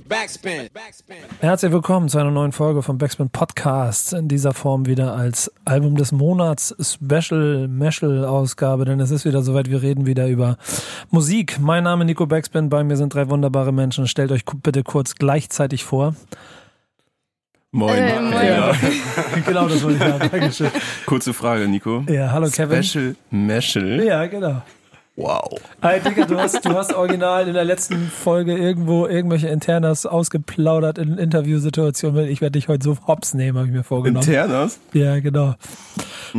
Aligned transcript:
Backspin. 0.00 0.68
Herzlich 1.40 1.72
willkommen 1.72 2.08
zu 2.10 2.18
einer 2.18 2.30
neuen 2.30 2.52
Folge 2.52 2.82
vom 2.82 2.98
Backspin 2.98 3.30
Podcast. 3.30 4.12
In 4.12 4.28
dieser 4.28 4.52
Form 4.52 4.84
wieder 4.84 5.14
als 5.14 5.50
Album 5.64 5.96
des 5.96 6.12
Monats 6.12 6.74
Special 6.78 7.66
Meshel 7.66 8.24
Ausgabe, 8.26 8.84
denn 8.84 9.00
es 9.00 9.10
ist 9.10 9.24
wieder 9.24 9.42
soweit, 9.42 9.70
wir 9.70 9.80
reden 9.80 10.04
wieder 10.04 10.28
über 10.28 10.58
Musik. 11.10 11.58
Mein 11.60 11.84
Name 11.84 12.04
ist 12.04 12.08
Nico 12.08 12.26
Backspin, 12.26 12.68
bei 12.68 12.84
mir 12.84 12.96
sind 12.98 13.14
drei 13.14 13.30
wunderbare 13.30 13.72
Menschen. 13.72 14.06
Stellt 14.06 14.32
euch 14.32 14.44
bitte 14.44 14.82
kurz 14.82 15.14
gleichzeitig 15.14 15.84
vor. 15.84 16.14
Moin. 17.70 17.96
Äh, 17.96 18.20
moin. 18.20 18.46
Ja, 18.46 18.72
genau 19.46 19.66
das 19.66 19.82
wollte 19.82 19.96
ich 19.96 20.10
sagen. 20.10 20.28
Dankeschön. 20.30 20.70
Kurze 21.06 21.32
Frage, 21.32 21.68
Nico. 21.68 22.04
Ja, 22.08 22.32
hallo 22.32 22.48
Kevin. 22.50 22.82
Special 22.82 23.16
Meshel. 23.30 24.04
Ja, 24.04 24.26
genau. 24.26 24.62
Wow. 25.16 25.58
Hey, 25.80 25.98
Digga, 26.00 26.26
du 26.26 26.38
hast, 26.38 26.62
du 26.62 26.74
hast 26.74 26.92
original 26.92 27.48
in 27.48 27.54
der 27.54 27.64
letzten 27.64 28.08
Folge 28.10 28.54
irgendwo 28.54 29.06
irgendwelche 29.06 29.48
Internas 29.48 30.04
ausgeplaudert 30.04 30.98
in 30.98 31.16
Interviewsituationen. 31.16 32.26
Ich 32.28 32.42
werde 32.42 32.58
dich 32.58 32.68
heute 32.68 32.84
so 32.84 32.98
hops 33.06 33.32
nehmen, 33.32 33.56
habe 33.56 33.66
ich 33.66 33.72
mir 33.72 33.82
vorgenommen. 33.82 34.26
Internas? 34.26 34.78
Ja, 34.92 35.18
genau. 35.20 35.54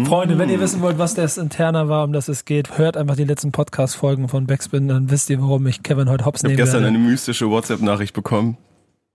Freunde, 0.06 0.38
wenn 0.38 0.50
ihr 0.50 0.60
wissen 0.60 0.82
wollt, 0.82 1.00
was 1.00 1.16
das 1.16 1.40
Interner 1.40 1.90
war, 1.90 2.04
um 2.04 2.14
das 2.14 2.28
es 2.28 2.46
geht, 2.46 2.78
hört 2.78 2.98
einfach 2.98 3.16
die 3.16 3.24
letzten 3.24 3.52
Podcast-Folgen 3.52 4.30
von 4.30 4.46
Backspin, 4.46 4.88
dann 4.88 5.10
wisst 5.10 5.32
ihr, 5.32 5.42
warum 5.42 5.66
ich 5.66 5.82
Kevin 5.82 6.08
heute 6.08 6.26
hops 6.26 6.42
Ich 6.42 6.44
habe 6.44 6.54
nehmen 6.54 6.58
gestern 6.58 6.84
werde. 6.84 6.96
eine 6.96 7.00
mystische 7.04 7.50
WhatsApp-Nachricht 7.50 8.14
bekommen 8.14 8.58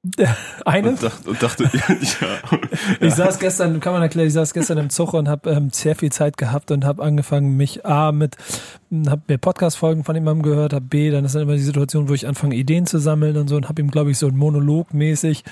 Eine? 0.65 0.91
und 0.91 1.03
dachte, 1.03 1.31
und 1.31 1.43
dachte 1.43 1.71
ja, 1.73 1.87
Ich 3.01 3.15
saß 3.15 3.39
gestern, 3.39 3.79
kann 3.79 3.93
man 3.93 4.03
erklären, 4.03 4.27
ich 4.27 4.33
saß 4.33 4.53
gestern 4.53 4.79
im 4.79 4.91
Zug 4.91 5.15
und 5.15 5.29
habe 5.29 5.49
ähm, 5.51 5.71
sehr 5.71 5.95
viel 5.95 6.11
Zeit 6.11 6.37
gehabt 6.37 6.73
und 6.73 6.85
habe 6.85 7.05
angefangen, 7.05 7.57
mich 7.57 7.87
A 7.87 8.11
mit, 8.11 8.37
habe 9.07 9.23
mir 9.29 9.39
Podcast-Folgen 9.39 10.03
von 10.03 10.17
jemandem 10.17 10.43
gehört, 10.43 10.73
habe 10.73 10.85
B, 10.85 11.11
dann 11.11 11.25
ist 11.25 11.37
dann 11.37 11.43
immer 11.43 11.53
die 11.53 11.61
Situation, 11.61 12.09
wo 12.09 12.15
ich 12.15 12.27
anfange, 12.27 12.57
Ideen 12.57 12.85
zu 12.87 12.99
sammeln 12.99 13.37
und 13.37 13.47
so 13.47 13.55
und 13.55 13.69
habe 13.69 13.81
ihm, 13.81 13.93
glaube 13.93 14.11
ich, 14.11 14.19
so 14.19 14.27
Monolog-mäßig 14.27 15.45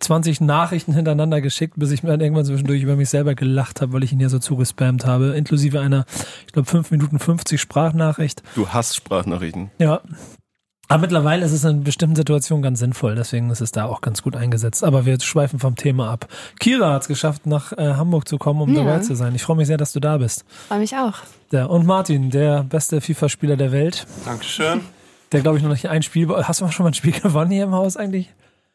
20 0.00 0.42
Nachrichten 0.42 0.92
hintereinander 0.92 1.40
geschickt, 1.40 1.74
bis 1.76 1.90
ich 1.90 2.02
mir 2.02 2.10
dann 2.10 2.20
irgendwann 2.20 2.44
zwischendurch 2.44 2.82
über 2.82 2.96
mich 2.96 3.08
selber 3.08 3.34
gelacht 3.34 3.80
habe, 3.80 3.94
weil 3.94 4.04
ich 4.04 4.12
ihn 4.12 4.20
ja 4.20 4.28
so 4.28 4.38
zugespammt 4.38 5.06
habe, 5.06 5.28
inklusive 5.34 5.80
einer, 5.80 6.04
ich 6.46 6.52
glaube, 6.52 6.68
5 6.68 6.90
Minuten 6.90 7.18
50 7.18 7.58
Sprachnachricht. 7.58 8.42
du 8.54 8.68
hast 8.68 8.96
Sprachnachrichten. 8.96 9.70
Ja. 9.78 10.02
Aber 10.88 11.00
mittlerweile 11.00 11.44
ist 11.46 11.52
es 11.52 11.64
in 11.64 11.82
bestimmten 11.82 12.14
Situationen 12.16 12.62
ganz 12.62 12.78
sinnvoll, 12.78 13.14
deswegen 13.14 13.48
ist 13.50 13.60
es 13.62 13.72
da 13.72 13.86
auch 13.86 14.00
ganz 14.02 14.22
gut 14.22 14.36
eingesetzt. 14.36 14.84
Aber 14.84 15.06
wir 15.06 15.18
schweifen 15.20 15.58
vom 15.58 15.76
Thema 15.76 16.10
ab. 16.10 16.28
Kira 16.60 16.92
hat 16.92 17.02
es 17.02 17.08
geschafft, 17.08 17.46
nach 17.46 17.72
äh, 17.72 17.94
Hamburg 17.94 18.28
zu 18.28 18.36
kommen, 18.38 18.60
um 18.60 18.74
Ja. 18.74 18.84
dabei 18.84 18.98
zu 19.00 19.14
sein. 19.16 19.34
Ich 19.34 19.42
freue 19.42 19.56
mich 19.56 19.66
sehr, 19.66 19.78
dass 19.78 19.92
du 19.92 20.00
da 20.00 20.18
bist. 20.18 20.44
Freue 20.68 20.80
mich 20.80 20.94
auch. 20.96 21.14
Ja, 21.52 21.64
und 21.66 21.86
Martin, 21.86 22.30
der 22.30 22.64
beste 22.64 23.00
FIFA-Spieler 23.00 23.56
der 23.56 23.72
Welt, 23.72 24.06
Dankeschön. 24.26 24.82
der 25.32 25.40
glaube 25.40 25.56
ich 25.56 25.62
noch 25.64 25.70
nicht 25.70 25.88
ein 25.88 26.02
Spiel. 26.02 26.28
Hast 26.28 26.60
du 26.60 26.68
schon 26.68 26.84
mal 26.84 26.90
ein 26.90 26.94
Spiel 26.94 27.12
gewonnen 27.22 27.50
hier 27.50 27.64
im 27.64 27.72
Haus 27.72 27.96
eigentlich? 27.96 28.30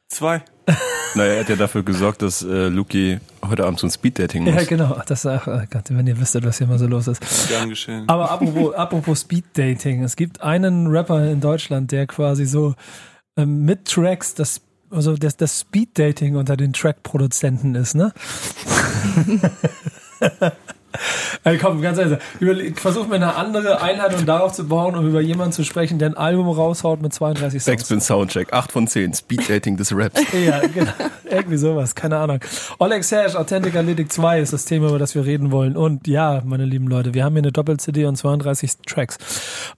Zwei. 0.10 0.44
Naja, 1.16 1.34
er 1.34 1.40
hat 1.40 1.50
ja 1.50 1.56
dafür 1.56 1.82
gesorgt, 1.82 2.22
dass 2.22 2.44
äh, 2.44 2.68
Luki 2.68 3.20
heute 3.44 3.66
Abend 3.66 3.80
zum 3.80 3.90
Speeddating 3.90 4.44
muss. 4.44 4.54
Ja, 4.54 4.64
genau. 4.64 5.02
Das 5.08 5.26
ach, 5.26 5.48
oh 5.48 5.60
Gott, 5.68 5.86
wenn 5.90 6.06
ihr 6.06 6.20
wüsstet, 6.20 6.46
was 6.46 6.60
hier 6.60 6.68
mal 6.68 6.78
so 6.78 6.86
los 6.86 7.08
ist. 7.08 7.50
Gern 7.50 7.68
geschehen. 7.68 8.08
Aber 8.08 8.30
apropos, 8.30 8.74
apropos 8.76 9.22
Speed-Dating. 9.22 10.04
Es 10.04 10.16
gibt 10.16 10.44
einen 10.44 10.86
Rapper 10.86 11.32
in 11.32 11.42
Deutschland, 11.42 11.92
der 11.92 12.06
quasi 12.06 12.46
so 12.46 12.76
ähm, 13.38 13.66
mit 13.66 13.86
Tracks 13.86 14.36
das 14.36 14.62
also 14.92 15.16
das, 15.16 15.38
das 15.38 15.62
Speed-Dating 15.62 16.36
unter 16.36 16.58
den 16.58 16.74
Track-Produzenten 16.74 17.76
ist, 17.76 17.96
ne? 17.96 18.14
Ey, 21.44 21.58
komm, 21.58 21.82
ganz 21.82 21.98
ehrlich. 21.98 22.18
Überleg- 22.40 22.80
Versuch 22.80 23.08
mir 23.08 23.16
eine 23.16 23.36
andere 23.36 23.82
Einladung 23.82 24.26
darauf 24.26 24.54
zu 24.54 24.68
bauen, 24.68 24.96
um 24.96 25.08
über 25.08 25.22
jemanden 25.22 25.54
zu 25.54 25.64
sprechen, 25.64 26.00
der 26.00 26.10
ein 26.10 26.18
Album 26.18 26.50
raushaut 26.50 27.02
mit 27.02 27.14
32 27.14 27.62
Songs. 27.64 27.78
Backspin 27.78 28.02
Soundcheck, 28.02 28.52
8 28.54 28.72
von 28.72 28.88
10, 28.88 29.14
Speeddating 29.14 29.78
des 29.78 29.96
Raps. 29.96 30.20
Ja, 30.34 30.60
genau. 30.68 30.92
Irgendwie 31.30 31.58
sowas, 31.58 31.94
keine 31.96 32.18
Ahnung. 32.18 32.40
Oleg 32.80 33.04
Sash, 33.04 33.36
Authentic 33.36 33.76
Athletic 33.76 34.12
2 34.12 34.40
ist 34.42 34.54
das 34.54 34.66
Thema, 34.66 34.90
über 34.90 35.00
das 35.00 35.14
wir 35.16 35.26
reden 35.26 35.52
wollen. 35.52 35.78
Und 35.78 36.08
ja, 36.08 36.42
meine 36.46 36.66
lieben 36.66 36.88
Leute, 36.88 37.14
wir 37.14 37.24
haben 37.24 37.34
hier 37.34 37.44
eine 37.44 37.52
Doppel-CD 37.52 38.06
und 38.06 38.16
32 38.16 38.78
Tracks. 38.88 39.18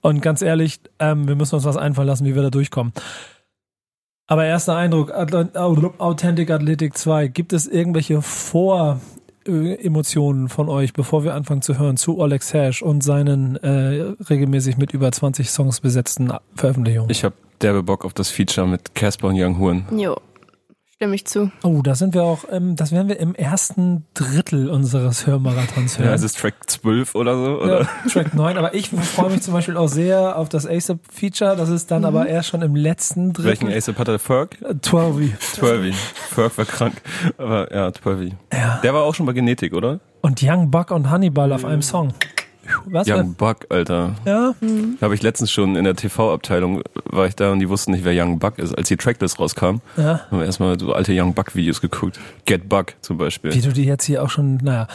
Und 0.00 0.22
ganz 0.22 0.40
ehrlich, 0.42 0.80
ähm, 0.98 1.28
wir 1.28 1.34
müssen 1.36 1.54
uns 1.56 1.64
was 1.64 1.76
einfallen 1.76 2.08
lassen, 2.08 2.24
wie 2.24 2.34
wir 2.34 2.42
da 2.42 2.50
durchkommen. 2.50 2.92
Aber 4.28 4.44
erster 4.46 4.76
Eindruck, 4.76 5.10
Authentic 5.12 6.50
Athletic 6.50 6.96
2, 6.96 7.26
gibt 7.28 7.52
es 7.52 7.66
irgendwelche 7.66 8.22
Vor-Emotionen 9.44 10.48
von 10.48 10.68
euch, 10.68 10.92
bevor 10.92 11.24
wir 11.24 11.34
anfangen 11.34 11.62
zu 11.62 11.78
hören, 11.78 11.96
zu 11.96 12.18
Oleg 12.18 12.42
Sash 12.42 12.82
und 12.82 13.02
seinen 13.02 13.56
äh, 13.56 14.14
regelmäßig 14.28 14.76
mit 14.76 14.92
über 14.92 15.10
20 15.10 15.50
Songs 15.50 15.80
besetzten 15.80 16.32
Veröffentlichungen? 16.54 17.10
Ich 17.10 17.24
habe 17.24 17.34
derbe 17.60 17.82
Bock 17.82 18.04
auf 18.04 18.14
das 18.14 18.30
Feature 18.30 18.66
mit 18.66 18.94
Casper 18.94 19.28
und 19.28 19.36
Young 19.38 19.58
Huren. 19.58 19.84
Jo. 19.96 20.16
Stimme 21.02 21.16
ich 21.16 21.24
zu. 21.24 21.50
Oh, 21.64 21.82
da 21.82 21.96
sind 21.96 22.14
wir 22.14 22.22
auch, 22.22 22.44
ähm, 22.48 22.76
das 22.76 22.92
werden 22.92 23.08
wir 23.08 23.18
im 23.18 23.34
ersten 23.34 24.06
Drittel 24.14 24.70
unseres 24.70 25.26
Hörmarathons 25.26 25.98
hören. 25.98 26.10
Ja, 26.10 26.14
es 26.14 26.22
ist 26.22 26.38
Track 26.38 26.54
12 26.68 27.16
oder 27.16 27.34
so, 27.34 27.60
oder? 27.60 27.80
Ja, 27.80 27.88
Track 28.08 28.34
9, 28.34 28.56
aber 28.56 28.72
ich 28.76 28.90
freue 28.90 29.30
mich 29.30 29.42
zum 29.42 29.52
Beispiel 29.52 29.76
auch 29.76 29.88
sehr 29.88 30.38
auf 30.38 30.48
das 30.48 30.64
ASAP-Feature, 30.64 31.56
das 31.56 31.70
ist 31.70 31.90
dann 31.90 32.04
aber 32.04 32.28
erst 32.28 32.50
schon 32.50 32.62
im 32.62 32.76
letzten 32.76 33.36
Welchen 33.36 33.66
Drittel. 33.66 33.76
ASAP 33.76 33.98
hat 33.98 34.06
er? 34.06 34.20
Ferg? 34.20 34.58
12. 34.82 35.40
12. 35.40 35.96
Ferg 36.30 36.56
war 36.56 36.64
krank. 36.66 37.02
Aber 37.36 37.74
ja, 37.74 37.92
12. 37.92 38.34
Ja. 38.52 38.78
Der 38.84 38.94
war 38.94 39.02
auch 39.02 39.16
schon 39.16 39.26
bei 39.26 39.32
Genetik, 39.32 39.72
oder? 39.72 39.98
Und 40.20 40.40
Young 40.40 40.70
Buck 40.70 40.92
und 40.92 41.10
Hannibal 41.10 41.52
auf 41.52 41.64
einem 41.64 41.82
Song. 41.82 42.14
Was? 42.86 43.08
Young 43.08 43.34
Buck, 43.34 43.66
Alter. 43.70 44.14
Ja? 44.24 44.54
Da 44.60 45.04
habe 45.04 45.14
ich 45.14 45.22
letztens 45.22 45.50
schon 45.50 45.74
in 45.76 45.84
der 45.84 45.96
TV-Abteilung, 45.96 46.82
war 47.04 47.26
ich 47.26 47.34
da 47.34 47.50
und 47.52 47.58
die 47.58 47.68
wussten 47.68 47.92
nicht, 47.92 48.04
wer 48.04 48.12
Young 48.14 48.38
Buck 48.38 48.58
ist. 48.58 48.76
Als 48.76 48.88
die 48.88 48.96
Tracklist 48.96 49.38
rauskam, 49.40 49.80
Ja. 49.96 50.20
haben 50.30 50.38
wir 50.38 50.44
erstmal 50.46 50.78
so 50.78 50.92
alte 50.92 51.12
Young 51.14 51.34
Buck-Videos 51.34 51.80
geguckt. 51.80 52.18
Get 52.44 52.68
Buck 52.68 52.94
zum 53.00 53.18
Beispiel. 53.18 53.52
Wie 53.52 53.60
du 53.60 53.72
die 53.72 53.84
jetzt 53.84 54.04
hier 54.04 54.22
auch 54.22 54.30
schon, 54.30 54.58
naja. 54.58 54.86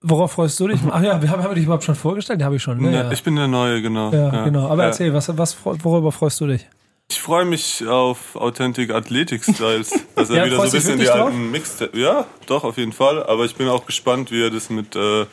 Worauf 0.00 0.32
freust 0.32 0.58
du 0.58 0.68
dich? 0.68 0.80
Ach 0.90 1.02
ja, 1.02 1.22
wir 1.22 1.30
haben, 1.30 1.42
wir 1.44 1.54
dich 1.54 1.64
überhaupt 1.64 1.84
schon 1.84 1.94
vorgestellt? 1.94 2.40
Die 2.40 2.44
habe 2.44 2.56
ich 2.56 2.62
schon, 2.62 2.80
ne? 2.80 2.92
Ja, 2.92 3.12
Ich 3.12 3.22
bin 3.22 3.36
der 3.36 3.46
Neue, 3.48 3.82
genau. 3.82 4.12
ja, 4.12 4.44
genau. 4.44 4.68
Aber 4.68 4.82
Ja. 4.82 4.88
erzähl, 4.88 5.12
was, 5.14 5.36
was, 5.38 5.56
worüber 5.64 6.10
freust 6.12 6.40
du 6.40 6.46
dich? 6.48 6.66
Ich 7.10 7.20
freue 7.20 7.44
mich 7.44 7.86
auf 7.86 8.36
Authentic 8.36 8.90
Athletic 8.90 9.44
Styles. 9.44 9.90
Dass 10.16 10.30
er 10.30 10.36
Ja, 10.38 10.44
wieder 10.46 10.56
so 10.56 10.62
ein 10.62 10.70
freust 10.70 10.74
du 10.74 10.78
dich 10.78 10.86
bisschen 10.86 10.98
die 11.00 11.08
alten 11.10 11.50
Mixtape. 11.50 11.98
Ja, 11.98 12.26
doch, 12.46 12.64
auf 12.64 12.78
jeden 12.78 12.92
Fall. 12.92 13.22
Aber 13.26 13.44
ich 13.44 13.54
bin 13.54 13.68
auch 13.68 13.86
gespannt, 13.86 14.30
wie 14.30 14.42
er 14.42 14.50
das 14.50 14.70
mit 14.70 14.96
äh, 14.96 15.26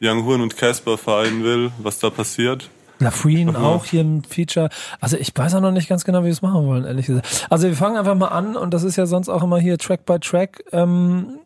Young 0.00 0.24
Huren 0.24 0.40
und 0.40 0.56
Casper 0.56 0.98
vereinen 0.98 1.44
will, 1.44 1.70
was 1.78 1.98
da 1.98 2.10
passiert. 2.10 2.68
Lafreen 3.00 3.54
auch 3.56 3.84
hier 3.84 4.02
ein 4.02 4.22
Feature. 4.22 4.68
Also 5.00 5.16
ich 5.16 5.32
weiß 5.34 5.54
auch 5.54 5.60
noch 5.60 5.72
nicht 5.72 5.88
ganz 5.88 6.04
genau, 6.04 6.20
wie 6.20 6.26
wir 6.26 6.32
es 6.32 6.42
machen 6.42 6.66
wollen, 6.66 6.84
ehrlich 6.84 7.06
gesagt. 7.06 7.46
Also 7.50 7.66
wir 7.66 7.74
fangen 7.76 7.96
einfach 7.96 8.14
mal 8.14 8.28
an 8.28 8.56
und 8.56 8.72
das 8.72 8.82
ist 8.82 8.96
ja 8.96 9.06
sonst 9.06 9.28
auch 9.28 9.42
immer 9.42 9.58
hier 9.58 9.78
Track 9.78 10.06
by 10.06 10.18
Track. 10.20 10.64
Ähm, 10.72 11.38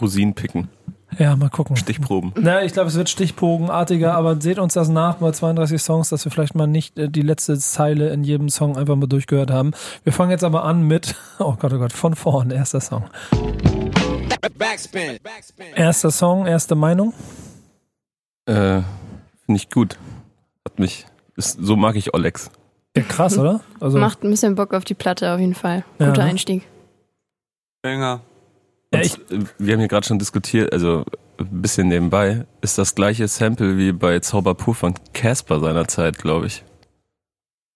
Rosinen 0.00 0.34
picken. 0.34 0.68
ja, 1.18 1.34
mal 1.36 1.48
gucken. 1.50 1.76
Stichproben. 1.76 2.32
Na, 2.36 2.62
ich 2.62 2.72
glaube, 2.72 2.88
es 2.88 2.96
wird 2.96 3.08
stichbogenartiger, 3.08 4.14
aber 4.14 4.40
seht 4.40 4.58
uns 4.58 4.74
das 4.74 4.88
nach 4.88 5.16
bei 5.16 5.30
32 5.30 5.80
Songs, 5.80 6.08
dass 6.10 6.24
wir 6.24 6.32
vielleicht 6.32 6.54
mal 6.54 6.66
nicht 6.66 6.98
äh, 6.98 7.08
die 7.08 7.22
letzte 7.22 7.58
Zeile 7.58 8.10
in 8.10 8.24
jedem 8.24 8.48
Song 8.48 8.76
einfach 8.76 8.96
mal 8.96 9.06
durchgehört 9.06 9.50
haben. 9.50 9.72
Wir 10.04 10.12
fangen 10.12 10.30
jetzt 10.30 10.44
aber 10.44 10.64
an 10.64 10.82
mit, 10.82 11.14
oh 11.38 11.54
Gott, 11.58 11.72
oh 11.72 11.78
Gott, 11.78 11.92
von 11.92 12.14
vorn, 12.14 12.50
erster 12.50 12.80
Song. 12.80 13.04
Backspin. 14.58 15.18
Erster 15.74 16.10
Song, 16.10 16.46
erste 16.46 16.74
Meinung. 16.74 17.12
Äh, 18.46 18.82
Finde 19.44 19.56
ich 19.56 19.70
gut. 19.70 19.98
Hat 20.64 20.78
mich, 20.78 21.06
ist, 21.36 21.58
so 21.60 21.76
mag 21.76 21.96
ich 21.96 22.14
Olex. 22.14 22.50
Ja, 22.96 23.02
krass, 23.02 23.38
oder? 23.38 23.60
Also, 23.80 23.98
Macht 23.98 24.22
ein 24.24 24.30
bisschen 24.30 24.54
Bock 24.54 24.74
auf 24.74 24.84
die 24.84 24.94
Platte 24.94 25.32
auf 25.32 25.40
jeden 25.40 25.54
Fall. 25.54 25.84
Ja, 25.98 26.06
Guter 26.08 26.24
ne? 26.24 26.30
Einstieg. 26.30 26.66
Banger. 27.82 28.20
ja, 28.92 29.00
ich, 29.00 29.18
äh, 29.30 29.44
wir 29.58 29.74
haben 29.74 29.80
hier 29.80 29.88
gerade 29.88 30.06
schon 30.06 30.18
diskutiert, 30.18 30.72
also 30.72 31.04
ein 31.38 31.62
bisschen 31.62 31.88
nebenbei, 31.88 32.46
ist 32.60 32.78
das 32.78 32.94
gleiche 32.94 33.28
Sample 33.28 33.76
wie 33.78 33.92
bei 33.92 34.18
Zauber 34.20 34.54
pur 34.54 34.74
von 34.74 34.94
Casper 35.12 35.60
seinerzeit, 35.60 36.18
glaube 36.18 36.46
ich. 36.46 36.64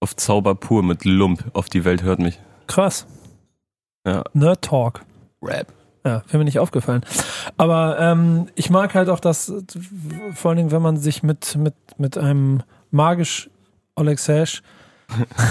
Auf 0.01 0.17
Zauber 0.17 0.57
pur 0.57 0.83
mit 0.83 1.05
Lump, 1.05 1.45
auf 1.53 1.69
die 1.69 1.85
Welt 1.85 2.03
hört 2.03 2.19
mich. 2.19 2.41
krass. 2.67 3.07
Ja. 4.05 4.25
Nerd 4.33 4.63
Talk. 4.63 5.03
Rap. 5.41 5.73
Ja, 6.05 6.23
wäre 6.27 6.39
mir 6.39 6.45
nicht 6.45 6.59
aufgefallen. 6.59 7.05
Aber 7.57 7.99
ähm, 8.01 8.49
ich 8.57 8.71
mag 8.71 8.95
halt 8.95 9.09
auch 9.09 9.21
das, 9.21 9.53
vor 10.35 10.51
allen 10.51 10.59
Dingen, 10.59 10.71
wenn 10.73 10.83
man 10.83 10.97
sich 10.97 11.23
mit, 11.23 11.57
mit, 11.57 11.75
mit 11.97 12.19
einem 12.19 12.63
magisch 12.91 13.51
Oleg 13.95 14.19
Sash 14.19 14.63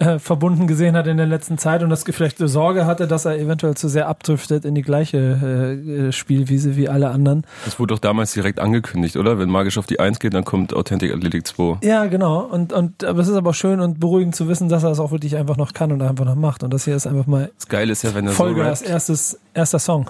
äh, 0.00 0.18
verbunden 0.20 0.68
gesehen 0.68 0.96
hat 0.96 1.08
in 1.08 1.16
der 1.16 1.26
letzten 1.26 1.58
Zeit 1.58 1.82
und 1.82 1.90
das 1.90 2.04
vielleicht 2.04 2.38
Sorge 2.38 2.86
hatte, 2.86 3.08
dass 3.08 3.24
er 3.24 3.36
eventuell 3.38 3.74
zu 3.76 3.88
sehr 3.88 4.08
abdriftet 4.08 4.64
in 4.64 4.74
die 4.76 4.82
gleiche 4.82 5.18
äh, 5.18 6.06
äh, 6.08 6.12
Spielwiese 6.12 6.76
wie 6.76 6.88
alle 6.88 7.10
anderen. 7.10 7.44
Das 7.64 7.80
wurde 7.80 7.94
doch 7.94 7.98
damals 7.98 8.32
direkt 8.32 8.60
angekündigt, 8.60 9.16
oder? 9.16 9.38
Wenn 9.40 9.50
Magisch 9.50 9.76
auf 9.76 9.86
die 9.86 9.98
1 9.98 10.20
geht, 10.20 10.34
dann 10.34 10.44
kommt 10.44 10.72
Authentic 10.72 11.12
Athletic 11.12 11.46
2. 11.48 11.78
Ja, 11.82 12.06
genau. 12.06 12.42
Und, 12.42 12.72
und 12.72 13.02
aber 13.02 13.20
es 13.20 13.28
ist 13.28 13.34
aber 13.34 13.54
schön 13.54 13.80
und 13.80 13.98
beruhigend 13.98 14.36
zu 14.36 14.46
wissen, 14.48 14.68
dass 14.68 14.84
er 14.84 14.90
es 14.92 15.00
auch 15.00 15.10
wirklich 15.10 15.36
einfach 15.36 15.56
noch 15.56 15.72
kann 15.72 15.90
und 15.90 16.00
einfach 16.00 16.24
noch 16.24 16.36
macht. 16.36 16.62
Und 16.62 16.72
das 16.72 16.84
hier 16.84 16.94
ist 16.94 17.06
einfach 17.08 17.26
mal 17.26 17.50
Das 17.56 17.66
Geile 17.66 17.90
ist 17.90 18.02
ja, 18.04 18.14
wenn 18.14 18.26
er 18.26 18.32
Vollgas, 18.32 18.78
so 18.78 18.84
rappt, 18.84 18.92
erstes, 18.94 19.38
erster 19.54 19.80
Song. 19.80 20.08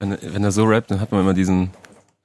wenn, 0.00 0.10
er- 0.12 0.18
wenn 0.34 0.42
er 0.42 0.50
so 0.50 0.64
rappt, 0.64 0.90
dann 0.90 1.00
hat 1.00 1.12
man 1.12 1.20
immer 1.20 1.34
diesen, 1.34 1.70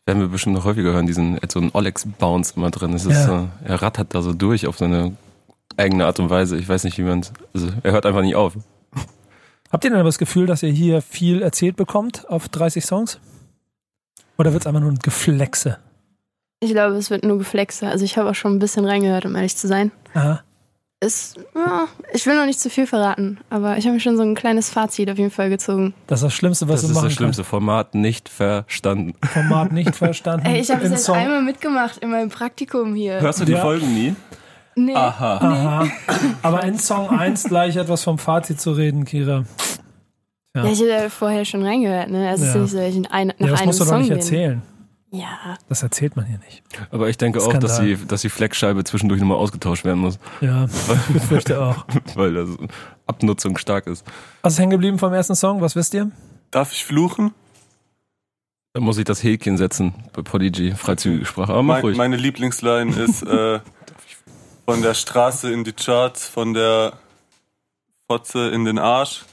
werden 0.08 0.22
wir 0.22 0.28
bestimmt 0.30 0.56
noch 0.56 0.66
häufiger 0.66 0.94
hören, 0.94 1.06
diesen, 1.06 1.38
so 1.54 1.60
einen 1.60 1.70
Olex-Bounce 1.72 2.54
immer 2.58 2.72
drin. 2.72 2.94
Das 2.94 3.06
ist 3.06 3.12
Ja. 3.14 3.26
so, 3.26 3.48
er 3.64 3.82
rattert 3.84 4.16
da 4.16 4.24
so 4.24 4.34
durch 4.34 4.66
auf 4.66 4.78
seine 4.80 5.12
eigene 5.78 6.06
Art 6.06 6.20
und 6.20 6.30
Weise. 6.30 6.58
Ich 6.58 6.68
weiß 6.68 6.84
nicht, 6.84 6.98
wie 6.98 7.04
man 7.04 7.26
also 7.54 7.70
er 7.84 7.92
hört 7.92 8.06
einfach 8.06 8.22
nicht 8.22 8.36
auf. 8.36 8.54
Habt 9.72 9.84
ihr 9.84 9.90
denn 9.90 10.00
aber 10.00 10.08
das 10.08 10.20
Gefühl, 10.20 10.46
dass 10.46 10.64
ihr 10.64 10.72
hier 10.72 11.02
viel 11.02 11.42
erzählt 11.42 11.76
bekommt 11.76 12.30
auf 12.30 12.48
30 12.50 12.86
Songs? 12.86 13.20
Oder 14.38 14.54
wird 14.54 14.64
es 14.64 14.68
einfach 14.68 14.82
nur 14.82 14.92
ein 14.92 15.00
Geflexe? 15.00 15.80
Ich 16.62 16.72
glaube, 16.72 16.96
es 16.96 17.10
wird 17.10 17.24
nur 17.26 17.38
Geflexe. 17.38 17.88
Also 17.88 18.06
ich 18.06 18.18
habe 18.18 18.30
auch 18.30 18.36
schon 18.36 18.54
ein 18.54 18.60
bisschen 18.60 18.86
reingehört, 18.86 19.26
um 19.26 19.36
ehrlich 19.36 19.56
zu 19.58 19.68
sein. 19.68 19.92
Aha. 20.14 20.42
Es, 21.02 21.36
ja, 21.54 21.88
ich 22.14 22.26
will 22.26 22.36
noch 22.38 22.46
nicht 22.46 22.60
zu 22.60 22.70
viel 22.70 22.88
verraten, 22.88 23.40
aber 23.50 23.78
ich 23.78 23.86
habe 23.86 23.96
mir 23.96 24.00
schon 24.00 24.16
so 24.16 24.24
ein 24.24 24.34
kleines 24.34 24.70
Fazit 24.70 25.10
auf 25.12 25.18
jeden 25.18 25.30
Fall 25.30 25.50
gezogen. 25.50 25.94
Das 26.08 26.20
ist 26.20 26.24
das 26.24 26.34
Schlimmste, 26.34 26.68
was 26.70 26.76
Das 26.76 26.84
du 26.84 26.88
ist 26.88 26.96
machen 26.96 27.06
das 27.08 27.14
schlimmste 27.14 27.44
Format, 27.44 27.96
nicht 27.96 28.30
verstanden. 28.30 29.14
Format 29.34 29.74
nicht 29.74 29.94
verstanden. 29.96 30.46
Ey, 30.46 30.62
ich 30.62 30.72
habe 30.72 30.84
es 30.86 30.92
jetzt 30.92 31.10
einmal 31.10 31.42
mitgemacht 31.44 31.98
in 31.98 32.12
meinem 32.12 32.30
Praktikum 32.30 32.96
hier. 32.96 33.20
Hörst 33.20 33.42
du 33.42 33.46
die 33.46 33.52
Ja. 33.52 33.62
Folgen 33.62 33.94
nie? 33.94 34.16
Nee. 34.76 34.94
Aha. 34.96 35.38
Aha. 35.38 35.88
Aber 36.42 36.64
in 36.64 36.78
Song 36.78 37.10
1 37.10 37.46
gleich 37.46 37.76
etwas 37.78 38.04
vom 38.04 38.18
Fazit 38.18 38.60
zu 38.60 38.72
reden, 38.74 39.06
Kira. 39.06 39.46
Ja, 40.56 40.66
ich 40.66 40.80
habe 40.80 40.90
ja 40.90 41.10
vorher 41.10 41.46
schon 41.46 41.64
reingehört, 41.64 42.10
ne? 42.10 42.30
Es 42.34 42.42
ist 42.42 42.56
Ja. 42.56 42.62
nicht 42.62 42.72
so, 42.72 42.80
ich 42.80 42.96
in 42.96 43.08
ein, 43.08 43.28
nach 43.28 43.36
Ja, 43.40 43.48
das 43.48 43.60
einem 43.62 43.68
musst 43.68 43.80
du 43.80 43.84
doch 43.84 43.90
Song 43.92 44.00
nicht 44.00 44.10
bin. 44.10 44.18
erzählen. 44.18 44.62
Ja. 45.12 45.56
Das 45.70 45.82
erzählt 45.84 46.16
man 46.18 46.26
hier 46.26 46.40
nicht. 46.40 46.62
Aber 46.92 47.08
ich 47.08 47.18
denke 47.18 47.40
auch, 47.40 47.54
dass 47.54 47.76
Skandal. 47.76 47.96
die, 47.96 48.06
dass 48.08 48.22
die 48.22 48.30
Fleckscheibe 48.30 48.84
zwischendurch 48.84 49.22
nochmal 49.22 49.38
ausgetauscht 49.38 49.86
werden 49.86 50.00
muss, 50.00 50.20
Ja, 50.42 50.66
ich 50.66 51.14
befürchte 51.14 51.62
auch. 51.62 51.86
weil 52.16 52.34
das 52.34 52.50
Abnutzung 53.06 53.58
stark 53.58 53.88
ist. 53.88 54.06
Was 54.42 54.54
ist 54.54 54.60
hängen 54.60 54.72
geblieben 54.72 55.00
vom 55.00 55.14
ersten 55.14 55.36
Song? 55.36 55.62
Was 55.62 55.76
wisst 55.78 55.94
ihr? 55.94 56.12
Darf 56.52 56.74
ich 56.74 56.84
fluchen? 56.84 57.32
Da 58.74 58.82
muss 58.82 58.98
ich 58.98 59.06
das 59.06 59.24
Häkchen 59.24 59.58
setzen 59.58 59.94
bei 60.12 60.22
Prodigy, 60.22 60.72
freizügige 60.72 61.26
Sprache. 61.26 61.54
Aber 61.54 61.64
mach 61.64 61.76
Mein, 61.76 61.82
ruhig. 61.84 61.98
meine 61.98 62.18
Lieblingsline 62.18 62.94
ist 62.96 63.24
äh, 63.28 63.60
von 64.66 64.82
der 64.82 64.96
Straße 64.96 65.52
in 65.52 65.64
die 65.64 65.74
Charts, 65.74 66.28
von 66.28 66.56
der 66.56 66.94
Fotze 68.08 68.50
in 68.50 68.66
den 68.66 68.80
Arsch. 68.80 69.24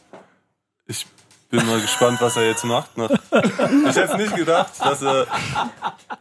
Ich 1.53 1.59
bin 1.59 1.69
mal 1.69 1.83
gespannt, 1.83 2.19
was 2.23 2.35
er 2.37 2.47
jetzt 2.47 2.65
macht. 2.65 2.97
Noch. 2.97 3.11
Ich 3.11 3.97
hätte 3.97 4.17
nicht 4.17 4.35
gedacht, 4.35 4.73
dass 4.81 5.03
er. 5.03 5.27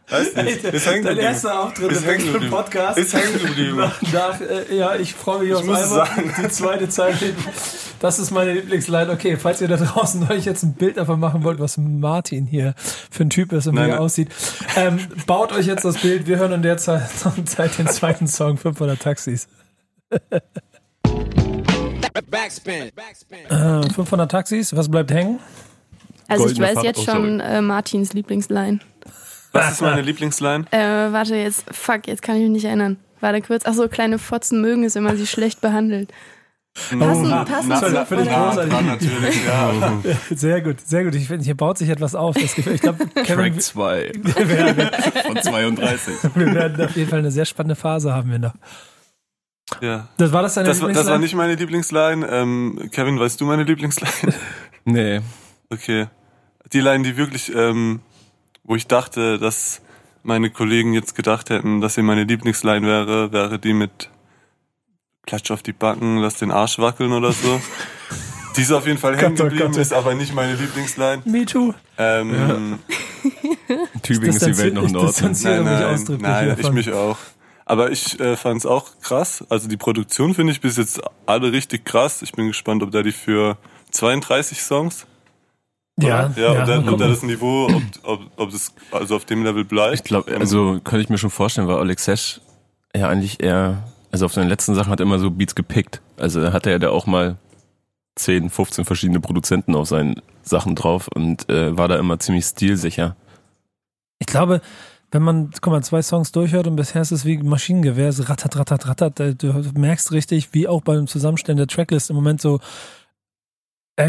Weiß 0.10 0.36
nicht. 0.36 0.62
Ist 0.66 0.86
hängen 0.86 1.06
Dein 1.06 1.20
erster 1.20 1.58
Auftritt 1.58 1.90
Ist 1.90 2.06
im. 2.06 2.50
Podcast. 2.50 2.98
Ist 2.98 3.14
hängen 3.14 3.40
geblieben. 3.42 3.78
Nach, 4.12 4.42
äh, 4.42 4.76
ja, 4.76 4.96
ich 4.96 5.14
freue 5.14 5.46
mich 5.46 5.52
muss 5.66 5.78
Album. 5.78 5.90
sagen. 5.90 6.36
Die 6.38 6.50
zweite 6.50 6.90
Zeile. 6.90 7.16
Das 8.02 8.20
ist 8.20 8.32
meine 8.32 8.52
Lieblingsline. 8.52 9.10
Okay, 9.10 9.38
falls 9.38 9.62
ihr 9.62 9.70
da 9.70 9.78
draußen 9.78 10.28
euch 10.30 10.44
jetzt 10.44 10.64
ein 10.64 10.74
Bild 10.74 10.98
davon 10.98 11.22
machen 11.22 11.46
wollt, 11.46 11.60
was 11.60 11.78
Martin 11.78 12.46
hier 12.46 12.76
für 13.10 13.24
ein 13.24 13.30
Typ 13.30 13.54
ist 13.54 13.68
und 13.68 13.78
wie 13.78 13.90
er 13.90 14.02
aussieht, 14.02 14.28
ähm, 14.76 15.00
baut 15.28 15.54
euch 15.54 15.66
jetzt 15.66 15.86
das 15.86 16.00
Bild. 16.00 16.28
Wir 16.28 16.40
hören 16.40 16.52
in 16.52 16.62
der 16.62 16.76
Zeit, 16.76 17.10
Zeit 17.46 17.78
den 17.78 17.88
zweiten 17.88 18.28
Song 18.28 18.58
500 18.58 19.02
Taxis. 19.02 19.48
Backspin. 22.30 22.92
Backspin. 22.96 23.46
Äh, 23.50 23.90
500 23.94 24.30
Taxis, 24.30 24.76
was 24.76 24.90
bleibt 24.90 25.12
hängen? 25.12 25.40
Also 26.28 26.46
ich 26.46 26.54
Goldene 26.54 26.68
weiß 26.68 26.74
Fahrt- 26.76 26.86
jetzt 26.86 27.00
oh, 27.00 27.12
schon 27.12 27.40
äh, 27.40 27.62
Martins 27.62 28.14
Lieblingsline. 28.14 28.80
Was 29.54 29.74
ist 29.74 29.82
meine 29.82 30.02
Lieblingsline? 30.02 30.66
Äh, 30.72 31.12
warte, 31.12 31.36
jetzt, 31.36 31.66
fuck, 31.72 32.08
jetzt 32.08 32.22
kann 32.22 32.36
ich 32.38 32.44
mich 32.44 32.52
nicht 32.52 32.66
erinnern. 32.66 32.98
Warte 33.20 33.42
kurz. 33.42 33.64
Ach 33.66 33.74
so, 33.74 33.88
kleine 33.88 34.18
Fotzen 34.18 34.62
mögen 34.62 34.84
es, 34.84 34.96
wenn 34.96 35.04
man 35.04 35.18
sie 35.18 35.28
schlecht 35.28 35.62
behandelt. 35.62 36.12
Passen, 36.74 37.00
na, 37.30 37.44
passen 37.44 37.68
na, 37.68 37.82
na, 37.92 38.06
finde 38.06 38.24
ich 38.24 38.30
großartig. 38.30 38.72
dran 38.72 38.86
natürlich, 38.86 39.46
ja. 39.46 40.02
Sehr 40.36 40.62
gut, 40.62 40.80
sehr 40.80 41.04
gut. 41.04 41.16
Ich 41.16 41.28
finde, 41.28 41.44
hier 41.44 41.58
baut 41.58 41.78
sich 41.78 41.90
etwas 41.90 42.16
auf. 42.16 42.34
Das 42.40 42.56
Gefühl, 42.56 42.76
ich 42.76 42.82
glaube, 42.82 43.08
Kevin, 43.08 43.26
Track 43.54 43.62
2 43.62 44.12
wir 44.16 44.50
werden, 44.78 44.90
von 45.26 45.36
32. 45.36 46.14
wir 46.34 46.54
werden 46.54 46.86
auf 46.86 46.96
jeden 46.96 47.10
Fall 47.10 47.20
eine 47.20 47.32
sehr 47.32 47.44
spannende 47.44 47.76
Phase 47.76 48.14
haben 48.14 48.32
wir 48.32 48.40
noch. 48.40 48.54
Ja. 49.82 50.08
Das 50.18 50.32
war 50.32 50.42
das 50.44 50.54
deine 50.54 50.68
Das, 50.70 50.82
war- 50.82 50.88
das 50.90 51.08
war 51.08 51.18
Lieblingsline? 51.18 51.20
nicht 51.20 51.36
meine 51.36 51.56
Lieblingsline. 51.56 52.28
Ähm, 52.30 52.90
Kevin, 52.92 53.20
weißt 53.20 53.40
du 53.42 53.46
meine 53.46 53.64
Lieblingsline? 53.64 54.34
Nee. 54.84 55.22
Okay. 55.70 56.08
Die 56.74 56.80
Line, 56.80 57.04
die 57.04 57.16
wirklich, 57.18 57.54
ähm, 57.56 58.00
wo 58.64 58.76
ich 58.76 58.88
dachte, 58.88 59.38
dass 59.38 59.82
meine 60.24 60.50
Kollegen 60.50 60.94
jetzt 60.94 61.16
gedacht 61.16 61.50
hätten, 61.52 61.82
dass 61.82 61.96
sie 61.96 62.02
meine 62.02 62.24
Lieblingsline 62.24 62.86
wäre, 62.86 63.32
wäre 63.32 63.60
die 63.60 63.74
mit 63.74 64.10
Klatsch 65.28 65.52
auf 65.52 65.62
die 65.62 65.74
Backen, 65.74 66.18
lass 66.18 66.36
den 66.36 66.52
Arsch 66.52 66.80
wackeln 66.80 67.12
oder 67.12 67.32
so. 67.32 67.62
die 68.58 68.62
ist 68.62 68.72
auf 68.72 68.88
jeden 68.88 68.98
Fall 68.98 69.16
hängen 69.18 69.36
oh 69.40 69.44
geblieben, 69.44 69.74
ist 69.76 69.94
aber 69.94 70.16
nicht 70.16 70.34
meine 70.34 70.56
Lieblingsline. 70.56 71.22
Me 71.26 71.46
too. 71.46 71.74
Ähm, 71.98 72.80
Tübingen 74.02 74.36
ist 74.36 74.46
die 74.46 74.58
Welt 74.58 74.74
noch 74.74 74.84
in 74.90 74.96
Ordnung. 74.96 75.36
nein, 75.44 75.64
nein, 75.64 76.18
nein, 76.20 76.56
ich 76.60 76.72
mich 76.72 76.92
auch. 76.92 77.18
Aber 77.72 77.90
ich 77.90 78.20
äh, 78.20 78.36
fand 78.36 78.58
es 78.58 78.66
auch 78.66 79.00
krass. 79.00 79.46
Also 79.48 79.70
die 79.70 79.78
Produktion 79.78 80.34
finde 80.34 80.52
ich 80.52 80.60
bis 80.60 80.76
jetzt 80.76 81.00
alle 81.26 81.54
richtig 81.54 81.86
krass. 81.86 82.22
Ich 82.22 82.34
bin 82.34 82.48
gespannt, 82.48 82.84
ob 82.84 82.92
da 82.92 83.02
die 83.02 83.14
für 83.14 83.58
32 83.92 84.62
Songs 84.62 85.08
Ja, 85.98 86.34
Ja, 86.36 86.42
ja, 86.42 86.52
und, 86.52 86.58
dann, 86.58 86.68
mal 86.68 86.68
und 86.68 86.68
dann 86.68 86.84
gucken. 86.86 87.00
das 87.08 87.24
Niveau, 87.24 87.68
ob, 87.68 87.82
ob, 88.04 88.20
ob 88.36 88.52
das 88.52 88.74
also 88.92 89.16
auf 89.16 89.24
dem 89.24 89.46
Level 89.46 89.64
bleibt. 89.64 89.96
Ich 89.96 90.04
glaube, 90.04 90.38
also 90.38 90.82
könnte 90.84 91.02
ich 91.02 91.08
mir 91.08 91.18
schon 91.18 91.30
vorstellen, 91.30 91.70
weil 91.70 91.78
Alex 91.78 92.04
Sesh 92.04 92.42
ja 92.94 93.08
eigentlich 93.08 93.42
eher, 93.42 93.88
also 94.12 94.26
auf 94.26 94.34
seinen 94.34 94.50
letzten 94.50 94.76
Sachen 94.76 94.92
hat 94.92 95.00
er 95.00 95.06
immer 95.06 95.20
so 95.20 95.32
Beats 95.32 95.56
gepickt. 95.56 96.02
Also 96.18 96.42
da 96.42 96.52
hatte 96.52 96.72
er 96.72 96.80
da 96.80 96.90
auch 96.90 97.06
mal 97.06 97.38
10, 98.18 98.50
15 98.50 98.84
verschiedene 98.84 99.22
Produzenten 99.22 99.76
auf 99.76 99.88
seinen 99.88 100.22
Sachen 100.44 100.76
drauf 100.76 101.08
und 101.08 101.50
äh, 101.50 101.78
war 101.78 101.88
da 101.88 101.96
immer 101.96 102.20
ziemlich 102.20 102.44
stilsicher. 102.44 103.16
Ich 104.20 104.28
glaube, 104.28 104.60
wenn 105.12 105.22
man, 105.22 105.52
guck 105.62 105.72
mal, 105.72 105.84
zwei 105.84 106.02
Songs 106.02 106.32
durchhört 106.32 106.68
und 106.68 106.76
bisher 106.76 107.02
ist 107.02 107.12
es 107.12 107.26
wie 107.26 107.38
Maschinengewehr, 107.38 108.10
es 108.10 108.30
rattert, 108.30 108.58
rattert, 108.58 108.88
rattert, 108.88 109.20
äh, 109.20 109.36
du 109.36 109.54
merkst 109.76 110.12
richtig, 110.12 110.54
wie 110.54 110.68
auch 110.68 110.82
beim 110.82 111.08
Zusammenstellen 111.08 111.58
der 111.58 111.68
Tracklist 111.68 112.10
im 112.10 112.16
Moment 112.16 112.42
so 112.42 112.60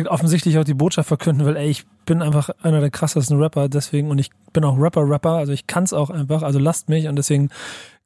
offensichtlich 0.09 0.57
auch 0.59 0.65
die 0.65 0.75
Botschaft 0.75 1.09
verkünden 1.09 1.45
will, 1.45 1.57
ey, 1.57 1.69
ich 1.69 1.85
bin 2.07 2.23
einfach 2.23 2.51
einer 2.63 2.81
der 2.81 2.91
krassesten 2.91 3.39
Rapper, 3.39 3.69
deswegen, 3.69 4.11
und 4.11 4.19
ich 4.19 4.31
bin 4.53 4.65
auch 4.65 4.79
Rapper-Rapper, 4.79 5.33
also 5.33 5.53
ich 5.53 5.67
kann's 5.67 5.93
auch 5.93 6.09
einfach, 6.09 6.43
also 6.43 6.59
lasst 6.59 6.89
mich 6.89 7.09
und 7.09 7.17
deswegen 7.17 7.51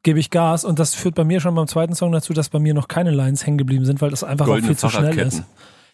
gebe 0.03 0.19
ich 0.19 0.31
Gas. 0.31 0.65
Und 0.65 0.79
das 0.79 0.95
führt 0.95 1.15
bei 1.15 1.25
mir 1.25 1.41
schon 1.41 1.55
beim 1.55 1.67
zweiten 1.67 1.95
Song 1.95 2.13
dazu, 2.13 2.33
dass 2.33 2.49
bei 2.49 2.59
mir 2.59 2.75
noch 2.75 2.89
keine 2.89 3.11
Lines 3.11 3.47
hängen 3.47 3.59
geblieben 3.59 3.85
sind, 3.85 4.01
weil 4.01 4.11
das 4.11 4.25
einfach 4.25 4.47
Goldene 4.47 4.67
auch 4.67 4.69
viel 4.69 4.77
zu 4.79 4.89
schnell 4.89 5.19
ist. 5.19 5.43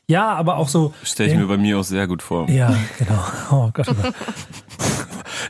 Ja, 0.09 0.35
aber 0.35 0.57
auch 0.57 0.69
so, 0.69 0.93
Stelle 1.03 1.31
ich 1.33 1.39
mir 1.39 1.47
bei 1.47 1.57
mir 1.57 1.79
auch 1.79 1.85
sehr 1.85 2.07
gut 2.07 2.23
vor. 2.23 2.49
ja, 2.51 2.75
genau. 2.99 3.25
Oh 3.51 3.71
Gott. 3.73 3.87
oh 3.89 3.95
Gott. 4.03 4.15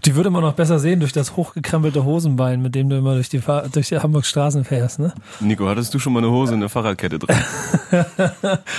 Die 0.04 0.16
würde 0.16 0.30
man 0.30 0.42
noch 0.42 0.54
besser 0.54 0.78
sehen 0.78 1.00
durch 1.00 1.12
das 1.12 1.36
hochgekrempelte 1.36 2.04
Hosenbein, 2.04 2.60
mit 2.60 2.74
dem 2.74 2.88
du 2.88 2.96
immer 2.96 3.14
durch 3.14 3.28
die, 3.28 3.38
Fahr 3.38 3.68
durch 3.68 3.88
die 3.88 3.98
Hamburg 3.98 4.24
Straßen 4.24 4.64
fährst, 4.64 4.98
ne? 4.98 5.12
Nico, 5.40 5.68
hattest 5.68 5.94
du 5.94 5.98
schon 5.98 6.12
mal 6.12 6.20
eine 6.20 6.30
Hose 6.30 6.54
in 6.54 6.60
der 6.60 6.68
Fahrradkette 6.68 7.18
drin? 7.18 7.36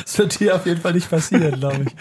Das 0.04 0.18
wird 0.18 0.34
hier 0.34 0.56
auf 0.56 0.66
jeden 0.66 0.82
Fall 0.82 0.94
nicht 0.94 1.10
passieren, 1.10 1.60
glaube 1.60 1.84
ich. 1.86 1.96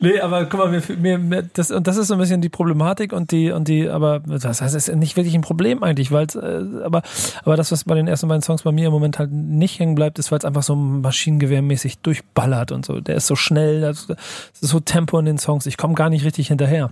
Nee, 0.00 0.20
aber 0.20 0.46
guck 0.46 0.60
mal, 0.60 0.70
mir, 0.70 0.82
mir, 0.96 1.18
mir, 1.18 1.42
das, 1.42 1.70
und 1.70 1.86
das 1.86 1.98
ist 1.98 2.08
so 2.08 2.14
ein 2.14 2.20
bisschen 2.20 2.40
die 2.40 2.48
Problematik 2.48 3.12
und 3.12 3.30
die, 3.30 3.50
und 3.50 3.68
die, 3.68 3.88
aber 3.88 4.20
das 4.20 4.62
heißt, 4.62 4.74
es 4.74 4.88
ist 4.88 4.96
nicht 4.96 5.16
wirklich 5.16 5.34
ein 5.34 5.42
Problem 5.42 5.82
eigentlich, 5.82 6.10
weil 6.12 6.26
äh, 6.34 6.82
aber, 6.82 7.02
aber 7.44 7.56
das, 7.56 7.72
was 7.72 7.84
bei 7.84 7.94
den 7.94 8.08
ersten 8.08 8.28
beiden 8.28 8.42
Songs 8.42 8.62
bei 8.62 8.72
mir 8.72 8.86
im 8.86 8.92
Moment 8.92 9.18
halt 9.18 9.30
nicht 9.32 9.78
hängen 9.78 9.94
bleibt, 9.94 10.18
ist, 10.18 10.32
weil 10.32 10.38
es 10.38 10.44
einfach 10.46 10.62
so 10.62 10.74
maschinengewehrmäßig 10.74 11.98
durchballert 11.98 12.72
und 12.72 12.86
so. 12.86 13.00
Der 13.06 13.16
ist 13.16 13.26
so 13.26 13.36
schnell, 13.36 13.80
das 13.80 14.08
ist 14.08 14.60
so 14.60 14.80
Tempo 14.80 15.18
in 15.18 15.24
den 15.26 15.38
Songs, 15.38 15.66
ich 15.66 15.76
komme 15.76 15.94
gar 15.94 16.10
nicht 16.10 16.24
richtig 16.24 16.48
hinterher. 16.48 16.90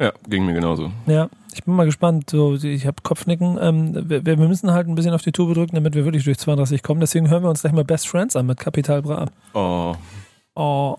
Ja, 0.00 0.12
ging 0.28 0.44
mir 0.44 0.54
genauso. 0.54 0.90
Ja, 1.06 1.28
ich 1.54 1.62
bin 1.64 1.74
mal 1.74 1.86
gespannt. 1.86 2.28
So, 2.28 2.54
ich 2.56 2.84
habe 2.86 2.96
Kopfnicken. 3.02 3.58
Ähm, 3.60 4.08
wir, 4.10 4.26
wir 4.26 4.36
müssen 4.36 4.72
halt 4.72 4.88
ein 4.88 4.96
bisschen 4.96 5.14
auf 5.14 5.22
die 5.22 5.30
Tube 5.30 5.54
drücken, 5.54 5.76
damit 5.76 5.94
wir 5.94 6.04
wirklich 6.04 6.24
durch 6.24 6.38
32 6.38 6.82
kommen. 6.82 7.00
Deswegen 7.00 7.30
hören 7.30 7.44
wir 7.44 7.50
uns 7.50 7.60
gleich 7.60 7.72
mal 7.72 7.84
Best 7.84 8.08
Friends 8.08 8.34
an 8.34 8.46
mit 8.46 8.58
Capital 8.58 9.02
Bra. 9.02 9.26
Oh, 9.54 9.94
Oh, 10.56 10.96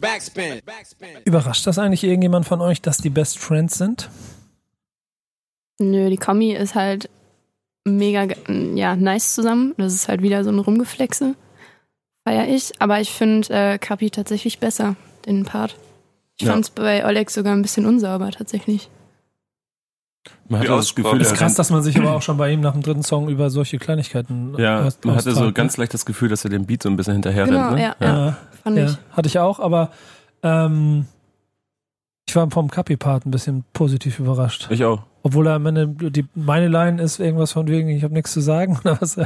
Backspin. 0.00 0.60
Backspin. 0.64 1.08
überrascht 1.24 1.66
das 1.66 1.78
eigentlich 1.78 2.04
irgendjemand 2.04 2.46
von 2.46 2.60
euch, 2.60 2.80
dass 2.80 2.98
die 2.98 3.10
Best 3.10 3.38
Friends 3.38 3.76
sind? 3.76 4.08
Nö, 5.78 6.08
die 6.08 6.16
Kombi 6.16 6.52
ist 6.52 6.74
halt 6.74 7.10
mega, 7.84 8.26
ja, 8.74 8.96
nice 8.96 9.34
zusammen. 9.34 9.74
Das 9.76 9.94
ist 9.94 10.08
halt 10.08 10.22
wieder 10.22 10.42
so 10.44 10.50
ein 10.50 10.58
Rumgeflexe. 10.58 11.34
Feier 12.28 12.48
ich. 12.48 12.72
Aber 12.80 13.00
ich 13.00 13.10
finde 13.12 13.48
äh, 13.52 13.78
Kapi 13.78 14.10
tatsächlich 14.10 14.58
besser, 14.58 14.96
den 15.26 15.44
Part. 15.44 15.76
Ich 16.36 16.46
Ja. 16.46 16.52
fand's 16.52 16.70
bei 16.70 17.04
Oleg 17.06 17.30
sogar 17.30 17.52
ein 17.54 17.62
bisschen 17.62 17.86
unsauber, 17.86 18.30
tatsächlich. 18.30 18.88
man 20.48 20.60
hatte 20.60 20.68
das 20.70 20.78
Aussprache. 20.80 21.04
Gefühl, 21.18 21.20
Ist 21.22 21.34
krass, 21.34 21.54
dass 21.54 21.70
man 21.70 21.82
sich 21.82 21.96
aber 21.98 22.12
auch 22.12 22.22
schon 22.22 22.36
bei 22.36 22.50
ihm 22.52 22.60
nach 22.60 22.72
dem 22.72 22.82
dritten 22.82 23.02
Song 23.02 23.28
über 23.28 23.48
solche 23.50 23.78
Kleinigkeiten 23.78 24.54
ja, 24.58 24.82
aus- 24.84 24.98
man 25.04 25.16
hatte 25.16 25.32
so 25.32 25.52
ganz 25.52 25.76
leicht 25.78 25.94
das 25.94 26.04
Gefühl, 26.06 26.28
dass 26.28 26.44
er 26.44 26.50
den 26.50 26.66
Beat 26.66 26.82
so 26.82 26.88
ein 26.90 26.96
bisschen 26.96 27.14
hinterher 27.14 27.44
Genau, 27.46 27.68
rennt. 27.68 27.76
Ne? 27.76 27.82
ja, 27.82 27.94
ne? 28.00 28.06
ja, 28.06 28.36
Fand 28.62 28.76
ja, 28.76 28.84
ich. 28.86 28.98
hatte 29.16 29.26
ich 29.28 29.38
auch, 29.38 29.58
aber 29.58 29.90
ähm, 30.42 31.06
ich 32.28 32.36
war 32.36 32.50
vom 32.50 32.70
Capi-Part 32.70 33.24
ein 33.26 33.30
bisschen 33.30 33.64
positiv 33.72 34.18
überrascht. 34.18 34.68
Ich 34.70 34.84
auch. 34.84 35.02
Obwohl 35.22 35.48
er 35.48 35.54
am 35.54 35.66
Ende, 35.66 35.88
die, 35.88 36.24
meine 36.34 36.68
Line 36.68 37.02
ist 37.02 37.18
irgendwas 37.18 37.52
von 37.52 37.66
wegen, 37.66 37.88
ich 37.88 38.04
habe 38.04 38.14
nichts 38.14 38.32
zu 38.32 38.40
sagen. 38.40 38.78
Oder 38.84 39.00
was, 39.00 39.18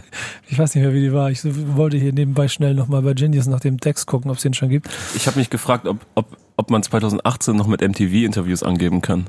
ich 0.48 0.58
weiß 0.58 0.74
nicht 0.74 0.84
mehr, 0.84 0.94
wie 0.94 1.00
die 1.00 1.12
war. 1.12 1.30
Ich 1.30 1.40
wollte 1.44 1.96
hier 1.96 2.12
nebenbei 2.12 2.48
schnell 2.48 2.74
nochmal 2.74 3.02
bei 3.02 3.14
Genius 3.14 3.46
nach 3.46 3.60
dem 3.60 3.78
Text 3.78 4.06
gucken, 4.06 4.30
ob 4.30 4.36
es 4.38 4.42
den 4.42 4.54
schon 4.54 4.68
gibt. 4.68 4.88
Ich 5.14 5.26
habe 5.26 5.38
mich 5.38 5.50
gefragt, 5.50 5.86
ob, 5.86 5.98
ob, 6.14 6.36
ob 6.56 6.70
man 6.70 6.82
2018 6.82 7.54
noch 7.56 7.66
mit 7.66 7.82
MTV-Interviews 7.82 8.62
angeben 8.62 9.02
kann. 9.02 9.26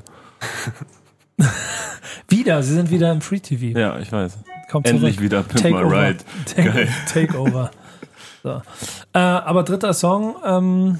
Wieder, 2.28 2.62
sie 2.62 2.74
sind 2.74 2.90
wieder 2.90 3.12
im 3.12 3.20
Free 3.20 3.40
TV. 3.40 3.78
Ja, 3.78 3.98
ich 3.98 4.10
weiß. 4.10 4.38
Kommt 4.70 4.86
Endlich 4.88 5.16
zurück. 5.16 5.24
wieder 5.24 5.42
Pimp 5.42 5.64
My 5.64 5.70
Takeover. 5.72 6.08
Ride. 6.08 6.18
Take. 6.46 6.88
Takeover. 7.12 7.70
So. 8.42 8.62
Äh, 9.12 9.18
aber 9.18 9.62
dritter 9.62 9.92
Song, 9.92 10.36
ähm, 10.44 10.98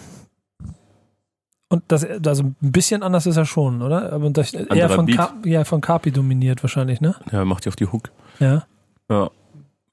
und 1.74 1.82
das, 1.88 2.06
also 2.24 2.44
ein 2.44 2.56
bisschen 2.60 3.02
anders 3.02 3.26
ist 3.26 3.36
er 3.36 3.44
schon, 3.46 3.82
oder? 3.82 4.12
Aber 4.12 4.30
das, 4.30 4.54
eher 4.54 4.88
von. 4.88 5.06
Ka 5.06 5.34
ja, 5.44 5.64
von 5.64 5.80
Carpi 5.80 6.12
dominiert 6.12 6.62
wahrscheinlich, 6.62 7.00
ne? 7.00 7.16
Ja, 7.32 7.44
macht 7.44 7.64
ja 7.64 7.70
auf 7.70 7.76
die 7.76 7.86
Hook. 7.86 8.10
Ja. 8.38 8.64
Ja. 9.10 9.30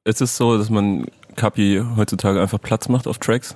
Es 0.03 0.21
ist 0.21 0.37
so, 0.37 0.57
dass 0.57 0.69
man 0.69 1.05
Kapi 1.35 1.81
heutzutage 1.97 2.39
einfach 2.41 2.61
Platz 2.61 2.87
macht 2.87 3.07
auf 3.07 3.17
Tracks. 3.17 3.55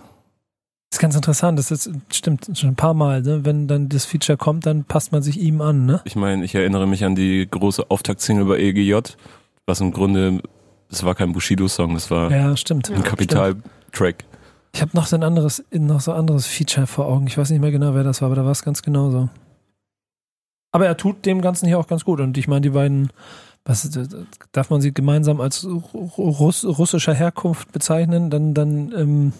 Das 0.89 0.97
ist 0.97 1.01
ganz 1.01 1.15
interessant, 1.15 1.59
das 1.59 1.71
ist, 1.71 1.89
stimmt 2.11 2.49
schon 2.53 2.69
ein 2.69 2.75
paar 2.75 2.93
Mal, 2.93 3.21
ne? 3.21 3.45
Wenn 3.45 3.67
dann 3.67 3.89
das 3.89 4.05
Feature 4.05 4.37
kommt, 4.37 4.65
dann 4.65 4.83
passt 4.85 5.11
man 5.11 5.21
sich 5.21 5.37
ihm 5.37 5.61
an, 5.61 5.85
ne? 5.85 6.01
Ich 6.05 6.15
meine, 6.15 6.43
ich 6.45 6.55
erinnere 6.55 6.87
mich 6.87 7.03
an 7.03 7.15
die 7.15 7.47
große 7.49 7.89
Auftaktsingle 7.89 8.45
bei 8.45 8.57
EGJ, 8.59 8.99
was 9.65 9.81
im 9.81 9.91
Grunde, 9.91 10.41
das 10.89 11.03
war 11.03 11.13
kein 11.13 11.31
Bushido-Song, 11.33 11.93
das 11.95 12.09
war 12.11 12.31
Ja, 12.31 12.55
stimmt. 12.57 12.89
ein 12.91 13.03
Kapital-Track. 13.03 14.23
Ich 14.75 14.81
habe 14.81 14.91
noch 14.93 15.07
so 15.07 15.15
ein 15.15 15.23
anderes, 15.23 15.63
noch 15.71 16.01
so 16.01 16.11
anderes 16.11 16.47
Feature 16.47 16.85
vor 16.85 17.05
Augen. 17.05 17.27
Ich 17.27 17.37
weiß 17.37 17.49
nicht 17.49 17.61
mehr 17.61 17.71
genau, 17.71 17.95
wer 17.95 18.03
das 18.03 18.21
war, 18.21 18.25
aber 18.25 18.35
da 18.35 18.43
war 18.43 18.51
es 18.51 18.61
ganz 18.61 18.81
genauso. 18.81 19.29
Aber 20.73 20.85
er 20.85 20.97
tut 20.97 21.25
dem 21.25 21.39
Ganzen 21.39 21.65
hier 21.65 21.79
auch 21.79 21.87
ganz 21.87 22.03
gut. 22.03 22.19
Und 22.19 22.37
ich 22.37 22.49
meine, 22.49 22.59
die 22.59 22.71
beiden, 22.71 23.09
was 23.63 23.89
darf 24.51 24.69
man 24.69 24.81
sie 24.81 24.93
gemeinsam 24.93 25.39
als 25.39 25.65
Russ, 25.65 26.65
russischer 26.65 27.13
Herkunft 27.13 27.71
bezeichnen? 27.71 28.29
Dann, 28.29 28.53
dann, 28.53 28.91
ähm, 28.91 29.33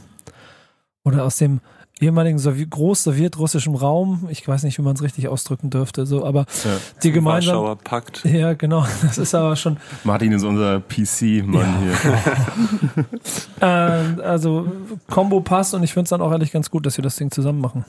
oder 1.03 1.25
aus 1.25 1.35
dem 1.35 1.59
ehemaligen 1.99 2.37
Sowie 2.39 2.65
groß-sowjetrussischen 2.67 3.73
Raum. 3.75 4.27
Ich 4.29 4.45
weiß 4.47 4.63
nicht, 4.63 4.77
wie 4.77 4.81
man 4.81 4.95
es 4.95 5.01
richtig 5.01 5.27
ausdrücken 5.29 5.69
dürfte. 5.69 6.05
So, 6.05 6.25
aber 6.25 6.41
Ja. 6.63 6.71
die 7.03 7.11
gemeinsam. 7.11 7.55
Warschauer 7.55 7.75
Pakt. 7.77 8.25
Ja, 8.25 8.53
genau. 8.53 8.85
Das 9.01 9.17
ist 9.17 9.33
aber 9.33 9.55
schon. 9.55 9.77
Martin 10.03 10.31
ist 10.33 10.43
unser 10.43 10.81
PC-Mann 10.81 11.79
hier. 11.79 11.95
Äh, 13.61 13.65
also 13.65 14.67
Combo 15.09 15.39
passt 15.39 15.73
und 15.73 15.83
ich 15.83 15.93
finde 15.93 16.03
es 16.03 16.09
dann 16.09 16.21
auch 16.21 16.31
ehrlich 16.31 16.51
ganz 16.51 16.69
gut, 16.69 16.85
dass 16.85 16.97
wir 16.97 17.03
das 17.03 17.15
Ding 17.15 17.31
zusammen 17.31 17.61
machen. 17.61 17.85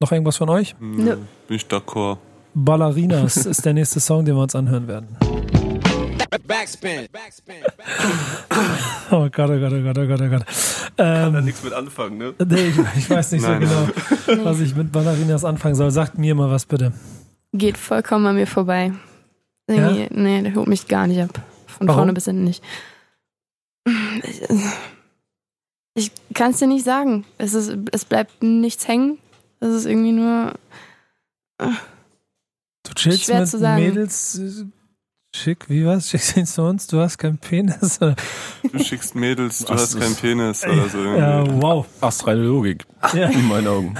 Noch 0.00 0.12
irgendwas 0.12 0.36
von 0.36 0.48
euch? 0.50 0.74
Nö. 0.80 1.16
Bin 1.48 1.56
ich 1.56 1.64
d'accord. 1.64 2.18
Ballerinas 2.54 3.36
ist 3.46 3.64
der 3.64 3.72
nächste 3.72 4.00
Song, 4.00 4.24
den 4.24 4.34
wir 4.36 4.42
uns 4.42 4.54
anhören 4.54 4.86
werden. 4.88 5.16
Backspin. 6.46 7.08
Backspin. 7.12 7.56
Oh 9.10 9.28
Gott, 9.30 9.50
oh 9.50 9.58
Gott, 9.58 9.72
oh 9.72 9.82
Gott, 9.82 9.98
oh 9.98 10.06
Gott, 10.06 10.20
oh 10.20 10.28
Gott. 10.28 10.44
Ähm, 10.98 11.44
nichts 11.44 11.62
mit 11.62 11.72
anfangen, 11.72 12.18
ne? 12.18 12.34
nee, 12.46 12.68
ich, 12.68 12.78
ich 12.96 13.10
weiß 13.10 13.32
nicht 13.32 13.42
Nein, 13.42 13.66
so 13.66 13.88
genau, 14.26 14.44
was 14.44 14.60
ich 14.60 14.74
mit 14.74 14.92
Ballerinas 14.92 15.44
anfangen 15.44 15.74
soll. 15.74 15.90
Sagt 15.90 16.18
mir 16.18 16.34
mal 16.34 16.50
was 16.50 16.66
bitte. 16.66 16.92
Geht 17.52 17.78
vollkommen 17.78 18.26
an 18.26 18.36
mir 18.36 18.46
vorbei. 18.46 18.92
Irgendwie, 19.66 20.08
Nee, 20.10 20.42
der 20.42 20.54
holt 20.54 20.68
mich 20.68 20.88
gar 20.88 21.06
nicht 21.06 21.20
ab. 21.20 21.40
Von 21.66 21.88
Warum? 21.88 21.98
vorne 22.00 22.12
bis 22.12 22.24
hinten 22.26 22.44
nicht. 22.44 22.62
Ich, 24.24 24.42
ich 25.94 26.12
kann 26.34 26.50
es 26.52 26.58
dir 26.58 26.66
nicht 26.66 26.84
sagen. 26.84 27.24
Es, 27.38 27.54
ist, 27.54 27.76
es 27.92 28.04
bleibt 28.04 28.42
nichts 28.42 28.86
hängen. 28.86 29.18
Es 29.60 29.68
ist 29.74 29.86
irgendwie 29.86 30.12
nur. 30.12 30.54
Du 31.58 32.94
chillst 32.94 33.24
Schwer 33.24 33.40
mit 33.40 33.48
zu 33.48 33.58
sagen. 33.58 33.82
Mädels. 33.82 34.64
Schick, 35.34 35.68
wie 35.70 35.86
was? 35.86 36.10
Schickst 36.10 36.34
du 36.36 36.40
ihn 36.40 36.46
zu 36.46 36.62
uns? 36.62 36.86
Du 36.88 36.98
hast 37.00 37.16
keinen 37.18 37.38
Penis? 37.38 38.00
Oder? 38.02 38.16
Du 38.72 38.78
schickst 38.82 39.14
Mädels, 39.14 39.60
du 39.64 39.72
Was 39.72 39.82
hast 39.82 40.00
keinen 40.00 40.16
Penis 40.16 40.64
oder 40.66 40.88
so. 40.88 40.98
irgendwie. 40.98 41.20
Ja, 41.20 41.62
wow. 41.62 41.86
Astreine 42.00 42.42
Logik, 42.42 42.84
Ja. 43.14 43.28
in 43.28 43.46
meinen 43.46 43.68
Augen. 43.68 43.94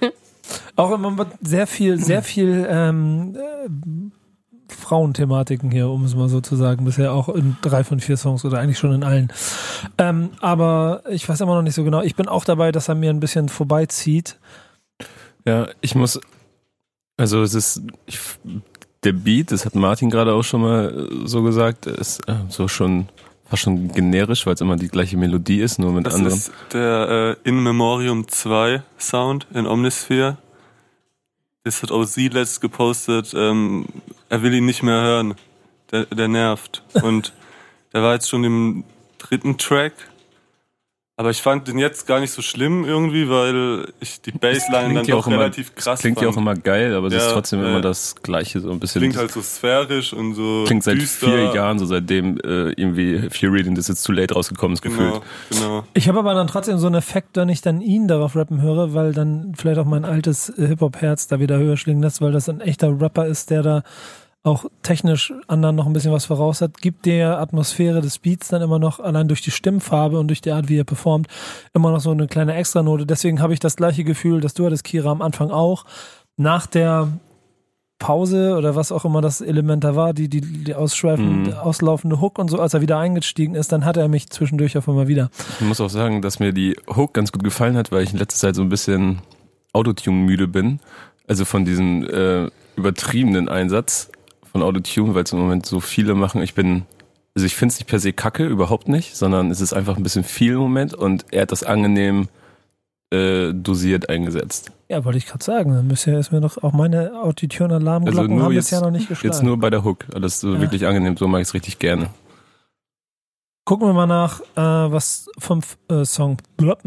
Auch 0.76 0.90
immer 0.92 1.10
mit 1.10 1.28
sehr 1.40 1.66
viel, 1.66 1.98
sehr 2.02 2.22
viel 2.22 2.66
ähm, 2.68 3.36
äh, 3.36 3.68
Frauenthematiken 4.74 5.70
hier, 5.70 5.88
um 5.88 6.04
es 6.04 6.14
mal 6.16 6.28
so 6.28 6.40
zu 6.40 6.56
sagen. 6.56 6.84
Bisher 6.84 7.12
auch 7.12 7.28
in 7.28 7.56
drei 7.62 7.84
von 7.84 8.00
vier 8.00 8.16
Songs 8.16 8.44
oder 8.44 8.58
eigentlich 8.58 8.78
schon 8.78 8.92
in 8.92 9.04
allen. 9.04 9.32
Ähm, 9.98 10.30
aber 10.40 11.02
ich 11.08 11.28
weiß 11.28 11.40
immer 11.42 11.54
noch 11.54 11.62
nicht 11.62 11.74
so 11.74 11.84
genau. 11.84 12.02
Ich 12.02 12.16
bin 12.16 12.26
auch 12.26 12.44
dabei, 12.44 12.72
dass 12.72 12.88
er 12.88 12.94
mir 12.94 13.10
ein 13.10 13.20
bisschen 13.20 13.48
vorbeizieht. 13.48 14.38
Ja, 15.46 15.68
ich 15.80 15.94
muss, 15.94 16.18
also 17.18 17.42
es 17.42 17.54
ist, 17.54 17.82
ich, 18.06 18.18
der 19.04 19.12
Beat, 19.12 19.50
das 19.50 19.64
hat 19.64 19.74
Martin 19.74 20.10
gerade 20.10 20.32
auch 20.32 20.42
schon 20.44 20.62
mal 20.62 21.08
äh, 21.24 21.26
so 21.26 21.42
gesagt, 21.42 21.86
ist 21.86 22.28
äh, 22.28 22.34
so 22.48 22.68
schon 22.68 23.08
fast 23.48 23.62
schon 23.64 23.88
generisch, 23.92 24.46
weil 24.46 24.54
es 24.54 24.60
immer 24.60 24.76
die 24.76 24.88
gleiche 24.88 25.16
Melodie 25.16 25.60
ist, 25.60 25.78
nur 25.78 25.92
mit 25.92 26.06
Das 26.06 26.14
anderen. 26.14 26.38
ist 26.38 26.52
der 26.72 27.36
äh, 27.44 27.48
In 27.48 27.62
Memoriam 27.62 28.26
2 28.26 28.82
Sound 28.98 29.46
in 29.52 29.66
Omnisphere. 29.66 30.38
Das 31.64 31.82
hat 31.82 31.92
auch 31.92 32.04
sie 32.04 32.28
letzt 32.28 32.60
gepostet. 32.60 33.32
Ähm, 33.36 33.86
er 34.28 34.42
will 34.42 34.54
ihn 34.54 34.64
nicht 34.66 34.82
mehr 34.82 35.00
hören. 35.02 35.34
Der, 35.90 36.06
der 36.06 36.28
nervt. 36.28 36.82
Und 37.02 37.32
der 37.92 38.02
war 38.02 38.14
jetzt 38.14 38.30
schon 38.30 38.42
im 38.44 38.84
dritten 39.18 39.58
Track. 39.58 39.92
Aber 41.22 41.30
ich 41.30 41.40
fand 41.40 41.68
den 41.68 41.78
jetzt 41.78 42.08
gar 42.08 42.18
nicht 42.18 42.32
so 42.32 42.42
schlimm 42.42 42.84
irgendwie, 42.84 43.28
weil 43.28 43.86
ich 44.00 44.20
die 44.22 44.32
Bassline 44.32 44.92
dann 44.92 45.04
ja 45.04 45.14
doch 45.14 45.28
relativ 45.28 45.72
krass 45.76 46.00
Klingt 46.00 46.18
ja 46.20 46.24
fand. 46.24 46.34
auch 46.36 46.40
immer 46.40 46.54
geil, 46.56 46.96
aber 46.96 47.06
es 47.06 47.14
ist 47.14 47.26
Ja, 47.26 47.32
trotzdem 47.32 47.62
ja. 47.62 47.68
immer 47.68 47.80
das 47.80 48.16
Gleiche, 48.24 48.58
so 48.58 48.72
ein 48.72 48.80
bisschen. 48.80 49.02
Klingt 49.02 49.16
halt 49.16 49.30
so 49.30 49.40
sphärisch 49.40 50.12
und 50.12 50.34
so 50.34 50.64
klingt 50.66 50.82
seit 50.82 50.96
düster. 50.96 51.28
vier 51.28 51.54
Jahren, 51.54 51.78
so 51.78 51.86
seitdem 51.86 52.38
äh, 52.38 52.70
irgendwie 52.72 53.30
Fear 53.30 53.52
Reading 53.52 53.76
das 53.76 53.86
jetzt 53.86 54.02
too 54.02 54.10
late 54.10 54.34
rausgekommen 54.34 54.74
ist, 54.74 54.82
gefühlt. 54.82 55.12
Genau, 55.12 55.22
genau. 55.50 55.84
Ich 55.94 56.08
habe 56.08 56.18
aber 56.18 56.34
dann 56.34 56.48
trotzdem 56.48 56.78
so 56.78 56.88
einen 56.88 56.96
Effekt, 56.96 57.36
wenn 57.36 57.48
ich 57.50 57.60
dann 57.60 57.80
ihn 57.80 58.08
darauf 58.08 58.34
rappen 58.34 58.60
höre, 58.60 58.92
weil 58.92 59.12
dann 59.12 59.52
vielleicht 59.56 59.78
auch 59.78 59.84
mein 59.86 60.04
altes 60.04 60.48
äh, 60.58 60.66
Hip-Hop-Herz 60.66 61.28
da 61.28 61.38
wieder 61.38 61.56
höher 61.56 61.76
schwingen 61.76 62.02
lässt, 62.02 62.20
weil 62.20 62.32
das 62.32 62.48
ein 62.48 62.60
echter 62.60 63.00
Rapper 63.00 63.26
ist, 63.26 63.50
der 63.50 63.62
da 63.62 63.82
auch 64.44 64.64
technisch 64.82 65.32
anderen 65.46 65.76
noch 65.76 65.86
ein 65.86 65.92
bisschen 65.92 66.12
was 66.12 66.24
voraus 66.26 66.60
hat, 66.62 66.80
gibt 66.80 67.06
der 67.06 67.38
Atmosphäre 67.38 68.00
des 68.00 68.18
Beats 68.18 68.48
dann 68.48 68.60
immer 68.62 68.78
noch, 68.80 68.98
allein 68.98 69.28
durch 69.28 69.40
die 69.40 69.52
Stimmfarbe 69.52 70.18
und 70.18 70.28
durch 70.28 70.40
die 70.40 70.50
Art, 70.50 70.68
wie 70.68 70.78
er 70.78 70.84
performt, 70.84 71.28
immer 71.74 71.92
noch 71.92 72.00
so 72.00 72.10
eine 72.10 72.26
kleine 72.26 72.54
Extranote. 72.54 73.06
Deswegen 73.06 73.40
habe 73.40 73.52
ich 73.54 73.60
das 73.60 73.76
gleiche 73.76 74.02
Gefühl, 74.02 74.40
dass 74.40 74.54
du 74.54 74.66
hattest, 74.66 74.82
Kira, 74.84 75.10
am 75.12 75.22
Anfang 75.22 75.50
auch. 75.52 75.84
Nach 76.36 76.66
der 76.66 77.08
Pause 77.98 78.56
oder 78.56 78.74
was 78.74 78.90
auch 78.90 79.04
immer 79.04 79.20
das 79.20 79.40
Element 79.40 79.84
da 79.84 79.94
war, 79.94 80.12
die, 80.12 80.28
die, 80.28 80.40
die 80.40 80.74
ausschweifende, 80.74 81.50
Mhm. 81.52 81.56
auslaufende 81.56 82.20
Hook 82.20 82.36
und 82.40 82.50
so, 82.50 82.58
als 82.58 82.74
er 82.74 82.80
wieder 82.80 82.98
eingestiegen 82.98 83.54
ist, 83.54 83.70
dann 83.70 83.84
hat 83.84 83.96
er 83.96 84.08
mich 84.08 84.28
zwischendurch 84.30 84.76
auf 84.76 84.88
einmal 84.88 85.06
wieder. 85.06 85.30
Ich 85.60 85.66
muss 85.66 85.80
auch 85.80 85.88
sagen, 85.90 86.20
dass 86.20 86.40
mir 86.40 86.52
die 86.52 86.76
Hook 86.88 87.14
ganz 87.14 87.30
gut 87.30 87.44
gefallen 87.44 87.76
hat, 87.76 87.92
weil 87.92 88.02
ich 88.02 88.12
in 88.12 88.18
letzter 88.18 88.40
Zeit 88.48 88.56
so 88.56 88.62
ein 88.62 88.68
bisschen 88.70 89.20
Autotune 89.72 90.16
müde 90.16 90.48
bin. 90.48 90.80
Also 91.28 91.44
von 91.44 91.64
diesem 91.64 92.02
äh, 92.08 92.50
übertriebenen 92.74 93.48
Einsatz 93.48 94.10
von 94.52 94.62
Autotune, 94.62 95.14
weil 95.14 95.24
es 95.24 95.32
im 95.32 95.38
Moment 95.40 95.66
so 95.66 95.80
viele 95.80 96.14
machen. 96.14 96.42
Ich 96.42 96.54
bin, 96.54 96.84
also 97.34 97.44
ich 97.46 97.56
finde 97.56 97.72
es 97.72 97.78
nicht 97.78 97.88
per 97.88 97.98
se 97.98 98.12
kacke, 98.12 98.46
überhaupt 98.46 98.88
nicht, 98.88 99.16
sondern 99.16 99.50
es 99.50 99.60
ist 99.60 99.72
einfach 99.72 99.96
ein 99.96 100.02
bisschen 100.02 100.24
viel 100.24 100.52
im 100.52 100.58
Moment 100.58 100.94
und 100.94 101.24
er 101.32 101.42
hat 101.42 101.52
das 101.52 101.64
angenehm 101.64 102.28
äh, 103.12 103.52
dosiert 103.52 104.08
eingesetzt. 104.08 104.70
Ja, 104.88 105.04
wollte 105.04 105.18
ich 105.18 105.26
gerade 105.26 105.44
sagen. 105.44 105.72
Dann 105.74 105.88
bisher 105.88 106.18
ist 106.18 106.32
mir 106.32 106.40
doch 106.40 106.62
auch 106.62 106.72
meine 106.72 107.12
Auditune-Alarmglocken 107.22 108.18
Also 108.20 108.32
nur 108.34 108.44
haben 108.44 108.52
jetzt- 108.52 108.66
bisher 108.70 108.80
noch 108.80 108.90
nicht 108.90 109.08
geschlagen. 109.08 109.32
Jetzt 109.34 109.42
nur 109.42 109.58
bei 109.58 109.68
der 109.70 109.84
Hook. 109.84 110.06
Alles 110.14 110.40
so 110.40 110.54
Ja. 110.54 110.60
wirklich 110.60 110.86
angenehm, 110.86 111.16
so 111.16 111.26
mag 111.28 111.40
ich 111.42 111.48
es 111.48 111.54
richtig 111.54 111.78
gerne. 111.78 112.08
Gucken 113.64 113.86
wir 113.86 113.92
mal 113.92 114.06
nach, 114.06 114.40
äh, 114.56 114.92
was 114.92 115.26
vom 115.38 115.60
äh, 115.88 116.04
Song, 116.04 116.38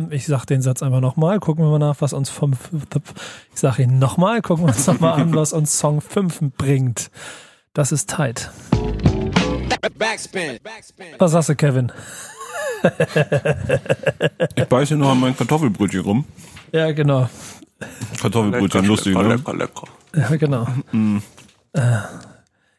ich 0.09 0.25
sag 0.25 0.45
den 0.45 0.61
Satz 0.61 0.83
einfach 0.83 0.99
nochmal, 0.99 1.39
gucken 1.39 1.63
wir 1.63 1.69
mal 1.71 1.79
nach, 1.79 2.01
was 2.01 2.11
uns 2.11 2.29
vom, 2.29 2.51
ich 3.53 3.59
sag 3.59 3.79
ihn 3.79 3.97
nochmal, 3.97 4.41
gucken 4.41 4.65
wir 4.65 4.69
uns 4.75 4.85
nochmal 4.85 5.21
an, 5.21 5.33
was 5.35 5.53
uns 5.53 5.79
Song 5.79 6.01
5 6.01 6.41
bringt. 6.57 7.11
Das 7.75 7.91
ist 7.91 8.09
tight. 8.09 8.49
Backspin. 9.97 10.59
Backspin. 10.63 11.07
Was 11.19 11.31
sagst 11.33 11.49
du, 11.49 11.55
Kevin? 11.55 11.91
Ich 14.55 14.65
beiße 14.65 14.95
noch 14.95 15.11
an 15.11 15.19
mein 15.19 15.35
Kartoffelbrötchen 15.35 16.01
rum. 16.01 16.25
Ja, 16.71 16.91
genau. 16.91 17.27
Kartoffelbrötchen, 18.21 18.85
lustig, 18.85 19.13
lecker, 19.15 19.27
ne? 19.27 19.35
lecker, 19.35 19.53
lecker. 19.55 19.87
Ja, 20.15 20.35
genau. 20.37 20.67
Mm. 20.91 21.17
Äh, 21.73 21.97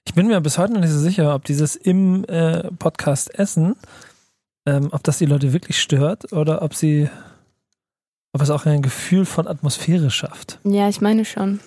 ich 0.06 0.14
bin 0.14 0.28
mir 0.28 0.40
bis 0.40 0.58
heute 0.58 0.72
noch 0.72 0.80
nicht 0.80 0.92
so 0.92 1.00
sicher, 1.00 1.34
ob 1.34 1.44
dieses 1.44 1.76
im 1.76 2.24
äh, 2.26 2.70
Podcast 2.78 3.36
Essen, 3.38 3.74
ähm, 4.64 4.88
ob 4.92 5.02
das 5.02 5.18
die 5.18 5.26
Leute 5.26 5.52
wirklich 5.52 5.82
stört 5.82 6.32
oder 6.32 6.62
ob 6.62 6.74
sie, 6.74 7.10
ob 8.32 8.40
es 8.40 8.50
auch 8.50 8.64
ein 8.64 8.80
Gefühl 8.80 9.26
von 9.26 9.48
Atmosphäre 9.48 10.10
schafft. 10.10 10.60
Ja, 10.64 10.88
ich 10.88 11.00
meine 11.00 11.24
schon. 11.24 11.60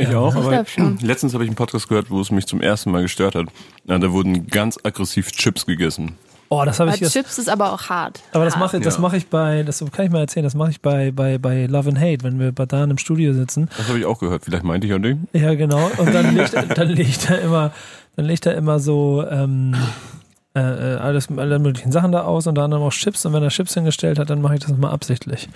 Ich 0.00 0.14
auch, 0.14 0.34
ich 0.34 0.40
aber 0.44 0.64
schon. 0.64 0.96
letztens 0.98 1.34
habe 1.34 1.42
ich 1.44 1.48
einen 1.50 1.56
Podcast 1.56 1.88
gehört, 1.88 2.08
wo 2.08 2.20
es 2.20 2.30
mich 2.30 2.46
zum 2.46 2.60
ersten 2.60 2.90
Mal 2.92 3.02
gestört 3.02 3.34
hat. 3.34 3.46
Ja, 3.84 3.98
da 3.98 4.12
wurden 4.12 4.46
ganz 4.46 4.78
aggressiv 4.82 5.32
Chips 5.32 5.66
gegessen. 5.66 6.16
Oh, 6.50 6.62
das 6.64 6.78
habe 6.80 6.90
ich 6.94 7.00
jetzt. 7.00 7.12
Chips 7.12 7.36
ist 7.38 7.50
aber 7.50 7.72
auch 7.72 7.90
hart. 7.90 8.20
Aber 8.32 8.44
das 8.44 8.56
mache 8.56 8.80
das 8.80 8.94
Ja. 8.94 9.00
mache 9.00 9.16
ich 9.16 9.26
bei, 9.26 9.64
das 9.64 9.84
kann 9.92 10.06
ich 10.06 10.10
mal 10.12 10.20
erzählen, 10.20 10.44
das 10.44 10.54
mache 10.54 10.70
ich 10.70 10.80
bei, 10.80 11.10
bei, 11.10 11.36
bei 11.36 11.66
Love 11.66 11.90
and 11.90 11.98
Hate, 12.00 12.22
wenn 12.22 12.38
wir 12.38 12.52
bei 12.52 12.64
Dan 12.64 12.90
im 12.92 12.96
Studio 12.98 13.34
sitzen. 13.34 13.68
Das 13.76 13.88
habe 13.88 13.98
ich 13.98 14.06
auch 14.06 14.18
gehört. 14.20 14.44
Vielleicht 14.44 14.64
meinte 14.64 14.86
ich 14.86 14.92
an 14.94 15.02
den. 15.02 15.26
Ja, 15.32 15.54
genau. 15.54 15.90
Und 15.98 16.14
dann 16.14 16.34
legt, 16.34 16.54
er- 16.54 16.62
dann 16.74 16.88
legt 16.88 17.28
er 17.28 17.40
immer, 17.42 17.72
dann 18.16 18.24
legt 18.24 18.46
er 18.46 18.54
immer 18.54 18.78
so 18.78 19.24
ähm, 19.28 19.74
äh, 20.54 20.60
äh, 20.60 20.96
alles, 20.98 21.28
alle 21.36 21.58
möglichen 21.58 21.92
Sachen 21.92 22.12
da 22.12 22.22
aus, 22.22 22.46
unter 22.46 22.62
anderem 22.62 22.84
auch 22.84 22.92
Chips. 22.92 23.26
Und 23.26 23.32
wenn 23.34 23.42
er 23.42 23.50
Chips 23.50 23.74
hingestellt 23.74 24.18
hat, 24.18 24.30
dann 24.30 24.40
mache 24.40 24.54
ich 24.54 24.60
das 24.60 24.70
mal 24.76 24.90
absichtlich. 24.90 25.48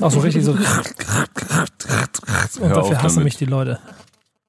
Auch 0.00 0.10
so 0.10 0.20
richtig 0.20 0.44
so. 0.44 0.52
Und 2.60 2.70
dafür 2.70 3.02
hassen 3.02 3.24
mich 3.24 3.36
die 3.36 3.44
Leute. 3.44 3.78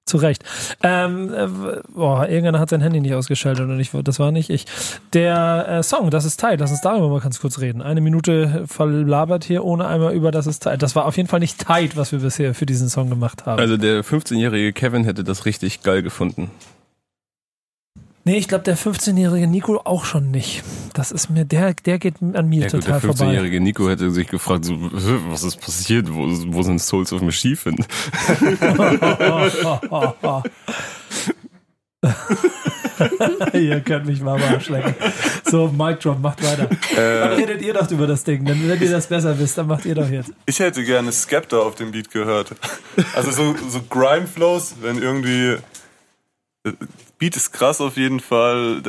Zu 0.05 0.17
Recht. 0.17 0.43
Ähm, 0.81 1.31
äh, 1.31 1.47
boah, 1.87 2.27
irgendeiner 2.27 2.59
hat 2.59 2.71
sein 2.71 2.81
Handy 2.81 2.99
nicht 2.99 3.13
ausgeschaltet 3.13 3.65
oder 3.65 3.75
nicht. 3.75 3.91
Das 4.03 4.17
war 4.17 4.31
nicht 4.31 4.49
ich. 4.49 4.65
Der 5.13 5.67
äh, 5.69 5.83
Song, 5.83 6.09
das 6.09 6.25
ist 6.25 6.39
tight. 6.39 6.59
Lass 6.59 6.71
uns 6.71 6.81
darüber 6.81 7.09
mal 7.09 7.19
ganz 7.19 7.39
kurz 7.39 7.59
reden. 7.59 7.83
Eine 7.83 8.01
Minute 8.01 8.63
verlabert 8.65 9.43
hier, 9.43 9.63
ohne 9.63 9.85
einmal 9.85 10.15
über 10.15 10.31
das 10.31 10.47
ist 10.47 10.63
tight. 10.63 10.81
Das 10.81 10.95
war 10.95 11.05
auf 11.05 11.15
jeden 11.15 11.29
Fall 11.29 11.39
nicht 11.39 11.59
tight, 11.59 11.95
was 11.95 12.11
wir 12.11 12.19
bisher 12.19 12.55
für 12.55 12.65
diesen 12.65 12.89
Song 12.89 13.09
gemacht 13.09 13.45
haben. 13.45 13.59
Also 13.59 13.77
der 13.77 14.03
15-jährige 14.03 14.73
Kevin 14.73 15.03
hätte 15.03 15.23
das 15.23 15.45
richtig 15.45 15.83
geil 15.83 16.01
gefunden. 16.01 16.49
Nee, 18.29 18.37
ich 18.37 18.47
glaube, 18.47 18.63
der 18.63 18.77
15-jährige 18.77 19.47
Nico 19.47 19.81
auch 19.83 20.05
schon 20.05 20.29
nicht. 20.29 20.63
Das 20.93 21.11
ist 21.11 21.29
mir, 21.29 21.45
der, 21.45 21.73
der 21.73 21.97
geht 21.97 22.21
an 22.21 22.47
mir 22.47 22.61
Ja 22.61 22.67
gut, 22.67 22.81
total 22.81 22.99
der 22.99 23.13
vorbei. 23.13 23.25
15-jährige 23.25 23.59
Nico 23.59 23.89
hätte 23.89 24.11
sich 24.11 24.27
gefragt, 24.27 24.65
so, 24.65 24.75
was 24.79 25.43
ist 25.43 25.59
passiert? 25.59 26.13
Wo, 26.13 26.27
wo 26.53 26.61
sind 26.61 26.79
Souls 26.79 27.11
of 27.11 27.21
hin? 27.21 27.31
Ihr 33.53 33.81
könnt 33.81 34.05
mich 34.05 34.21
mal 34.21 34.35
am 34.41 34.53
Arsch 34.53 34.69
lecken. 34.69 34.93
So, 35.45 35.67
Mic 35.69 35.99
Drop, 35.99 36.19
macht 36.19 36.43
weiter. 36.43 36.69
Dann 36.95 37.33
redet 37.33 37.61
ihr 37.61 37.73
doch 37.73 37.89
über 37.89 38.05
das 38.05 38.23
Ding. 38.23 38.45
Dann, 38.45 38.61
wenn 38.69 38.79
ihr 38.81 38.91
das 38.91 39.07
besser 39.07 39.39
wisst, 39.39 39.57
dann 39.57 39.67
macht 39.67 39.85
ihr 39.85 39.95
doch 39.95 40.09
jetzt. 40.09 40.31
Ich 40.45 40.59
hätte 40.59 40.83
gerne 40.83 41.11
Skepta 41.11 41.57
auf 41.57 41.75
dem 41.75 41.91
Beat 41.91 42.11
gehört. 42.11 42.55
Also 43.15 43.31
so, 43.31 43.55
so 43.69 43.81
Grime-Flows, 43.89 44.75
wenn 44.81 45.01
irgendwie. 45.01 45.57
Beat 47.19 47.35
ist 47.35 47.51
krass 47.51 47.81
auf 47.81 47.97
jeden 47.97 48.19
Fall. 48.21 48.81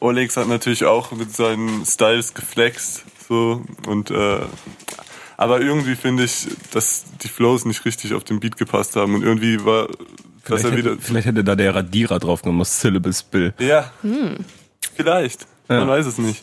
Olex 0.00 0.36
hat 0.36 0.48
natürlich 0.48 0.84
auch 0.84 1.12
mit 1.12 1.32
seinen 1.34 1.84
Styles 1.86 2.34
geflext. 2.34 3.04
So, 3.28 3.62
und, 3.86 4.10
äh, 4.10 4.40
aber 5.36 5.60
irgendwie 5.60 5.94
finde 5.94 6.24
ich, 6.24 6.46
dass 6.72 7.04
die 7.22 7.28
Flows 7.28 7.64
nicht 7.66 7.84
richtig 7.84 8.14
auf 8.14 8.24
den 8.24 8.40
Beat 8.40 8.56
gepasst 8.56 8.96
haben. 8.96 9.14
Und 9.14 9.22
irgendwie 9.22 9.64
war, 9.64 9.88
dass 9.88 9.96
Vielleicht 10.62 10.64
er 10.64 10.76
wieder. 10.76 10.90
hätte, 10.92 11.02
vielleicht 11.02 11.26
hätte 11.26 11.44
da 11.44 11.54
der 11.54 11.74
Radierer 11.74 12.18
drauf 12.18 12.42
genommen, 12.42 12.60
das 12.60 12.80
Syllable 12.80 13.12
Spill. 13.12 13.52
Ja, 13.58 13.92
vielleicht. 14.94 15.46
Man 15.68 15.80
Ja. 15.80 15.88
weiß 15.88 16.06
es 16.06 16.18
nicht. 16.18 16.42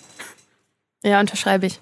Ja, 1.04 1.20
unterschreibe 1.20 1.66
ich. 1.66 1.80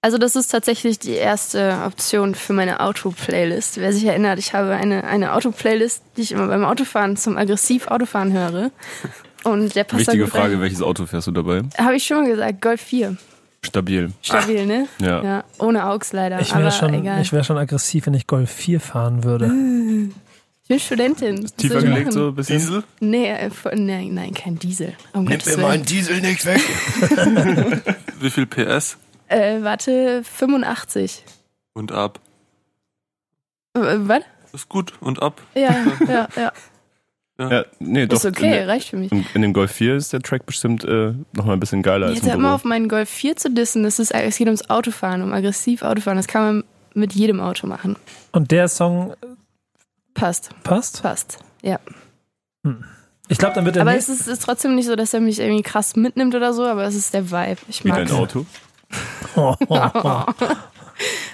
Also 0.00 0.16
das 0.16 0.36
ist 0.36 0.48
tatsächlich 0.48 1.00
die 1.00 1.14
erste 1.14 1.82
Option 1.84 2.36
für 2.36 2.52
meine 2.52 2.78
Auto-Playlist. 2.80 3.78
Wer 3.80 3.92
sich 3.92 4.04
erinnert, 4.04 4.38
ich 4.38 4.52
habe 4.54 4.70
eine, 4.70 5.02
eine 5.04 5.32
Auto-Playlist, 5.34 6.02
die 6.16 6.22
ich 6.22 6.32
immer 6.32 6.46
beim 6.46 6.64
Autofahren 6.64 7.16
zum 7.16 7.36
aggressiv 7.36 7.88
Autofahren 7.88 8.32
höre. 8.32 8.70
Und 9.42 9.74
der 9.74 9.84
passt 9.84 10.06
Wichtige 10.06 10.28
Frage, 10.28 10.54
rein. 10.54 10.60
welches 10.60 10.82
Auto 10.82 11.04
fährst 11.06 11.26
du 11.26 11.32
dabei? 11.32 11.62
Habe 11.78 11.96
ich 11.96 12.04
schon 12.04 12.18
mal 12.18 12.28
gesagt, 12.30 12.60
Golf 12.60 12.80
4. 12.80 13.16
Stabil. 13.64 14.12
Stabil, 14.22 14.66
ne? 14.66 14.86
Ja. 15.00 15.22
Ja, 15.22 15.44
ohne 15.58 15.84
AUX 15.84 16.12
leider. 16.12 16.40
Ich 16.40 16.52
aber 16.52 16.62
wäre 16.64 16.72
schon, 16.72 16.94
egal. 16.94 17.20
ich 17.20 17.32
wär 17.32 17.42
schon 17.42 17.58
aggressiv, 17.58 18.06
wenn 18.06 18.14
ich 18.14 18.28
Golf 18.28 18.50
4 18.50 18.80
fahren 18.80 19.24
würde. 19.24 19.46
Ich 20.62 20.68
bin 20.68 20.78
Studentin. 20.78 21.42
Was 21.42 21.54
Tiefer 21.54 21.82
gelegt 21.82 22.12
so 22.12 22.28
ein 22.28 22.34
bisschen? 22.36 22.58
Diesel? 22.58 22.84
Nee, 23.00 23.30
äh, 23.30 23.50
nein, 23.74 24.14
nein, 24.14 24.32
kein 24.32 24.58
Diesel. 24.60 24.92
Um 25.12 25.26
Gottes 25.26 25.58
Willen. 25.58 25.82
Diesel 25.84 26.20
nicht 26.20 26.44
weg. 26.46 26.60
Wie 28.20 28.30
viel 28.30 28.46
PS? 28.46 28.96
Äh, 29.28 29.62
warte, 29.62 30.22
85. 30.24 31.24
Und 31.74 31.92
ab. 31.92 32.20
Äh, 33.74 33.80
was? 33.98 34.22
Ist 34.52 34.68
gut. 34.68 34.94
Und 35.00 35.20
ab. 35.22 35.40
Ja, 35.54 35.74
ja, 36.08 36.28
ja. 36.36 36.52
Ja, 37.40 37.64
nee, 37.78 38.04
doch. 38.08 38.16
Ist 38.16 38.26
okay, 38.26 38.46
In, 38.46 38.50
der- 38.50 38.66
reicht 38.66 38.88
für 38.88 38.96
mich. 38.96 39.12
in, 39.12 39.24
in 39.32 39.42
dem 39.42 39.52
Golf 39.52 39.70
4 39.70 39.94
ist 39.94 40.12
der 40.12 40.18
Track 40.18 40.44
bestimmt 40.44 40.82
äh, 40.82 41.12
nochmal 41.34 41.54
ein 41.56 41.60
bisschen 41.60 41.82
geiler 41.84 42.06
als 42.06 42.16
Jetzt 42.16 42.24
im 42.24 42.30
hör 42.32 42.36
mal 42.38 42.42
Büro. 42.48 42.54
auf 42.56 42.64
meinen 42.64 42.88
Golf 42.88 43.08
4 43.08 43.36
zu 43.36 43.48
dissen. 43.52 43.84
Das 43.84 44.00
ist, 44.00 44.10
es 44.10 44.38
geht 44.38 44.48
ums 44.48 44.68
Autofahren, 44.68 45.22
um 45.22 45.32
aggressiv 45.32 45.82
Autofahren. 45.82 46.16
Das 46.16 46.26
kann 46.26 46.42
man 46.42 46.64
mit 46.94 47.12
jedem 47.12 47.38
Auto 47.38 47.68
machen. 47.68 47.94
Und 48.32 48.50
der 48.50 48.66
Song 48.66 49.14
Passt, 50.14 50.50
passt? 50.64 51.00
passt. 51.00 51.38
Ja. 51.62 51.78
Ich 53.28 53.38
glaube, 53.38 53.54
dann 53.54 53.64
wird 53.66 53.76
der 53.76 53.82
Aber 53.82 53.94
es 53.94 54.08
ist, 54.08 54.26
ist 54.26 54.42
trotzdem 54.42 54.74
nicht 54.74 54.86
so, 54.86 54.96
dass 54.96 55.14
er 55.14 55.20
mich 55.20 55.38
irgendwie 55.38 55.62
krass 55.62 55.94
mitnimmt 55.94 56.34
oder 56.34 56.52
so, 56.52 56.64
aber 56.66 56.82
es 56.86 56.96
ist 56.96 57.14
der 57.14 57.30
Vibe. 57.30 57.58
Ich 57.68 57.84
Wie 57.84 57.88
mag 57.90 57.98
dein 58.04 58.16
Auto. 58.16 58.46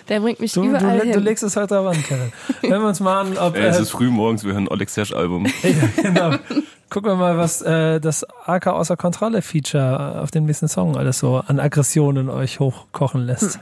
Der 0.09 0.21
bringt 0.21 0.41
mich 0.41 0.53
Du, 0.53 0.61
du, 0.63 0.69
überall 0.69 0.99
du 1.01 1.05
hin. 1.07 1.23
legst 1.23 1.43
es 1.43 1.57
halt 1.57 1.71
daran, 1.71 2.03
Kevin. 2.03 2.33
Hören 2.61 2.83
wir 2.83 2.89
uns 2.89 3.01
mal 3.01 3.21
an, 3.23 3.39
ob. 3.39 3.57
Ey, 3.57 3.63
es 3.65 3.79
Äh, 3.79 3.83
ist 3.83 3.91
früh 3.93 4.11
morgens, 4.11 4.45
wir 4.45 4.53
hören 4.53 4.69
Alex 4.69 4.95
Serge 4.95 5.17
Album. 5.17 5.47
ja, 5.63 6.03
genau. 6.03 6.37
Gucken 6.91 7.11
wir 7.13 7.17
mal, 7.17 7.39
was 7.39 7.63
äh, 7.63 7.99
das 8.01 8.25
AK 8.47 8.67
außer 8.67 8.97
Kontrolle 8.99 9.41
Feature 9.41 10.21
auf 10.23 10.31
dem 10.31 10.45
nächsten 10.45 10.69
Song 10.69 10.97
alles 10.99 11.19
so 11.21 11.43
an 11.47 11.59
Aggressionen 11.59 12.29
euch 12.29 12.61
hochkochen 12.61 13.23
lässt. 13.25 13.59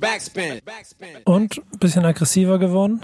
Backspin. 0.00 0.60
Backspin. 0.64 1.08
Und 1.24 1.58
ein 1.58 1.78
bisschen 1.80 2.04
aggressiver 2.04 2.58
geworden. 2.58 3.00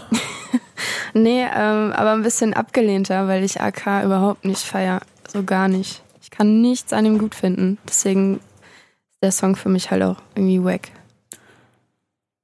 Nee, 1.15 1.43
ähm, 1.45 1.93
aber 1.93 2.13
ein 2.13 2.23
bisschen 2.23 2.55
abgelehnter, 2.55 3.27
weil 3.27 3.43
ich 3.43 3.61
AK 3.61 4.05
überhaupt 4.05 4.45
nicht 4.45 4.63
feier. 4.63 5.01
So 5.27 5.43
gar 5.43 5.67
nicht. 5.69 6.03
Ich 6.23 6.31
kann 6.31 6.61
nichts 6.61 6.93
an 6.93 7.07
ihm 7.07 7.19
gut 7.19 7.35
finden. 7.35 7.79
Deswegen 7.89 8.41
der 9.25 9.33
Song 9.33 9.57
für 9.57 9.69
mich 9.69 9.91
halt 9.91 10.03
auch 10.03 10.19
irgendwie 10.35 10.63
wack. 10.63 10.93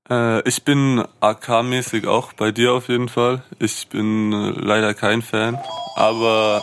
Äh, 0.08 0.48
ich 0.48 0.64
bin 0.64 1.04
AK-mäßig 1.20 2.06
auch 2.06 2.32
bei 2.32 2.50
dir 2.50 2.72
auf 2.72 2.88
jeden 2.88 3.08
Fall. 3.08 3.44
Ich 3.58 3.88
bin 3.88 4.32
äh, 4.32 4.50
leider 4.50 4.94
kein 4.94 5.22
Fan. 5.22 5.58
Aber 5.94 6.62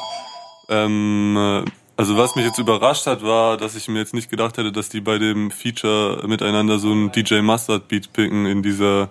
ähm, 0.69 1.37
äh, 1.37 1.71
also 1.95 2.17
was 2.17 2.35
mich 2.35 2.45
jetzt 2.45 2.59
überrascht 2.59 3.07
hat, 3.07 3.23
war, 3.23 3.57
dass 3.57 3.75
ich 3.75 3.87
mir 3.87 3.99
jetzt 3.99 4.13
nicht 4.13 4.29
gedacht 4.29 4.57
hätte, 4.57 4.71
dass 4.71 4.89
die 4.89 5.01
bei 5.01 5.17
dem 5.17 5.51
Feature 5.51 6.27
miteinander 6.27 6.79
so 6.79 6.91
einen 6.91 7.11
DJ 7.11 7.41
Mustard 7.41 7.87
Beat 7.87 8.11
picken 8.13 8.45
in 8.45 8.61
dieser 8.61 9.09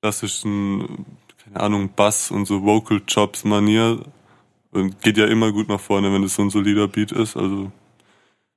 klassischen, 0.00 1.04
keine 1.44 1.60
Ahnung, 1.60 1.90
Bass 1.94 2.30
und 2.30 2.46
so 2.46 2.62
Vocal 2.62 3.00
Chops 3.06 3.44
Manier. 3.44 4.00
Und 4.70 5.02
geht 5.02 5.18
ja 5.18 5.26
immer 5.26 5.52
gut 5.52 5.68
nach 5.68 5.80
vorne, 5.80 6.12
wenn 6.12 6.22
es 6.22 6.34
so 6.36 6.42
ein 6.42 6.50
solider 6.50 6.88
Beat 6.88 7.12
ist. 7.12 7.36
Also 7.36 7.70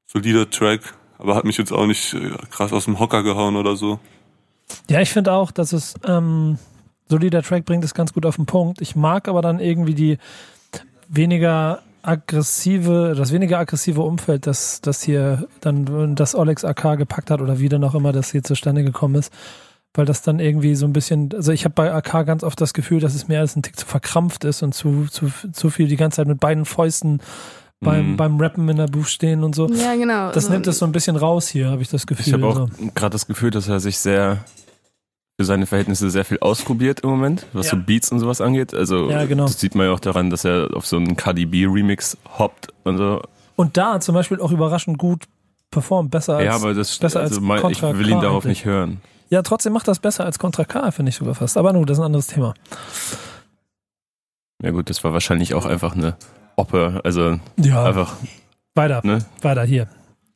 solider 0.08 0.50
Track. 0.50 0.82
Aber 1.18 1.36
hat 1.36 1.46
mich 1.46 1.58
jetzt 1.58 1.72
auch 1.72 1.86
nicht 1.86 2.14
äh, 2.14 2.32
krass 2.52 2.74
aus 2.74 2.86
dem 2.86 3.00
Hocker 3.00 3.24
gehauen 3.24 3.56
oder 3.56 3.76
so. 3.76 4.00
Ja, 4.90 5.02
ich 5.02 5.12
finde 5.12 5.32
auch, 5.34 5.52
dass 5.52 5.74
es 5.74 5.96
ähm, 6.06 6.58
solider 7.08 7.42
Track 7.42 7.66
bringt 7.66 7.84
es 7.84 7.94
ganz 7.94 8.14
gut 8.14 8.26
auf 8.26 8.36
den 8.36 8.46
Punkt. 8.46 8.82
Ich 8.82 8.96
mag 8.96 9.28
aber 9.28 9.42
dann 9.42 9.60
irgendwie 9.60 9.94
die 9.94 10.18
weniger 11.08 11.82
aggressive, 12.02 13.14
das 13.16 13.32
weniger 13.32 13.60
aggressive 13.60 14.02
Umfeld, 14.02 14.46
das, 14.48 14.82
das 14.82 15.02
hier 15.02 15.48
dann 15.62 16.16
das 16.16 16.36
Olex 16.36 16.64
AK 16.64 16.98
gepackt 16.98 17.32
hat 17.32 17.42
oder 17.42 17.60
wie 17.60 17.70
dann 17.70 17.84
auch 17.84 17.96
immer 17.96 18.12
das 18.12 18.32
hier 18.32 18.44
zustande 18.44 18.84
gekommen 18.84 19.16
ist. 19.16 19.34
Weil 19.94 20.06
das 20.06 20.22
dann 20.22 20.40
irgendwie 20.40 20.76
so 20.76 20.86
ein 20.86 20.94
bisschen, 20.94 21.30
also 21.34 21.54
ich 21.54 21.64
habe 21.64 21.74
bei 21.74 21.94
AK 21.94 22.26
ganz 22.26 22.44
oft 22.44 22.60
das 22.60 22.74
Gefühl, 22.74 23.00
dass 23.00 23.16
es 23.16 23.30
mehr 23.30 23.40
als 23.40 23.56
ein 23.56 23.64
Tick 23.64 23.80
zu 23.80 23.86
verkrampft 23.86 24.44
ist 24.44 24.62
und 24.62 24.74
zu, 24.74 25.06
zu, 25.06 25.32
zu 25.52 25.70
viel 25.70 25.88
die 25.88 25.96
ganze 25.96 26.18
Zeit 26.18 26.28
mit 26.28 26.40
beiden 26.42 26.66
Fäusten 26.66 27.22
beim, 27.86 28.12
Mhm. 28.12 28.18
beim 28.18 28.40
Rappen 28.40 28.68
in 28.68 28.78
der 28.78 28.88
Buch 28.88 29.06
stehen 29.06 29.44
und 29.44 29.56
so. 29.56 29.70
Ja, 29.70 29.96
genau. 29.96 30.32
Das 30.32 30.46
so, 30.46 30.52
nimmt 30.52 30.68
es 30.68 30.80
so 30.80 30.86
ein 30.86 30.92
bisschen 30.92 31.16
raus 31.16 31.48
hier, 31.48 31.70
habe 31.70 31.82
ich 31.82 31.90
das 31.90 32.06
Gefühl. 32.06 32.26
Ich 32.28 32.34
habe 32.34 32.46
auch 32.48 32.56
so. 32.56 32.68
gerade 32.96 33.12
das 33.14 33.28
Gefühl, 33.28 33.52
dass 33.52 33.68
er 33.70 33.80
sich 33.80 33.98
sehr 33.98 34.44
für 35.40 35.46
seine 35.46 35.66
Verhältnisse 35.66 36.10
sehr 36.10 36.24
viel 36.26 36.40
ausprobiert 36.40 37.02
im 37.02 37.10
Moment, 37.10 37.46
was 37.54 37.66
Ja. 37.68 37.72
so 37.72 37.78
Beats 37.78 38.12
und 38.12 38.20
sowas 38.20 38.42
angeht. 38.42 38.74
Also 38.74 39.10
Ja, 39.10 39.26
genau. 39.26 39.46
das 39.46 39.60
sieht 39.60 39.76
man 39.76 39.88
ja 39.88 39.94
auch 39.94 40.00
daran, 40.00 40.30
dass 40.30 40.44
er 40.46 40.70
auf 40.74 40.86
so 40.86 40.96
einen 40.98 41.16
KDB 41.18 41.66
Remix 41.66 42.18
hoppt 42.40 42.70
und 42.84 42.98
so. 42.98 43.22
Und 43.58 43.78
da 43.78 44.00
zum 44.00 44.16
Beispiel 44.16 44.40
auch 44.42 44.52
überraschend 44.52 44.98
gut 44.98 45.26
performt, 45.72 46.12
besser 46.12 46.38
als 46.38 46.46
ja, 46.46 46.56
aber 46.56 46.74
das 46.74 46.98
besser 46.98 47.20
also 47.22 47.36
als 47.36 47.42
mein, 47.42 47.72
ich 47.72 47.82
will 47.82 48.08
ihn 48.10 48.16
K 48.16 48.22
darauf 48.22 48.46
eigentlich. 48.46 48.60
nicht 48.60 48.66
hören. 48.66 49.02
Ja, 49.30 49.42
trotzdem 49.42 49.74
macht 49.74 49.88
das 49.88 50.00
besser 50.00 50.24
als 50.24 50.40
Contra 50.40 50.64
K, 50.66 50.92
finde 50.92 51.10
ich 51.10 51.16
sogar 51.16 51.36
fast. 51.36 51.58
Aber 51.58 51.74
nun, 51.74 51.86
das 51.86 51.98
ist 51.98 52.02
ein 52.02 52.06
anderes 52.06 52.28
Thema. 52.28 52.54
Ja 54.64 54.72
gut, 54.72 54.90
das 54.90 55.04
war 55.04 55.14
wahrscheinlich 55.14 55.54
auch 55.54 55.66
einfach 55.66 55.96
eine 55.96 56.16
Oppe, 56.56 57.02
also 57.04 57.40
Ja, 57.58 57.84
einfach, 57.86 58.16
weiter, 58.74 59.02
ne? 59.04 59.20
weiter 59.42 59.64
hier. 59.64 59.88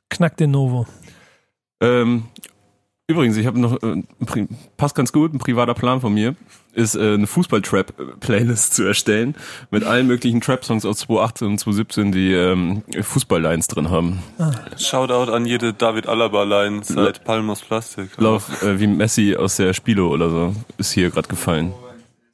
Knack 0.10 0.38
den 0.38 0.52
Novo. 0.52 0.88
Ähm, 1.82 2.24
übrigens, 3.08 3.38
ich 3.38 3.46
habe 3.46 3.60
noch, 3.60 3.82
äh, 3.82 4.04
passt 4.78 4.96
ganz 4.96 5.14
gut, 5.14 5.34
ein 5.34 5.40
privater 5.40 5.74
Plan 5.74 6.02
von 6.02 6.14
mir, 6.14 6.36
ist 6.74 6.96
äh, 6.96 7.14
eine 7.14 7.28
Fußball-Trap-Playlist 7.28 8.74
zu 8.74 8.84
erstellen 8.84 9.36
mit 9.72 9.84
allen 9.84 10.08
möglichen 10.08 10.42
Trap-Songs 10.42 10.86
aus 10.86 10.98
2018 11.00 11.48
und 11.48 11.58
2017, 11.60 12.12
die 12.12 12.34
ähm, 12.34 12.84
Fußball-Lines 13.00 13.68
drin 13.68 13.90
haben. 13.90 14.20
Shoutout 14.78 15.32
an 15.32 15.46
jede 15.46 15.74
David 15.74 16.08
Alaba-Line 16.08 16.82
seit 16.84 17.24
Palmos 17.24 17.62
Plastik. 17.62 18.10
Lauf 18.18 18.62
äh, 18.62 18.80
wie 18.80 18.88
Messi 18.88 19.36
aus 19.36 19.56
der 19.56 19.74
Spilo 19.74 20.10
oder 20.10 20.30
so 20.30 20.56
ist 20.78 20.92
hier 20.92 21.10
gerade 21.10 21.28
gefallen. 21.28 21.74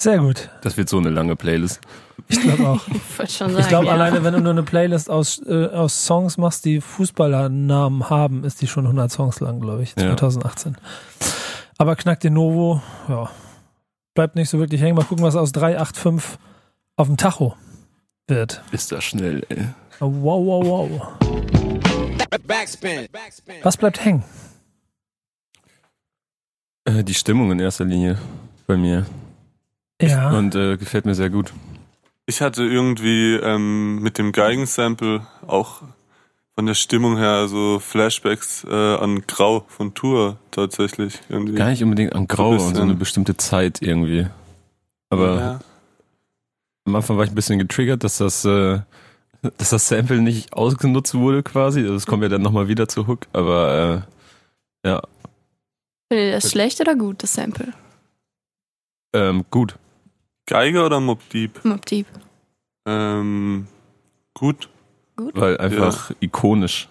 Sehr 0.02 0.20
gut. 0.20 0.50
Das 0.62 0.78
wird 0.78 0.90
so 0.90 0.98
eine 0.98 1.10
lange 1.10 1.36
Playlist. 1.36 1.80
Ich 2.28 2.42
glaube 2.42 2.68
auch. 2.68 2.82
Ich. 3.24 3.42
Ich 3.42 3.68
glaube, 3.68 3.88
ja. 3.88 3.94
alleine 3.94 4.24
wenn 4.24 4.34
du 4.34 4.42
nur 4.42 4.52
eine 4.52 4.64
Playlist 4.64 5.10
aus, 5.10 5.42
äh, 5.48 5.68
aus 5.68 6.06
Songs 6.06 6.38
machst, 6.38 6.66
die 6.66 6.82
Fußballernamen 6.82 8.10
haben, 8.10 8.44
ist 8.44 8.62
die 8.62 8.68
schon 8.68 8.86
100 8.86 9.10
Songs 9.12 9.40
lang, 9.40 9.60
glaube 9.62 9.84
ich, 9.84 9.92
Ja. 9.98 10.16
2018. 10.18 10.78
Aber 11.78 11.96
Knack 11.96 12.20
den 12.20 12.34
Novo, 12.34 12.82
ja, 13.08 13.30
bleibt 14.14 14.36
nicht 14.36 14.50
so 14.50 14.60
wirklich 14.60 14.82
hängen. 14.82 14.96
Mal 14.96 15.06
gucken, 15.06 15.24
was 15.24 15.36
aus 15.36 15.52
385 15.54 16.40
auf 16.98 17.08
dem 17.08 17.18
Tacho 17.18 17.56
wird. 18.28 18.62
Ist 18.72 18.92
das 18.92 19.04
schnell, 19.04 19.44
ey. 19.50 19.68
Oh, 20.02 20.12
Wow, 20.12 20.46
wow, 20.46 20.90
wow. 20.90 21.08
Backspin. 22.48 23.08
Backspin. 23.12 23.56
Was 23.64 23.78
bleibt 23.78 24.04
hängen? 24.04 24.24
Äh, 26.86 27.04
die 27.04 27.14
Stimmung 27.14 27.52
in 27.52 27.60
erster 27.60 27.86
Linie 27.86 28.18
bei 28.68 28.78
mir. 28.78 29.06
Ja. 30.02 30.32
Und 30.38 30.56
äh, 30.56 30.78
gefällt 30.78 31.06
mir 31.06 31.16
sehr 31.16 31.30
gut. 31.30 31.54
Ich 32.26 32.42
hatte 32.42 32.64
irgendwie 32.64 33.36
ähm, 33.36 34.02
mit 34.02 34.18
dem 34.18 34.32
Geigensample 34.32 35.26
auch 35.48 35.84
von 36.56 36.66
der 36.66 36.74
Stimmung 36.74 37.18
her 37.18 37.48
so 37.48 37.80
Flashbacks 37.80 38.66
äh, 38.70 38.96
an 38.96 39.22
Grau 39.28 39.66
von 39.68 39.94
Tour 39.94 40.38
tatsächlich. 40.52 41.20
Irgendwie. 41.30 41.56
Gar 41.56 41.70
nicht 41.70 41.84
unbedingt 41.84 42.14
an 42.14 42.28
Grau 42.28 42.52
und 42.52 42.60
so 42.60 42.70
bisschen. 42.70 42.82
eine 42.84 42.96
bestimmte 42.96 43.38
Zeit 43.38 43.82
irgendwie. 43.82 44.28
Aber 45.10 45.36
ja. 45.36 45.60
am 46.86 46.96
Anfang 46.96 47.18
war 47.18 47.26
ich 47.26 47.32
ein 47.32 47.36
bisschen 47.36 47.60
getriggert, 47.60 48.04
dass 48.04 48.18
das, 48.18 48.44
äh, 48.46 48.80
dass 49.58 49.70
das 49.70 49.88
Sample 49.88 50.22
nicht 50.22 50.54
ausgenutzt 50.54 51.14
wurde 51.14 51.44
quasi. 51.44 51.82
Also 51.82 51.94
Das 51.94 52.06
kommt 52.06 52.24
ja 52.24 52.30
dann 52.30 52.42
nochmal 52.42 52.68
wieder 52.68 52.88
zu 52.88 53.08
Hook, 53.08 53.28
aber 53.34 54.06
äh, 54.84 54.90
ja, 54.90 55.02
Findet 56.12 56.28
ihr 56.28 56.32
das 56.34 56.52
schlecht 56.52 56.80
oder 56.82 56.96
gut, 56.96 57.24
das 57.24 57.34
Sample? 57.34 57.74
ähm, 59.14 59.46
gut. 59.50 59.76
Geiger 60.46 60.86
oder 60.86 61.00
Mob 61.00 61.28
Deep? 61.30 61.64
Mob 61.66 61.86
Deep. 61.86 62.08
Ähm, 62.86 63.68
gut. 64.34 64.70
Gut. 65.16 65.32
Weil 65.36 65.58
einfach 65.58 66.12
ikonisch. 66.20 66.90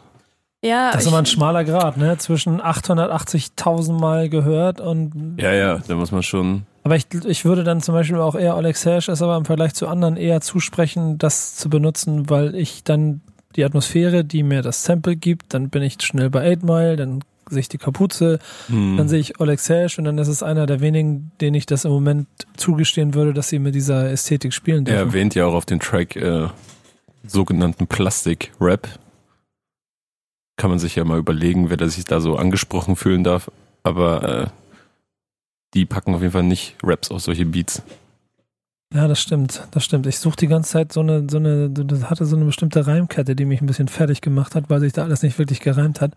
Ja, 0.63 0.93
Das 0.93 1.03
ist 1.03 1.09
immer 1.09 1.19
ein 1.19 1.27
schmaler 1.27 1.63
Grad, 1.65 1.99
ne? 1.99 2.17
Zwischen 2.17 2.59
880.000 2.61 3.93
Mal 3.93 4.31
gehört 4.31 4.81
und. 4.81 5.37
Ja, 5.39 5.53
ja, 5.53 5.79
da 5.87 5.95
muss 5.95 6.11
man 6.11 6.23
schon. 6.23 6.63
Aber 6.85 6.97
ich, 6.97 7.07
ich 7.27 7.45
würde 7.45 7.65
dann 7.65 7.83
zum 7.83 7.95
Beispiel 7.95 8.19
auch 8.19 8.35
eher 8.35 8.55
Alex 8.55 8.87
Hash 8.87 9.09
es 9.09 9.21
aber 9.21 9.37
im 9.37 9.45
Vergleich 9.45 9.75
zu 9.75 9.89
anderen 9.89 10.17
eher 10.17 10.41
zusprechen, 10.41 11.19
das 11.19 11.57
zu 11.57 11.69
benutzen, 11.69 12.31
weil 12.31 12.55
ich 12.55 12.83
dann 12.83 13.21
die 13.57 13.65
Atmosphäre, 13.65 14.25
die 14.25 14.43
mir 14.43 14.63
das 14.63 14.85
Sample 14.85 15.17
gibt, 15.17 15.53
dann 15.55 15.69
bin 15.69 15.83
ich 15.83 16.01
schnell 16.03 16.31
bei 16.31 16.51
8 16.53 16.63
Mile, 16.63 16.97
dann 16.97 17.21
sehe 17.55 17.61
ich 17.61 17.69
die 17.71 17.79
Kapuze, 17.79 18.39
Hm. 18.67 18.97
dann 18.99 19.09
sehe 19.09 19.19
ich 19.21 19.41
Alex 19.41 19.69
Hash 19.71 19.99
und 19.99 20.05
dann 20.05 20.19
ist 20.19 20.29
es 20.29 20.43
einer 20.43 20.67
der 20.67 20.81
wenigen, 20.81 21.33
denen 21.41 21.55
ich 21.55 21.65
das 21.67 21.85
im 21.87 21.93
Moment 21.93 22.27
zugestehen 22.57 23.15
würde, 23.15 23.33
dass 23.33 23.49
sie 23.49 23.59
mit 23.59 23.75
dieser 23.75 24.11
Ästhetik 24.11 24.53
spielen 24.53 24.85
Er 24.87 24.93
dürfen. 24.93 25.09
erwähnt 25.09 25.35
ja 25.35 25.47
auch 25.47 25.55
auf 25.55 25.65
dem 25.65 25.81
Track 25.81 26.17
äh, 26.17 26.49
sogenannten 27.27 27.87
Plastik-Rap. 27.87 28.87
Kann 30.57 30.71
man 30.71 30.79
sich 30.79 30.95
ja 30.95 31.05
mal 31.05 31.19
überlegen, 31.19 31.71
wer 31.71 31.89
sich 31.89 32.05
da 32.05 32.21
so 32.21 32.37
angesprochen 32.37 32.95
fühlen 32.97 33.25
darf. 33.25 33.51
Aber 33.83 34.45
äh, 34.45 34.47
die 35.75 35.85
packen 35.85 36.15
auf 36.15 36.21
jeden 36.21 36.33
Fall 36.33 36.43
nicht 36.45 36.77
Raps 36.83 37.11
auf 37.11 37.23
solche 37.23 37.45
Beats. 37.47 37.83
Ja, 38.95 39.09
das 39.09 39.21
stimmt, 39.21 39.67
das 39.73 39.85
stimmt. 39.85 40.07
Ich 40.07 40.21
suche 40.21 40.37
die 40.37 40.47
ganze 40.47 40.71
Zeit 40.71 40.93
so 40.93 41.01
eine, 41.01 41.27
so 41.29 41.39
eine, 41.39 41.69
das 41.69 42.09
hatte 42.09 42.25
so 42.27 42.37
eine 42.37 42.45
bestimmte 42.45 42.87
Reimkette, 42.87 43.35
die 43.35 43.45
mich 43.45 43.61
ein 43.61 43.67
bisschen 43.67 43.89
fertig 43.89 44.21
gemacht 44.21 44.55
hat, 44.55 44.71
weil 44.71 44.79
sich 44.79 44.93
da 44.93 45.03
alles 45.03 45.23
nicht 45.23 45.37
wirklich 45.41 45.59
gereimt 45.59 46.01
hat. 46.01 46.13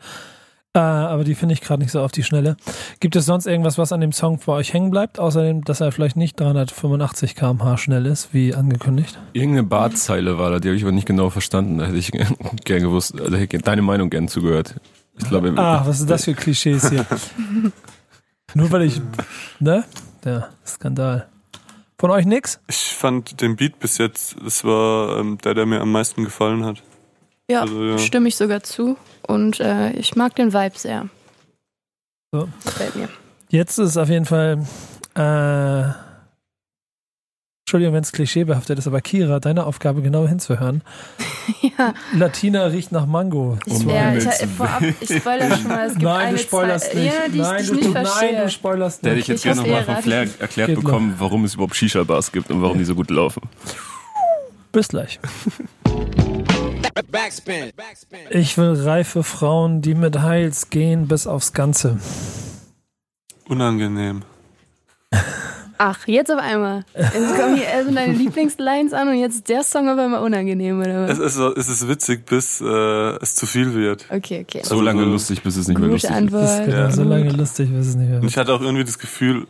Äh, 0.78 0.80
aber 0.80 1.24
die 1.24 1.34
finde 1.34 1.54
ich 1.54 1.62
gerade 1.62 1.82
nicht 1.82 1.92
so 1.92 2.02
auf 2.02 2.12
die 2.12 2.22
Schnelle. 2.24 2.56
Gibt 3.00 3.16
es 3.16 3.26
sonst 3.26 3.48
irgendwas, 3.48 3.80
was 3.80 3.92
an 3.92 4.00
dem 4.00 4.12
Song 4.12 4.40
bei 4.46 4.54
euch 4.54 4.74
hängen 4.74 4.92
bleibt, 4.92 5.20
außerdem, 5.20 5.64
dass 5.64 5.82
er 5.82 5.92
vielleicht 5.92 6.16
nicht 6.18 6.40
385 6.40 7.34
km/h 7.36 7.78
schnell 7.78 8.06
ist, 8.06 8.32
wie 8.34 8.54
angekündigt? 8.54 9.18
Irgendeine 9.34 9.64
Bartzeile 9.64 10.38
war 10.38 10.52
da, 10.52 10.60
die 10.60 10.68
habe 10.68 10.76
ich 10.78 10.84
aber 10.84 10.92
nicht 10.92 11.08
genau 11.08 11.32
verstanden. 11.32 11.80
Da 11.80 11.86
hätte 11.88 11.98
ich 11.98 12.12
gern 12.64 12.82
gewusst, 12.84 13.20
also 13.20 13.36
hätte 13.36 13.58
ich 13.58 13.64
deine 13.64 13.82
Meinung 13.82 14.12
gern 14.12 14.28
zugehört. 14.28 14.76
Ich 15.18 15.28
glaube, 15.28 15.52
Ah, 15.58 15.82
was 15.86 16.00
ist 16.00 16.10
das 16.12 16.26
für 16.26 16.36
Klischees 16.36 16.90
hier? 16.92 17.06
Nur 18.54 18.72
weil 18.72 18.84
ich, 18.84 19.02
ne? 19.60 19.84
Ja, 20.24 20.50
Skandal. 20.66 21.28
Von 21.98 22.12
euch 22.12 22.28
nix? 22.28 22.60
Ich 22.68 22.94
fand 22.94 23.42
den 23.42 23.56
Beat 23.56 23.80
bis 23.80 23.98
jetzt, 23.98 24.36
das 24.44 24.64
war 24.64 25.18
ähm, 25.18 25.40
der, 25.44 25.56
der 25.56 25.66
mir 25.66 25.82
am 25.82 25.92
meisten 25.92 26.24
gefallen 26.24 26.64
hat. 26.64 26.84
ja, 27.50 27.62
also, 27.62 27.84
ja. 27.84 27.98
stimme 27.98 28.28
ich 28.28 28.36
sogar 28.36 28.62
zu. 28.62 28.96
Und 29.28 29.60
äh, 29.60 29.92
ich 29.92 30.16
mag 30.16 30.36
den 30.36 30.54
Vibe 30.54 30.78
sehr. 30.78 31.08
So. 32.32 32.48
Gefällt 32.66 32.96
mir. 32.96 33.10
Jetzt 33.50 33.78
ist 33.78 33.98
auf 33.98 34.10
jeden 34.10 34.26
Fall, 34.26 34.66
äh, 35.16 35.92
Entschuldigung, 37.66 37.94
wenn 37.96 38.04
es 38.04 38.12
klischeebehaftet 38.14 38.80
ist, 38.80 38.88
aber 38.88 39.02
Kira, 39.02 39.40
deine 39.42 39.66
Aufgabe 39.66 40.02
genau 40.02 40.26
hinzuhören. 40.28 40.82
ja, 41.78 41.94
Latina 42.14 42.66
riecht 42.68 42.92
nach 42.94 43.06
Mango. 43.06 43.58
ich, 43.66 43.74
Um 43.74 43.88
wär, 43.88 44.16
ich, 44.18 44.24
vorab, 44.58 44.82
ich 45.02 45.18
spoilere 45.18 45.58
schon 45.58 45.68
mal, 45.68 45.86
es 45.88 45.94
gibt 45.94 46.04
Nein, 46.04 46.28
eine 46.28 46.38
du 46.38 46.44
spoilerst 46.44 46.92
Zahl, 46.92 47.02
nicht. 47.02 47.14
Ja, 47.14 47.28
die 47.30 47.38
nein, 47.40 47.62
ich, 47.62 47.70
die 47.70 47.74
du, 47.74 47.80
ich 47.80 47.86
nicht 47.86 47.94
nein, 47.94 48.06
verstehe. 48.06 48.42
du 48.44 48.50
spoilerst 48.50 49.04
da 49.04 49.08
hätte 49.10 49.16
nicht. 49.18 49.24
ich 49.24 49.28
jetzt 49.30 49.44
gerne 49.44 49.62
nochmal 49.62 49.84
von. 49.84 49.96
Flair 49.98 50.28
erklärt 50.40 50.68
Geht 50.70 50.78
noch. 50.78 50.84
bekommen, 50.84 51.16
warum 51.18 51.44
es 51.46 51.54
überhaupt 51.56 51.76
Shisha-Bars 51.76 52.32
gibt 52.32 52.50
und 52.52 52.62
warum 52.62 52.78
die 52.78 52.86
so 52.86 52.96
gut 52.96 53.10
laufen. 53.10 53.42
Bis 54.72 54.88
gleich. 54.90 55.20
Backspin. 57.12 57.72
Backspin. 57.76 58.20
Ich 58.32 58.58
will 58.58 58.74
reife 58.74 59.24
Frauen, 59.24 59.82
die 59.82 59.96
mit 59.96 60.20
Heils 60.22 60.70
gehen 60.70 61.08
bis 61.08 61.28
aufs 61.28 61.54
Ganze. 61.54 62.00
Unangenehm. 63.48 64.24
Ach, 65.80 66.08
jetzt 66.08 66.32
auf 66.32 66.40
einmal. 66.40 66.86
Jetzt 66.96 67.36
kommen 67.38 67.56
hier 67.56 67.70
also 67.72 67.94
deine 67.94 68.14
Lieblingslines 68.14 68.94
an 68.94 69.10
und 69.10 69.20
jetzt 69.20 69.36
ist 69.36 69.50
der 69.50 69.64
Song 69.64 69.88
auf 69.88 69.98
einmal 70.00 70.24
unangenehm, 70.24 70.80
oder 70.82 71.08
Es 71.08 71.20
was? 71.20 71.26
ist, 71.28 71.34
so- 71.36 71.56
es 71.56 71.70
ist 71.70 71.88
witzig, 71.88 72.26
bis 72.26 72.62
äh, 72.62 72.66
es 73.22 73.36
zu 73.36 73.46
viel 73.46 73.76
wird. 73.76 74.06
Okay, 74.10 74.44
okay. 74.48 74.62
So 74.64 74.82
lange 74.82 75.02
Also, 75.02 75.12
lustig, 75.12 75.44
bis 75.44 75.56
es 75.56 75.68
nicht 75.68 75.78
mehr 75.80 75.88
lustig 75.90 76.10
ist. 76.10 76.16
Das 76.16 76.24
ist 76.24 76.34
Antwort. 76.34 76.66
genau 76.66 76.78
Ja. 76.78 76.92
so 76.92 77.04
lange 77.04 77.30
lustig, 77.30 77.70
bis 77.72 77.88
es 77.90 77.96
nicht 77.96 78.08
mehr 78.08 78.16
Und 78.18 78.24
wird. 78.24 78.32
ich 78.32 78.38
hatte 78.40 78.54
auch 78.54 78.62
irgendwie 78.62 78.84
das 78.86 78.98
Gefühl, 78.98 79.46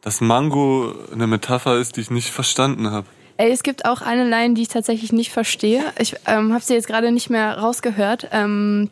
dass 0.00 0.20
Mango 0.20 0.92
eine 1.12 1.28
Metapher 1.28 1.78
ist, 1.78 1.96
die 1.96 2.00
ich 2.00 2.10
nicht 2.10 2.30
verstanden 2.30 2.90
habe. 2.90 3.06
Ey, 3.38 3.52
es 3.52 3.62
gibt 3.62 3.84
auch 3.84 4.02
eine 4.02 4.28
Line, 4.28 4.54
die 4.54 4.62
ich 4.62 4.68
tatsächlich 4.68 5.12
nicht 5.12 5.30
verstehe. 5.30 5.84
Ich 5.98 6.16
ähm, 6.26 6.52
habe 6.52 6.64
sie 6.64 6.74
jetzt 6.74 6.88
gerade 6.88 7.12
nicht 7.12 7.30
mehr 7.30 7.56
rausgehört. 7.56 8.28
Ähm, 8.32 8.90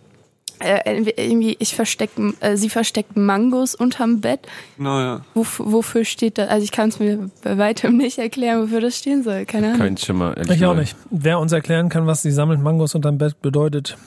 äh, 0.60 1.12
irgendwie, 1.16 1.56
ich 1.58 1.74
versteck, 1.74 2.10
äh, 2.40 2.56
sie 2.56 2.70
versteckt 2.70 3.16
Mangos 3.16 3.74
unterm 3.74 4.20
Bett. 4.20 4.40
Genau, 4.78 5.00
ja. 5.00 5.20
Wof 5.34 5.60
wofür 5.62 6.04
steht 6.04 6.38
das? 6.38 6.48
Also 6.48 6.62
ich 6.62 6.70
kann 6.70 6.90
es 6.90 7.00
mir 7.00 7.28
bei 7.42 7.58
weitem 7.58 7.96
nicht 7.96 8.18
erklären, 8.18 8.62
wofür 8.62 8.80
das 8.80 8.96
stehen 8.96 9.24
soll. 9.24 9.46
Keine 9.46 9.66
Ahnung. 9.66 9.80
Kein 9.80 9.96
Schimmer, 9.96 10.36
Ich 10.48 10.64
auch 10.64 10.74
nicht. 10.74 10.96
Wer 11.10 11.40
uns 11.40 11.50
erklären 11.50 11.88
kann, 11.88 12.06
was 12.06 12.22
die 12.22 12.30
sammelt 12.30 12.60
Mangos 12.60 12.94
unterm 12.94 13.18
Bett 13.18 13.42
bedeutet. 13.42 13.98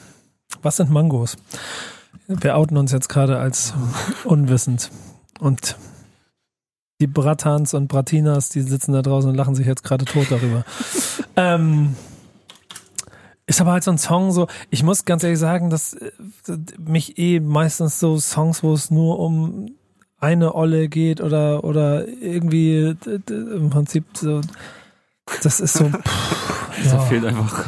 Was 0.62 0.78
sind 0.78 0.90
Mangos? 0.90 1.36
Wir 2.28 2.56
outen 2.56 2.78
uns 2.78 2.94
jetzt 2.94 3.10
gerade 3.10 3.40
als 3.40 3.74
unwissend. 4.24 4.90
Und 5.40 5.76
die 7.00 7.08
Bratans 7.08 7.74
und 7.74 7.88
Bratinas, 7.88 8.50
die 8.50 8.62
sitzen 8.62 8.94
da 8.94 9.02
draußen 9.02 9.30
und 9.30 9.36
lachen 9.36 9.56
sich 9.56 9.66
jetzt 9.66 9.84
gerade 9.84 10.06
tot 10.06 10.28
darüber. 10.30 10.66
ähm, 11.36 11.96
ist 13.46 13.62
aber 13.62 13.72
halt 13.72 13.84
so 13.84 13.92
ein 13.92 13.98
Song 13.98 14.32
so, 14.32 14.48
ich 14.70 14.84
muss 14.84 15.06
ganz 15.06 15.24
ehrlich 15.24 15.40
sagen, 15.40 15.70
dass 15.70 15.94
äh, 15.94 16.12
mich 16.78 17.18
eh 17.18 17.40
meistens 17.40 18.00
so 18.00 18.20
Songs, 18.20 18.64
wo 18.64 18.74
es 18.74 18.92
nur 18.92 19.20
um 19.20 19.72
eine 20.20 20.54
Olle 20.54 20.90
geht 20.90 21.22
oder, 21.22 21.64
oder 21.64 22.08
irgendwie 22.08 22.96
im 23.30 23.70
Prinzip 23.70 24.06
so, 24.14 24.42
das 25.42 25.60
ist 25.60 25.74
so, 25.74 25.86
pff, 25.90 26.60
Da 26.84 26.90
ja. 26.92 27.00
fehlt 27.00 27.26
einfach 27.26 27.66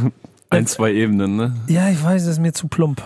ein, 0.50 0.68
zwei 0.68 0.94
Ebenen, 0.94 1.38
ne? 1.38 1.56
Ja, 1.68 1.90
ich 1.90 2.04
weiß, 2.04 2.24
das 2.24 2.34
ist 2.34 2.40
mir 2.40 2.54
zu 2.54 2.68
plump. 2.68 3.02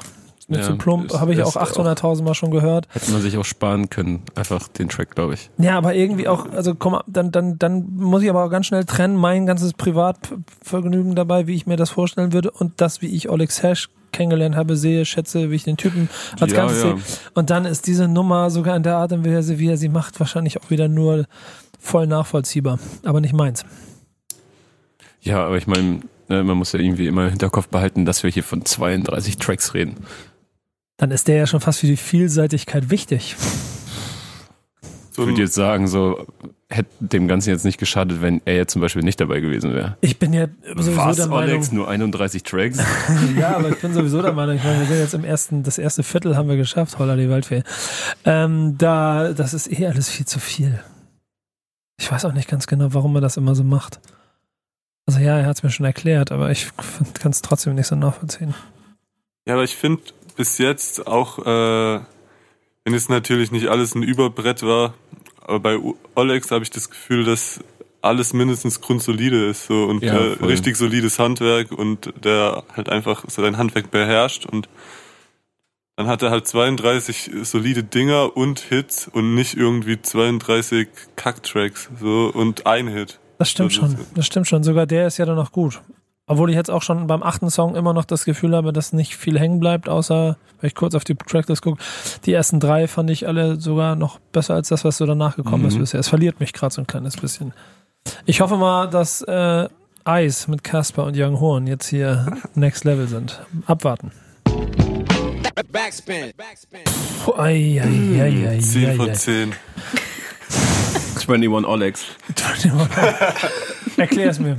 Ist 0.48 0.50
mir 0.52 0.58
Ja, 0.58 0.64
zu 0.64 0.76
plump, 0.78 1.12
habe 1.20 1.34
ich 1.34 1.42
auch 1.42 1.56
800.000 1.56 2.22
Mal 2.22 2.36
schon 2.36 2.52
gehört. 2.52 2.88
Hätte 2.92 3.12
man 3.12 3.20
sich 3.22 3.36
auch 3.38 3.46
sparen 3.46 3.90
können, 3.90 4.22
einfach 4.36 4.68
den 4.68 4.90
Track, 4.90 5.16
glaube 5.16 5.34
ich. 5.34 5.50
Ja, 5.58 5.76
aber 5.76 5.96
irgendwie 5.96 6.28
auch, 6.28 6.52
also 6.52 6.76
komm, 6.76 7.00
dann, 7.08 7.32
dann, 7.32 7.58
dann 7.58 7.88
muss 7.96 8.22
ich 8.22 8.30
aber 8.30 8.46
auch 8.46 8.50
ganz 8.50 8.68
schnell 8.68 8.86
trennen, 8.86 9.16
mein 9.16 9.48
ganzes 9.48 9.74
Privatvergnügen 9.74 11.16
dabei, 11.16 11.48
wie 11.48 11.56
ich 11.56 11.66
mir 11.66 11.78
das 11.78 11.90
vorstellen 11.90 12.32
würde 12.32 12.52
und 12.52 12.74
das, 12.78 13.02
wie 13.02 13.08
ich 13.08 13.32
Alex 13.32 13.64
Hash 13.64 13.90
kennengelernt 14.12 14.56
habe, 14.56 14.78
sehe, 14.78 15.04
schätze, 15.04 15.50
wie 15.50 15.56
ich 15.56 15.64
den 15.64 15.78
Typen 15.78 16.10
als 16.40 16.52
Ja, 16.52 16.58
Ganzes 16.60 16.84
ja. 16.84 16.96
sehe. 16.96 17.04
Und 17.34 17.50
dann 17.50 17.66
ist 17.66 17.88
diese 17.88 18.08
Nummer 18.08 18.52
sogar 18.52 18.76
in 18.76 18.84
der 18.84 18.98
Art 18.98 19.14
und 19.14 19.26
Weise, 19.26 19.58
wie 19.58 19.68
er 19.68 19.78
sie 19.78 19.90
macht, 19.90 20.20
wahrscheinlich 20.20 20.62
auch 20.62 20.70
wieder 20.70 20.88
nur 20.88 21.26
voll 21.80 22.06
nachvollziehbar. 22.06 22.78
Aber 23.04 23.20
nicht 23.20 23.34
meins. 23.34 23.66
Ja, 25.22 25.44
aber 25.44 25.58
ich 25.58 25.66
meine, 25.68 26.02
ne, 26.30 26.44
man 26.44 26.56
muss 26.58 26.72
ja 26.72 26.80
irgendwie 26.80 27.08
immer 27.08 27.24
im 27.26 27.30
Hinterkopf 27.32 27.68
behalten, 27.68 28.06
dass 28.06 28.22
wir 28.24 28.30
hier 28.30 28.44
von 28.44 28.64
32 28.64 29.38
Tracks 29.38 29.74
reden. 29.74 29.98
Dann 30.98 31.12
ist 31.12 31.28
der 31.28 31.36
ja 31.38 31.48
schon 31.48 31.60
fast 31.60 31.80
für 31.80 31.88
die 31.88 31.98
Vielseitigkeit 31.98 32.90
wichtig. 32.90 33.36
So 35.12 35.22
Ich 35.22 35.28
würde 35.30 35.42
jetzt 35.42 35.56
sagen, 35.56 35.88
so 35.88 36.26
hätte 36.70 36.90
dem 37.00 37.28
Ganzen 37.28 37.50
jetzt 37.50 37.64
nicht 37.64 37.78
geschadet, 37.78 38.22
wenn 38.22 38.42
er 38.46 38.56
jetzt 38.56 38.74
zum 38.74 38.82
Beispiel 38.82 39.04
nicht 39.04 39.20
dabei 39.20 39.40
gewesen 39.40 39.74
wäre. 39.74 39.98
Ich 40.02 40.20
bin 40.20 40.34
ja 40.34 40.48
sowieso 40.76 40.98
Was, 40.98 41.18
der 41.18 41.28
Meinung, 41.28 41.52
Alex? 41.56 41.72
Nur 41.72 41.88
31 41.88 42.44
Tracks? 42.44 42.80
Ja, 43.38 43.56
aber 43.56 43.70
ich 43.70 43.78
bin 43.78 43.94
sowieso 43.94 44.22
der 44.22 44.34
Meinung, 44.34 44.56
ich 44.56 44.64
meine, 44.64 44.80
wir 44.80 44.88
sind 44.88 45.00
jetzt 45.00 45.14
im 45.14 45.24
ersten, 45.24 45.64
das 45.64 45.78
erste 45.78 46.04
Viertel 46.04 46.36
haben 46.36 46.50
wir 46.50 46.58
geschafft, 46.58 46.98
holla 47.00 47.16
die 47.16 47.30
Waldfee. 47.30 47.64
Ähm, 48.26 48.78
da, 48.78 49.32
das 49.34 49.54
ist 49.54 49.72
eh 49.72 49.88
alles 49.88 50.10
viel 50.10 50.26
zu 50.26 50.40
viel. 50.40 50.82
Ich 51.98 52.12
weiß 52.12 52.26
auch 52.26 52.34
nicht 52.34 52.50
ganz 52.50 52.68
genau, 52.68 52.94
warum 52.94 53.16
er 53.16 53.22
das 53.22 53.38
immer 53.38 53.56
so 53.56 53.64
macht. 53.64 54.00
Also 55.06 55.20
ja, 55.20 55.38
er 55.38 55.46
hat 55.46 55.58
es 55.58 55.64
mir 55.64 55.70
schon 55.70 55.86
erklärt, 55.86 56.32
aber 56.32 56.52
ich 56.52 56.68
kann 57.14 57.32
es 57.32 57.42
trotzdem 57.42 57.76
nicht 57.76 57.88
so 57.88 57.96
nachvollziehen. 57.96 58.54
ja, 59.48 59.54
aber 59.54 59.64
ich 59.64 59.76
finde 59.76 60.02
bis 60.36 60.58
jetzt 60.58 61.08
auch, 61.08 61.40
äh, 61.40 62.00
wenn 62.84 62.94
es 62.94 63.10
natürlich 63.10 63.52
nicht 63.52 63.68
alles 63.68 63.96
ein 63.96 64.04
Überbrett 64.04 64.64
war, 64.64 64.94
aber 65.42 65.60
bei 65.60 65.80
Olex 66.16 66.52
habe 66.52 66.64
ich 66.64 66.70
das 66.72 66.90
Gefühl, 66.90 67.24
dass 67.24 67.60
alles 68.02 68.34
mindestens 68.34 68.82
grundsolide 68.82 69.48
ist 69.48 69.66
so 69.66 69.86
und 69.86 70.04
Ja, 70.04 70.14
äh, 70.16 70.46
richtig 70.46 70.78
solides 70.78 71.18
Handwerk 71.18 71.72
und 71.72 72.14
der 72.24 72.64
halt 72.76 72.90
einfach 72.90 73.24
sein 73.28 73.58
Handwerk 73.58 73.90
beherrscht 73.90 74.46
und 74.46 74.70
dann 75.96 76.08
hat 76.08 76.22
er 76.22 76.30
halt 76.30 76.46
32 76.46 77.32
solide 77.44 77.84
Dinger 77.84 78.36
und 78.36 78.60
Hits 78.60 79.08
und 79.08 79.34
nicht 79.34 79.56
irgendwie 79.56 80.02
32 80.02 80.88
Kacktracks 81.16 81.90
so 82.00 82.30
und 82.34 82.68
ein 82.68 82.88
Hit. 82.88 83.20
Das 83.38 83.50
stimmt 83.50 83.72
So, 83.72 83.82
schon. 83.82 83.98
Das 84.14 84.26
stimmt 84.26 84.48
schon. 84.48 84.64
Sogar 84.64 84.86
der 84.86 85.08
ist 85.08 85.18
ja 85.18 85.26
dann 85.26 85.36
noch 85.38 85.52
gut. 85.52 85.82
Obwohl 86.28 86.50
ich 86.50 86.56
jetzt 86.56 86.72
auch 86.72 86.82
schon 86.82 87.06
beim 87.06 87.22
achten 87.22 87.52
Song 87.52 87.76
immer 87.76 87.94
noch 87.94 88.04
das 88.06 88.26
Gefühl 88.26 88.56
habe, 88.56 88.74
dass 88.74 88.94
nicht 88.94 89.16
viel 89.16 89.40
hängen 89.40 89.60
bleibt, 89.60 89.88
außer, 89.88 90.38
wenn 90.60 90.68
ich 90.68 90.74
kurz 90.74 90.96
auf 90.96 91.04
die 91.04 91.14
Tracklist 91.14 91.62
gucke, 91.62 91.78
die 92.26 92.34
ersten 92.34 92.60
drei 92.60 92.88
fand 92.88 93.12
ich 93.12 93.28
alle 93.28 93.60
sogar 93.62 93.96
noch 93.96 94.18
besser 94.32 94.56
als 94.56 94.70
das, 94.70 94.84
was 94.84 94.98
so 94.98 95.06
danach 95.06 95.36
gekommen 95.36 95.66
ist 95.68 95.76
Mhm. 95.76 95.82
bisher. 95.82 96.00
Es 96.00 96.08
verliert 96.10 96.40
mich 96.40 96.52
gerade 96.54 96.74
so 96.74 96.82
ein 96.82 96.88
kleines 96.88 97.16
bisschen. 97.16 97.54
Ich 98.26 98.42
hoffe 98.42 98.58
mal, 98.58 98.88
dass 98.90 99.22
äh, 99.22 99.70
Ice 100.08 100.50
mit 100.50 100.64
Casper 100.64 101.04
und 101.06 101.16
Young 101.16 101.40
Horn 101.40 101.68
jetzt 101.68 101.88
hier 101.88 102.26
Next 102.56 102.86
Level 102.86 103.08
sind. 103.08 103.40
Abwarten. 103.68 104.12
Backspin. 105.72 106.32
Backspin. 106.38 106.80
Puh, 107.24 107.34
ei, 107.38 107.82
ei, 107.84 108.22
ei, 108.22 108.50
ei, 108.50 108.60
10 108.60 108.90
ei, 108.90 108.96
von 108.96 109.10
ei. 109.10 109.14
10. 109.14 109.54
21 111.28 111.66
Olex. 111.68 112.06
Erklär 113.98 114.30
es 114.32 114.40
mir. 114.40 114.58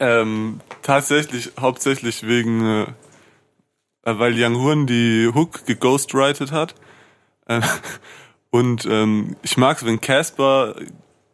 Ähm, 0.00 0.60
tatsächlich, 0.82 1.52
hauptsächlich 1.60 2.26
wegen, 2.26 2.64
äh, 2.64 2.82
äh, 4.02 4.18
weil 4.18 4.34
Young 4.36 4.56
Horn 4.56 4.86
die 4.86 5.30
Hook 5.32 5.66
geghostwritet 5.66 6.52
hat. 6.52 6.74
Äh, 7.46 7.60
und 8.50 8.86
ähm, 8.86 9.36
ich 9.42 9.56
mag 9.56 9.76
es, 9.76 9.86
wenn 9.86 10.00
Casper 10.00 10.76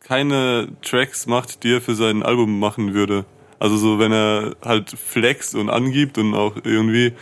keine 0.00 0.68
Tracks 0.82 1.26
macht, 1.26 1.62
die 1.62 1.74
er 1.74 1.80
für 1.80 1.94
sein 1.94 2.22
Album 2.22 2.58
machen 2.58 2.92
würde. 2.92 3.24
Also 3.58 3.76
so, 3.76 3.98
wenn 3.98 4.12
er 4.12 4.56
halt 4.64 4.90
flext 4.90 5.54
und 5.54 5.70
angibt 5.70 6.18
und 6.18 6.34
auch 6.34 6.56
irgendwie 6.64 7.14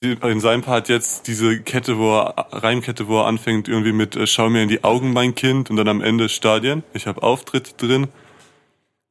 in 0.00 0.40
seinem 0.40 0.62
Part 0.62 0.88
jetzt 0.88 1.26
diese 1.26 1.60
Kette, 1.60 1.98
wo 1.98 2.16
er, 2.16 2.46
Reimkette, 2.52 3.06
wo 3.06 3.18
er 3.18 3.26
anfängt 3.26 3.68
irgendwie 3.68 3.92
mit 3.92 4.16
äh, 4.16 4.26
Schau 4.26 4.48
mir 4.48 4.62
in 4.62 4.68
die 4.68 4.82
Augen, 4.82 5.12
mein 5.12 5.34
Kind 5.34 5.68
und 5.68 5.76
dann 5.76 5.88
am 5.88 6.00
Ende 6.00 6.28
Stadien. 6.28 6.84
Ich 6.94 7.06
habe 7.06 7.22
Auftritte 7.22 7.72
drin. 7.76 8.08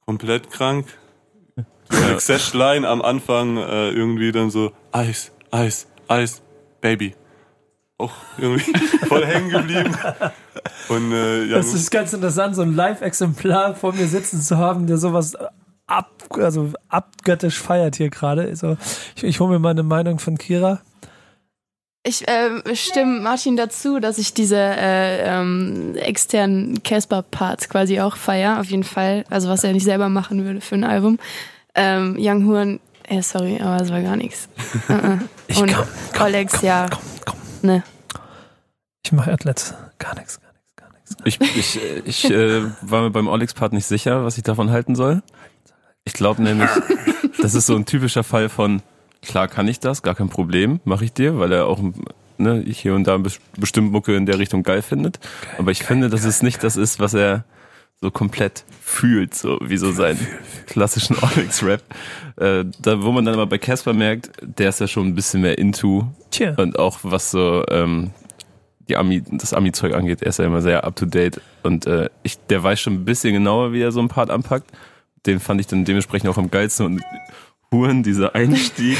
Komplett 0.09 0.49
krank. 0.49 0.87
Success-Line 1.91 2.87
am 2.87 3.03
Anfang 3.03 3.57
äh, 3.57 3.91
irgendwie 3.91 4.31
dann 4.31 4.49
so 4.49 4.71
Eis, 4.91 5.31
Eis, 5.51 5.85
Eis, 6.07 6.41
Baby. 6.81 7.13
Auch 7.99 8.13
irgendwie 8.39 8.73
voll 9.07 9.23
hängen 9.23 9.49
geblieben. 9.49 9.95
Und 10.87 11.11
äh, 11.11 11.43
ja, 11.43 11.57
Das 11.57 11.75
ist 11.75 11.91
ganz 11.91 12.11
interessant, 12.11 12.55
so 12.55 12.63
ein 12.63 12.73
Live-Exemplar 12.73 13.75
vor 13.75 13.93
mir 13.93 14.07
sitzen 14.07 14.41
zu 14.41 14.57
haben, 14.57 14.87
der 14.87 14.97
sowas 14.97 15.35
ab, 15.85 16.09
also 16.31 16.73
abgöttisch 16.87 17.59
feiert 17.59 17.95
hier 17.95 18.09
gerade. 18.09 18.55
So, 18.55 18.77
ich, 19.15 19.23
ich 19.23 19.39
hole 19.39 19.51
mir 19.51 19.59
mal 19.59 19.69
eine 19.69 19.83
Meinung 19.83 20.17
von 20.17 20.39
Kira. 20.39 20.81
Ich 22.09 22.23
ähm, 22.25 22.63
stimme 22.73 23.19
Martin 23.19 23.55
dazu, 23.55 23.99
dass 23.99 24.17
ich 24.17 24.33
diese 24.33 24.57
äh, 24.57 25.21
ähm, 25.29 25.95
externen 25.95 26.81
Casper-Parts 26.81 27.69
quasi 27.69 28.01
auch 28.01 28.15
feier, 28.17 28.59
auf 28.59 28.65
jeden 28.71 28.83
Fall. 28.83 29.25
Also 29.29 29.47
was 29.47 29.63
er 29.63 29.73
nicht 29.73 29.83
selber 29.83 30.09
machen 30.09 30.43
würde 30.43 30.59
für 30.59 30.73
ein 30.73 30.83
Album. 30.83 31.19
Ähm, 31.75 32.15
Young 32.19 32.47
Horn, 32.47 32.79
äh, 33.07 33.21
sorry, 33.21 33.59
aber 33.61 33.79
es 33.79 33.91
war 33.91 34.01
gar 34.01 34.15
nichts. 34.15 34.49
Äh, 34.89 34.93
äh. 34.93 35.17
Ich 35.49 35.61
Und 35.61 35.71
komm, 35.71 35.85
komm, 36.13 36.21
Alex, 36.23 36.53
komm, 36.53 36.65
ja, 36.65 36.87
Komm, 36.89 36.99
komm. 37.25 37.39
ne. 37.61 37.83
Ich 39.05 39.11
mache 39.11 39.31
Athlets. 39.31 39.75
Gar 39.99 40.15
nichts, 40.15 40.39
gar 40.41 40.51
nichts, 40.51 40.75
gar 40.75 40.89
nichts. 40.91 41.15
Ich, 41.25 41.39
ich, 41.77 41.83
äh, 41.83 41.99
ich 42.05 42.25
äh, 42.31 42.63
war 42.81 43.03
mir 43.03 43.11
beim 43.11 43.27
Olex-Part 43.27 43.71
nicht 43.71 43.85
sicher, 43.85 44.25
was 44.25 44.35
ich 44.39 44.43
davon 44.43 44.71
halten 44.71 44.95
soll. 44.95 45.21
Ich 46.05 46.13
glaube 46.13 46.41
nämlich, 46.41 46.69
das 47.39 47.53
ist 47.53 47.67
so 47.67 47.75
ein 47.75 47.85
typischer 47.85 48.23
Fall 48.23 48.49
von, 48.49 48.81
klar 49.21 49.47
kann 49.47 49.67
ich 49.67 49.79
das, 49.79 50.01
gar 50.01 50.15
kein 50.15 50.29
Problem, 50.29 50.79
mache 50.85 51.05
ich 51.05 51.13
dir, 51.13 51.39
weil 51.39 51.51
er 51.51 51.67
auch 51.67 51.79
ne, 52.37 52.63
hier 52.65 52.93
und 52.95 53.05
da 53.05 53.15
bes- 53.15 53.39
bestimmt 53.57 53.91
Mucke 53.91 54.15
in 54.15 54.25
der 54.25 54.39
Richtung 54.39 54.63
geil 54.63 54.81
findet. 54.81 55.19
Aber 55.57 55.71
ich 55.71 55.83
finde, 55.83 56.09
dass 56.09 56.23
es 56.25 56.41
nicht 56.41 56.63
das 56.63 56.77
ist, 56.77 56.99
was 56.99 57.13
er 57.13 57.43
so 58.01 58.11
komplett 58.11 58.63
fühlt, 58.81 59.35
so 59.35 59.59
wie 59.61 59.75
so 59.75 59.91
seinen 59.91 60.25
klassischen 60.67 61.17
Olex-Rap. 61.21 61.83
Äh, 62.37 62.63
da, 62.81 63.01
wo 63.03 63.11
man 63.11 63.25
dann 63.25 63.33
aber 63.33 63.47
bei 63.47 63.57
Casper 63.57 63.93
merkt, 63.93 64.31
der 64.41 64.69
ist 64.69 64.79
ja 64.79 64.87
schon 64.87 65.07
ein 65.07 65.15
bisschen 65.15 65.41
mehr 65.41 65.57
into 65.57 66.07
Tja. 66.31 66.53
und 66.55 66.79
auch 66.79 66.99
was 67.03 67.31
so 67.31 67.65
ähm, 67.69 68.11
die 68.87 68.95
Ami, 68.95 69.21
das 69.29 69.53
Ami-Zeug 69.53 69.93
angeht, 69.93 70.21
er 70.21 70.29
ist 70.29 70.39
ja 70.39 70.45
immer 70.45 70.61
sehr 70.61 70.85
up 70.85 70.95
to 70.95 71.05
date. 71.05 71.41
Und 71.61 71.85
äh, 71.87 72.09
ich, 72.23 72.37
der 72.47 72.63
weiß 72.63 72.79
schon 72.79 72.93
ein 72.93 73.05
bisschen 73.05 73.33
genauer, 73.33 73.73
wie 73.73 73.81
er 73.81 73.91
so 73.91 73.99
ein 73.99 74.07
Part 74.07 74.29
anpackt. 74.31 74.71
Den 75.25 75.41
fand 75.41 75.59
ich 75.59 75.67
dann 75.67 75.83
dementsprechend 75.83 76.29
auch 76.29 76.37
am 76.37 76.49
geilsten. 76.49 76.85
Und 76.85 77.01
Huren, 77.73 78.03
dieser 78.03 78.35
Einstieg. 78.35 78.97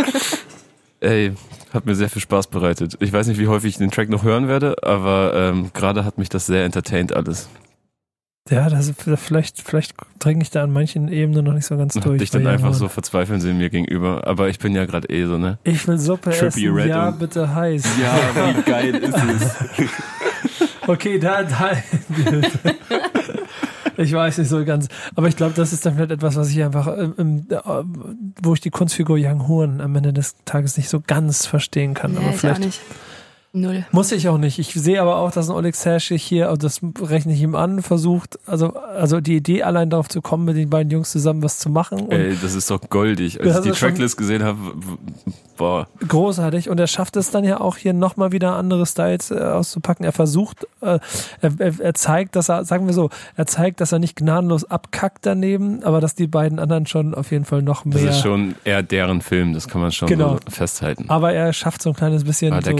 Ey, 1.00 1.32
hat 1.72 1.86
mir 1.86 1.94
sehr 1.94 2.10
viel 2.10 2.20
Spaß 2.20 2.48
bereitet. 2.48 2.96
Ich 3.00 3.12
weiß 3.12 3.26
nicht, 3.26 3.40
wie 3.40 3.48
häufig 3.48 3.70
ich 3.70 3.78
den 3.78 3.90
Track 3.90 4.10
noch 4.10 4.22
hören 4.22 4.48
werde, 4.48 4.76
aber 4.82 5.32
ähm, 5.34 5.70
gerade 5.72 6.04
hat 6.04 6.18
mich 6.18 6.28
das 6.28 6.46
sehr 6.46 6.64
entertained 6.64 7.14
alles. 7.14 7.48
Ja, 8.50 8.68
das, 8.68 8.92
vielleicht, 9.16 9.62
vielleicht 9.62 9.94
dringe 10.18 10.42
ich 10.42 10.50
da 10.50 10.64
an 10.64 10.72
manchen 10.72 11.08
Ebenen 11.08 11.44
noch 11.44 11.52
nicht 11.52 11.66
so 11.66 11.76
ganz 11.76 11.94
Und 11.94 12.02
hab 12.02 12.08
durch. 12.08 12.18
dich 12.20 12.30
dann 12.30 12.46
einfach 12.46 12.74
so 12.74 12.88
verzweifeln 12.88 13.40
sehen 13.40 13.58
mir 13.58 13.70
gegenüber. 13.70 14.26
Aber 14.26 14.48
ich 14.48 14.58
bin 14.58 14.74
ja 14.74 14.86
gerade 14.86 15.08
eh 15.08 15.24
so, 15.26 15.38
ne? 15.38 15.58
Ich 15.62 15.86
will 15.86 15.98
Suppe 15.98 16.30
Trippy 16.30 16.46
essen. 16.66 16.74
Red 16.74 16.88
ja, 16.88 17.10
bitte 17.12 17.54
heiß. 17.54 17.84
Ja, 18.02 18.56
wie 18.56 18.62
geil 18.62 18.94
ist 18.96 19.16
es? 19.16 19.88
Okay, 20.86 21.18
da, 21.20 21.44
da. 21.44 21.70
ich 24.00 24.12
weiß 24.12 24.38
nicht 24.38 24.48
so 24.48 24.64
ganz. 24.64 24.88
Aber 25.14 25.28
ich 25.28 25.36
glaube, 25.36 25.54
das 25.54 25.72
ist 25.72 25.84
dann 25.84 25.94
vielleicht 25.94 26.10
etwas, 26.10 26.36
was 26.36 26.50
ich 26.50 26.62
einfach, 26.62 26.86
ähm, 26.96 27.14
ähm, 27.18 27.46
äh, 27.50 27.56
wo 28.42 28.54
ich 28.54 28.60
die 28.60 28.70
Kunstfigur 28.70 29.18
Young 29.20 29.46
Horn 29.46 29.80
am 29.80 29.94
Ende 29.94 30.12
des 30.12 30.36
Tages 30.44 30.76
nicht 30.76 30.88
so 30.88 31.00
ganz 31.06 31.46
verstehen 31.46 31.94
kann. 31.94 32.12
Nee, 32.12 32.18
aber 32.18 32.32
vielleicht 32.32 32.60
nicht. 32.60 32.80
Null. 33.52 33.84
muss 33.90 34.12
ich 34.12 34.28
auch 34.28 34.38
nicht. 34.38 34.58
Ich 34.58 34.72
sehe 34.74 35.00
aber 35.02 35.16
auch, 35.16 35.32
dass 35.32 35.48
ein 35.50 35.56
Oleg 35.56 35.74
Serschig 35.74 36.22
hier, 36.22 36.50
und 36.50 36.62
das 36.62 36.80
rechne 37.00 37.32
ich 37.32 37.42
ihm 37.42 37.54
an, 37.56 37.82
versucht, 37.82 38.38
also, 38.46 38.74
also 38.74 39.20
die 39.20 39.36
Idee 39.36 39.62
allein 39.64 39.90
darauf 39.90 40.08
zu 40.08 40.22
kommen, 40.22 40.44
mit 40.44 40.56
den 40.56 40.70
beiden 40.70 40.90
Jungs 40.90 41.10
zusammen 41.10 41.42
was 41.42 41.58
zu 41.58 41.68
machen. 41.68 42.00
Und 42.02 42.12
Ey, 42.12 42.36
das 42.40 42.54
ist 42.54 42.70
doch 42.70 42.80
goldig. 42.90 43.40
Als 43.40 43.48
Das 43.56 43.66
ich 43.66 43.72
die 43.72 43.78
Tracklist 43.78 44.16
gesehen 44.16 44.44
habe, 44.44 44.58
boah. 45.56 45.88
großartig 46.06 46.70
und 46.70 46.78
er 46.78 46.86
schafft 46.86 47.16
es 47.16 47.30
dann 47.32 47.44
ja 47.44 47.60
auch 47.60 47.76
hier 47.76 47.92
nochmal 47.92 48.32
wieder 48.32 48.54
andere 48.56 48.86
Styles 48.86 49.30
äh, 49.30 49.38
auszupacken. 49.38 50.04
Er 50.04 50.12
versucht, 50.12 50.64
äh, 50.80 50.98
er, 51.40 51.52
er, 51.58 51.80
er 51.80 51.94
zeigt, 51.94 52.36
dass 52.36 52.48
er, 52.48 52.64
sagen 52.64 52.86
wir 52.86 52.94
so, 52.94 53.10
er 53.36 53.46
zeigt, 53.46 53.80
dass 53.80 53.92
er 53.92 53.98
nicht 53.98 54.16
gnadenlos 54.16 54.64
abkackt 54.64 55.26
daneben, 55.26 55.82
aber 55.82 56.00
dass 56.00 56.14
die 56.14 56.26
beiden 56.28 56.58
anderen 56.60 56.86
schon 56.86 57.14
auf 57.14 57.30
jeden 57.32 57.44
Fall 57.44 57.62
noch 57.62 57.82
Das 57.84 58.00
mehr. 58.00 58.10
ist 58.10 58.20
schon 58.20 58.54
eher 58.64 58.82
deren 58.82 59.20
Film, 59.22 59.54
das 59.54 59.66
kann 59.68 59.80
man 59.80 59.90
schon 59.92 60.08
Genau. 60.08 60.34
so 60.44 60.50
festhalten. 60.50 61.06
aber 61.08 61.32
er 61.32 61.52
schafft 61.52 61.82
so 61.82 61.90
ein 61.90 61.96
kleines 61.96 62.24
bisschen 62.24 62.52
Ah, 62.52 62.60
der 62.60 62.76
so, 62.76 62.78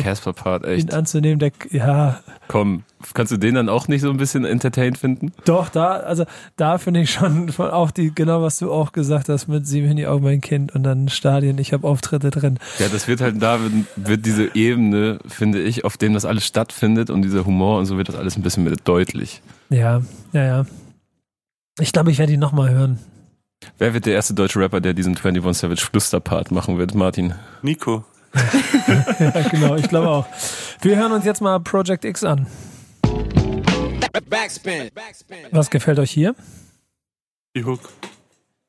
Ihn 0.64 0.70
echt. 0.70 0.94
anzunehmen. 0.94 1.38
Der, 1.38 1.52
ja, 1.70 2.20
Komm, 2.48 2.82
kannst 3.14 3.32
du 3.32 3.36
den 3.36 3.54
dann 3.54 3.68
auch 3.68 3.86
nicht 3.88 4.00
so 4.02 4.10
ein 4.10 4.16
bisschen 4.16 4.44
entertained 4.44 4.98
finden? 4.98 5.32
doch, 5.44 5.68
da, 5.68 5.92
also 5.98 6.24
da 6.56 6.78
finde 6.78 7.00
ich 7.00 7.10
schon 7.10 7.50
von 7.50 7.70
auch 7.70 7.90
die, 7.90 8.12
genau 8.14 8.42
was 8.42 8.58
du 8.58 8.72
auch 8.72 8.92
gesagt 8.92 9.28
hast, 9.28 9.48
mit 9.48 9.66
Sieben 9.66 9.90
in 9.90 9.96
die 9.96 10.06
Augen, 10.06 10.24
mein 10.24 10.40
Kind 10.40 10.74
und 10.74 10.82
dann 10.82 11.08
Stadien, 11.08 11.58
ich 11.58 11.72
habe 11.72 11.86
Auftritte 11.86 12.30
drin. 12.30 12.58
Ja, 12.78 12.88
das 12.88 13.06
wird 13.08 13.20
halt 13.20 13.40
da, 13.40 13.60
wird, 13.60 13.72
wird 13.96 14.26
diese 14.26 14.54
Ebene, 14.54 15.18
finde 15.26 15.60
ich, 15.62 15.84
auf 15.84 15.96
dem 15.96 16.14
das 16.14 16.24
alles 16.24 16.44
stattfindet 16.44 17.10
und 17.10 17.22
dieser 17.22 17.44
Humor 17.46 17.78
und 17.78 17.86
so 17.86 17.96
wird 17.96 18.08
das 18.08 18.16
alles 18.16 18.36
ein 18.36 18.42
bisschen 18.42 18.64
mehr 18.64 18.74
deutlich. 18.84 19.42
Ja, 19.68 20.02
ja, 20.32 20.44
ja. 20.44 20.66
Ich 21.78 21.92
glaube, 21.92 22.10
ich 22.10 22.18
werde 22.18 22.32
ihn 22.32 22.40
nochmal 22.40 22.70
hören. 22.70 22.98
Wer 23.78 23.94
wird 23.94 24.06
der 24.06 24.14
erste 24.14 24.34
deutsche 24.34 24.58
Rapper, 24.58 24.80
der 24.80 24.94
diesen 24.94 25.16
21 25.16 25.60
Savage 25.60 25.82
Flüsterpart 25.86 26.50
machen 26.50 26.78
wird? 26.78 26.94
Martin. 26.94 27.34
Nico. 27.62 28.04
Ja, 29.18 29.48
genau, 29.50 29.76
ich 29.76 29.88
glaube 29.88 30.08
auch. 30.08 30.26
Wir 30.82 30.96
hören 30.96 31.12
uns 31.12 31.24
jetzt 31.24 31.40
mal 31.42 31.58
Project 31.60 32.04
X 32.04 32.24
an. 32.24 32.46
Backspin. 34.28 34.90
Backspin. 34.94 35.38
Was 35.50 35.70
gefällt 35.70 35.98
euch 35.98 36.10
hier? 36.10 36.34
Die 37.56 37.64
Hook. 37.64 37.80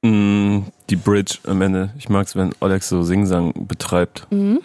Mm, 0.01 0.61
die 0.89 0.95
Bridge 0.95 1.37
am 1.45 1.61
Ende. 1.61 1.91
Ich 1.97 2.09
mag 2.09 2.27
es, 2.27 2.35
wenn 2.35 2.51
Alex 2.59 2.89
so 2.89 3.03
Singsang 3.03 3.67
betreibt. 3.67 4.27
Mhm. 4.31 4.59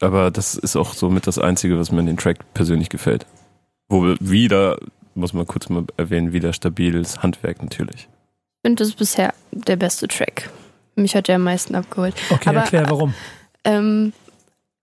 Aber 0.00 0.30
das 0.30 0.54
ist 0.54 0.76
auch 0.76 0.94
so 0.94 1.10
mit 1.10 1.26
das 1.26 1.38
Einzige, 1.38 1.78
was 1.78 1.90
mir 1.92 2.00
an 2.00 2.06
den 2.06 2.16
Track 2.16 2.38
persönlich 2.54 2.88
gefällt. 2.88 3.26
Wo 3.88 4.02
wir 4.02 4.16
wieder, 4.20 4.78
muss 5.14 5.32
man 5.32 5.46
kurz 5.46 5.68
mal 5.68 5.84
erwähnen, 5.96 6.32
wieder 6.32 6.52
stabiles 6.52 7.22
Handwerk 7.22 7.62
natürlich. 7.62 8.02
Ich 8.06 8.66
finde, 8.66 8.80
das 8.82 8.88
ist 8.88 8.96
bisher 8.98 9.34
der 9.52 9.76
beste 9.76 10.08
Track. 10.08 10.50
Mich 10.94 11.14
hat 11.14 11.28
der 11.28 11.36
am 11.36 11.42
meisten 11.44 11.74
abgeholt. 11.74 12.14
Okay, 12.30 12.50
Aber- 12.50 12.60
erklär 12.60 12.88
warum. 12.90 13.14
Ähm, 13.64 14.12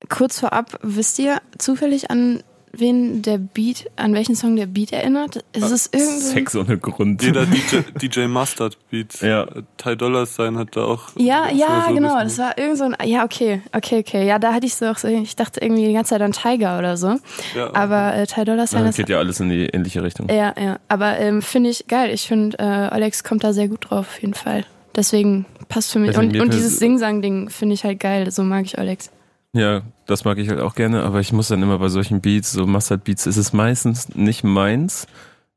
kurz 0.09 0.39
vorab, 0.39 0.79
wisst 0.81 1.19
ihr 1.19 1.41
zufällig 1.57 2.09
an 2.11 2.43
wen 2.77 3.21
der 3.21 3.37
Beat, 3.37 3.85
an 3.95 4.13
welchen 4.13 4.35
Song 4.35 4.57
der 4.57 4.65
Beat 4.65 4.91
erinnert? 4.91 5.45
Ist 5.53 5.71
es 5.71 5.89
irgendwie. 5.93 6.19
Sex 6.19 6.55
ohne 6.57 6.77
Grund. 6.77 7.23
Jeder 7.23 7.45
DJ, 7.45 7.77
DJ 8.01 8.27
Mustard 8.27 8.77
Beats. 8.89 9.21
Ja. 9.21 9.47
Ty 9.77 9.95
Dolla 9.95 10.25
Sign 10.25 10.57
hat 10.57 10.75
da 10.75 10.83
auch. 10.83 11.03
Ja, 11.15 11.49
ja, 11.51 11.85
so 11.87 11.93
genau. 11.93 12.19
Das 12.21 12.37
war 12.37 12.57
irgend 12.57 12.77
so 12.77 12.83
ein. 12.83 12.95
Ja, 13.05 13.23
okay, 13.23 13.61
okay, 13.71 13.99
okay. 13.99 14.27
Ja, 14.27 14.39
da 14.39 14.53
hatte 14.53 14.65
ich 14.65 14.75
so 14.75 14.87
auch 14.87 14.97
so. 14.97 15.07
Ich 15.07 15.37
dachte 15.37 15.61
irgendwie 15.61 15.85
die 15.87 15.93
ganze 15.93 16.09
Zeit 16.09 16.21
an 16.21 16.33
Tiger 16.33 16.77
oder 16.77 16.97
so. 16.97 17.15
Ja, 17.55 17.73
Aber 17.73 18.13
äh, 18.15 18.27
Ty 18.27 18.43
Dolla 18.43 18.67
Sign 18.67 18.83
Ja, 18.83 18.89
ist. 18.89 18.97
geht 18.97 19.09
ja 19.09 19.19
alles 19.19 19.39
in 19.39 19.49
die 19.49 19.67
ähnliche 19.67 20.03
Richtung. 20.03 20.27
Ja, 20.29 20.53
ja. 20.61 20.77
Aber 20.89 21.17
ähm, 21.19 21.41
finde 21.41 21.69
ich 21.69 21.87
geil. 21.87 22.13
Ich 22.13 22.27
finde, 22.27 22.57
äh, 22.59 22.63
Alex 22.63 23.23
kommt 23.23 23.43
da 23.43 23.53
sehr 23.53 23.69
gut 23.69 23.89
drauf, 23.89 24.07
auf 24.09 24.21
jeden 24.21 24.33
Fall. 24.33 24.65
Deswegen 24.95 25.45
passt 25.69 25.91
für 25.91 25.99
mich. 25.99 26.17
Und 26.17 26.37
und 26.39 26.53
dieses 26.53 26.77
Sing-Sang-Ding 26.77 27.49
finde 27.49 27.73
ich 27.75 27.83
halt 27.83 27.99
geil. 27.99 28.29
So 28.31 28.43
mag 28.43 28.65
ich 28.65 28.77
Alex. 28.77 29.11
Ja, 29.55 29.83
das 30.05 30.25
mag 30.25 30.37
ich 30.37 30.49
halt 30.49 30.59
auch 30.59 30.75
gerne, 30.75 31.03
aber 31.03 31.21
ich 31.21 31.31
muss 31.31 31.47
dann 31.47 31.63
immer 31.63 31.79
bei 31.79 31.87
solchen 31.87 32.19
Beats, 32.19 32.51
so 32.51 32.67
Mustard 32.67 33.05
Beats, 33.05 33.25
ist 33.25 33.37
es 33.37 33.53
meistens 33.53 34.09
nicht 34.13 34.43
meins, 34.43 35.07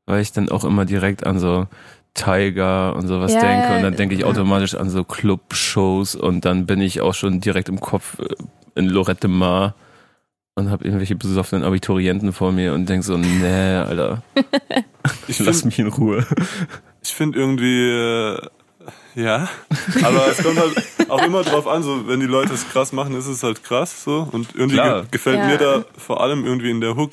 weil 0.05 0.21
ich 0.21 0.31
dann 0.31 0.47
auch 0.49 0.63
immer 0.63 0.85
direkt 0.85 1.25
an 1.27 1.37
so 1.37 1.67
Tiger 2.13 2.95
und 2.95 3.07
sowas 3.07 3.33
Ja, 3.33 3.41
denke 3.41 3.75
und 3.75 3.81
dann 3.83 3.95
denke 3.97 4.15
ich 4.15 4.23
automatisch 4.23 4.75
an 4.75 4.89
so 4.89 5.03
Club-Shows 5.03 6.15
und 6.15 6.45
dann 6.45 6.65
bin 6.65 6.79
ich 6.79 7.01
auch 7.01 7.13
schon 7.13 7.41
direkt 7.41 7.67
im 7.67 7.81
Kopf 7.81 8.17
äh, 8.19 8.35
in 8.75 8.87
Lorette 8.87 9.27
Mar 9.27 9.75
und 10.55 10.69
habe 10.69 10.85
irgendwelche 10.85 11.15
besoffenen 11.17 11.65
Abiturienten 11.65 12.31
vor 12.31 12.53
mir 12.53 12.73
und 12.73 12.87
denk 12.87 13.03
so, 13.03 13.17
nee, 13.17 13.75
Alter, 13.75 14.23
Ich 15.27 15.39
lass 15.39 15.61
finde 15.61 15.67
mich 15.67 15.79
in 15.79 15.87
Ruhe. 15.87 16.25
ich 17.03 17.13
find 17.13 17.35
irgendwie, 17.35 17.89
äh, 17.89 18.47
ja, 19.19 19.47
aber 20.03 20.27
es 20.27 20.41
kommt 20.43 20.57
halt 20.59 21.09
auch 21.09 21.21
immer 21.23 21.43
drauf 21.43 21.67
an, 21.67 21.83
so 21.83 22.07
wenn 22.07 22.19
die 22.19 22.25
Leute 22.25 22.53
es 22.53 22.67
krass 22.69 22.91
machen, 22.93 23.15
ist 23.15 23.27
es 23.27 23.43
halt 23.43 23.63
krass 23.63 24.03
so 24.03 24.27
und 24.31 24.55
irgendwie 24.55 24.75
Klar. 24.75 25.01
ge 25.01 25.09
gefällt 25.11 25.37
Ja. 25.39 25.47
mir 25.47 25.57
da 25.57 25.85
vor 25.97 26.21
allem 26.21 26.45
irgendwie 26.45 26.69
in 26.71 26.81
der 26.81 26.95
Hook, 26.95 27.11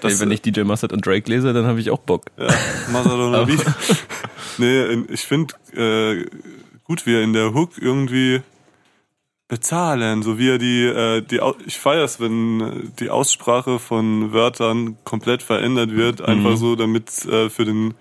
dass 0.00 0.20
wenn 0.20 0.30
ich 0.30 0.40
DJ 0.42 0.62
Mustard 0.62 0.92
und 0.92 1.04
Drake 1.04 1.28
lese, 1.30 1.52
dann 1.52 1.66
habe 1.66 1.80
ich 1.80 1.90
auch 1.90 1.98
Bock. 1.98 2.26
Ja, 2.38 2.48
Masadona 2.92 3.44
Beat. 3.44 3.64
Nee, 4.58 5.04
ich 5.12 5.22
finde 5.22 5.54
äh, 5.74 6.24
gut, 6.84 7.06
wie 7.06 7.14
er 7.14 7.22
in 7.22 7.32
der 7.32 7.52
Hook 7.54 7.72
irgendwie 7.78 8.40
bezahlen, 9.48 10.22
so 10.22 10.38
wie 10.38 10.48
er 10.50 10.58
die, 10.58 10.84
äh, 10.84 11.22
die 11.22 11.40
ich 11.66 11.78
feier's, 11.78 12.20
wenn 12.20 12.60
äh, 12.60 12.72
die 13.00 13.10
Aussprache 13.10 13.78
von 13.78 14.32
Wörtern 14.32 14.96
komplett 15.04 15.42
verändert 15.42 15.90
wird, 15.96 16.22
einfach 16.22 16.56
so, 16.56 16.76
damit 16.76 17.24
äh, 17.26 17.50
für 17.50 17.64
den 17.64 17.94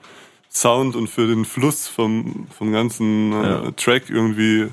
Sound 0.52 0.96
und 0.96 1.08
für 1.10 1.28
den 1.28 1.46
Fluss 1.46 1.88
vom, 1.88 2.48
vom 2.58 2.72
ganzen 2.72 3.32
äh, 3.34 3.36
Ja. 3.50 3.72
Track 3.78 4.10
irgendwie 4.10 4.68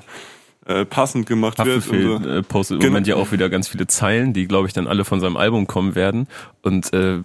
äh, 0.65 0.85
passend 0.85 1.27
gemacht 1.27 1.57
wird. 1.59 1.67
Und 1.67 1.75
Haftbefehl 1.75 2.19
so. 2.23 2.29
äh, 2.29 2.43
postet 2.43 2.75
im 2.75 2.79
Genau. 2.81 2.91
Moment 2.91 3.07
ja 3.07 3.15
auch 3.15 3.31
wieder 3.31 3.49
ganz 3.49 3.67
viele 3.67 3.87
Zeilen, 3.87 4.33
die, 4.33 4.47
glaube 4.47 4.67
ich, 4.67 4.73
dann 4.73 4.87
alle 4.87 5.05
von 5.05 5.19
seinem 5.19 5.37
Album 5.37 5.67
kommen 5.67 5.95
werden. 5.95 6.27
Und 6.61 6.91
äh, 6.93 7.19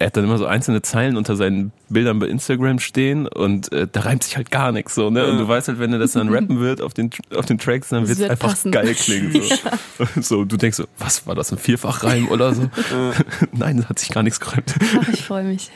er 0.00 0.06
hat 0.06 0.16
dann 0.16 0.22
immer 0.24 0.38
so 0.38 0.46
einzelne 0.46 0.80
Zeilen 0.80 1.16
unter 1.16 1.34
seinen 1.34 1.72
Bildern 1.88 2.20
bei 2.20 2.28
Instagram 2.28 2.78
stehen 2.78 3.26
und 3.26 3.72
äh, 3.72 3.88
da 3.90 4.02
reimt 4.02 4.22
sich 4.22 4.36
halt 4.36 4.52
gar 4.52 4.70
nichts 4.70 4.94
so, 4.94 5.10
ne? 5.10 5.26
Und 5.26 5.32
Ja. 5.32 5.38
du 5.40 5.48
weißt 5.48 5.66
halt, 5.66 5.80
wenn 5.80 5.92
er 5.92 5.98
das 5.98 6.12
dann 6.12 6.28
rappen 6.28 6.60
wird 6.60 6.80
auf 6.80 6.94
den 6.94 7.10
auf 7.34 7.46
den 7.46 7.58
Tracks, 7.58 7.88
dann 7.88 8.06
wird's 8.06 8.20
wird 8.20 8.30
einfach 8.30 8.50
passen. 8.50 8.70
geil 8.70 8.94
klingen. 8.94 9.32
So. 9.32 10.04
so, 10.22 10.44
du 10.44 10.56
denkst 10.56 10.76
so, 10.76 10.84
was 10.98 11.26
war 11.26 11.34
das, 11.34 11.50
ein 11.50 11.58
Vierfachreim 11.58 12.28
oder 12.28 12.54
so? 12.54 12.70
Nein, 13.52 13.78
das 13.78 13.88
hat 13.88 13.98
sich 13.98 14.10
gar 14.10 14.22
nichts 14.22 14.38
gereimt. 14.38 14.72
Ach, 15.02 15.08
ich 15.12 15.24
freue 15.24 15.42
mich. 15.42 15.68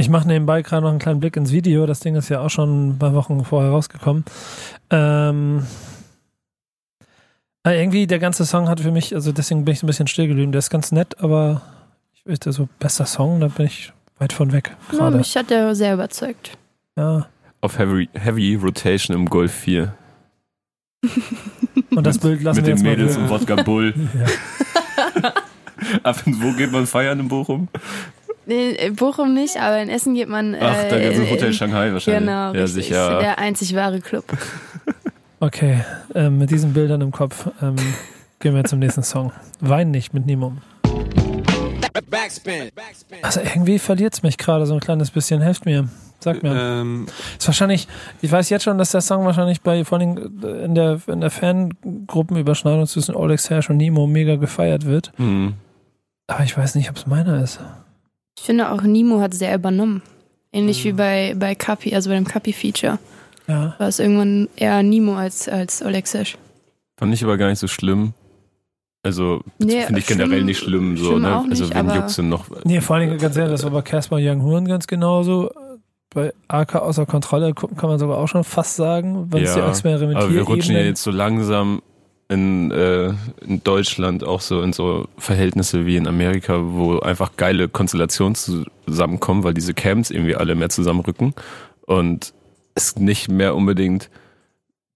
Ich 0.00 0.08
mache 0.08 0.28
nebenbei 0.28 0.62
gerade 0.62 0.82
noch 0.82 0.90
einen 0.90 1.00
kleinen 1.00 1.18
Blick 1.18 1.36
ins 1.36 1.50
Video. 1.50 1.84
Das 1.84 1.98
Ding 1.98 2.14
ist 2.14 2.28
ja 2.28 2.40
auch 2.40 2.50
schon 2.50 2.90
ein 2.90 2.98
paar 3.00 3.14
Wochen 3.14 3.44
vorher 3.44 3.72
rausgekommen. 3.72 4.24
Ähm, 4.90 5.66
äh, 7.66 7.80
irgendwie 7.80 8.06
der 8.06 8.20
ganze 8.20 8.46
Song 8.46 8.68
hat 8.68 8.78
für 8.78 8.92
mich, 8.92 9.12
also 9.12 9.32
deswegen 9.32 9.64
bin 9.64 9.72
ich 9.72 9.80
so 9.80 9.86
ein 9.86 9.88
bisschen 9.88 10.06
still 10.06 10.28
geblieben. 10.28 10.52
Der 10.52 10.60
ist 10.60 10.70
ganz 10.70 10.92
nett, 10.92 11.18
aber 11.20 11.62
ich 12.14 12.24
weiß, 12.26 12.54
so 12.54 12.68
bester 12.78 13.06
Song, 13.06 13.40
da 13.40 13.48
bin 13.48 13.66
ich 13.66 13.92
weit 14.20 14.32
von 14.32 14.52
weg 14.52 14.76
Ja, 14.92 15.10
mich 15.10 15.36
hat 15.36 15.50
der 15.50 15.74
sehr 15.74 15.94
überzeugt. 15.94 16.56
Ja. 16.96 17.26
Auf 17.60 17.76
Heavy, 17.78 18.08
Heavy 18.14 18.54
Rotation 18.54 19.16
im 19.16 19.26
Golf 19.28 19.52
4. 19.52 19.92
Und 21.90 22.06
das 22.06 22.18
Bild 22.18 22.42
lassen 22.42 22.58
Mit 22.58 22.66
wir 22.66 22.74
den 22.74 22.76
jetzt 22.76 22.84
mal 22.84 22.90
Mädels 22.90 23.14
drin. 23.14 23.24
und 23.24 23.30
Wodka 23.30 23.62
Bull. 23.62 23.94
Ja. 24.14 25.32
Ab 26.02 26.22
und 26.26 26.42
wo 26.42 26.52
geht 26.52 26.70
man 26.72 26.86
feiern 26.86 27.18
in 27.20 27.28
Bochum? 27.28 27.68
Nee, 28.48 28.70
in 28.70 28.96
Bochum 28.96 29.34
nicht, 29.34 29.60
aber 29.60 29.78
in 29.82 29.90
Essen 29.90 30.14
geht 30.14 30.28
man. 30.28 30.54
Ach, 30.54 30.60
da 30.88 30.96
äh, 30.96 31.12
ist 31.12 31.18
ein 31.20 31.26
in- 31.26 31.30
Hotel 31.30 31.52
Shanghai 31.52 31.92
wahrscheinlich. 31.92 32.20
Genau, 32.20 32.32
ja, 32.32 32.50
richtig. 32.50 32.86
sicher. 32.86 33.18
Der 33.20 33.38
einzig 33.38 33.74
wahre 33.76 34.00
Club. 34.00 34.24
Okay, 35.40 35.84
ähm, 36.16 36.38
mit 36.38 36.50
diesen 36.50 36.72
Bildern 36.72 37.00
im 37.00 37.12
Kopf 37.12 37.46
ähm, 37.62 37.76
gehen 38.40 38.56
wir 38.56 38.64
zum 38.64 38.80
nächsten 38.80 39.04
Song. 39.04 39.30
Wein 39.60 39.92
nicht 39.92 40.12
mit 40.12 40.26
Nimum. 40.26 40.58
Backspin. 42.10 42.70
Backspin. 42.74 43.18
Also 43.22 43.38
irgendwie 43.40 43.78
verliert 43.78 44.14
es 44.14 44.24
mich 44.24 44.36
gerade 44.36 44.66
so 44.66 44.74
ein 44.74 44.80
kleines 44.80 45.12
bisschen. 45.12 45.40
Helft 45.40 45.64
mir. 45.64 45.88
Sag 46.18 46.42
mir. 46.42 46.52
Ähm, 46.52 47.06
Ist 47.38 47.46
wahrscheinlich, 47.46 47.86
ich 48.20 48.32
weiß 48.32 48.50
jetzt 48.50 48.64
schon, 48.64 48.78
dass 48.78 48.90
der 48.90 49.00
Song 49.00 49.24
wahrscheinlich 49.26 49.60
bei 49.62 49.84
vor 49.84 49.98
allem 49.98 50.16
in 50.64 50.74
der, 50.74 51.00
in 51.06 51.20
der 51.20 51.30
Fangruppenüberschneidung 51.30 52.86
zwischen 52.88 53.16
Alex 53.16 53.48
Hersch 53.48 53.70
und 53.70 53.76
Nemo 53.76 54.08
mega 54.08 54.34
gefeiert 54.34 54.86
wird. 54.86 55.12
Hm. 55.18 55.54
Aber 56.26 56.42
ich 56.42 56.58
weiß 56.58 56.74
nicht, 56.74 56.90
ob 56.90 56.96
es 56.96 57.06
meiner 57.06 57.40
ist. 57.42 57.60
Ich 58.40 58.46
finde 58.46 58.70
auch 58.70 58.82
Nimo 58.82 59.20
hat 59.20 59.34
sehr 59.34 59.54
übernommen. 59.54 60.02
Ähnlich 60.52 60.82
Mhm. 60.84 60.88
wie 60.88 60.92
bei, 60.92 61.34
bei 61.38 61.54
Kapi, 61.54 61.94
also 61.94 62.08
bei 62.10 62.16
dem 62.16 62.26
Kapi-Feature. 62.26 62.98
Ja. 63.46 63.74
War 63.78 63.88
es 63.88 63.98
irgendwann 63.98 64.48
eher 64.56 64.82
Nimo 64.82 65.14
als, 65.16 65.48
als 65.48 65.82
Olexesh. 65.82 66.36
Fand 66.98 67.14
ich 67.14 67.22
aber 67.24 67.36
gar 67.36 67.48
nicht 67.48 67.58
so 67.58 67.66
schlimm. 67.68 68.12
Also 69.02 69.40
Nee, 69.58 69.82
finde 69.82 70.00
ich 70.00 70.06
generell 70.06 70.28
schlimm- 70.38 70.46
nicht 70.46 70.58
schlimm. 70.58 70.96
So, 70.96 71.10
schlimm 71.10 71.22
ne? 71.22 71.36
auch 71.36 71.44
also 71.44 71.64
nicht, 71.64 71.70
wen 71.74 71.76
aber- 71.88 71.94
juckt's 71.96 72.16
denn 72.16 72.28
noch? 72.28 72.46
Nee, 72.64 72.80
vor 72.80 72.96
allem 72.96 73.16
ganz 73.18 73.36
ehrlich, 73.36 73.52
das 73.52 73.64
war 73.64 73.70
bei 73.70 73.82
Casper 73.82 74.16
Young 74.20 74.42
Huren 74.42 74.66
ganz 74.66 74.86
genauso. 74.86 75.50
Bei 76.14 76.32
AK 76.48 76.76
außer 76.76 77.06
Kontrolle 77.06 77.52
gucken 77.54 77.76
kann 77.76 77.90
man 77.90 77.98
sogar 77.98 78.18
auch 78.18 78.26
schon 78.28 78.42
fast 78.44 78.76
sagen, 78.76 79.26
wenn 79.30 79.44
es 79.44 79.52
die 79.54 79.58
Ja, 79.60 79.68
Experimentier 79.68 80.18
Aber 80.24 80.32
wir 80.32 80.42
rutschen 80.42 80.74
ja 80.74 80.80
jetzt 80.82 81.02
so 81.02 81.10
langsam 81.10 81.82
in, 82.28 82.70
äh, 82.70 83.14
in 83.46 83.62
Deutschland 83.64 84.22
auch 84.22 84.40
so 84.40 84.62
in 84.62 84.72
so 84.72 85.08
Verhältnisse 85.16 85.86
wie 85.86 85.96
in 85.96 86.06
Amerika, 86.06 86.58
wo 86.62 86.98
einfach 86.98 87.36
geile 87.36 87.68
Konstellationen 87.68 88.34
zusammenkommen, 88.34 89.44
weil 89.44 89.54
diese 89.54 89.74
Camps 89.74 90.10
irgendwie 90.10 90.36
alle 90.36 90.54
mehr 90.54 90.68
zusammenrücken 90.68 91.34
und 91.86 92.34
es 92.74 92.96
nicht 92.96 93.30
mehr 93.30 93.54
unbedingt 93.54 94.10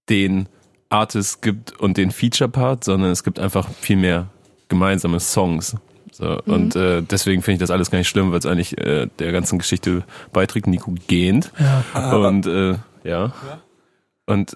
den 0.09 0.47
Artist 0.89 1.41
gibt 1.41 1.79
und 1.79 1.97
den 1.97 2.11
Feature-Part, 2.11 2.83
sondern 2.83 3.11
es 3.11 3.23
gibt 3.23 3.39
einfach 3.39 3.67
viel 3.69 3.97
mehr 3.97 4.27
gemeinsame 4.69 5.19
Songs. 5.19 5.75
So, 6.11 6.39
Mhm. 6.45 6.53
Und 6.53 6.75
äh, 6.75 7.01
deswegen 7.01 7.41
finde 7.41 7.55
ich 7.55 7.59
das 7.59 7.71
alles 7.71 7.89
gar 7.89 7.97
nicht 7.97 8.07
schlimm, 8.07 8.31
weil 8.31 8.39
es 8.39 8.45
eigentlich 8.45 8.77
äh, 8.77 9.07
der 9.17 9.31
ganzen 9.31 9.57
Geschichte 9.57 10.03
beiträgt. 10.31 10.67
Nico 10.67 10.93
gehend. 11.07 11.51
Ja, 11.59 12.15
Und 12.15 12.45
äh, 12.45 12.75
ja. 13.03 13.33
Und 14.25 14.55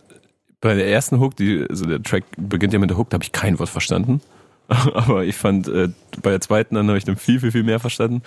bei 0.61 0.73
der 0.75 0.87
ersten 0.87 1.19
Hook, 1.19 1.35
die, 1.35 1.65
also 1.69 1.85
der 1.85 2.01
Track 2.01 2.23
beginnt 2.37 2.73
ja 2.73 2.79
mit 2.79 2.89
der 2.89 2.97
Hook, 2.97 3.09
da 3.09 3.15
habe 3.15 3.23
ich 3.23 3.31
kein 3.31 3.59
Wort 3.59 3.69
verstanden. 3.69 4.21
Aber 4.67 5.23
ich 5.23 5.35
fand, 5.35 5.67
äh, 5.67 5.89
bei 6.21 6.31
der 6.31 6.41
zweiten 6.41 6.75
dann 6.75 6.87
habe 6.87 6.97
ich 6.97 7.05
dann 7.05 7.15
viel, 7.15 7.39
viel, 7.39 7.51
viel 7.51 7.63
mehr 7.63 7.79
verstanden. 7.79 8.21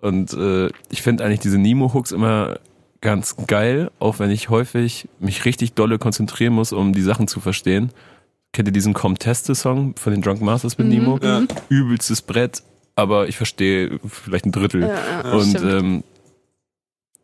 Und 0.00 0.32
äh, 0.34 0.68
ich 0.90 1.02
finde 1.02 1.24
eigentlich 1.24 1.40
diese 1.40 1.58
Nemo-Hooks 1.58 2.12
immer 2.12 2.58
ganz 3.00 3.36
geil, 3.46 3.90
auch 4.00 4.18
wenn 4.18 4.30
ich 4.30 4.48
häufig 4.50 5.08
mich 5.20 5.44
richtig 5.44 5.74
dolle 5.74 5.98
konzentrieren 5.98 6.52
muss, 6.52 6.72
um 6.72 6.92
die 6.92 7.02
Sachen 7.02 7.28
zu 7.28 7.40
verstehen. 7.40 7.90
Kennt 8.52 8.68
ihr 8.68 8.72
diesen 8.72 8.92
Comteste-Song 8.94 9.94
von 9.96 10.12
den 10.12 10.22
Drunk 10.22 10.40
Masters 10.40 10.78
mit 10.78 10.88
Mhm. 10.88 10.92
Nemo? 10.92 11.18
Ja. 11.22 11.42
Übelstes 11.68 12.22
Brett, 12.22 12.62
aber 12.96 13.28
ich 13.28 13.36
verstehe 13.36 13.98
vielleicht 14.08 14.46
ein 14.46 14.52
Drittel. 14.52 14.82
Ja, 14.82 14.88
ja, 15.24 15.32
Und 15.32 15.50
stimmt. 15.50 15.64
ähm, 15.84 16.04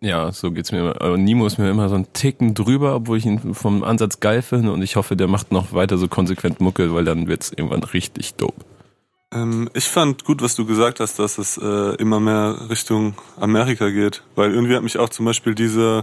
ja, 0.05 0.31
so 0.33 0.51
geht's 0.51 0.71
mir 0.73 0.81
immer. 0.81 1.01
Aber 1.01 1.17
Nemo 1.17 1.47
ist 1.47 1.59
mir 1.59 1.71
immer 1.71 1.89
so 1.89 1.95
ein 1.95 2.07
Ticken 2.13 2.55
drüber, 2.55 2.95
obwohl 2.95 3.19
ich 3.19 3.27
ihn 3.27 3.55
vom 3.55 3.83
Ansatz 3.83 4.21
geil 4.21 4.43
finde 4.43 4.73
und 4.73 4.83
ich 4.83 4.97
hoffe, 4.97 5.17
der 5.17 5.29
macht 5.29 5.51
noch 5.53 5.73
weiter 5.73 5.97
so 5.99 6.09
konsequent 6.09 6.61
Mucke, 6.61 6.93
weil 6.95 7.05
dann 7.05 7.27
wird's 7.27 7.51
irgendwann 7.51 7.83
richtig 7.83 8.35
dope. 8.35 8.65
Ähm, 9.33 9.69
ich 9.75 9.87
fand 9.87 10.25
gut, 10.25 10.43
was 10.43 10.55
du 10.55 10.67
gesagt 10.67 11.01
hast, 11.01 11.19
dass 11.19 11.39
es 11.39 11.57
äh, 11.59 11.95
immer 11.97 12.21
mehr 12.21 12.69
Richtung 12.71 13.15
Amerika 13.41 13.89
geht. 13.91 14.23
Weil 14.35 14.53
irgendwie 14.53 14.77
hat 14.77 14.83
mich 14.83 14.99
auch 14.99 15.09
zum 15.09 15.25
Beispiel 15.25 15.55
diese 15.55 16.03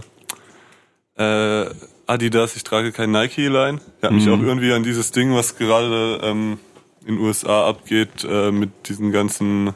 äh, 1.16 1.66
Adidas, 2.06 2.56
ich 2.56 2.64
trage 2.64 2.92
kein 2.92 3.10
Nike-Line, 3.12 3.80
der 4.00 4.08
hat 4.10 4.14
mich 4.14 4.26
Mhm. 4.26 4.32
auch 4.34 4.42
irgendwie 4.42 4.72
an 4.72 4.82
dieses 4.82 5.12
Ding, 5.12 5.34
was 5.34 5.56
gerade 5.56 6.20
ähm, 6.22 6.58
in 7.06 7.16
den 7.16 7.24
USA 7.24 7.68
abgeht, 7.68 8.26
äh, 8.28 8.50
mit 8.50 8.70
diesen 8.88 9.12
ganzen 9.12 9.72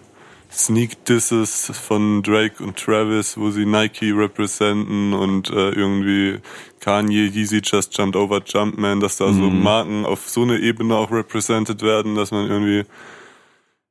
Sneak-Disses 0.57 1.71
von 1.75 2.23
Drake 2.23 2.62
und 2.62 2.77
Travis, 2.77 3.37
wo 3.37 3.51
sie 3.51 3.66
Nike 3.66 4.12
representen 4.12 5.12
und 5.12 5.51
äh, 5.51 5.71
irgendwie 5.71 6.38
Kanye, 6.81 7.27
Yeezy 7.29 7.61
Just 7.62 7.97
Jumped 7.97 8.16
Over 8.16 8.42
Jumpman, 8.45 9.01
dass 9.01 9.16
da 9.19 9.33
so 9.33 9.51
Mhm. 9.51 9.62
Marken 9.62 10.07
auf 10.07 10.29
so 10.29 10.42
eine 10.42 10.59
Ebene 10.59 10.97
auch 10.97 11.11
represented 11.11 11.83
werden, 11.83 12.14
dass 12.14 12.31
man 12.31 12.49
irgendwie 12.49 12.85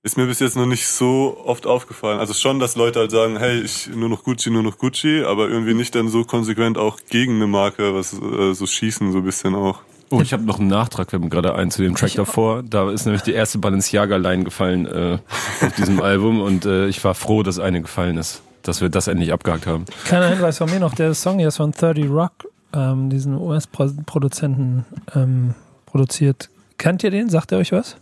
ist 0.02 0.18
mir 0.18 0.28
bis 0.28 0.40
jetzt 0.40 0.56
noch 0.56 0.68
nicht 0.68 0.86
so 0.88 1.42
oft 1.46 1.66
aufgefallen. 1.66 2.20
Also 2.20 2.36
schon, 2.36 2.60
dass 2.60 2.76
Leute 2.76 3.00
halt 3.00 3.10
sagen, 3.10 3.38
hey, 3.38 3.62
ich 3.62 3.88
nur 3.88 4.08
noch 4.08 4.24
Gucci, 4.24 4.52
nur 4.52 4.62
noch 4.62 4.78
Gucci, 4.78 5.24
aber 5.24 5.50
irgendwie 5.50 5.74
nicht 5.74 5.96
dann 5.96 6.10
so 6.10 6.24
konsequent 6.24 6.78
auch 6.78 7.00
gegen 7.10 7.38
eine 7.38 7.48
Marke, 7.48 7.96
was 7.96 8.14
äh, 8.14 8.54
so 8.54 8.68
schießen 8.68 9.12
so 9.12 9.18
ein 9.18 9.24
bisschen 9.24 9.56
auch. 9.56 9.82
Oh, 10.12 10.22
ich 10.22 10.34
habe 10.34 10.44
noch 10.44 10.60
einen 10.60 10.68
Nachtrag, 10.68 11.12
wir 11.12 11.20
haben 11.20 11.30
gerade 11.30 11.56
einen 11.56 11.72
zu 11.72 11.82
dem 11.82 11.96
Track 11.96 12.14
davor. 12.14 12.64
Da 12.64 12.92
ist 12.92 13.06
nämlich 13.06 13.24
die 13.24 13.34
erste 13.34 13.58
Balenciaga-Line 13.58 14.44
gefallen 14.44 14.86
äh, 14.86 15.18
auf 15.62 15.76
diesem 15.76 16.02
Album 16.02 16.42
und 16.42 16.66
äh, 16.66 16.88
ich 16.88 17.04
war 17.04 17.16
froh, 17.16 17.42
dass 17.44 17.60
eine 17.60 17.82
gefallen 17.82 18.18
ist, 18.18 18.42
dass 18.62 18.82
wir 18.82 18.90
das 18.90 19.08
endlich 19.08 19.34
abgehakt 19.34 19.66
haben. 19.66 19.86
kleiner 20.06 20.28
Hinweis 20.28 20.60
von 20.60 20.70
mir 20.70 20.80
noch, 20.80 20.94
der 20.94 21.14
Song 21.16 21.40
hier 21.40 21.48
ist 21.48 21.58
von 21.58 21.72
30 21.72 22.10
Rock, 22.10 22.32
ähm, 22.74 23.10
diesen 23.10 23.36
US-Produzenten 23.36 24.86
ähm, 25.16 25.56
produziert. 25.86 26.50
Kennt 26.78 27.04
ihr 27.04 27.12
den? 27.12 27.30
Sagt 27.30 27.52
er 27.52 27.58
euch 27.58 27.72
was? 27.72 27.98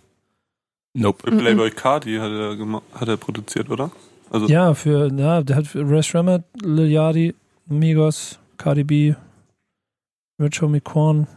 Nope. 0.94 1.30
Für 1.32 1.38
Playboy 1.38 1.72
Cardi 1.72 2.18
hat 2.18 2.32
er, 2.32 2.82
hat 3.00 3.08
er 3.08 3.18
produziert, 3.18 3.70
oder? 3.70 3.92
Also 4.30 4.48
Ja, 4.48 4.74
für, 4.74 5.12
ja, 5.14 5.42
der 5.42 5.56
hat 5.56 5.68
für 5.68 5.90
Ray 5.90 6.04
Shremmer, 6.04 6.44
Lil 6.62 6.92
Yachty, 6.92 7.36
Migos, 7.68 8.40
Cardi 8.58 8.84
B, 8.84 9.14
Rich 10.40 10.62
Homie 10.62 10.82
Quan, 10.82 11.28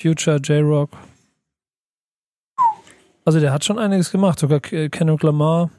Future, 0.00 0.36
J-Rock. 0.36 0.90
Also 3.24 3.40
der 3.40 3.52
hat 3.52 3.64
schon 3.64 3.78
einiges 3.78 4.10
gemacht. 4.10 4.38
Sogar 4.38 4.60
Kendrick 4.60 5.22
Lamar 5.22 5.70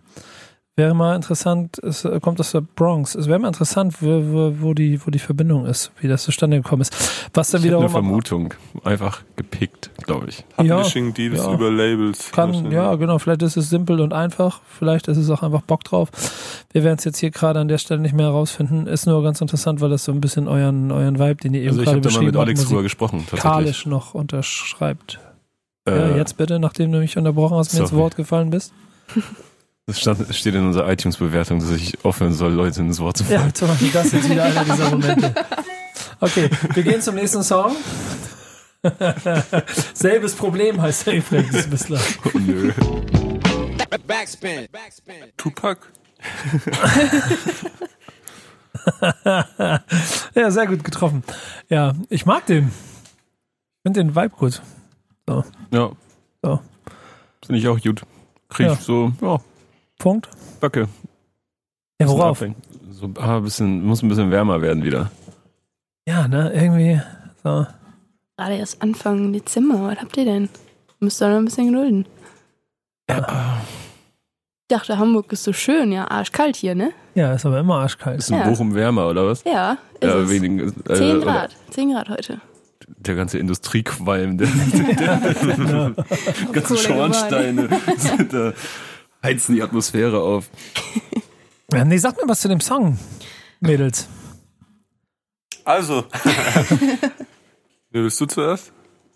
wäre 0.76 0.93
mal 0.93 1.15
interessant. 1.15 1.80
Es 1.80 2.03
äh, 2.03 2.19
kommt 2.19 2.39
aus 2.39 2.51
der 2.51 2.61
Bronx. 2.61 3.15
Es 3.15 3.28
wäre 3.28 3.39
mal 3.39 3.47
interessant, 3.47 4.01
wo, 4.01 4.07
wo, 4.07 4.53
wo, 4.59 4.73
die, 4.73 4.99
wo 5.05 5.11
die 5.11 5.19
Verbindung 5.19 5.65
ist, 5.65 5.91
wie 5.99 6.07
das 6.07 6.23
zustande 6.23 6.57
gekommen 6.57 6.82
ist. 6.82 6.93
Was 7.34 7.49
dann 7.51 7.61
Ich 7.61 7.65
hätte 7.67 7.78
eine 7.78 7.86
wiederum 7.86 7.91
Vermutung. 7.91 8.53
Einfach 8.84 9.21
gepickt, 9.36 9.91
glaube 10.03 10.28
ich. 10.30 10.43
Ja, 10.61 10.78
Publishing 10.78 11.13
Deals 11.13 11.38
ja. 11.38 11.53
über 11.53 11.71
Labels. 11.71 12.32
kann, 12.32 12.71
ja 12.71 12.95
genau. 12.95 13.19
Vielleicht 13.19 13.41
ist 13.41 13.55
es 13.57 13.69
simpel 13.69 14.01
und 14.01 14.13
einfach. 14.13 14.61
Vielleicht 14.67 15.07
ist 15.07 15.17
es 15.17 15.30
auch 15.30 15.43
einfach 15.43 15.61
Bock 15.61 15.84
drauf. 15.84 16.09
Wir 16.73 16.84
werden 16.84 16.97
es 16.97 17.05
jetzt 17.05 17.19
hier 17.19 17.32
gerade 17.32 17.59
an 17.59 17.67
der 17.67 17.78
Stelle 17.78 18.01
nicht 18.01 18.13
mehr 18.13 18.28
herausfinden. 18.28 18.88
Ist 18.88 19.05
nur 19.05 19.23
ganz 19.23 19.39
interessant, 19.39 19.80
weil 19.80 19.89
das 19.89 20.03
so 20.03 20.11
ein 20.11 20.19
bisschen 20.19 20.47
euren, 20.47 20.91
euren 20.91 21.17
Vibe, 21.19 21.36
den 21.36 21.53
ihr 21.53 21.61
eben 21.61 21.69
Also 21.69 21.82
ich 21.82 21.86
gerade 21.86 21.97
habe 21.97 22.01
da 22.01 22.09
mal 22.09 22.11
beschrieben 22.11 22.26
mit 22.26 22.36
habt, 22.36 22.47
Alex 22.47 22.65
drüber 22.65 22.84
gesprochen, 22.84 23.19
tatsächlich. 23.19 23.43
musikalisch 23.43 23.86
noch 23.86 24.13
unterschreibt. 24.13 25.19
ja, 25.88 25.93
Äh, 25.93 26.17
jetzt 26.17 26.36
bitte, 26.36 26.59
nachdem 26.59 26.91
du 26.91 26.99
mich 26.99 27.17
unterbrochen 27.17 27.55
hast, 27.55 27.73
mir 27.73 27.80
ins 27.80 27.91
sorry. 27.91 28.01
Wort 28.01 28.15
gefallen 28.17 28.49
bist. 28.49 28.73
Das 29.88 29.99
stand, 29.99 30.33
steht 30.36 30.55
in 30.55 30.65
unserer 30.65 30.91
iTunes-Bewertung, 30.91 31.59
dass 31.59 31.69
ich 31.69 32.03
aufhören 32.03 32.33
soll, 32.33 32.53
Leute 32.53 32.79
ins 32.81 32.99
Wort 32.99 33.17
zu 33.17 33.23
fallen. 33.23 33.53
Ja, 33.59 33.67
Beispiel 33.67 33.89
das 33.93 34.05
ist 34.07 34.13
jetzt 34.13 34.29
wieder 34.29 34.43
einer 34.45 34.63
dieser 34.65 34.89
Momente. 34.89 35.36
Okay, 36.19 36.49
wir 36.73 36.83
gehen 36.83 37.01
zum 37.01 37.15
nächsten 37.15 37.43
Song. 37.43 37.75
Selbes 39.93 40.33
Problem 40.33 40.81
heißt 40.81 41.05
der 41.07 41.15
übrigens 41.17 41.67
bislang. 41.67 42.01
Oh, 42.25 42.38
nö. 42.39 42.71
Backspin. 44.07 44.67
Backspin. 44.71 45.15
Tupac? 45.38 45.77
Ja, 50.36 50.51
sehr 50.51 50.67
gut 50.67 50.83
getroffen. 50.83 51.23
Ja, 51.69 51.93
ich 52.09 52.25
mag 52.27 52.45
den. 52.45 52.67
Ich 52.67 53.81
finde 53.83 54.03
den 54.03 54.15
Vibe 54.15 54.29
gut. 54.29 54.61
Ja. 55.27 55.43
So. 56.43 56.59
Finde 57.45 57.59
ich 57.59 57.67
auch 57.67 57.79
gut. 57.79 58.01
Krieg 58.49 58.67
Ja. 58.67 58.73
ich 58.73 58.79
so, 58.81 59.11
ja, 59.21 59.39
Punkt. 59.97 60.29
Backe. 60.59 60.87
Ja, 62.01 62.07
worauf? 62.07 62.43
So, 62.91 63.09
ah, 63.17 63.39
bisschen, 63.39 63.83
muss 63.83 64.03
ein 64.03 64.09
bisschen 64.09 64.31
wärmer 64.31 64.61
werden 64.61 64.83
wieder. 64.83 65.11
Ja, 66.07 66.27
ne, 66.27 66.51
irgendwie 66.53 67.01
so. 67.43 67.65
Gerade 68.37 68.55
erst 68.55 68.81
Anfang 68.81 69.31
Dezember. 69.33 69.81
Was 69.87 69.99
habt 70.01 70.17
ihr 70.17 70.25
denn? 70.25 70.49
Müsst 70.99 71.21
ihr 71.21 71.29
noch 71.29 71.37
ein 71.37 71.45
bisschen 71.45 71.71
gedulden. 71.71 72.05
Ja. 73.09 73.61
Ich 74.67 74.75
dachte, 74.75 74.97
Hamburg 74.97 75.31
ist 75.31 75.43
so 75.43 75.53
schön. 75.53 75.91
Ja, 75.91 76.09
arschkalt 76.09 76.55
hier, 76.55 76.75
ne? 76.75 76.91
Ja, 77.13 77.33
ist 77.33 77.45
aber 77.45 77.59
immer 77.59 77.75
arschkalt. 77.75 78.19
Ist 78.19 78.29
in 78.31 78.37
Ja. 78.37 78.47
Bochum 78.49 78.73
wärmer, 78.73 79.07
oder 79.07 79.27
was? 79.27 79.43
Ja, 79.43 79.77
ist 79.99 80.03
Ja, 80.03 80.15
es. 80.17 80.29
wegen, 80.29 80.59
äh, 80.59 80.93
10 80.95 81.17
oder 81.17 81.25
Grad. 81.25 81.55
10 81.69 81.91
Grad 81.91 82.09
heute. 82.09 82.41
Der 82.87 83.15
ganze 83.15 83.37
Industriequalm, 83.39 84.37
der, 84.37 84.47
der 84.99 85.95
ganzen 86.51 86.75
Kohle 86.75 86.79
Schornsteine, 86.79 87.69
da 88.31 88.53
heizen 89.26 89.55
die 89.55 89.61
Atmosphäre 89.63 90.21
auf. 90.21 90.45
Ja, 91.73 91.84
nee, 91.86 91.97
sag 91.97 92.15
mir 92.21 92.28
was 92.30 92.39
zu 92.41 92.47
dem 92.47 92.61
Song, 92.61 92.97
Mädels. 93.59 94.07
Also. 95.65 96.05
Wer 97.91 98.03
willst 98.03 98.21
du 98.21 98.26
zuerst? 98.28 98.71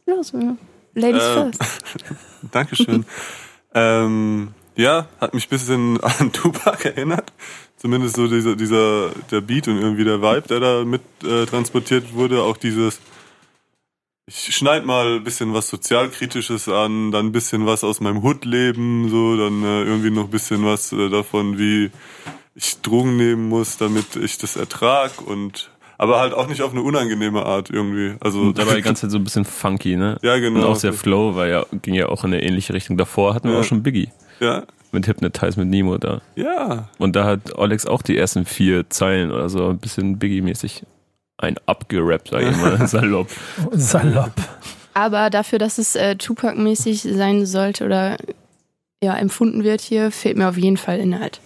Los, 0.06 0.32
ja. 0.32 0.56
Ladies 0.96 1.24
Äh, 1.24 1.34
first. 1.34 1.62
Dankeschön. 2.52 3.06
ähm, 3.76 4.50
ja, 4.76 5.08
hat 5.22 5.34
mich 5.34 5.46
ein 5.46 5.50
bisschen 5.50 6.02
an 6.02 6.32
Tupac 6.32 6.86
erinnert. 6.86 7.32
Zumindest 7.78 8.16
so 8.16 8.28
dieser, 8.28 8.56
dieser, 8.56 9.10
der 9.32 9.42
Beat 9.42 9.68
und 9.68 9.78
irgendwie 9.78 10.04
der 10.04 10.22
Vibe, 10.22 10.48
der 10.48 10.60
da 10.60 10.84
mit 10.86 11.02
äh, 11.24 11.46
transportiert 11.46 12.14
wurde. 12.14 12.42
Auch 12.44 12.58
dieses, 12.58 13.00
ich 14.30 14.56
schneid 14.56 14.86
mal 14.86 15.16
ein 15.18 15.24
bisschen 15.24 15.54
was 15.54 15.70
Sozialkritisches 15.70 16.70
an, 16.70 17.12
dann 17.12 17.28
ein 17.28 17.32
bisschen 17.32 17.66
was 17.66 17.84
aus 17.84 18.00
meinem 18.00 18.24
Hood-Leben, 18.24 19.10
so, 19.10 19.36
dann 19.38 19.64
äh, 19.64 19.84
irgendwie 19.84 20.12
noch 20.12 20.26
ein 20.26 20.30
bisschen 20.30 20.64
was 20.66 20.92
äh, 20.94 21.10
davon, 21.10 21.58
wie 21.58 21.90
ich 22.56 22.82
Drogen 22.82 23.18
nehmen 23.18 23.50
muss, 23.50 23.78
damit 23.78 24.16
ich 24.16 24.38
das 24.38 24.56
ertrag 24.56 25.12
und 25.26 25.72
aber 25.98 26.20
halt 26.22 26.34
auch 26.34 26.48
nicht 26.48 26.62
auf 26.62 26.72
eine 26.72 26.82
unangenehme 26.82 27.46
Art 27.46 27.70
irgendwie. 27.70 28.16
Also 28.22 28.40
Und 28.40 28.58
dabei 28.58 28.76
die 28.76 28.82
ganze 28.82 29.02
Zeit 29.02 29.12
so 29.12 29.18
ein 29.18 29.24
bisschen 29.26 29.44
funky, 29.44 29.98
ne? 29.98 30.18
Ja, 30.22 30.38
genau. 30.38 30.60
Und 30.62 30.66
auch 30.66 30.78
der 30.80 30.94
Flow 30.94 31.36
war 31.36 31.48
ja, 31.48 31.66
ging 31.82 31.94
ja 31.94 32.08
auch 32.08 32.24
in 32.24 32.34
eine 32.34 32.42
ähnliche 32.42 32.74
Richtung. 32.74 32.96
Davor 32.98 33.34
hatten 33.34 33.50
wir 33.50 33.56
Ja. 33.56 33.60
auch 33.62 33.66
schon 33.66 33.84
Biggie 33.84 34.10
ja, 34.40 34.64
mit 34.94 35.08
Hypnotize 35.08 35.60
mit 35.60 35.68
Nemo 35.68 35.98
da. 35.98 36.22
ja, 36.36 36.88
Und 37.00 37.18
da 37.18 37.26
hat 37.26 37.58
Alex 37.60 37.86
auch 37.86 38.02
die 38.02 38.16
ersten 38.18 38.46
vier 38.46 38.90
Zeilen 38.90 39.30
oder 39.32 39.50
so 39.50 39.68
ein 39.68 39.78
bisschen 39.80 40.20
Biggie-mäßig 40.20 40.84
ein 41.40 41.56
abgerappt, 41.66 42.30
sag 42.30 42.44
ich 42.44 42.58
mal, 42.58 42.88
salopp. 42.88 43.30
Salopp. 43.72 44.34
Aber 44.94 45.30
dafür, 45.30 45.60
dass 45.60 45.78
es 45.78 45.96
äh, 45.96 46.16
Tupac-mäßig 46.16 47.02
sein 47.02 47.46
sollte 47.46 47.86
oder 47.86 48.18
ja, 49.02 49.16
empfunden 49.16 49.64
wird 49.64 49.82
hier, 49.82 50.12
fehlt 50.12 50.38
mir 50.38 50.50
auf 50.50 50.58
jeden 50.58 50.78
Fall 50.78 51.00
Inhalt. 51.00 51.40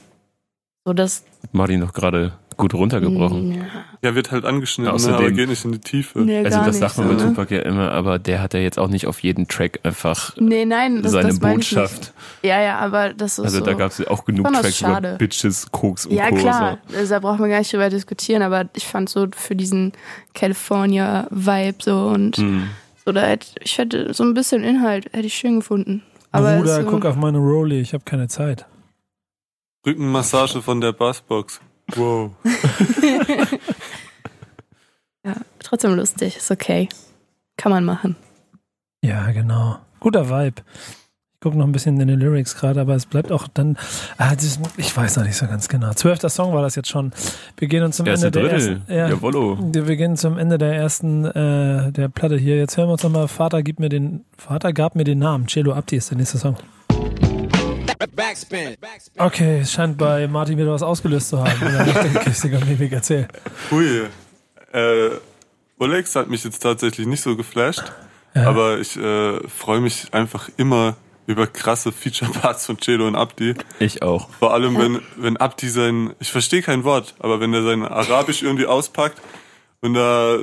So 0.85 0.93
dass. 0.93 1.23
Martin 1.51 1.79
noch 1.79 1.93
gerade 1.93 2.33
gut 2.63 2.73
runtergebrochen. 2.73 3.51
Ja, 3.51 3.63
Ja, 4.01 4.15
wird 4.15 4.31
halt 4.31 4.45
angeschnitten, 4.45 4.91
ne, 4.91 4.97
Außerdem- 4.97 5.15
aber 5.15 5.31
geht 5.31 5.49
nicht 5.49 5.63
in 5.65 5.71
die 5.73 5.79
Tiefe. 5.79 6.19
nee, 6.19 6.43
Also 6.45 6.59
das 6.63 6.77
sagt 6.79 6.97
man 6.97 7.07
so, 7.09 7.13
bei 7.15 7.21
ne? 7.21 7.29
Tupac 7.29 7.51
ja 7.55 7.61
immer, 7.61 7.91
aber 7.91 8.19
der 8.19 8.41
hat 8.41 8.53
ja 8.53 8.59
jetzt 8.61 8.79
auch 8.79 8.87
nicht 8.87 9.05
auf 9.07 9.19
jeden 9.21 9.47
Track 9.47 9.79
einfach 9.83 10.35
Nee, 10.37 10.65
nein, 10.65 11.01
das, 11.01 11.11
seine 11.11 11.27
das 11.29 11.39
Botschaft. 11.39 12.13
Ja, 12.41 12.61
ja, 12.61 12.79
aber 12.79 13.13
das 13.13 13.37
ist 13.37 13.45
Also 13.45 13.59
so. 13.59 13.65
da 13.65 13.73
gab 13.73 13.91
es 13.91 13.97
ja 13.99 14.07
auch 14.09 14.25
genug 14.25 14.47
Tracks 14.51 14.77
schade. 14.77 15.09
über 15.09 15.17
Bitches, 15.17 15.69
Koks 15.71 16.05
und 16.05 16.13
ja, 16.15 16.29
Co. 16.29 16.35
klar, 16.37 16.77
also, 16.95 17.13
da 17.13 17.19
braucht 17.19 17.39
man 17.39 17.49
gar 17.49 17.59
nicht 17.59 17.71
drüber 17.73 17.89
diskutieren, 17.89 18.41
aber 18.41 18.69
ich 18.75 18.85
fand 18.87 19.09
so 19.09 19.27
für 19.35 19.55
diesen 19.55 19.91
California-Vibe 20.33 21.77
so 21.83 22.07
und 22.07 22.35
So. 22.37 22.41
Hm. 22.43 22.69
so, 23.05 23.11
da 23.11 23.21
hätte, 23.21 23.47
ich 23.61 23.77
hätte 23.77 24.13
so 24.13 24.23
ein 24.23 24.33
bisschen 24.33 24.63
Inhalt, 24.63 25.05
hätte 25.13 25.27
ich 25.27 25.33
schön 25.33 25.57
gefunden. 25.59 26.01
Aber 26.31 26.57
Bruder, 26.57 26.81
so, 26.83 26.89
guck 26.89 27.05
auf 27.05 27.15
meine 27.15 27.37
Rolli, 27.37 27.79
ich 27.79 27.93
habe 27.93 28.03
keine 28.05 28.27
Zeit. 28.27 28.65
Rückenmassage 29.85 30.61
von 30.61 30.79
der 30.81 30.93
Bassbox. 30.93 31.59
Wow. 31.95 32.31
ja, 35.25 35.35
trotzdem 35.59 35.95
lustig, 35.95 36.37
ist 36.37 36.51
okay. 36.51 36.89
Kann 37.57 37.71
man 37.71 37.85
machen. 37.85 38.15
Ja, 39.03 39.31
genau. 39.31 39.77
Guter 39.99 40.29
Vibe. 40.29 40.61
Ich 41.33 41.39
gucke 41.45 41.57
noch 41.57 41.65
ein 41.65 41.73
bisschen 41.73 41.99
in 41.99 42.07
den 42.07 42.19
Lyrics 42.19 42.55
gerade, 42.55 42.79
aber 42.79 42.95
es 42.95 43.05
bleibt 43.05 43.29
auch 43.31 43.49
dann. 43.53 43.77
Ah, 44.17 44.33
das, 44.33 44.57
ich 44.77 44.95
weiß 44.95 45.17
noch 45.17 45.25
nicht 45.25 45.35
so 45.35 45.45
ganz 45.45 45.67
genau. 45.67 45.91
Zwölfter 45.93 46.29
Song 46.29 46.53
war 46.53 46.61
das 46.61 46.75
jetzt 46.75 46.87
schon. 46.87 47.11
Wir 47.57 47.67
gehen 47.67 47.83
uns 47.83 47.97
zum 47.97 48.05
Erste 48.07 48.27
Ende 48.27 48.39
der 48.39 48.49
Drittel. 48.49 48.71
ersten. 48.77 48.91
Ja, 48.93 49.09
Jawollo. 49.09 49.57
wir 49.73 49.95
gehen 49.97 50.15
zum 50.15 50.37
Ende 50.37 50.57
der 50.57 50.73
ersten 50.73 51.25
äh, 51.25 51.91
der 51.91 52.07
Platte 52.07 52.37
hier. 52.37 52.55
Jetzt 52.57 52.77
hören 52.77 52.87
wir 52.87 52.93
uns 52.93 53.03
nochmal. 53.03 53.27
Vater 53.27 53.61
gib 53.61 53.79
mir 53.81 53.89
den. 53.89 54.23
Vater 54.37 54.71
gab 54.71 54.95
mir 54.95 55.03
den 55.03 55.19
Namen. 55.19 55.47
Cello 55.47 55.73
Abdi 55.73 55.97
ist 55.97 56.09
der 56.11 56.17
nächste 56.17 56.37
Song. 56.37 56.55
Backspin. 57.97 58.75
Backspin. 58.79 59.21
Okay, 59.21 59.59
es 59.61 59.71
scheint 59.71 59.97
bei 59.97 60.27
Martin 60.27 60.57
wieder 60.57 60.71
was 60.71 60.83
ausgelöst 60.83 61.29
zu 61.29 61.43
haben. 61.43 61.59
Christiger 62.23 62.63
Mimik, 62.65 62.91
erzähl. 62.91 63.27
Hui. 63.71 64.03
Äh, 64.71 65.09
Olex 65.79 66.15
hat 66.15 66.29
mich 66.29 66.43
jetzt 66.43 66.59
tatsächlich 66.59 67.07
nicht 67.07 67.21
so 67.21 67.35
geflasht, 67.35 67.83
Ja. 68.35 68.47
aber 68.49 68.79
ich 68.79 68.95
äh, 68.97 69.47
freue 69.47 69.81
mich 69.81 70.13
einfach 70.13 70.49
immer 70.57 70.95
über 71.27 71.47
krasse 71.47 71.91
Feature-Parts 71.91 72.65
von 72.65 72.77
Cedo 72.81 73.07
und 73.07 73.15
Abdi. 73.15 73.53
Ich 73.79 74.01
auch. 74.01 74.29
Vor 74.39 74.53
allem, 74.53 74.77
wenn, 74.77 74.99
wenn 75.15 75.37
Abdi 75.37 75.69
sein, 75.69 76.13
ich 76.19 76.31
verstehe 76.31 76.61
kein 76.61 76.83
Wort, 76.83 77.15
aber 77.19 77.39
wenn 77.39 77.53
er 77.53 77.63
sein 77.63 77.83
Arabisch 77.85 78.41
irgendwie 78.43 78.65
auspackt 78.65 79.21
und 79.81 79.93
da 79.93 80.37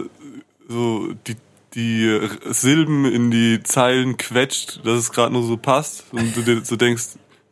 so 0.68 1.08
die, 1.26 1.36
die 1.74 2.28
Silben 2.46 3.04
in 3.04 3.30
die 3.30 3.62
Zeilen 3.62 4.16
quetscht, 4.16 4.80
dass 4.86 4.98
es 4.98 5.12
gerade 5.12 5.32
nur 5.32 5.42
so 5.42 5.56
passt 5.56 6.04
und 6.12 6.34
du 6.36 6.42
dir 6.42 6.64
so 6.64 6.76
denkst, 6.76 7.04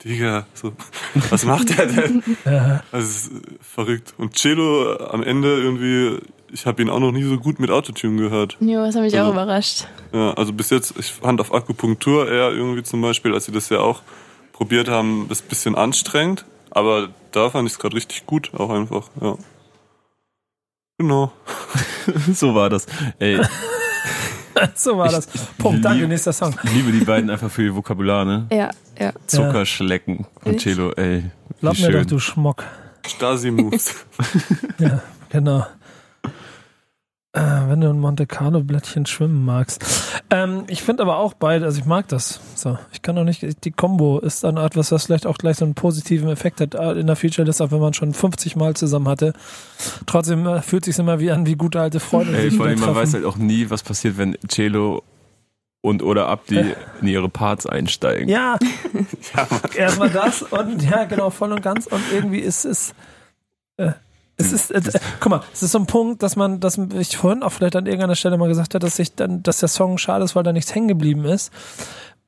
Digga, 0.05 0.46
so, 0.55 0.72
was 1.30 1.44
macht 1.44 1.76
der 1.76 1.86
denn? 1.86 2.22
Äh, 2.44 3.03
verrückt. 3.61 4.14
Und 4.16 4.34
Cello 4.34 4.96
am 4.96 5.22
Ende 5.22 5.49
irgendwie, 5.61 6.20
ich 6.53 6.66
habe 6.66 6.80
ihn 6.82 6.88
auch 6.88 7.01
noch 7.01 7.11
nie 7.12 7.24
so 7.24 7.36
gut 7.38 7.59
mit 7.59 7.70
Autotune 7.70 8.16
gehört. 8.22 8.57
Jo, 8.61 8.84
das 8.84 8.94
hat 8.94 9.03
mich 9.03 9.14
auch 9.14 9.20
Also- 9.20 9.32
überrascht. 9.32 9.86
Ja, 10.12 10.32
also 10.34 10.53
bis 10.53 10.70
jetzt, 10.70 10.94
ich 10.99 11.12
fand 11.12 11.40
auf 11.40 11.53
Akupunktur 11.53 12.28
eher 12.30 12.51
irgendwie 12.53 12.82
zum 12.84 13.01
Beispiel, 13.03 13.34
als 13.34 13.46
sie 13.46 13.53
das 13.53 13.68
ja 13.70 13.80
auch 13.80 14.03
probiert 14.53 14.88
haben, 14.88 15.26
das 15.28 15.42
bisschen 15.42 15.74
anstrengend. 15.74 16.44
Aber 16.70 17.09
da 17.32 17.51
fand 17.51 17.66
ich 17.66 17.74
es 17.74 17.78
gerade 17.78 17.96
richtig 17.96 18.24
gut, 18.26 18.53
auch 18.55 18.70
einfach, 18.70 19.09
ja. 19.20 19.36
Genau. 20.99 21.32
so 22.32 22.55
war 22.55 22.70
das. 22.70 22.86
Ey, 23.18 23.40
So 24.75 24.97
war 24.99 25.09
das. 25.09 25.27
Punkt, 25.59 25.85
danke, 25.85 26.07
nächster 26.09 26.33
Song. 26.33 26.55
ich 26.63 26.73
liebe 26.73 26.93
die 26.93 27.05
beiden 27.05 27.31
einfach 27.31 27.51
für 27.51 27.65
ihr 27.65 27.75
Vokabular, 27.75 28.25
ne? 28.25 28.47
Ja, 28.51 28.71
ja. 28.99 29.13
Zuckerschlecken 29.27 30.27
von 30.43 30.55
Ich? 30.55 30.63
Cello, 30.63 30.93
ey. 30.93 31.25
Wie 31.49 31.61
Glaub 31.61 31.79
mir 31.79 31.93
doch, 31.93 32.07
du 32.07 32.19
Schmock. 32.19 32.65
Stasi-Moves. 33.07 33.95
Ja, 34.79 35.03
genau. 35.29 35.67
Äh, 37.35 37.41
wenn 37.68 37.83
du 37.83 37.91
ein 37.91 38.01
Monte 38.01 38.26
Carlo 38.26 38.62
Blättchen 38.62 39.05
schwimmen 39.05 39.45
magst. 39.45 39.85
Ähm, 40.31 40.64
ich 40.68 40.83
finde 40.83 41.03
aber 41.03 41.18
auch 41.18 41.35
beide, 41.35 41.66
also 41.66 41.79
ich 41.79 41.85
mag 41.85 42.09
das. 42.09 42.41
So, 42.55 42.79
ich 42.93 43.03
kann 43.03 43.16
doch 43.16 43.24
nicht, 43.24 43.64
die 43.64 43.70
Combo 43.70 44.18
ist 44.18 44.45
dann 44.45 44.57
etwas, 44.57 44.93
was 44.93 45.05
vielleicht 45.05 45.26
auch 45.26 45.37
gleich 45.37 45.59
so 45.59 45.66
einen 45.66 45.74
positiven 45.74 46.31
Effekt 46.31 46.62
hat 46.62 46.74
äh, 46.74 46.93
in 46.93 47.07
der 47.07 47.16
Feature-List, 47.16 47.61
auch 47.61 47.70
wenn 47.70 47.81
man 47.81 47.93
schon 47.93 48.14
50 48.14 48.57
Mal 48.57 48.74
zusammen 48.74 49.09
hatte. 49.09 49.35
Trotzdem 50.07 50.47
äh, 50.47 50.62
fühlt 50.62 50.87
sich 50.87 50.99
immer 50.99 51.20
wie 51.20 51.31
an 51.31 51.45
wie 51.45 51.57
gute 51.57 51.81
alte 51.81 52.01
Freunde. 52.01 52.35
Ey, 52.37 52.51
vor 52.51 52.64
allem, 52.64 52.81
man 52.81 52.95
weiß 52.95 53.12
halt 53.12 53.26
auch 53.26 53.37
nie, 53.37 53.68
was 53.68 53.83
passiert, 53.83 54.16
wenn 54.16 54.39
Cello 54.49 55.03
und 55.83 56.03
oder 56.03 56.29
Abdi 56.29 56.74
in 57.03 57.09
ihre 57.09 57.29
Parts 57.29 57.66
einsteigen. 57.66 58.29
Ja, 58.29 58.59
erstmal 59.76 60.11
das 60.11 60.43
und 60.43 60.83
ja, 60.83 61.05
genau, 61.05 61.29
voll 61.29 61.53
und 61.53 61.62
ganz. 61.62 61.87
Und 61.87 62.03
irgendwie 62.11 62.41
ist 62.41 62.64
es. 62.64 62.95
Äh, 63.76 63.93
es 64.39 64.53
ist, 64.53 64.70
äh, 64.70 64.78
äh, 64.78 65.01
guck 65.20 65.30
mal, 65.30 65.43
es 65.53 65.62
ist 65.62 65.72
so 65.72 65.78
ein 65.78 65.86
Punkt, 65.86 66.22
dass 66.22 66.36
man, 66.36 66.61
dass 66.61 66.78
ich 66.78 67.16
vorhin 67.16 67.43
auch 67.43 67.51
vielleicht 67.51 67.76
an 67.76 67.86
irgendeiner 67.86 68.14
Stelle 68.14 68.39
mal 68.39 68.49
gesagt 68.49 68.74
habe, 68.74 68.84
dass 68.84 68.99
ich 68.99 69.14
dann, 69.14 69.43
dass 69.43 69.59
der 69.59 69.68
Song 69.68 69.99
schade 69.99 70.24
ist, 70.24 70.36
weil 70.36 70.45
da 70.45 70.53
nichts 70.53 70.74
hängen 70.74 70.89
geblieben 70.89 71.24
ist. 71.24 71.53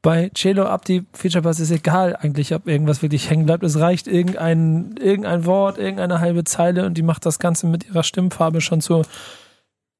Bei 0.03 0.31
Celo 0.35 0.65
Abdi 0.65 1.05
Feature 1.13 1.43
Bass 1.43 1.61
ist 1.61 1.71
egal 1.71 2.17
eigentlich, 2.17 2.55
ob 2.55 2.67
irgendwas 2.67 3.03
wirklich 3.03 3.29
hängen 3.29 3.47
bleibt. 3.47 3.63
Es 3.63 3.79
reicht 3.79 4.09
irgendein, 4.09 4.95
irgendein 4.99 5.45
Wort, 5.45 5.79
irgendeine 5.79 6.21
halbe 6.21 6.45
Zeile 6.45 6.87
und 6.87 6.95
die 6.95 7.03
macht 7.03 7.27
das 7.27 7.39
Ganze 7.39 7.67
mit 7.67 7.87
ihrer 7.87 8.03
Stimmfarbe 8.03 8.61
schon 8.61 8.81
zu 8.81 9.03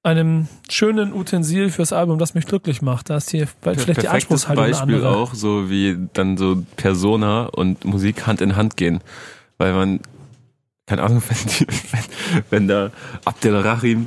einem 0.03 0.49
schönen 0.71 1.13
Utensil 1.13 1.71
fürs 1.71 1.93
Album, 1.93 2.19
das 2.19 2.35
mich 2.35 2.47
glücklich 2.47 2.81
macht. 2.81 3.11
Da 3.11 3.19
ist 3.19 3.31
hier 3.31 3.47
vielleicht 3.47 3.81
die 3.81 3.85
Perfektes 3.85 4.09
Anspruchshaltung 4.09 4.65
eine 4.65 4.73
Beispiel 4.73 4.95
andere. 4.95 5.17
auch, 5.17 5.35
so 5.35 5.69
wie 5.69 5.99
dann 6.15 6.39
so 6.39 6.65
Persona 6.77 7.45
und 7.45 7.85
Musik 7.85 8.27
Hand 8.27 8.41
in 8.41 8.57
Hand 8.57 8.79
gehen. 8.79 9.01
Weil 9.59 9.75
man, 9.75 10.01
keine 10.91 11.05
Ahnung, 11.05 11.23
wenn, 11.29 11.69
wenn, 11.93 12.05
wenn 12.51 12.69
da 12.69 12.91
Abdel 13.25 13.55
Rahim 13.57 14.07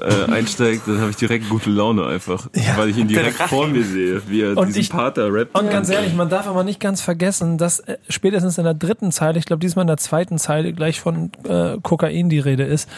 äh, 0.00 0.32
einsteigt, 0.32 0.82
dann 0.88 1.00
habe 1.00 1.10
ich 1.10 1.16
direkt 1.16 1.48
gute 1.48 1.70
Laune 1.70 2.06
einfach. 2.06 2.48
Ja. 2.56 2.76
weil 2.76 2.88
ich 2.90 2.96
ihn 2.98 3.06
direkt 3.06 3.36
vor 3.36 3.68
mir 3.68 3.84
sehe, 3.84 4.20
wie 4.28 4.40
er 4.42 4.56
Und 4.56 4.66
diesen 4.66 4.80
ich- 4.80 4.88
da 4.88 5.12
rappt. 5.16 5.56
Und 5.56 5.70
ganz 5.70 5.88
ehrlich, 5.90 6.12
man 6.14 6.28
darf 6.28 6.48
aber 6.48 6.64
nicht 6.64 6.80
ganz 6.80 7.00
vergessen, 7.00 7.56
dass 7.56 7.78
äh, 7.80 7.98
spätestens 8.08 8.58
in 8.58 8.64
der 8.64 8.74
dritten 8.74 9.12
Zeile, 9.12 9.38
ich 9.38 9.44
glaube 9.44 9.60
diesmal 9.60 9.84
in 9.84 9.88
der 9.88 9.96
zweiten 9.96 10.38
Zeile 10.38 10.72
gleich 10.72 11.00
von 11.00 11.30
äh, 11.48 11.76
Kokain 11.80 12.28
die 12.28 12.40
Rede 12.40 12.64
ist. 12.64 12.88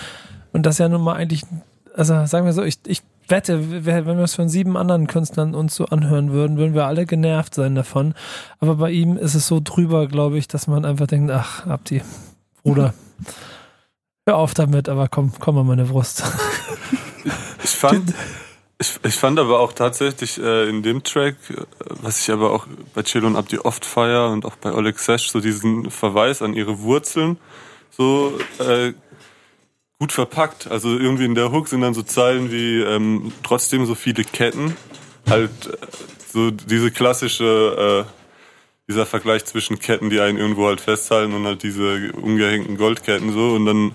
Und 0.55 0.65
das 0.65 0.79
ja 0.79 0.89
nun 0.89 1.03
mal 1.05 1.13
eigentlich, 1.15 1.43
also 1.95 2.25
sagen 2.25 2.47
wir 2.47 2.55
so, 2.55 2.63
ich, 2.63 2.79
ich 2.87 3.03
wette, 3.29 3.85
wenn 3.85 4.07
wir 4.07 4.19
es 4.25 4.35
von 4.37 4.49
sieben 4.49 4.77
anderen 4.79 5.07
Künstlern 5.09 5.55
uns 5.55 5.75
so 5.75 5.85
anhören 5.87 6.31
würden, 6.33 6.57
würden 6.57 6.75
wir 6.75 6.87
alle 6.87 7.05
genervt 7.05 7.55
sein 7.55 7.75
davon. 7.75 8.15
Aber 8.61 8.77
bei 8.77 8.91
ihm 8.93 9.19
ist 9.19 9.35
es 9.35 9.47
so 9.47 9.61
drüber, 9.63 10.07
glaube 10.07 10.39
ich, 10.39 10.49
dass 10.49 10.67
man 10.69 10.85
einfach 10.87 11.07
denkt, 11.09 11.31
ach, 11.31 11.67
Abdi, 11.67 12.01
Bruder, 12.67 12.95
hör 14.27 14.39
auf 14.39 14.53
damit, 14.53 14.89
aber 14.89 15.07
komm, 15.07 15.33
komm 15.39 15.57
an 15.59 15.69
meine 15.69 15.85
Brust. 15.85 16.25
Ich 17.63 17.71
fand, 17.71 18.13
ich, 18.79 18.99
ich 19.05 19.15
fand 19.15 19.39
aber 19.39 19.61
auch 19.61 19.73
tatsächlich 19.73 20.39
äh, 20.39 20.69
in 20.69 20.83
dem 20.83 21.05
Track, 21.05 21.37
äh, 21.51 21.63
was 22.03 22.21
ich 22.21 22.33
aber 22.33 22.53
auch 22.53 22.67
bei 22.93 23.03
Cello 23.03 23.29
und 23.29 23.37
Abdi 23.37 23.59
oft 23.59 23.85
feier 23.85 24.31
und 24.31 24.45
auch 24.45 24.57
bei 24.57 24.73
Oleg 24.73 24.99
Sesh, 24.99 25.31
so 25.31 25.41
diesen 25.41 25.93
Verweis 25.93 26.43
an 26.43 26.55
ihre 26.55 26.81
Wurzeln, 26.81 27.39
so 27.91 28.37
äh, 28.59 28.95
gut 30.01 30.11
verpackt. 30.11 30.69
Also 30.69 30.99
irgendwie 30.99 31.25
in 31.25 31.37
der 31.37 31.53
Hook 31.53 31.69
sind 31.69 31.83
dann 31.83 31.95
so 31.95 32.03
Zeilen 32.03 32.51
wie 32.51 32.81
ähm, 32.81 33.33
trotzdem 33.45 33.87
so 33.87 33.95
viele 33.95 34.25
Ketten. 34.25 34.77
Halt 35.29 35.67
äh, 35.67 35.77
so 36.33 36.51
diese 36.51 36.91
klassische, 36.91 38.07
äh, 38.07 38.26
dieser 38.89 39.07
Vergleich 39.07 39.45
zwischen 39.45 39.79
Ketten, 39.79 40.11
die 40.11 40.21
einen 40.21 40.39
irgendwo 40.39 40.67
halt 40.67 40.81
festhalten 40.81 41.35
und 41.35 41.45
halt 41.45 41.63
diese 41.63 42.13
ungehängten 42.13 42.77
Goldketten 42.77 43.33
so 43.33 43.53
und 43.53 43.67
dann 43.67 43.95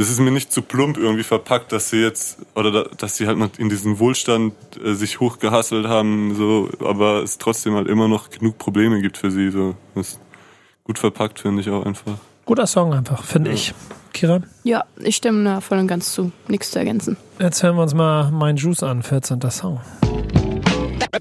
das 0.00 0.08
ist 0.08 0.18
mir 0.18 0.30
nicht 0.30 0.50
zu 0.50 0.62
plump 0.62 0.96
irgendwie 0.96 1.24
verpackt, 1.24 1.72
dass 1.72 1.90
sie 1.90 1.98
jetzt 1.98 2.38
oder 2.54 2.70
da, 2.70 2.84
dass 2.96 3.16
sie 3.16 3.26
halt 3.26 3.36
noch 3.36 3.50
in 3.58 3.68
diesen 3.68 3.98
Wohlstand 3.98 4.54
äh, 4.82 4.94
sich 4.94 5.20
hochgehasselt 5.20 5.86
haben, 5.88 6.34
so, 6.34 6.70
aber 6.80 7.22
es 7.22 7.36
trotzdem 7.36 7.74
halt 7.74 7.86
immer 7.86 8.08
noch 8.08 8.30
genug 8.30 8.56
Probleme 8.56 9.02
gibt 9.02 9.18
für 9.18 9.30
sie. 9.30 9.50
So, 9.50 9.74
das 9.94 10.12
ist 10.12 10.20
gut 10.84 10.98
verpackt 10.98 11.40
finde 11.40 11.60
ich 11.60 11.68
auch 11.68 11.84
einfach. 11.84 12.14
Guter 12.46 12.66
Song 12.66 12.94
einfach, 12.94 13.24
finde 13.24 13.52
ich. 13.52 13.74
Kira, 14.14 14.40
Ja, 14.64 14.84
ich 14.96 15.16
stimme 15.16 15.44
da 15.44 15.60
voll 15.60 15.78
und 15.78 15.86
ganz 15.86 16.12
zu. 16.12 16.32
Nichts 16.48 16.70
zu 16.70 16.78
ergänzen. 16.78 17.18
jetzt 17.38 17.62
hören 17.62 17.76
wir 17.76 17.82
uns 17.82 17.92
mal 17.92 18.30
Mein 18.30 18.56
Juice 18.56 18.82
an, 18.82 19.02
14. 19.02 19.38
Song. 19.50 19.80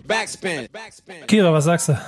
Backspin. 0.08 0.68
Backspin. 0.72 1.28
Kira, 1.28 1.52
was 1.52 1.66
sagst 1.66 1.90
du? 1.90 2.00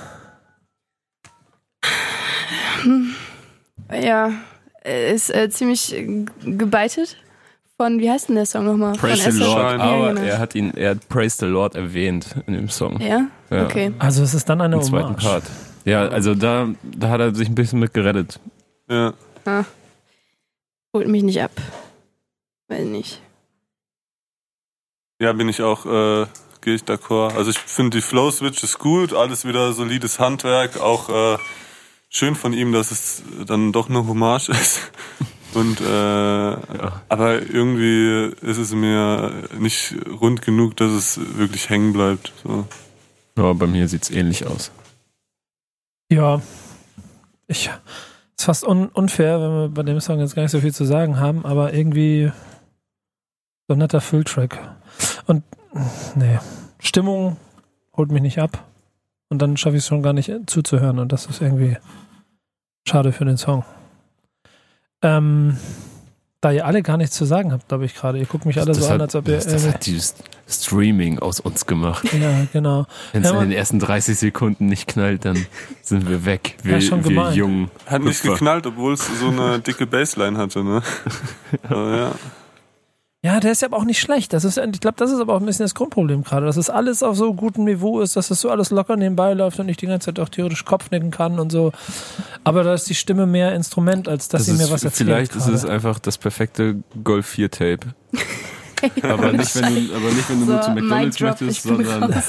Ja, 3.92 4.32
ist 4.84 5.34
äh, 5.34 5.48
ziemlich 5.50 5.94
gebeitet. 6.44 7.16
Von, 7.76 7.98
wie 8.00 8.10
heißt 8.10 8.28
denn 8.28 8.36
der 8.36 8.46
Song 8.46 8.64
nochmal? 8.66 8.94
Praise 8.94 9.22
Von 9.24 9.32
the. 9.32 9.38
Lord, 9.40 9.58
aber 9.80 10.06
Ja, 10.06 10.08
genau. 10.12 10.20
er 10.22 10.38
hat 10.38 10.54
ihn, 10.54 10.72
er 10.76 10.90
hat 10.90 11.08
Praise 11.08 11.36
the 11.38 11.46
Lord 11.46 11.74
erwähnt 11.74 12.26
in 12.46 12.54
dem 12.54 12.68
Song. 12.68 13.00
Ja? 13.00 13.26
Ja. 13.50 13.64
Okay. 13.64 13.92
Also 13.98 14.22
es 14.22 14.34
ist 14.34 14.48
dann 14.48 14.60
eine 14.60 14.76
Im 14.76 14.82
zweiten 14.82 15.08
Hommage. 15.08 15.22
Part. 15.24 15.44
Ja, 15.84 16.06
also 16.08 16.34
da, 16.34 16.68
da 16.82 17.08
hat 17.08 17.20
er 17.20 17.34
sich 17.34 17.48
ein 17.48 17.54
bisschen 17.54 17.80
mit 17.80 17.92
gerettet. 17.94 18.38
Ja. 18.88 19.14
Ah. 19.44 19.64
Holt 20.94 21.08
mich 21.08 21.22
nicht 21.22 21.42
ab. 21.42 21.50
Weiß 22.68 22.84
nicht. 22.84 23.20
Ja, 25.20 25.32
bin 25.32 25.48
ich 25.48 25.62
auch, 25.62 25.86
äh, 25.86 26.26
gehe 26.60 26.74
ich 26.74 26.82
d'accord. 26.82 27.34
Also 27.36 27.50
ich 27.50 27.58
finde 27.58 27.96
die 27.96 28.02
Flow 28.02 28.30
Switch 28.30 28.62
ist 28.62 28.78
gut, 28.78 29.12
alles 29.12 29.44
wieder 29.44 29.72
solides 29.72 30.18
Handwerk, 30.20 30.80
auch 30.80 31.08
äh, 31.08 31.38
schön 32.12 32.36
von 32.36 32.52
ihm, 32.52 32.72
dass 32.72 32.92
es 32.92 33.22
dann 33.46 33.72
doch 33.72 33.88
eine 33.88 34.06
Hommage 34.06 34.48
ist. 34.50 34.92
Und 35.54 35.80
äh, 35.80 36.56
aber 37.08 37.42
irgendwie 37.42 38.32
ist 38.40 38.58
es 38.58 38.72
mir 38.74 39.48
nicht 39.58 39.94
rund 40.08 40.40
genug, 40.42 40.76
dass 40.76 40.92
es 40.92 41.20
wirklich 41.36 41.68
hängen 41.68 41.92
bleibt. 41.92 42.32
So. 42.42 42.66
Ja, 43.36 43.52
bei 43.52 43.66
mir 43.66 43.88
sieht's 43.88 44.10
ähnlich 44.10 44.46
aus. 44.46 44.70
Ja. 46.10 46.40
Ich, 47.48 47.68
ist 48.38 48.44
fast 48.44 48.64
un, 48.64 48.88
unfair, 48.88 49.40
wenn 49.40 49.50
wir 49.50 49.68
bei 49.68 49.82
dem 49.82 50.00
Song 50.00 50.20
jetzt 50.20 50.34
gar 50.34 50.42
nicht 50.42 50.52
so 50.52 50.60
viel 50.60 50.72
zu 50.72 50.84
sagen 50.84 51.20
haben, 51.20 51.44
aber 51.44 51.74
irgendwie 51.74 52.32
so 53.68 53.74
ein 53.74 53.78
netter 53.78 54.00
Fülltrack. 54.00 54.76
Und 55.26 55.44
nee, 56.14 56.38
Stimmung 56.78 57.36
holt 57.94 58.10
mich 58.10 58.22
nicht 58.22 58.38
ab. 58.38 58.64
Und 59.32 59.38
dann 59.40 59.56
schaffe 59.56 59.76
ich 59.76 59.82
es 59.82 59.88
schon 59.88 60.02
gar 60.02 60.12
nicht 60.12 60.30
zuzuhören. 60.46 60.98
Und 60.98 61.10
das 61.10 61.24
ist 61.24 61.40
irgendwie 61.40 61.78
schade 62.86 63.12
für 63.12 63.24
den 63.24 63.38
Song. 63.38 63.64
Ähm, 65.00 65.56
da 66.42 66.50
ihr 66.52 66.66
alle 66.66 66.82
gar 66.82 66.98
nichts 66.98 67.16
zu 67.16 67.24
sagen 67.24 67.50
habt, 67.50 67.66
glaube 67.68 67.86
ich 67.86 67.94
gerade. 67.94 68.18
Ihr 68.18 68.26
guckt 68.26 68.44
mich 68.44 68.60
alle 68.60 68.74
so 68.74 68.80
das 68.82 68.90
an, 68.90 68.94
hat, 68.96 69.00
als 69.00 69.14
ob 69.14 69.26
ihr. 69.28 69.36
das, 69.36 69.44
das 69.44 69.54
irgendwie- 69.54 69.72
hat 69.72 69.86
dieses 69.86 70.14
Streaming 70.46 71.18
aus 71.18 71.40
uns 71.40 71.64
gemacht. 71.64 72.04
ja, 72.12 72.46
genau. 72.52 72.84
Wenn 73.12 73.22
es 73.24 73.30
Ja, 73.30 73.40
in 73.40 73.48
den 73.48 73.56
ersten 73.56 73.78
30 73.78 74.18
Sekunden 74.18 74.66
nicht 74.66 74.86
knallt, 74.86 75.24
dann 75.24 75.46
sind 75.80 76.06
wir 76.10 76.26
weg. 76.26 76.58
Wir, 76.62 76.74
Ja, 76.74 76.80
schon 76.82 77.02
wir 77.08 77.32
jungen. 77.32 77.70
Hat 77.86 78.02
nicht 78.02 78.22
geknallt, 78.22 78.66
obwohl 78.66 78.92
es 78.92 79.06
so 79.18 79.28
eine 79.28 79.60
dicke 79.60 79.86
Bassline 79.86 80.36
hatte, 80.36 80.62
ne? 80.62 80.82
Aber 81.70 81.96
ja. 81.96 82.12
Ja, 83.24 83.38
der 83.38 83.52
ist 83.52 83.62
ja 83.62 83.68
aber 83.68 83.76
auch 83.76 83.84
nicht 83.84 84.00
schlecht. 84.00 84.32
Das 84.32 84.44
ist, 84.44 84.56
ich 84.58 84.80
glaube, 84.80 84.96
das 84.96 85.12
ist 85.12 85.20
aber 85.20 85.34
auch 85.34 85.40
ein 85.40 85.46
bisschen 85.46 85.62
das 85.62 85.76
Grundproblem 85.76 86.24
gerade, 86.24 86.44
dass 86.44 86.56
es 86.56 86.68
alles 86.68 87.04
auf 87.04 87.16
so 87.16 87.32
gutem 87.34 87.64
Niveau 87.64 88.00
ist, 88.00 88.16
dass 88.16 88.32
es 88.32 88.40
so 88.40 88.50
alles 88.50 88.70
locker 88.70 88.96
nebenbei 88.96 89.32
läuft 89.34 89.60
und 89.60 89.68
ich 89.68 89.76
die 89.76 89.86
ganze 89.86 90.06
Zeit 90.06 90.18
auch 90.18 90.28
theoretisch 90.28 90.64
Kopfnicken 90.64 91.12
kann 91.12 91.38
und 91.38 91.52
so. 91.52 91.70
Aber 92.42 92.64
da 92.64 92.74
ist 92.74 92.88
die 92.90 92.96
Stimme 92.96 93.26
mehr 93.26 93.54
Instrument, 93.54 94.08
als 94.08 94.26
dass 94.26 94.46
Das 94.46 94.56
sie 94.56 94.60
mir 94.64 94.68
was 94.72 94.82
erzählt. 94.82 95.08
vielleicht 95.08 95.36
ist 95.36 95.46
es 95.46 95.64
einfach 95.64 96.00
das 96.00 96.18
perfekte 96.18 96.82
Golf 97.04 97.26
4 97.26 97.50
Tape. 97.52 97.78
aber, 99.02 99.32
nicht, 99.32 99.54
wenn 99.54 99.72
du, 99.72 99.94
aber 99.94 100.08
nicht, 100.08 100.28
wenn 100.28 100.40
du 100.40 100.46
nur 100.46 100.60
zu 100.60 100.70
McDonalds 100.72 101.16
drop, 101.16 101.40
möchtest, 101.40 101.64
ich 101.66 101.76
bin 101.76 101.84
sondern, 101.84 102.22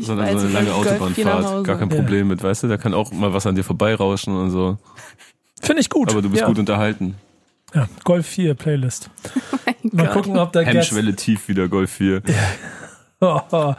sondern 0.00 0.26
weiß, 0.26 0.32
so 0.32 0.38
eine 0.38 0.48
ich 0.48 0.52
lange 0.54 0.74
Autobahnfahrt. 0.74 1.64
Gar 1.64 1.78
kein 1.78 1.90
Ja. 1.90 1.96
Problem 1.96 2.26
mit, 2.26 2.42
weißt 2.42 2.64
du? 2.64 2.68
Da 2.68 2.78
kann 2.78 2.94
auch 2.94 3.12
mal 3.12 3.32
was 3.32 3.46
an 3.46 3.54
dir 3.54 3.62
vorbeirauschen 3.62 4.34
und 4.36 4.50
so. 4.50 4.76
Finde 5.60 5.82
ich 5.82 5.88
gut. 5.88 6.10
Aber 6.10 6.20
du 6.20 6.30
bist 6.30 6.40
ja. 6.40 6.48
gut 6.48 6.58
unterhalten. 6.58 7.14
Ja, 7.74 7.88
Golf 8.04 8.26
4 8.26 8.54
Playlist. 8.54 9.10
Mal 9.82 10.06
Gott. 10.06 10.12
gucken, 10.14 10.38
ob 10.38 10.52
der 10.52 10.64
Gets, 10.64 10.74
Hemmschwelle 10.74 11.14
tief 11.16 11.48
wieder 11.48 11.68
Golf 11.68 11.90
4. 11.92 12.22
oh, 13.20 13.74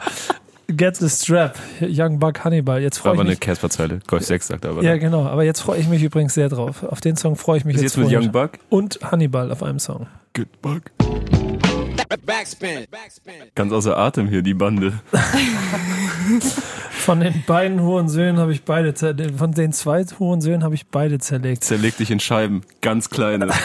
Gets 0.68 0.98
the 1.00 1.08
Strap. 1.08 1.58
Young 1.80 2.18
Buck 2.18 2.44
Hannibal. 2.44 2.80
Jetzt 2.82 2.98
War 2.98 3.02
freue 3.02 3.12
aber 3.12 3.22
ich 3.22 3.26
eine 3.26 3.30
mich. 3.30 3.40
Casper-Zeile. 3.40 4.00
Golf 4.06 4.24
6 4.24 4.46
sagt 4.48 4.64
er 4.64 4.70
aber. 4.70 4.82
Ja, 4.82 4.96
genau. 4.96 5.26
Aber 5.26 5.44
jetzt 5.44 5.60
freue 5.60 5.78
ich 5.78 5.88
mich 5.88 6.02
übrigens 6.02 6.34
sehr 6.34 6.48
drauf. 6.48 6.82
Auf 6.82 7.00
den 7.00 7.16
Song 7.16 7.36
freue 7.36 7.58
ich 7.58 7.64
mich 7.64 7.76
Ist 7.76 7.82
jetzt, 7.82 7.96
jetzt 7.96 8.10
mit 8.10 8.16
Young 8.18 8.32
Buck? 8.32 8.52
Und 8.70 8.98
Hannibal 9.02 9.52
auf 9.52 9.62
einem 9.62 9.78
Song. 9.78 10.06
Good 10.34 10.60
Buck. 10.62 10.82
Backspin. 12.08 12.86
Backspin. 12.90 13.34
Ganz 13.54 13.72
außer 13.72 13.96
Atem 13.96 14.28
hier, 14.28 14.42
die 14.42 14.54
Bande. 14.54 15.00
Von 16.90 17.20
den 17.20 17.42
beiden 17.46 17.82
hohen 17.82 18.08
Söhnen 18.08 18.38
habe 18.38 18.52
ich 18.52 18.64
beide 18.64 18.94
zerlegt. 18.94 19.38
Von 19.38 19.52
den 19.52 19.72
zwei 19.72 20.04
hohen 20.18 20.40
Söhnen 20.40 20.64
habe 20.64 20.74
ich 20.74 20.86
beide 20.88 21.18
zerlegt. 21.18 21.64
Zerleg 21.64 21.96
dich 21.96 22.10
in 22.10 22.20
Scheiben. 22.20 22.62
Ganz 22.80 23.10
kleine. 23.10 23.48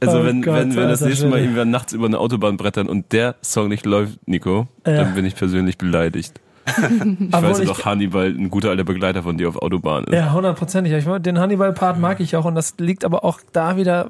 Also 0.00 0.18
Oh 0.20 0.24
wenn, 0.24 0.42
Gott, 0.42 0.54
wenn, 0.54 0.76
wenn 0.76 0.88
das 0.88 1.00
nächste 1.02 1.26
Mal 1.26 1.40
irgendwer 1.40 1.64
nachts 1.64 1.92
über 1.92 2.06
eine 2.06 2.18
Autobahn 2.18 2.56
brettern 2.56 2.88
und 2.88 3.12
der 3.12 3.34
Song 3.42 3.68
nicht 3.68 3.84
läuft, 3.84 4.18
Nico, 4.26 4.66
Ja. 4.86 4.94
dann 5.04 5.14
bin 5.14 5.24
ich 5.26 5.34
persönlich 5.34 5.76
beleidigt. 5.78 6.40
Ich 6.78 7.34
Obwohl 7.34 7.50
weiß 7.50 7.58
ich- 7.60 7.68
noch, 7.68 7.84
Hannibal, 7.84 8.26
ein 8.28 8.50
guter 8.50 8.70
alter 8.70 8.84
Begleiter 8.84 9.22
von 9.22 9.36
dir 9.36 9.48
auf 9.48 9.56
Autobahn 9.60 10.04
ist. 10.04 10.14
Ja, 10.14 10.32
hundertprozentig. 10.32 10.92
Ich 10.92 11.04
Den 11.22 11.38
Hannibal-Part 11.38 11.98
mag 11.98 12.20
ich 12.20 12.36
auch 12.36 12.44
und 12.44 12.54
das 12.54 12.74
liegt 12.78 13.04
aber 13.04 13.24
auch 13.24 13.40
da 13.52 13.76
wieder 13.76 14.06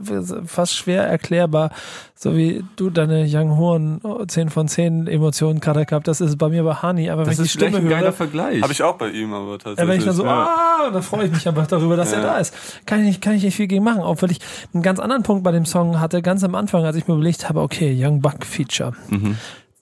fast 0.46 0.74
schwer 0.76 1.04
erklärbar. 1.06 1.70
So 2.14 2.36
wie 2.36 2.62
du 2.76 2.90
deine 2.90 3.24
Young 3.26 3.56
Horn 3.56 4.00
10 4.28 4.50
von 4.50 4.68
10 4.68 5.06
Emotionen 5.06 5.60
gerade 5.60 5.86
gehabt, 5.86 6.06
das 6.06 6.20
ist 6.20 6.36
bei 6.36 6.48
mir 6.50 6.62
bei 6.64 6.74
Hani. 6.74 7.08
Aber 7.10 7.22
wenn 7.22 7.30
Das 7.30 7.38
ich 7.38 7.44
die 7.52 7.58
Stimme 7.58 7.78
ein 7.78 7.88
geiler 7.88 8.06
höre, 8.06 8.12
Vergleich. 8.12 8.60
Habe 8.62 8.72
ich 8.72 8.82
auch 8.82 8.96
bei 8.98 9.08
ihm, 9.08 9.32
aber 9.32 9.58
tatsächlich. 9.58 9.88
wenn 9.88 9.98
ich 9.98 10.04
dann 10.04 10.14
so, 10.14 10.24
ja. 10.24 10.46
ah, 10.46 10.90
dann 10.92 11.02
freue 11.02 11.24
ich 11.26 11.32
mich 11.32 11.48
einfach 11.48 11.66
darüber, 11.66 11.96
dass 11.96 12.12
er 12.12 12.20
Ja. 12.20 12.26
da 12.26 12.38
ist. 12.38 12.54
Kann 12.86 13.00
ich, 13.00 13.06
nicht, 13.06 13.20
kann 13.22 13.32
ich 13.34 13.42
nicht 13.42 13.54
viel 13.56 13.68
gegen 13.68 13.82
machen. 13.84 14.02
Auch 14.02 14.20
weil 14.20 14.30
ich 14.32 14.38
einen 14.74 14.82
ganz 14.82 14.98
anderen 15.00 15.22
Punkt 15.22 15.44
bei 15.44 15.52
dem 15.52 15.64
Song 15.64 15.98
hatte, 15.98 16.20
ganz 16.20 16.44
am 16.44 16.54
Anfang, 16.54 16.84
als 16.84 16.96
ich 16.96 17.08
mir 17.08 17.14
überlegt 17.14 17.48
habe, 17.48 17.60
okay, 17.60 17.96
Young 17.98 18.20
Buck 18.20 18.44
Feature. 18.44 18.92
Mhm. 19.08 19.36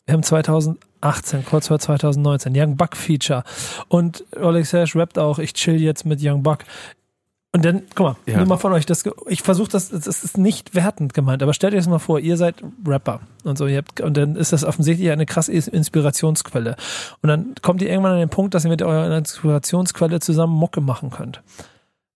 Wir 0.09 0.15
haben 0.15 0.23
2018, 0.23 1.45
kurz 1.45 1.69
vor 1.69 1.79
2019, 1.79 2.55
Young 2.57 2.79
Buck 2.79 2.97
Feature. 2.97 3.45
Und 3.89 4.25
Alex 4.41 4.73
Hash 4.73 4.97
rappt 4.97 5.19
auch, 5.19 5.39
ich 5.39 5.53
chill 5.53 5.79
jetzt 5.83 6.07
mit 6.07 6.21
Young 6.23 6.43
Buck. 6.43 6.61
Und 7.53 7.63
dann, 7.67 7.83
guck 7.95 8.07
mal, 8.07 8.17
Ja. 8.25 8.39
nur 8.39 8.47
mal 8.47 8.57
von 8.57 8.73
euch, 8.73 8.87
das, 8.87 9.05
ich 9.27 9.43
versuche 9.43 9.69
das, 9.69 9.91
das 9.91 10.07
ist 10.07 10.39
nicht 10.39 10.75
wertend 10.75 11.13
gemeint, 11.13 11.43
aber 11.43 11.53
stellt 11.53 11.75
euch 11.75 11.81
das 11.81 11.89
mal 11.89 11.99
vor, 11.99 12.21
ihr 12.21 12.39
seid 12.39 12.55
Rapper 12.87 13.21
und 13.45 13.59
so, 13.59 13.67
ihr 13.67 13.77
habt, 13.77 14.01
und 14.01 14.17
dann 14.17 14.35
ist 14.35 14.55
das 14.55 14.65
offensichtlich 14.65 15.11
eine 15.11 15.27
krasse 15.27 15.53
Inspirationsquelle. 15.53 16.77
Und 17.21 17.29
dann 17.29 17.55
kommt 17.61 17.83
ihr 17.83 17.91
irgendwann 17.91 18.13
an 18.13 18.19
den 18.21 18.31
Punkt, 18.31 18.55
dass 18.55 18.65
ihr 18.65 18.71
mit 18.71 18.81
eurer 18.81 19.15
Inspirationsquelle 19.15 20.21
zusammen 20.21 20.55
Mucke 20.55 20.81
machen 20.81 21.11
könnt. 21.11 21.43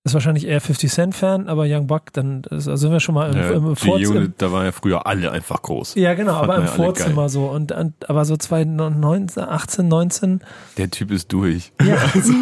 Ist 0.04 0.14
wahrscheinlich 0.14 0.48
eher 0.48 0.60
50 0.60 0.90
Cent 0.90 1.14
Fan, 1.14 1.48
aber 1.48 1.64
Young 1.68 1.86
Buck, 1.86 2.12
dann 2.12 2.42
ist, 2.50 2.66
also 2.66 2.74
sind 2.74 2.90
wir 2.90 2.98
schon 2.98 3.14
mal 3.14 3.30
im, 3.30 3.36
Ja, 3.40 3.50
im, 3.52 3.68
die 3.76 3.76
Vorz- 3.86 4.02
im 4.02 4.16
Unit, 4.16 4.32
da 4.38 4.50
waren 4.50 4.64
ja 4.64 4.72
früher 4.72 5.06
alle 5.06 5.30
einfach 5.30 5.62
groß. 5.62 5.94
ja, 5.94 6.14
genau, 6.14 6.32
aber 6.32 6.56
im 6.56 6.66
Vorzimmer 6.66 7.28
so. 7.28 7.44
Und, 7.46 7.70
und 7.70 8.10
aber 8.10 8.24
so 8.24 8.36
2019, 8.36 9.44
18, 9.44 9.86
19. 9.86 10.40
Der 10.76 10.90
Typ 10.90 11.12
ist 11.12 11.32
durch. 11.32 11.70
Ja. 11.80 11.96
Also, 12.14 12.32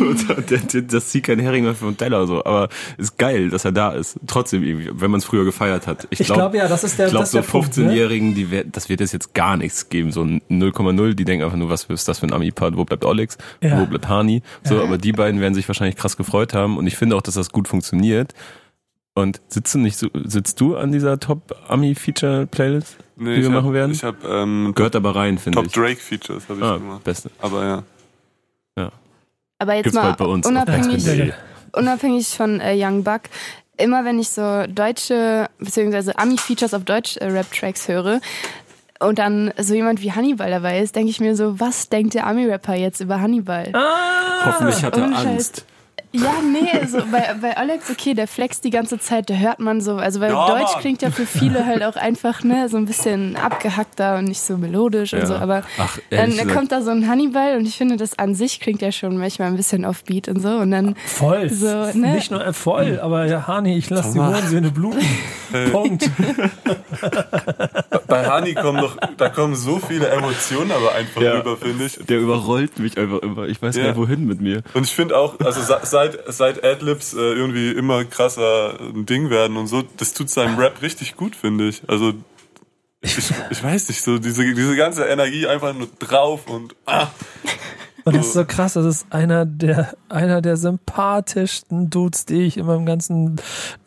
der, 0.49 0.59
der, 0.59 0.83
das 0.83 1.09
zieht 1.11 1.25
kein 1.25 1.39
Hering 1.39 1.65
mehr 1.65 1.75
vom 1.75 1.97
Teller 1.97 2.27
so. 2.27 2.43
Aber 2.45 2.71
ist 2.97 3.19
geil, 3.19 3.51
dass 3.51 3.65
er 3.67 3.73
da 3.73 3.91
ist. 3.93 4.19
Trotzdem 4.27 4.63
irgendwie, 4.63 4.91
wenn 4.95 5.11
man 5.11 5.19
es 5.19 5.25
früher 5.27 5.45
gefeiert 5.45 5.87
hat. 5.87 6.07
Ich 6.11 6.19
glaube, 6.19 6.57
ja, 6.57 6.67
das 6.67 6.83
ist 6.83 6.99
der, 6.99 7.07
Ich 7.07 7.13
glaube, 7.13 7.27
so 7.27 7.39
der 7.39 7.47
Punkt, 7.47 7.77
ne? 7.77 7.91
15-Jährigen, 7.91 8.35
die 8.35 8.65
das 8.73 8.89
wird 8.89 9.01
es 9.03 9.13
jetzt 9.13 9.35
gar 9.35 9.57
nichts 9.59 9.89
geben. 9.91 10.13
So 10.13 10.23
ein 10.23 10.41
0,0, 10.51 11.13
die 11.15 11.25
denken 11.27 11.45
einfach 11.45 11.57
nur, 11.59 11.69
was 11.69 11.85
ist 11.85 12.09
das 12.09 12.21
für 12.21 12.27
ein 12.27 12.33
Ami-Part? 12.33 12.77
Wo 12.77 12.85
bleibt 12.87 13.05
Olex? 13.05 13.37
Ja. 13.61 13.79
Wo 13.81 13.87
bleibt 13.87 14.09
Hani? 14.09 14.43
So, 14.65 14.83
aber 14.83 14.97
die 14.99 15.13
beiden 15.13 15.41
werden 15.41 15.55
sich 15.55 15.69
wahrscheinlich 15.69 15.97
krass 15.97 16.17
gefreut 16.17 16.55
haben. 16.55 16.79
Und 16.79 16.87
ich 16.87 16.97
finde 16.97 17.17
auch, 17.17 17.23
dass 17.23 17.35
das 17.35 17.50
gut 17.53 17.69
funktioniert. 17.69 18.35
Und 19.15 19.41
sitzen 19.49 19.83
nicht 19.83 19.99
so, 19.99 20.09
sitzt 20.15 20.61
du 20.61 20.77
an 20.77 20.93
dieser 20.93 21.19
Top-Ami-Feature-Playlist, 21.19 22.97
Nee, 23.17 23.37
die 23.37 23.43
wir 23.43 23.49
hab, 23.49 23.63
machen 23.63 23.73
werden? 23.75 23.91
Ich 23.93 24.05
habe 24.05 24.17
ähm, 24.27 24.73
Gehört 24.75 24.97
aber 24.97 25.15
rein, 25.17 25.37
finde 25.39 25.57
Top 25.57 25.67
ich. 25.67 25.73
Drake-Features 25.73 26.49
habe 26.49 26.59
ich 26.61 26.65
Ah, 26.65 26.77
gemacht. 26.79 27.05
beste. 27.05 27.31
Aber 27.41 27.65
ja. 27.65 27.83
Aber 29.59 29.75
jetzt 29.75 29.93
Gibt's 29.93 29.99
mal 29.99 30.15
unabhängig, 30.19 31.05
Ja, 31.05 31.35
unabhängig 31.73 32.29
von 32.29 32.61
äh, 32.63 32.73
Young 32.83 33.05
Buck, 33.05 33.23
immer 33.77 34.07
wenn 34.07 34.19
ich 34.19 34.31
so 34.31 34.65
deutsche, 34.67 35.51
beziehungsweise 35.59 36.19
Ami-Features 36.19 36.73
auf 36.73 36.85
Deutsch-Rap-Tracks 36.85 37.87
höre 37.89 38.23
und 39.01 39.19
dann 39.19 39.53
so 39.59 39.75
jemand 39.75 40.01
wie 40.01 40.13
Hannibal 40.13 40.51
dabei 40.51 40.81
ist, 40.81 40.97
denke 40.97 41.11
ich 41.11 41.21
mir 41.21 41.37
so, 41.37 41.61
was 41.61 41.91
denkt 41.91 42.15
der 42.15 42.27
Ami-Rapper 42.27 42.75
jetzt 42.75 43.01
über 43.01 43.21
Hannibal? 43.21 43.69
Ah, 43.75 44.47
Hoffentlich 44.47 44.83
hat 44.83 44.97
er. 44.97 45.05
Angst. 45.05 45.67
Ja, 46.13 46.35
nee, 46.43 46.87
so 46.89 46.99
bei, 47.13 47.35
bei 47.41 47.57
Alex, 47.57 47.89
okay, 47.89 48.15
der 48.15 48.27
flext 48.27 48.65
die 48.65 48.71
ganze 48.71 48.99
Zeit, 48.99 49.31
da 49.31 49.35
hört 49.35 49.61
man 49.61 49.81
so, 49.81 49.95
also 49.97 50.21
weil 50.21 50.33
Ja, 50.33 50.47
Deutsch 50.49 50.73
Mann. 50.73 50.81
klingt 50.81 51.03
ja 51.03 51.11
für 51.13 51.25
viele 51.25 51.65
halt 51.67 51.85
auch 51.85 51.95
einfach, 51.95 52.43
ne, 52.43 52.69
so 52.69 52.79
ein 52.79 52.87
bisschen 52.87 53.37
abgehackter 53.37 54.17
und 54.19 54.25
nicht 54.25 54.41
so 54.41 54.57
melodisch 54.57 55.13
und 55.13 55.21
Ja. 55.21 55.27
so, 55.27 55.35
aber 55.37 55.63
Ach, 55.79 55.99
dann 56.11 56.31
gesagt, 56.31 56.53
kommt 56.53 56.73
da 56.73 56.83
so 56.83 56.91
ein 56.91 57.07
Hannibal 57.09 57.57
und 57.57 57.65
ich 57.65 57.77
finde, 57.77 57.97
das 57.97 58.19
an 58.19 58.35
sich 58.35 58.59
klingt 58.59 58.83
ja 58.83 58.91
schon 58.91 59.19
manchmal 59.19 59.49
ein 59.49 59.57
bisschen 59.57 59.85
offbeat 59.85 60.27
und 60.29 60.41
so 60.43 60.49
und 60.49 60.73
dann 60.73 60.97
voll. 61.07 61.49
So, 61.49 61.67
ne? 61.95 62.15
Nicht 62.15 62.33
nur 62.33 62.45
äh, 62.45 62.53
voll, 62.53 62.99
aber 63.01 63.27
ja, 63.27 63.47
Hani, 63.47 63.79
ich 63.79 63.89
lasse 63.89 64.13
die 64.15 64.19
Hurensöhne 64.19 64.73
bluten. 64.73 65.01
Punkt. 65.73 66.11
Bei 68.07 68.27
Hani 68.29 68.55
kommen 68.55 68.81
doch, 68.81 68.97
da 69.17 69.29
kommen 69.29 69.55
so 69.55 69.79
viele 69.79 70.09
Emotionen 70.09 70.73
aber 70.73 70.93
einfach 70.95 71.21
Ja. 71.21 71.33
rüber, 71.39 71.57
finde 71.57 71.85
ich. 71.87 71.99
der 72.07 72.19
überrollt 72.19 72.79
mich 72.79 72.99
einfach 72.99 73.19
immer. 73.21 73.47
Ich 73.47 73.61
weiß 73.63 73.77
Ja. 73.77 73.83
gar 73.83 73.89
nicht, 73.91 73.99
wohin 73.99 74.27
mit 74.27 74.41
mir. 74.41 74.63
Und 74.75 74.85
ich 74.85 74.95
finde 74.95 75.17
auch, 75.17 75.39
also 75.41 75.61
se- 75.61 75.79
seit, 76.01 76.33
seit 76.33 76.65
Adlibs 76.65 77.13
äh, 77.13 77.19
irgendwie 77.19 77.71
immer 77.73 78.05
krasser 78.05 78.79
ein 78.81 79.07
Ding 79.07 79.31
werden 79.31 79.57
und 79.57 79.67
so, 79.67 79.83
das 79.97 80.15
tut 80.15 80.31
seinem 80.31 80.59
Rap 80.59 80.81
richtig 80.83 81.17
gut, 81.17 81.37
finde 81.37 81.69
ich. 81.69 81.83
Also 81.89 82.15
ich, 83.03 83.17
ich 83.51 83.63
weiß 83.63 83.89
nicht, 83.89 84.03
so 84.03 84.19
diese, 84.19 84.55
diese 84.55 84.77
ganze 84.77 85.05
Energie 85.05 85.47
einfach 85.47 85.75
nur 85.75 85.89
drauf 85.99 86.47
und 86.49 86.75
ah, 86.87 87.09
Und 88.05 88.17
das 88.17 88.29
ist 88.29 88.33
so 88.33 88.45
krass, 88.47 88.75
das 88.75 88.87
ist 88.87 89.07
einer 89.11 89.45
der, 89.45 89.95
einer 90.09 90.41
der 90.41 90.57
sympathischsten 90.57 91.91
Dudes, 91.91 92.25
die 92.25 92.43
ich 92.43 92.57
in 92.57 92.67
meinem 92.67 92.87
ganzen 92.87 93.37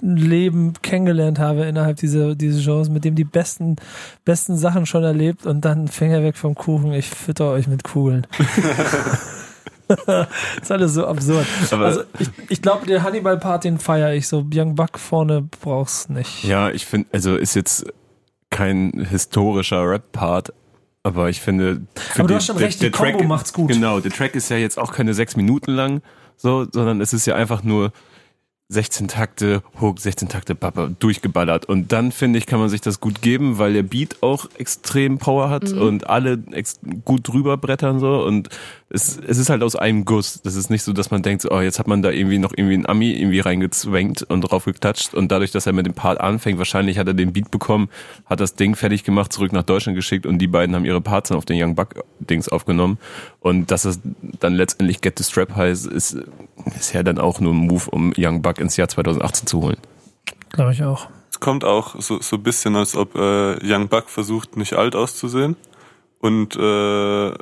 Leben 0.02 0.74
kennengelernt 0.82 1.40
habe 1.40 1.64
innerhalb 1.64 1.98
dieser, 1.98 2.36
dieses 2.36 2.64
Genres, 2.64 2.90
mit 2.90 3.06
dem 3.06 3.16
die 3.16 3.24
besten, 3.24 3.76
besten 4.24 4.56
Sachen 4.56 4.86
schon 4.86 5.04
erlebt 5.04 5.46
und 5.46 5.66
dann 5.66 5.88
Finger 5.88 6.24
weg 6.24 6.38
vom 6.38 6.54
Kuchen, 6.54 6.94
ich 6.94 7.10
fütter 7.10 7.50
euch 7.50 7.68
mit 7.68 7.84
Kugeln. 7.84 8.28
das 9.88 10.28
ist 10.62 10.72
alles 10.72 10.94
so 10.94 11.06
absurd. 11.08 11.46
Aber- 11.72 11.86
also 11.86 12.02
ich, 12.20 12.30
ich 12.50 12.62
glaube, 12.62 12.86
den 12.86 13.04
Hannibal-Part, 13.04 13.64
den 13.64 13.80
feiere 13.80 14.14
ich 14.14 14.28
so. 14.28 14.46
Young 14.54 14.76
Buck 14.76 14.98
vorne 15.00 15.48
brauchst 15.62 16.10
nicht. 16.10 16.44
Ja, 16.44 16.70
ich 16.70 16.86
finde, 16.86 17.08
also 17.12 17.36
ist 17.36 17.56
jetzt 17.56 17.86
kein 18.50 19.06
historischer 19.10 19.90
Rap-Part, 19.90 20.54
aber 21.04 21.30
ich 21.30 21.42
finde. 21.42 21.82
Aber 22.18 22.28
du 22.28 22.36
hast 22.36 22.46
schon 22.48 22.58
recht, 22.58 22.82
die 22.82 22.92
Combo 22.92 23.24
macht's 23.24 23.52
gut. 23.54 23.72
Genau, 23.72 24.00
der 24.00 24.12
Track 24.12 24.36
ist 24.36 24.50
ja 24.50 24.58
jetzt 24.58 24.78
auch 24.80 24.94
keine 24.94 25.14
sechs 25.14 25.36
Minuten 25.36 25.72
lang, 25.72 26.02
so, 26.38 26.66
sondern 26.72 27.02
es 27.02 27.14
ist 27.14 27.26
ja 27.26 27.36
einfach 27.36 27.64
nur 27.64 27.92
16 28.70 29.08
Takte, 29.08 29.62
Hook, 29.82 30.00
16 30.00 30.30
Takte, 30.30 30.56
Papa, 30.56 30.90
durchgeballert. 30.98 31.66
Und 31.66 31.92
dann, 31.92 32.12
finde 32.12 32.40
ich, 32.40 32.46
kann 32.48 32.60
man 32.60 32.70
sich 32.70 32.82
das 32.82 33.00
gut 33.00 33.22
geben, 33.22 33.60
weil 33.60 33.74
der 33.74 33.84
Beat 33.84 34.18
auch 34.22 34.48
extrem 34.58 35.18
Power 35.20 35.50
hat 35.50 35.72
und 35.74 36.10
alle 36.10 36.42
ex 36.52 36.80
gut 37.06 37.28
drüber 37.28 37.58
brettern 37.58 38.00
so. 38.00 38.24
Und 38.24 38.50
es, 38.94 39.18
es 39.18 39.40
ist 39.40 39.50
halt 39.50 39.64
aus 39.64 39.76
einem 39.76 40.06
Guss. 40.06 40.40
Das 40.44 40.54
ist 40.54 40.70
nicht 40.70 40.84
so, 40.84 40.94
dass 40.94 41.10
man 41.10 41.24
denkt, 41.24 41.48
oh, 41.50 41.60
jetzt 41.60 41.80
hat 41.80 41.88
man 41.88 42.04
da 42.04 42.12
irgendwie 42.12 42.38
noch 42.38 42.54
irgendwie 42.56 42.76
ein 42.76 42.86
Ami 42.86 43.12
irgendwie 43.12 43.40
reingezwängt 43.40 44.22
und 44.22 44.42
drauf 44.42 44.66
geklatscht. 44.66 45.16
Und 45.16 45.32
dadurch, 45.32 45.50
dass 45.50 45.66
er 45.66 45.74
mit 45.74 45.88
dem 45.88 45.96
Part 45.96 46.22
anfängt, 46.22 46.60
wahrscheinlich 46.60 47.00
hat 47.00 47.08
er 47.08 47.16
den 47.16 47.34
Beat 47.34 47.50
bekommen, 47.50 47.90
hat 48.28 48.40
das 48.40 48.54
Ding 48.54 48.76
fertig 48.76 49.04
gemacht, 49.04 49.34
zurück 49.34 49.52
nach 49.52 49.64
Deutschland 49.64 49.96
geschickt 49.96 50.28
und 50.28 50.38
die 50.38 50.48
beiden 50.48 50.76
haben 50.76 50.86
ihre 50.86 51.02
Parts 51.02 51.30
dann 51.30 51.40
auf 51.40 51.46
den 51.46 51.62
Young 51.62 51.74
Buck 51.74 52.06
Dings 52.20 52.48
aufgenommen. 52.48 53.00
Und 53.40 53.72
dass 53.72 53.86
es 53.86 54.00
dann 54.40 54.54
letztendlich 54.54 55.02
Get 55.02 55.18
the 55.18 55.24
Strap 55.24 55.56
heißt, 55.56 55.88
ist, 55.88 56.16
ist 56.78 56.94
ja 56.94 57.02
dann 57.02 57.18
auch 57.18 57.40
nur 57.40 57.52
ein 57.52 57.58
Move, 57.58 57.90
um 57.90 58.14
Young 58.16 58.44
Buck 58.44 58.60
ins 58.60 58.78
Jahr 58.78 58.90
2018 58.90 59.48
zu 59.48 59.64
holen. 59.64 59.78
Glaube 60.52 60.72
ich 60.72 60.84
auch. 60.84 61.08
es 61.32 61.40
kommt 61.40 61.66
auch 61.66 62.00
so, 62.00 62.22
so 62.22 62.36
ein 62.36 62.44
bisschen, 62.44 62.76
als 62.76 62.96
ob 62.96 63.16
äh, 63.16 63.58
Young 63.64 63.88
Buck 63.88 64.12
versucht, 64.12 64.56
nicht 64.56 64.74
alt 64.74 64.96
auszusehen. 64.96 65.56
Und 66.20 66.56
äh, 66.56 67.34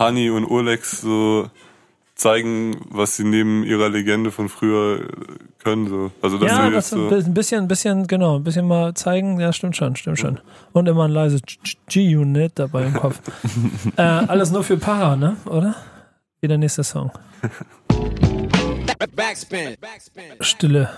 Hani 0.00 0.30
und 0.30 0.46
Olex 0.46 1.02
so 1.02 1.50
zeigen, 2.14 2.76
was 2.90 3.16
sie 3.16 3.24
neben 3.24 3.64
ihrer 3.64 3.90
Legende 3.90 4.30
von 4.30 4.48
früher 4.48 5.06
können. 5.62 5.88
So. 5.88 6.10
Also 6.22 6.38
dass 6.38 6.50
ja, 6.50 6.66
sie 6.66 6.72
das 6.72 6.90
so, 6.90 7.08
ein 7.08 7.34
bisschen, 7.34 7.62
ein 7.62 7.68
bisschen, 7.68 8.06
genau, 8.06 8.36
ein 8.36 8.42
bisschen 8.42 8.66
mal 8.66 8.94
zeigen, 8.94 9.38
ja, 9.38 9.52
stimmt 9.52 9.76
schon, 9.76 9.96
stimmt 9.96 10.18
schon. 10.18 10.40
Und 10.72 10.88
immer 10.88 11.04
ein 11.04 11.10
leises 11.10 11.42
G-Unit 11.88 12.52
dabei 12.58 12.86
im 12.86 12.94
Kopf. 12.94 13.20
äh, 13.96 14.02
alles 14.02 14.50
nur 14.50 14.64
für 14.64 14.78
Para, 14.78 15.16
ne? 15.16 15.36
Oder? 15.44 15.76
Wie 16.40 16.48
der 16.48 16.58
nächste 16.58 16.82
Song. 16.82 17.10
Backspin. 19.14 19.76
Backspin. 19.80 20.24
Stille. 20.40 20.90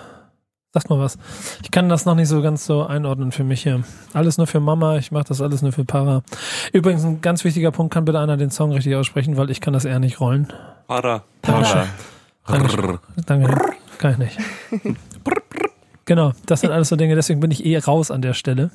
Sag 0.74 0.88
mal 0.88 0.98
was. 0.98 1.18
Ich 1.62 1.70
kann 1.70 1.90
das 1.90 2.06
noch 2.06 2.14
nicht 2.14 2.28
so 2.28 2.40
ganz 2.40 2.64
so 2.64 2.86
einordnen 2.86 3.30
für 3.30 3.44
mich 3.44 3.62
hier. 3.62 3.84
Alles 4.14 4.38
nur 4.38 4.46
für 4.46 4.58
Mama, 4.60 4.96
ich 4.96 5.12
mache 5.12 5.24
das 5.24 5.42
alles 5.42 5.60
nur 5.60 5.72
für 5.72 5.84
Para. 5.84 6.22
Übrigens, 6.72 7.04
ein 7.04 7.20
ganz 7.20 7.44
wichtiger 7.44 7.70
Punkt, 7.70 7.92
kann 7.92 8.06
bitte 8.06 8.18
einer 8.18 8.38
den 8.38 8.50
Song 8.50 8.72
richtig 8.72 8.94
aussprechen, 8.96 9.36
weil 9.36 9.50
ich 9.50 9.60
kann 9.60 9.74
das 9.74 9.84
eher 9.84 9.98
nicht 9.98 10.18
rollen. 10.20 10.50
Para. 10.86 11.24
Dankeschön. 11.42 11.84
Rrr. 12.48 13.00
Danke. 13.26 13.54
Kann 13.98 14.12
ich 14.12 14.18
nicht. 14.18 14.38
Genau, 16.04 16.32
das 16.46 16.62
sind 16.62 16.72
alles 16.72 16.88
so 16.88 16.96
Dinge, 16.96 17.14
deswegen 17.14 17.40
bin 17.40 17.50
ich 17.50 17.64
eh 17.64 17.78
raus 17.78 18.10
an 18.10 18.22
der 18.22 18.34
Stelle. 18.34 18.70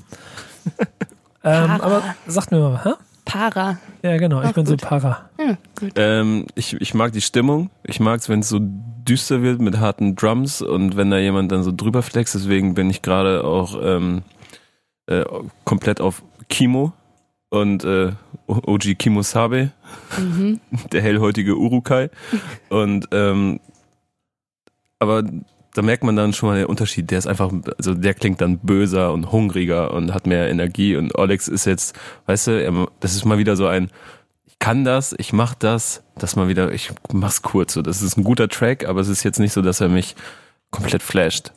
Ähm, 1.43 1.67
Para. 1.67 1.83
aber 1.83 2.03
sagt 2.25 2.51
mir 2.51 2.59
mal, 2.59 2.83
hä? 2.83 2.89
Para. 3.25 3.77
Ja, 4.01 4.17
genau, 4.17 4.41
ich 4.41 4.47
Ach, 4.47 4.53
bin 4.53 4.65
so 4.65 4.73
gut. 4.73 4.81
Para. 4.81 5.29
Ja, 5.37 5.57
gut. 5.79 5.91
Ähm, 5.95 6.45
ich, 6.55 6.79
ich 6.79 6.93
mag 6.93 7.11
die 7.11 7.21
Stimmung. 7.21 7.69
Ich 7.83 7.99
mag 7.99 8.21
es, 8.21 8.29
wenn 8.29 8.39
es 8.39 8.49
so 8.49 8.59
düster 9.07 9.41
wird 9.41 9.61
mit 9.61 9.79
harten 9.79 10.15
Drums 10.15 10.61
und 10.61 10.97
wenn 10.97 11.11
da 11.11 11.17
jemand 11.17 11.51
dann 11.51 11.63
so 11.63 11.71
drüber 11.75 12.01
flext. 12.03 12.35
Deswegen 12.35 12.73
bin 12.73 12.89
ich 12.89 13.01
gerade 13.01 13.43
auch 13.43 13.77
ähm, 13.81 14.23
äh, 15.07 15.23
komplett 15.63 16.01
auf 16.01 16.23
Kimo 16.49 16.93
und 17.49 17.83
äh, 17.83 18.11
OG 18.47 18.97
Kimo 18.97 19.21
Sabe, 19.21 19.71
Mhm. 20.17 20.59
der 20.91 21.01
hellhäutige 21.01 21.57
Urukai. 21.57 22.09
Und 22.69 23.07
ähm, 23.11 23.59
aber 24.99 25.23
da 25.73 25.81
merkt 25.83 26.03
man 26.03 26.15
dann 26.15 26.33
schon 26.33 26.49
mal 26.49 26.57
den 26.57 26.65
Unterschied. 26.65 27.11
Der 27.11 27.19
ist 27.19 27.27
einfach, 27.27 27.51
also 27.77 27.93
der 27.93 28.15
klingt 28.15 28.41
dann 28.41 28.57
böser 28.57 29.13
und 29.13 29.31
hungriger 29.31 29.93
und 29.93 30.13
hat 30.13 30.25
mehr 30.25 30.49
Energie. 30.49 30.95
Und 30.95 31.15
Alex 31.15 31.47
ist 31.47 31.65
jetzt, 31.65 31.95
weißt 32.25 32.47
du, 32.47 32.87
das 32.99 33.15
ist 33.15 33.25
mal 33.25 33.37
wieder 33.37 33.55
so 33.55 33.67
ein, 33.67 33.91
kann 34.59 34.83
das, 34.83 35.15
ich 35.17 35.33
mach 35.33 35.53
das, 35.53 36.03
dass 36.17 36.35
man 36.35 36.47
wieder, 36.47 36.71
ich 36.71 36.91
mach's 37.11 37.41
kurz. 37.41 37.73
So, 37.73 37.81
das 37.81 38.01
ist 38.01 38.17
ein 38.17 38.23
guter 38.23 38.49
Track, 38.49 38.87
aber 38.87 39.01
es 39.01 39.07
ist 39.07 39.23
jetzt 39.23 39.39
nicht 39.39 39.53
so, 39.53 39.61
dass 39.61 39.81
er 39.81 39.89
mich 39.89 40.15
komplett 40.71 41.03
flasht. 41.03 41.51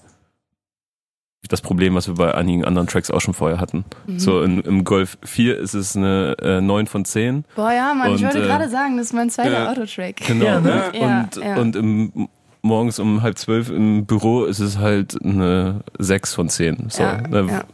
Das 1.48 1.62
Problem, 1.62 1.94
was 1.94 2.06
wir 2.06 2.14
bei 2.14 2.34
einigen 2.34 2.64
anderen 2.66 2.86
Tracks 2.86 3.10
auch 3.10 3.20
schon 3.20 3.32
vorher 3.32 3.58
hatten. 3.58 3.84
So 4.18 4.42
in, 4.42 4.60
im 4.60 4.84
Golf 4.84 5.16
4 5.24 5.58
ist 5.58 5.72
es 5.72 5.96
eine 5.96 6.36
äh, 6.40 6.60
9 6.60 6.86
von 6.86 7.04
10. 7.06 7.44
Boah, 7.56 7.72
ja, 7.72 7.94
Mann, 7.94 8.14
ich 8.14 8.16
Und, 8.16 8.24
wollte 8.24 8.42
äh, 8.44 8.46
gerade 8.46 8.68
sagen, 8.68 8.98
das 8.98 9.06
ist 9.06 9.12
mein 9.14 9.30
zweiter 9.30 9.64
ja. 9.64 9.70
Autotrack. 9.70 10.16
Genau. 10.16 10.44
Ja, 10.44 10.60
ne? 10.60 10.92
Ja, 10.92 11.20
und, 11.22 11.36
ja. 11.36 11.56
und 11.56 11.76
im, 11.76 12.28
morgens 12.62 12.98
um 12.98 13.22
halb 13.22 13.38
zwölf 13.38 13.70
im 13.70 14.04
Büro 14.04 14.44
ist 14.44 14.60
es 14.60 14.78
halt 14.78 15.16
eine 15.24 15.80
6 15.98 16.34
von 16.34 16.48
10. 16.50 16.90
So, 16.90 17.02
Ja, 17.02 17.20
ne, 17.22 17.46
ja. 17.50 17.64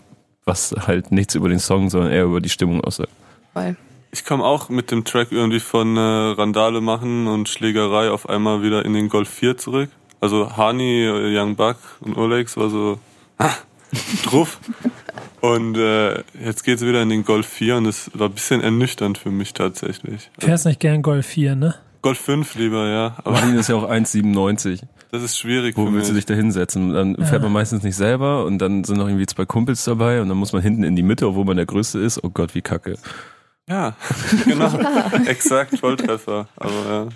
Was 0.45 0.73
halt 0.87 1.11
nichts 1.11 1.35
über 1.35 1.49
den 1.49 1.59
Song, 1.59 1.91
sondern 1.91 2.13
eher 2.13 2.25
über 2.25 2.41
die 2.41 2.49
Stimmung 2.49 2.81
aussagt. 2.83 3.11
Voll. 3.53 3.77
Ich 4.17 4.25
komme 4.25 4.45
auch 4.45 4.71
mit 4.71 4.91
dem 4.91 5.05
Track 5.05 5.31
irgendwie 5.31 5.61
von 5.61 5.99
äh, 5.99 6.01
Randale 6.01 6.81
machen 6.81 7.27
und 7.27 7.51
Schlägerei 7.51 8.11
auf 8.11 8.31
einmal 8.31 8.63
wieder 8.63 8.83
in 8.87 8.95
den 8.95 9.11
Golf 9.11 9.29
4 9.29 9.59
zurück. 9.59 9.91
Also 10.23 10.57
Hani, 10.57 11.05
äh, 11.05 11.39
Young 11.39 11.55
Buck 11.55 11.77
und 12.01 12.17
Olex 12.17 12.57
war 12.57 12.71
so 12.71 12.99
ah, 13.37 13.51
drauf. 14.25 14.59
Und 15.43 15.77
äh, 15.77 16.25
jetzt 16.43 16.65
geht's 16.65 16.83
wieder 16.83 17.03
in 17.03 17.11
den 17.11 17.25
Golf 17.25 17.47
4 17.47 17.77
und 17.77 17.87
es 17.87 18.11
war 18.15 18.29
ein 18.29 18.33
bisschen 18.33 18.63
ernüchternd 18.63 19.19
für 19.19 19.31
mich 19.31 19.53
tatsächlich. 19.53 20.31
Fährst 20.39 20.65
nicht 20.65 20.81
gern 20.81 21.03
Golf 21.03 21.27
4, 21.27 21.55
ne? 21.55 21.75
Golf 22.03 22.19
5 22.19 22.55
lieber, 22.57 22.89
ja. 22.89 23.17
Aber 23.19 23.33
Martin 23.33 23.57
ist 23.57 23.69
ja 23.69 23.77
auch 23.77 23.89
1,97. 23.89 24.81
das 25.13 25.23
ist 25.23 25.39
schwierig 25.39 25.77
Wo 25.77 25.87
für 25.87 25.93
willst 25.93 26.11
du 26.11 26.15
dich 26.15 26.27
da 26.27 26.35
hinsetzen? 26.35 26.93
Dann 26.95 27.17
fährt 27.25 27.43
man 27.43 27.53
meistens 27.53 27.85
nicht 27.85 27.95
selber 27.95 28.45
und 28.45 28.59
dann 28.59 28.83
sind 28.83 28.97
noch 28.97 29.07
irgendwie 29.07 29.27
zwei 29.27 29.45
Kumpels 29.45 29.85
dabei 29.85 30.21
und 30.21 30.29
dann 30.31 30.39
muss 30.39 30.53
man 30.53 30.63
hinten 30.63 30.83
in 30.83 30.97
die 30.97 31.05
Mitte, 31.05 31.29
obwohl 31.29 31.45
man 31.45 31.59
der 31.59 31.67
Größte 31.67 32.01
ist. 32.01 32.25
Oh 32.25 32.31
Gott, 32.31 32.55
wie 32.57 32.63
kacke. 32.63 32.97
Ja, 33.69 33.97
genau. 34.45 34.79
Exakt, 35.27 35.79
Volltreffer. 35.79 36.49
Aber 36.57 36.87
ja. 36.87 37.09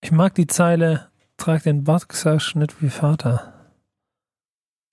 Ich 0.00 0.10
mag 0.10 0.34
die 0.34 0.46
Zeile, 0.46 1.08
trag 1.36 1.62
den 1.62 1.84
Boxerschnitt 1.84 2.80
wie 2.80 2.90
Vater. 2.90 3.52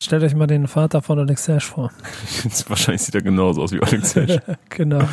Stellt 0.02 0.24
euch 0.24 0.36
mal 0.36 0.48
den 0.48 0.68
Vater 0.68 1.02
von 1.02 1.20
Alex 1.20 1.46
Sash 1.46 1.66
vor. 1.66 1.92
Wahrscheinlich 2.68 3.04
sieht 3.04 3.16
er 3.16 3.22
genauso 3.22 3.62
aus 3.64 3.72
wie 3.72 3.82
Alex 3.82 4.12
Sash. 4.12 4.38
genau. 4.70 5.08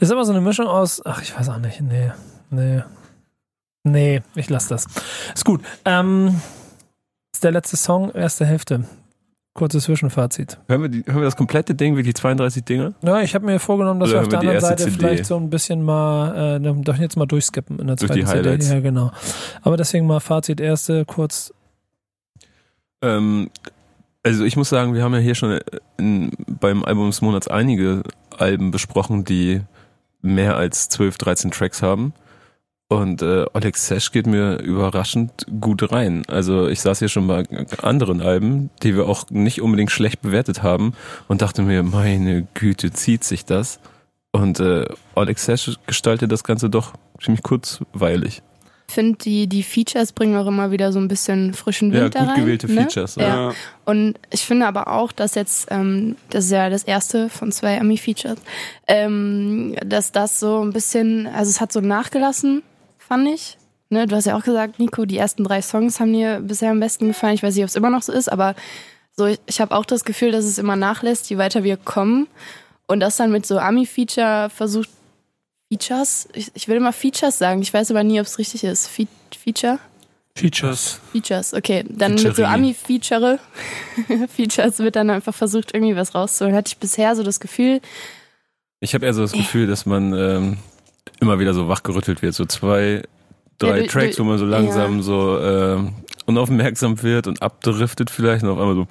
Ist 0.00 0.10
aber 0.10 0.24
so 0.24 0.32
eine 0.32 0.40
Mischung 0.40 0.66
aus, 0.66 1.04
ach, 1.04 1.20
ich 1.20 1.36
weiß 1.38 1.50
auch 1.50 1.58
nicht, 1.58 1.82
nee, 1.82 2.10
nee. 2.50 2.82
Nee, 3.86 4.22
ich 4.34 4.48
lasse 4.48 4.70
das. 4.70 4.86
Ist 5.34 5.44
gut. 5.44 5.62
Ähm, 5.84 6.40
ist 7.34 7.44
der 7.44 7.50
letzte 7.50 7.76
Song, 7.76 8.10
erste 8.12 8.46
Hälfte. 8.46 8.84
Kurzes 9.54 9.84
Zwischenfazit. 9.84 10.58
hören, 10.68 10.82
wir 10.82 10.88
die, 10.88 11.04
hören 11.06 11.18
wir 11.18 11.24
das 11.24 11.36
komplette 11.36 11.76
Ding, 11.76 11.94
wirklich 11.94 12.16
32 12.16 12.64
Dinge? 12.64 12.94
Ja, 13.02 13.20
ich 13.22 13.36
habe 13.36 13.46
mir 13.46 13.60
vorgenommen, 13.60 14.00
dass 14.00 14.10
Oder 14.10 14.18
wir 14.18 14.22
auf 14.22 14.28
der 14.28 14.40
anderen 14.40 14.60
Seite 14.60 14.84
CD? 14.84 14.96
vielleicht 14.96 15.26
so 15.26 15.36
ein 15.36 15.48
bisschen 15.48 15.82
mal, 15.82 16.56
äh, 16.56 16.82
doch 16.82 16.96
jetzt 16.96 17.16
mal 17.16 17.26
durchskippen 17.26 17.78
in 17.78 17.86
der 17.86 17.94
Durch 17.94 18.08
zweiten 18.10 18.20
die 18.20 18.26
Highlights. 18.26 18.66
CD. 18.66 18.76
Ja, 18.78 18.82
genau. 18.82 19.12
Aber 19.62 19.76
deswegen 19.76 20.08
mal 20.08 20.18
Fazit, 20.18 20.60
erste, 20.60 21.04
kurz. 21.04 21.54
Ähm, 23.00 23.48
also 24.24 24.44
ich 24.44 24.56
muss 24.56 24.70
sagen, 24.70 24.92
wir 24.92 25.04
haben 25.04 25.14
ja 25.14 25.20
hier 25.20 25.36
schon 25.36 25.60
in, 25.98 26.32
beim 26.60 26.84
Album 26.84 27.06
des 27.06 27.22
Monats 27.22 27.46
einige 27.46 28.02
Alben 28.36 28.72
besprochen, 28.72 29.24
die 29.24 29.60
mehr 30.20 30.56
als 30.56 30.88
12, 30.88 31.16
13 31.18 31.50
Tracks 31.52 31.80
haben. 31.80 32.12
Und 32.94 33.22
äh, 33.22 33.44
Alex 33.52 33.88
Sash 33.88 34.12
geht 34.12 34.28
mir 34.28 34.58
überraschend 34.60 35.46
gut 35.60 35.90
rein. 35.90 36.22
Also 36.28 36.68
ich 36.68 36.80
saß 36.80 37.00
hier 37.00 37.08
schon 37.08 37.26
bei 37.26 37.42
anderen 37.82 38.20
Alben, 38.20 38.70
die 38.84 38.94
wir 38.94 39.08
auch 39.08 39.28
nicht 39.30 39.60
unbedingt 39.60 39.90
schlecht 39.90 40.22
bewertet 40.22 40.62
haben 40.62 40.92
und 41.26 41.42
dachte 41.42 41.62
mir, 41.62 41.82
meine 41.82 42.46
Güte, 42.54 42.92
zieht 42.92 43.24
sich 43.24 43.44
das. 43.44 43.80
Und 44.30 44.60
äh, 44.60 44.84
Alex 45.16 45.44
Sash 45.44 45.72
gestaltet 45.88 46.30
das 46.30 46.44
Ganze 46.44 46.70
doch 46.70 46.92
ziemlich 47.20 47.42
kurzweilig. 47.42 48.42
Ich 48.86 48.94
finde, 48.94 49.18
die, 49.18 49.48
die 49.48 49.64
Features 49.64 50.12
bringen 50.12 50.36
auch 50.36 50.46
immer 50.46 50.70
wieder 50.70 50.92
so 50.92 51.00
ein 51.00 51.08
bisschen 51.08 51.52
frischen 51.52 51.92
Ja, 51.92 52.02
Wind 52.02 52.14
da 52.14 52.20
gut 52.20 52.28
rein. 52.28 52.40
gewählte 52.42 52.70
ne? 52.70 52.82
Features. 52.82 53.16
Ja. 53.16 53.52
Und 53.84 54.14
ich 54.30 54.42
finde 54.42 54.66
aber 54.68 54.86
auch, 54.86 55.10
dass 55.10 55.34
jetzt, 55.34 55.66
ähm, 55.70 56.14
das 56.30 56.44
ist 56.44 56.50
ja 56.52 56.70
das 56.70 56.84
erste 56.84 57.28
von 57.28 57.50
zwei 57.50 57.80
Ami-Features, 57.80 58.38
ähm, 58.86 59.74
dass 59.84 60.12
das 60.12 60.38
so 60.38 60.62
ein 60.62 60.72
bisschen, 60.72 61.26
also 61.26 61.50
es 61.50 61.60
hat 61.60 61.72
so 61.72 61.80
nachgelassen, 61.80 62.62
fand 63.06 63.28
ich. 63.28 63.58
Ne, 63.90 64.06
du 64.06 64.16
hast 64.16 64.24
ja 64.24 64.36
auch 64.36 64.42
gesagt, 64.42 64.78
Nico, 64.78 65.04
die 65.04 65.18
ersten 65.18 65.44
drei 65.44 65.62
Songs 65.62 66.00
haben 66.00 66.12
dir 66.12 66.40
bisher 66.40 66.70
am 66.70 66.80
besten 66.80 67.08
gefallen. 67.08 67.34
Ich 67.34 67.42
weiß 67.42 67.54
nicht, 67.54 67.64
ob 67.64 67.68
es 67.68 67.76
immer 67.76 67.90
noch 67.90 68.02
so 68.02 68.12
ist, 68.12 68.32
aber 68.32 68.54
so, 69.16 69.26
ich, 69.26 69.38
ich 69.46 69.60
habe 69.60 69.76
auch 69.76 69.84
das 69.84 70.04
Gefühl, 70.04 70.32
dass 70.32 70.44
es 70.44 70.58
immer 70.58 70.76
nachlässt, 70.76 71.30
je 71.30 71.38
weiter 71.38 71.62
wir 71.62 71.76
kommen. 71.76 72.26
Und 72.86 73.00
das 73.00 73.16
dann 73.16 73.30
mit 73.30 73.46
so 73.46 73.58
Ami-Feature 73.58 74.50
versucht, 74.50 74.88
Features? 75.68 76.28
Ich, 76.34 76.50
ich 76.54 76.68
will 76.68 76.76
immer 76.76 76.92
Features 76.92 77.38
sagen, 77.38 77.62
ich 77.62 77.72
weiß 77.72 77.90
aber 77.90 78.04
nie, 78.04 78.20
ob 78.20 78.26
es 78.26 78.38
richtig 78.38 78.64
ist. 78.64 78.88
Fe 78.88 79.06
Feature? 79.36 79.78
Features. 80.36 81.00
Features, 81.12 81.54
okay. 81.54 81.84
Dann 81.88 82.12
mit 82.12 82.20
so 82.20 82.28
Featuring. 82.28 82.52
Ami-Feature, 82.52 83.38
Features 84.28 84.78
wird 84.78 84.96
dann 84.96 85.10
einfach 85.10 85.34
versucht, 85.34 85.74
irgendwie 85.74 85.96
was 85.96 86.14
rauszuholen. 86.14 86.56
Hatte 86.56 86.68
ich 86.68 86.78
bisher 86.78 87.14
so 87.14 87.22
das 87.22 87.38
Gefühl, 87.40 87.80
Ich 88.80 88.94
habe 88.94 89.06
eher 89.06 89.14
so 89.14 89.22
das 89.22 89.32
Gefühl, 89.32 89.66
dass 89.66 89.86
man 89.86 90.12
ähm, 90.12 90.56
immer 91.20 91.38
wieder 91.38 91.54
so 91.54 91.68
wachgerüttelt 91.68 92.22
wird. 92.22 92.34
So 92.34 92.44
zwei, 92.46 93.02
drei 93.58 93.76
Ja, 93.78 93.82
du- 93.82 93.86
Tracks, 93.88 94.16
du- 94.16 94.24
wo 94.24 94.28
man 94.28 94.38
so 94.38 94.46
langsam 94.46 94.96
ja. 94.96 95.02
so 95.02 95.38
ähm, 95.40 95.94
unaufmerksam 96.26 97.02
wird 97.02 97.26
und 97.26 97.42
abdriftet 97.42 98.10
vielleicht 98.10 98.42
und 98.44 98.50
auf 98.50 98.58
einmal 98.58 98.74
so, 98.74 98.86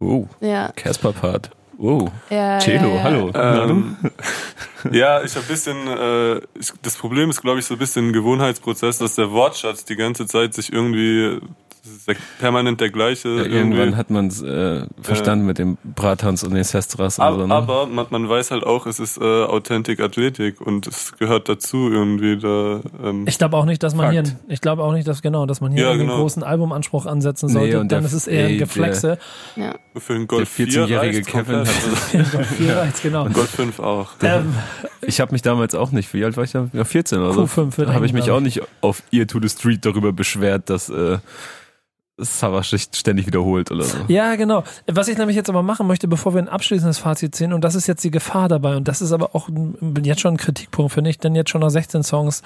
oh, 0.00 0.26
ja, 0.40 0.72
Casper-Part. 0.74 1.50
Oh, 1.78 2.08
ja, 2.30 2.58
Cello, 2.58 2.88
ja, 2.90 2.94
ja. 2.96 3.02
hallo. 3.02 3.30
Ähm, 3.34 3.96
ja, 4.92 5.22
ich 5.22 5.34
habe 5.34 5.44
ein 5.44 5.48
bisschen, 5.48 5.88
äh, 5.88 6.36
ich, 6.58 6.72
das 6.82 6.96
Problem 6.96 7.30
ist, 7.30 7.40
glaube 7.40 7.58
ich, 7.58 7.66
so 7.66 7.74
ein 7.74 7.78
bisschen 7.78 8.08
ein 8.08 8.12
Gewohnheitsprozess, 8.12 8.98
dass 8.98 9.16
der 9.16 9.32
Wortschatz 9.32 9.84
die 9.84 9.96
ganze 9.96 10.26
Zeit 10.26 10.54
sich 10.54 10.72
irgendwie, 10.72 11.40
das 11.84 11.92
ist 11.92 12.08
der, 12.08 12.16
permanent 12.38 12.80
der 12.80 12.90
gleiche. 12.90 13.28
Ja, 13.28 13.34
irgendwie. 13.38 13.56
irgendwann 13.56 13.96
hat 13.96 14.10
man 14.10 14.28
es 14.28 14.40
äh, 14.42 14.86
verstanden 15.00 15.46
mit 15.46 15.58
dem 15.58 15.78
Bratans 15.82 16.44
und 16.44 16.54
den 16.54 16.62
Sestras 16.64 17.18
und 17.18 17.24
aber, 17.24 17.38
so. 17.40 17.46
Ne? 17.48 17.54
aber 17.54 17.86
man, 17.86 18.06
man 18.10 18.28
weiß 18.28 18.52
halt 18.52 18.62
auch, 18.64 18.86
es 18.86 19.00
ist 19.00 19.18
äh, 19.18 19.24
Authentic 19.24 19.98
Athletik 20.00 20.60
und 20.60 20.86
es 20.86 21.16
gehört 21.16 21.48
dazu 21.48 21.90
irgendwie. 21.90 22.36
Da, 22.36 22.80
ähm, 23.02 23.24
Ich 23.26 23.36
glaube 23.38 23.56
auch 23.56 23.64
nicht, 23.64 23.82
dass 23.82 23.94
man 23.96 24.14
Fakt. 24.14 24.28
hier, 24.28 24.36
ich 24.48 24.60
glaube 24.60 24.84
auch 24.84 24.92
nicht, 24.92 25.08
dass 25.08 25.22
genau, 25.22 25.44
dass 25.46 25.60
man 25.60 25.72
hier 25.72 25.82
Ja, 25.86 25.92
genau. 25.96 26.12
einen 26.12 26.20
großen 26.20 26.42
Albumanspruch 26.42 27.06
ansetzen 27.06 27.46
Nee, 27.46 27.52
sollte. 27.52 27.80
und 27.80 27.90
dann 27.90 28.00
der- 28.02 28.06
ist 28.06 28.12
es 28.14 28.26
eher 28.28 28.46
ein 28.46 28.58
Geflexe. 28.58 29.18
ja. 29.56 29.74
für 29.98 30.12
den 30.12 30.20
der 30.22 30.26
Golf 30.28 30.48
4 30.50 30.66
14-jährige 30.68 31.16
reicht's 31.18 31.28
Kevin 31.28 31.56
hat. 31.56 31.68
Also, 32.12 32.38
Vier 32.56 32.76
reicht's, 32.76 33.02
genau. 33.02 33.24
Golf 33.28 33.50
5 33.50 33.78
auch. 33.80 34.08
Ähm, 34.22 34.54
Ich 35.04 35.20
habe 35.20 35.32
mich 35.32 35.42
damals 35.42 35.74
auch 35.74 35.90
nicht, 35.90 36.14
wie 36.14 36.24
alt 36.24 36.36
war 36.36 36.44
ich 36.44 36.52
da? 36.52 36.68
Ja, 36.72 36.84
14 36.84 37.18
oder 37.18 37.32
so. 37.32 37.42
Q5 37.42 37.76
wird 37.76 37.88
Da 37.88 37.94
habe 37.94 38.06
ich 38.06 38.12
mich 38.12 38.30
auch 38.30 38.38
nicht 38.38 38.62
auf 38.82 39.02
Ear 39.10 39.26
to 39.26 39.40
the 39.42 39.48
Street 39.48 39.84
darüber 39.84 40.12
beschwert, 40.12 40.70
dass 40.70 40.88
äh, 40.90 41.18
Savage 42.24 42.70
sich 42.70 42.88
ständig 42.94 43.26
wiederholt 43.26 43.70
oder 43.70 43.84
so. 43.84 43.98
Ja, 44.08 44.36
genau. 44.36 44.64
Was 44.86 45.08
ich 45.08 45.18
nämlich 45.18 45.36
jetzt 45.36 45.48
aber 45.48 45.62
machen 45.62 45.86
möchte, 45.86 46.08
bevor 46.08 46.34
wir 46.34 46.40
ein 46.40 46.48
abschließendes 46.48 46.98
Fazit 46.98 47.34
ziehen, 47.34 47.52
und 47.52 47.62
das 47.62 47.74
ist 47.74 47.86
jetzt 47.86 48.04
die 48.04 48.10
Gefahr 48.10 48.48
dabei, 48.48 48.76
und 48.76 48.88
das 48.88 49.02
ist 49.02 49.12
aber 49.12 49.34
auch 49.34 49.48
jetzt 50.02 50.20
schon 50.20 50.34
ein 50.34 50.38
Kritikpunkt, 50.38 50.92
finde 50.92 51.10
ich, 51.10 51.18
denn 51.18 51.34
jetzt 51.34 51.50
schon 51.50 51.60
nach 51.60 51.70
16 51.70 52.02
Songs 52.02 52.42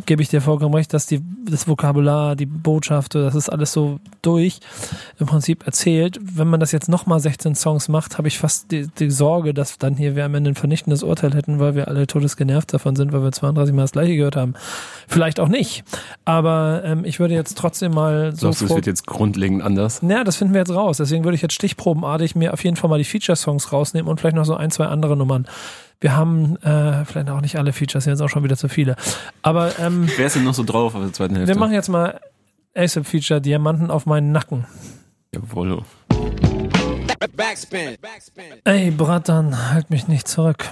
gebe 0.00 0.22
ich 0.22 0.28
dir 0.28 0.40
vollkommen 0.40 0.74
recht, 0.74 0.92
dass 0.92 1.06
die, 1.06 1.20
das 1.48 1.68
Vokabular, 1.68 2.36
die 2.36 2.46
Botschaft, 2.46 3.14
das 3.14 3.34
ist 3.34 3.48
alles 3.48 3.72
so 3.72 4.00
durch 4.22 4.60
im 5.18 5.26
Prinzip 5.26 5.66
erzählt. 5.66 6.18
Wenn 6.20 6.48
man 6.48 6.60
das 6.60 6.72
jetzt 6.72 6.88
nochmal 6.88 7.20
16 7.20 7.54
Songs 7.54 7.88
macht, 7.88 8.18
habe 8.18 8.28
ich 8.28 8.38
fast 8.38 8.70
die, 8.72 8.88
die 8.88 9.10
Sorge, 9.10 9.54
dass 9.54 9.78
dann 9.78 9.96
hier 9.96 10.16
wir 10.16 10.24
am 10.24 10.34
Ende 10.34 10.50
ein 10.50 10.54
vernichtendes 10.54 11.02
Urteil 11.02 11.34
hätten, 11.34 11.60
weil 11.60 11.74
wir 11.74 11.88
alle 11.88 12.06
todesgenervt 12.06 12.72
davon 12.74 12.96
sind, 12.96 13.12
weil 13.12 13.22
wir 13.22 13.32
32 13.32 13.74
Mal 13.74 13.82
das 13.82 13.92
gleiche 13.92 14.16
gehört 14.16 14.36
haben. 14.36 14.54
Vielleicht 15.06 15.38
auch 15.40 15.48
nicht. 15.48 15.84
Aber 16.24 16.82
ähm, 16.84 17.04
ich 17.04 17.20
würde 17.20 17.34
jetzt 17.34 17.56
trotzdem 17.56 17.92
mal 17.92 18.32
so 18.32 18.46
Glaubst 18.46 18.60
du, 18.62 18.64
es 18.66 18.74
wird 18.74 18.86
jetzt 18.86 19.06
grundlegend 19.06 19.62
anders? 19.62 20.00
ja, 20.02 20.24
das 20.24 20.36
finden 20.36 20.54
wir 20.54 20.60
jetzt 20.60 20.74
raus. 20.74 20.96
Deswegen 20.96 21.24
würde 21.24 21.36
ich 21.36 21.42
jetzt 21.42 21.54
stichprobenartig 21.54 22.34
mir 22.34 22.52
auf 22.52 22.64
jeden 22.64 22.76
Fall 22.76 22.90
mal 22.90 22.98
die 22.98 23.04
Feature-Songs 23.04 23.72
rausnehmen 23.72 24.10
und 24.10 24.20
vielleicht 24.20 24.36
noch 24.36 24.44
so 24.44 24.54
ein, 24.54 24.70
zwei 24.70 24.86
andere 24.86 25.16
Nummern. 25.16 25.46
Wir 26.04 26.14
haben 26.14 26.56
äh, 26.56 27.06
vielleicht 27.06 27.30
auch 27.30 27.40
nicht 27.40 27.56
alle 27.56 27.72
Features, 27.72 28.04
jetzt 28.04 28.20
auch 28.20 28.28
schon 28.28 28.44
wieder 28.44 28.58
zu 28.58 28.68
viele. 28.68 28.94
Aber 29.40 29.78
ähm, 29.78 30.06
Wer 30.18 30.26
ist 30.26 30.36
denn 30.36 30.44
noch 30.44 30.52
so 30.52 30.62
drauf 30.62 30.94
auf 30.94 31.00
der 31.00 31.14
zweiten 31.14 31.34
Hälfte? 31.34 31.54
wir 31.54 31.58
machen 31.58 31.72
jetzt 31.72 31.88
mal 31.88 32.20
ASAP-Feature 32.74 33.40
Diamanten 33.40 33.90
auf 33.90 34.04
meinen 34.04 34.30
Nacken. 34.30 34.66
Jawohl. 35.32 35.80
Backspin. 37.34 37.96
Backspin. 38.02 38.44
Ey, 38.64 38.90
Bratan, 38.90 39.72
halt 39.72 39.88
mich 39.88 40.06
nicht 40.06 40.28
zurück. 40.28 40.68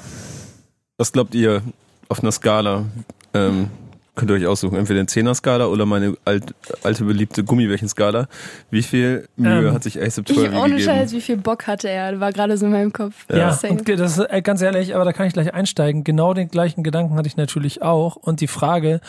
Was 0.99 1.13
glaubt 1.13 1.35
ihr 1.35 1.63
auf 2.11 2.21
einer 2.21 2.31
Skala? 2.31 2.85
Ähm, 3.33 3.71
könnt 4.15 4.31
ihr 4.31 4.37
euch 4.37 4.47
aussuchen, 4.47 4.77
entweder 4.77 5.01
eine 5.01 5.09
10er-Skala 5.09 5.67
oder 5.67 5.87
meine 5.87 6.15
alt, 6.25 6.55
alte 6.83 7.05
beliebte 7.05 7.45
Gummibärchen-Skala. 7.45 8.29
Wie 8.71 8.83
viel 8.83 9.27
Mühe 9.37 9.69
Ähm, 9.69 9.73
hat 9.73 9.83
sich 9.83 9.97
Ich, 9.97 10.15
Twirly 10.15 10.57
ohne 10.57 10.77
gegeben? 10.77 10.81
Scheiß, 10.81 11.13
wie 11.13 11.21
viel 11.21 11.39
Bock 11.39 11.67
hatte 11.67 11.89
er? 11.89 12.21
War 12.21 12.33
gerade 12.33 12.57
so 12.59 12.67
in 12.67 12.73
meinem 12.73 12.93
Kopf. 12.93 13.15
Ja, 13.31 13.53
Same. 13.53 13.79
und 13.79 13.89
das 13.89 14.19
ist 14.19 14.27
äh, 14.31 14.43
ganz 14.43 14.61
ehrlich, 14.61 14.95
aber 14.95 15.05
da 15.05 15.13
kann 15.13 15.27
ich 15.27 15.33
gleich 15.33 15.55
einsteigen. 15.55 16.05
Genau 16.05 16.35
den 16.35 16.49
gleichen 16.49 16.83
Gedanken 16.83 17.15
hatte 17.17 17.27
ich 17.29 17.37
natürlich 17.37 17.83
auch. 17.83 18.17
Und 18.17 18.41
die 18.41 18.49
Frage 18.49 19.01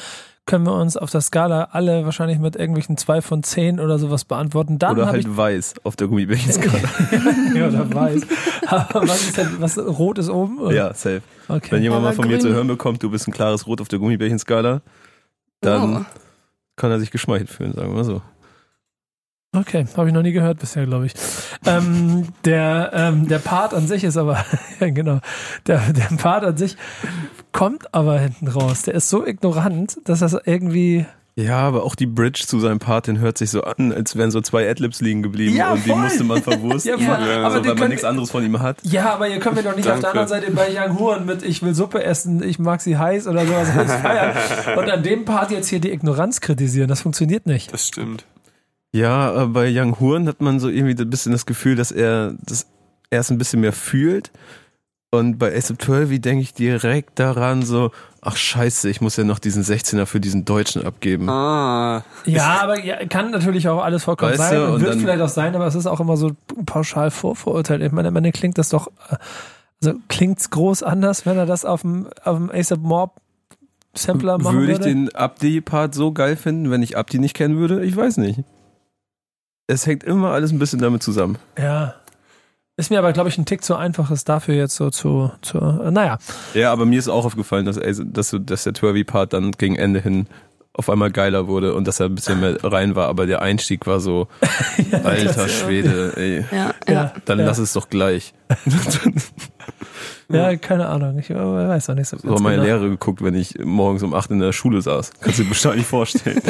können 0.46 0.66
wir 0.66 0.74
uns 0.74 0.98
auf 0.98 1.10
der 1.10 1.22
Skala 1.22 1.70
alle 1.72 2.04
wahrscheinlich 2.06 2.38
mit 2.38 2.56
irgendwelchen 2.58 2.98
zwei 2.98 3.22
von 3.22 3.44
zehn 3.44 3.80
oder 3.80 3.98
sowas 3.98 4.26
beantworten. 4.26 4.78
Dann 4.78 4.98
Oder 4.98 5.08
halt 5.08 5.38
weiß 5.38 5.76
auf 5.84 5.96
der 5.96 6.08
Gummibärchenskala. 6.08 6.80
ja, 7.56 7.68
oder 7.70 7.94
weiß. 7.94 8.24
Aber 8.68 9.08
was 9.08 9.24
ist 9.24 9.38
denn, 9.38 9.56
was, 9.60 9.78
rot 9.78 10.18
ist 10.18 10.30
oben? 10.30 10.60
oder? 10.60 10.76
ja, 10.76 10.94
safe. 10.94 11.22
Okay. 11.48 11.72
Wenn 11.72 11.82
jemand 11.84 12.00
Aber 12.02 12.10
mal 12.10 12.14
von 12.14 12.28
mir 12.28 12.39
zu 12.39 12.50
hören 12.50 12.68
bekommt, 12.68 13.02
du 13.04 13.10
bist 13.10 13.28
ein 13.28 13.32
klares 13.32 13.68
Rot 13.68 13.80
auf 13.80 13.88
der 13.88 14.00
Gummibärchenskala, 14.00 14.82
dann 15.62 15.98
Oh. 15.98 16.06
kann 16.76 16.91
er 16.91 17.00
sich 17.00 17.12
geschmeichelt 17.12 17.50
fühlen, 17.50 17.74
sagen 17.74 17.89
wir 17.89 17.96
mal 17.96 18.04
so. 18.04 18.22
Okay, 19.56 19.86
habe 19.95 20.08
ich 20.08 20.14
noch 20.14 20.24
nie 20.24 20.32
gehört 20.32 20.60
bisher, 20.60 20.86
glaube 20.86 21.06
ich. 21.06 21.14
Ähm, 21.66 22.28
der, 22.43 22.91
ähm, 22.93 23.28
der 23.28 23.38
Part 23.39 23.74
an 23.74 23.88
sich 23.88 24.04
ist 24.04 24.18
aber, 24.18 24.43
ja 24.80 24.89
genau, 24.89 25.20
der, 25.68 25.80
der 25.93 26.16
Part 26.18 26.43
an 26.43 26.58
sich 26.58 26.76
kommt 27.51 27.93
aber 27.93 28.20
hinten 28.20 28.47
raus. 28.47 28.82
Der 28.82 28.95
ist 28.95 29.10
so 29.10 29.26
ignorant, 29.26 29.99
dass 30.06 30.20
das 30.20 30.36
irgendwie. 30.45 31.06
Ja, 31.36 31.60
aber 31.60 31.84
auch 31.84 31.95
die 31.95 32.06
Bridge 32.06 32.43
zu 32.45 32.60
seinem 32.60 32.78
Part, 32.78 33.08
den 33.08 33.18
hört 33.20 33.39
sich 33.39 33.49
so 33.49 33.64
an, 33.64 33.91
als 33.91 34.16
wären 34.16 34.30
so 34.30 34.39
zwei 34.41 34.70
Adlibs 34.70 35.01
liegen 35.01 35.24
geblieben 35.24 35.56
Ja, 35.56 35.74
und 35.74 35.84
die 35.84 35.91
musste 35.91 36.24
man 36.24 36.43
verwursten, 36.43 36.99
Ja. 36.99 37.20
Ja, 37.28 37.45
aber 37.45 37.56
so, 37.56 37.60
die 37.62 37.70
weil 37.70 37.76
man 37.76 37.89
nichts 37.89 38.04
anderes 38.04 38.30
von 38.30 38.43
ihm 38.45 38.60
hat. 38.60 38.78
Ja, 38.84 39.14
aber 39.14 39.28
ihr 39.28 39.39
könnt 39.39 39.56
mir 39.56 39.64
doch 39.64 39.76
nicht 39.76 39.88
auf 39.89 39.99
der 39.99 40.14
Danke. 40.14 40.20
anderen 40.22 40.41
Seite 40.41 40.51
bei 40.51 40.68
Young 40.70 40.99
Huren 40.99 41.26
mit 41.26 41.41
Ich 41.41 41.64
will 41.64 41.74
Suppe 41.74 42.04
essen, 42.04 42.43
ich 42.43 42.60
mag 42.60 42.82
sie 42.82 42.97
heiß 42.99 43.28
oder 43.28 43.47
sowas 43.47 43.68
feiern. 43.68 44.36
Und 44.78 44.89
an 44.91 45.01
dem 45.01 45.26
Part 45.26 45.49
jetzt 45.49 45.70
hier 45.70 45.80
die 45.80 45.91
Ignoranz 45.91 46.39
kritisieren, 46.39 46.88
das 46.88 47.01
funktioniert 47.01 47.47
nicht. 47.47 47.74
Das 47.74 47.88
stimmt. 47.88 48.26
Ja, 48.94 49.32
aber 49.32 49.48
bei 49.48 49.72
Young 49.74 50.00
Horn 50.00 50.28
hat 50.28 50.41
man 50.41 50.60
so 50.60 50.70
irgendwie 50.70 51.02
ein 51.02 51.10
bisschen 51.10 51.32
das 51.32 51.46
Gefühl, 51.46 51.76
dass 51.76 51.91
er 51.91 52.36
das 52.46 52.68
erst 53.10 53.32
ein 53.32 53.38
bisschen 53.38 53.62
mehr 53.62 53.74
fühlt. 53.74 54.32
Und 55.12 55.38
bei 55.38 55.56
ASAP 55.56 55.80
12 55.82 56.22
denke 56.22 56.41
ich 56.41 56.54
direkt 56.56 57.20
daran 57.20 57.62
so, 57.62 57.91
ach 58.22 58.36
scheiße, 58.36 58.89
ich 58.89 59.00
muss 59.00 59.16
ja 59.16 59.24
noch 59.24 59.38
diesen 59.38 59.64
16er 59.64 60.08
für 60.08 60.20
diesen 60.20 60.44
Deutschen 60.44 60.84
abgeben. 60.88 61.30
Ah, 61.30 62.04
Ja, 62.26 62.62
aber 62.64 62.80
ja, 62.84 63.06
kann 63.08 63.30
natürlich 63.30 63.68
auch 63.70 63.84
alles 63.84 64.06
vollkommen 64.06 64.32
Weißt 64.32 64.50
sein 64.50 64.56
du, 64.60 64.74
und, 64.74 64.82
wird 64.82 64.94
dann- 64.94 65.00
vielleicht 65.02 65.22
auch 65.22 65.30
sein, 65.30 65.56
aber 65.56 65.68
es 65.68 65.76
ist 65.76 65.86
auch 65.86 66.00
immer 66.00 66.18
so 66.18 66.32
pauschal 66.66 67.12
vorverurteilt. 67.12 67.84
Ich 67.84 67.91
meine, 67.91 68.08
am 68.08 68.16
Ende 68.16 68.32
klingt 68.32 68.58
das 68.58 68.70
doch, 68.70 68.88
äh, 69.12 69.18
also 69.84 70.00
klingt's 70.08 70.50
groß 70.50 70.82
anders, 70.82 71.28
wenn 71.28 71.38
er 71.38 71.46
das 71.46 71.64
auf 71.64 71.82
dem, 71.82 72.08
auf 72.24 72.38
dem 72.38 72.50
ASAP 72.52 72.80
Mob 72.82 73.12
Sampler 73.96 74.39
machen 74.39 74.56
Würde 74.58 74.72
würde? 74.74 74.89
ich 74.89 74.94
den 74.96 75.14
Abdi-Part 75.16 75.94
so 75.94 76.12
geil 76.12 76.36
finden, 76.36 76.72
wenn 76.72 76.82
ich 76.82 76.98
Abdi 76.98 77.20
nicht 77.20 77.36
kennen 77.36 77.58
würde? 77.58 77.86
Ich 77.86 77.96
weiß 77.96 78.18
nicht. 78.18 78.39
Es 79.68 79.88
hängt 79.88 80.03
immer 80.03 80.32
alles 80.32 80.51
ein 80.51 80.59
bisschen 80.59 80.80
damit 80.80 81.03
zusammen. 81.03 81.38
ja. 81.57 81.95
Ist 82.76 82.89
mir 82.89 82.97
aber, 82.97 83.14
glaube 83.14 83.30
ich, 83.30 83.38
ein 83.38 83.45
Tick 83.45 83.64
zu 83.64 83.76
einfach, 83.76 84.09
es 84.09 84.24
dafür 84.24 84.55
jetzt 84.55 84.76
so 84.76 84.89
zu, 84.89 85.32
zu 85.43 85.59
äh, 85.59 85.91
naja. 85.91 86.18
Ja, 86.55 86.72
aber 86.72 86.88
mir 86.88 86.97
ist 86.97 87.07
auch 87.07 87.24
aufgefallen, 87.24 87.68
dass, 87.68 87.80
dass, 88.03 88.36
dass 88.39 88.64
der 88.64 88.74
Twirby-Part 88.74 89.34
dann 89.34 89.51
gegen 89.51 89.76
Ende 89.76 89.99
hin 89.99 90.26
auf 90.74 90.89
einmal 90.89 91.11
geiler 91.11 91.47
wurde 91.47 91.76
und 91.76 91.88
dass 91.88 91.99
er 91.99 92.07
ein 92.07 92.15
bisschen 92.15 92.39
mehr 92.39 92.57
rein 92.63 92.95
war, 92.95 93.07
aber 93.07 93.28
der 93.28 93.41
Einstieg 93.41 93.86
war 93.86 93.99
so, 93.99 94.28
alter 95.03 95.47
Schwede, 95.47 96.13
ey. 96.15 96.45
Ja, 96.51 96.74
Ja, 96.88 96.93
ja. 96.93 97.13
Dann 97.26 97.39
ja. 97.39 97.45
lass 97.45 97.59
es 97.59 97.74
doch 97.74 97.89
gleich. 97.89 98.34
Ja, 100.30 100.55
keine 100.55 100.88
Ahnung. 100.88 101.19
Ich 101.19 101.30
weiß 101.30 101.89
auch 101.89 101.95
nicht 101.95 102.07
so 102.07 102.17
So 102.17 102.34
hat 102.34 102.39
meine 102.39 102.55
genau. 102.55 102.65
Lehre 102.65 102.89
geguckt, 102.89 103.24
wenn 103.24 103.36
ich 103.36 103.57
morgens 103.63 104.03
um 104.03 104.13
acht 104.13 104.32
in 104.32 104.39
der 104.39 104.51
Schule 104.51 104.82
saß. 104.82 105.11
Kannst 105.21 105.39
du 105.39 105.43
dir 105.43 105.49
bestimmt 105.49 105.76
nicht 105.78 105.88
vorstellen. 105.88 106.41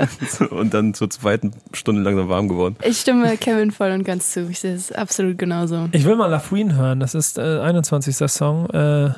und 0.50 0.74
dann 0.74 0.94
zur 0.94 1.10
zweiten 1.10 1.52
Stunde 1.72 2.02
langsam 2.02 2.28
warm 2.28 2.48
geworden. 2.48 2.76
Ich 2.82 3.00
stimme 3.00 3.36
Kevin 3.36 3.70
voll 3.70 3.92
und 3.92 4.04
ganz 4.04 4.32
zu. 4.32 4.48
Ich 4.50 4.60
sehe 4.60 4.74
es 4.74 4.92
absolut 4.92 5.38
genauso. 5.38 5.88
Ich 5.92 6.04
will 6.04 6.16
mal 6.16 6.26
Lafouine 6.26 6.74
hören. 6.74 7.00
Das 7.00 7.14
ist 7.14 7.38
äh, 7.38 7.60
21. 7.60 8.16
Song. 8.30 8.68
Äh, 8.70 9.10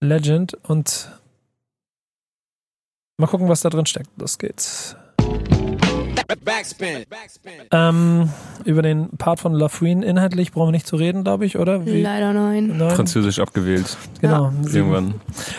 Legend. 0.00 0.56
Und 0.62 1.10
mal 3.20 3.26
gucken, 3.26 3.48
was 3.48 3.60
da 3.60 3.70
drin 3.70 3.86
steckt. 3.86 4.10
Los 4.18 4.38
geht's. 4.38 4.96
Backspin. 6.44 7.04
Backspin. 7.08 7.52
Ähm, 7.72 8.30
über 8.64 8.82
den 8.82 9.10
Part 9.18 9.40
von 9.40 9.52
Lafouine 9.52 10.04
inhaltlich 10.04 10.52
brauchen 10.52 10.68
wir 10.68 10.72
nicht 10.72 10.86
zu 10.86 10.96
reden, 10.96 11.24
glaube 11.24 11.44
ich, 11.44 11.58
oder? 11.58 11.84
Wie? 11.86 12.02
Leider 12.02 12.32
nein. 12.32 12.76
Nein, 12.78 12.90
Französisch 12.90 13.40
abgewählt. 13.40 13.96
genau. 14.20 14.52
Irgendwann. 14.72 15.14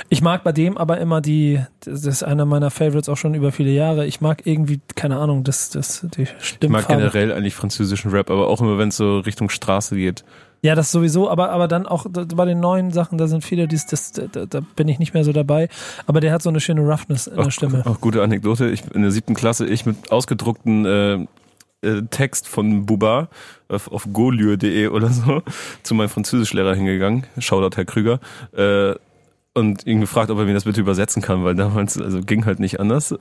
Ich 0.09 0.21
mag 0.21 0.43
bei 0.43 0.51
dem 0.51 0.77
aber 0.77 0.99
immer 0.99 1.19
die, 1.21 1.59
das 1.81 2.05
ist 2.05 2.23
einer 2.23 2.45
meiner 2.45 2.71
Favorites 2.71 3.09
auch 3.09 3.17
schon 3.17 3.33
über 3.33 3.51
viele 3.51 3.71
Jahre. 3.71 4.05
Ich 4.05 4.21
mag 4.21 4.45
irgendwie, 4.47 4.79
keine 4.95 5.17
Ahnung, 5.17 5.43
das, 5.43 5.69
das, 5.69 6.05
die 6.15 6.23
Ich 6.23 6.29
mag 6.29 6.41
Stimmfarbe. 6.41 6.87
generell 6.87 7.33
eigentlich 7.33 7.55
französischen 7.55 8.11
Rap, 8.11 8.29
aber 8.29 8.47
auch 8.47 8.61
immer, 8.61 8.77
wenn 8.77 8.89
es 8.89 8.97
so 8.97 9.19
Richtung 9.19 9.49
Straße 9.49 9.95
geht. 9.95 10.23
Ja, 10.63 10.75
das 10.75 10.91
sowieso, 10.91 11.29
aber, 11.29 11.49
aber 11.49 11.67
dann 11.67 11.87
auch 11.87 12.05
bei 12.09 12.45
den 12.45 12.59
neuen 12.59 12.91
Sachen, 12.91 13.17
da 13.17 13.27
sind 13.27 13.43
viele, 13.43 13.67
dies, 13.67 13.87
das, 13.87 14.11
da, 14.11 14.45
da 14.45 14.59
bin 14.75 14.87
ich 14.87 14.99
nicht 14.99 15.13
mehr 15.13 15.23
so 15.23 15.33
dabei. 15.33 15.69
Aber 16.05 16.19
der 16.19 16.31
hat 16.31 16.43
so 16.43 16.49
eine 16.49 16.59
schöne 16.59 16.81
Roughness 16.81 17.27
in 17.27 17.37
der 17.37 17.49
Stimme. 17.49 17.83
Auch 17.85 17.99
gute 17.99 18.21
Anekdote. 18.21 18.69
Ich 18.69 18.83
in 18.93 19.01
der 19.01 19.11
siebten 19.11 19.33
Klasse, 19.33 19.65
ich 19.65 19.85
mit 19.87 20.11
ausgedruckten 20.11 20.85
äh, 20.85 21.27
äh, 21.81 22.03
Text 22.11 22.47
von 22.47 22.85
Buba 22.85 23.29
auf, 23.69 23.91
auf 23.91 24.07
golure.de 24.13 24.87
oder 24.89 25.09
so 25.09 25.41
zu 25.83 25.95
meinem 25.95 26.09
Französischlehrer 26.09 26.75
hingegangen. 26.75 27.25
Shoutout 27.39 27.75
Herr 27.75 27.85
Krüger. 27.85 28.19
Äh, 28.55 28.93
und 29.53 29.85
ihn 29.85 29.99
gefragt, 29.99 30.29
ob 30.29 30.37
er 30.37 30.45
mir 30.45 30.53
das 30.53 30.63
bitte 30.63 30.79
übersetzen 30.79 31.21
kann, 31.21 31.43
weil 31.43 31.55
damals 31.55 31.99
also 31.99 32.21
ging 32.21 32.45
halt 32.45 32.59
nicht 32.59 32.79
anders. 32.79 33.15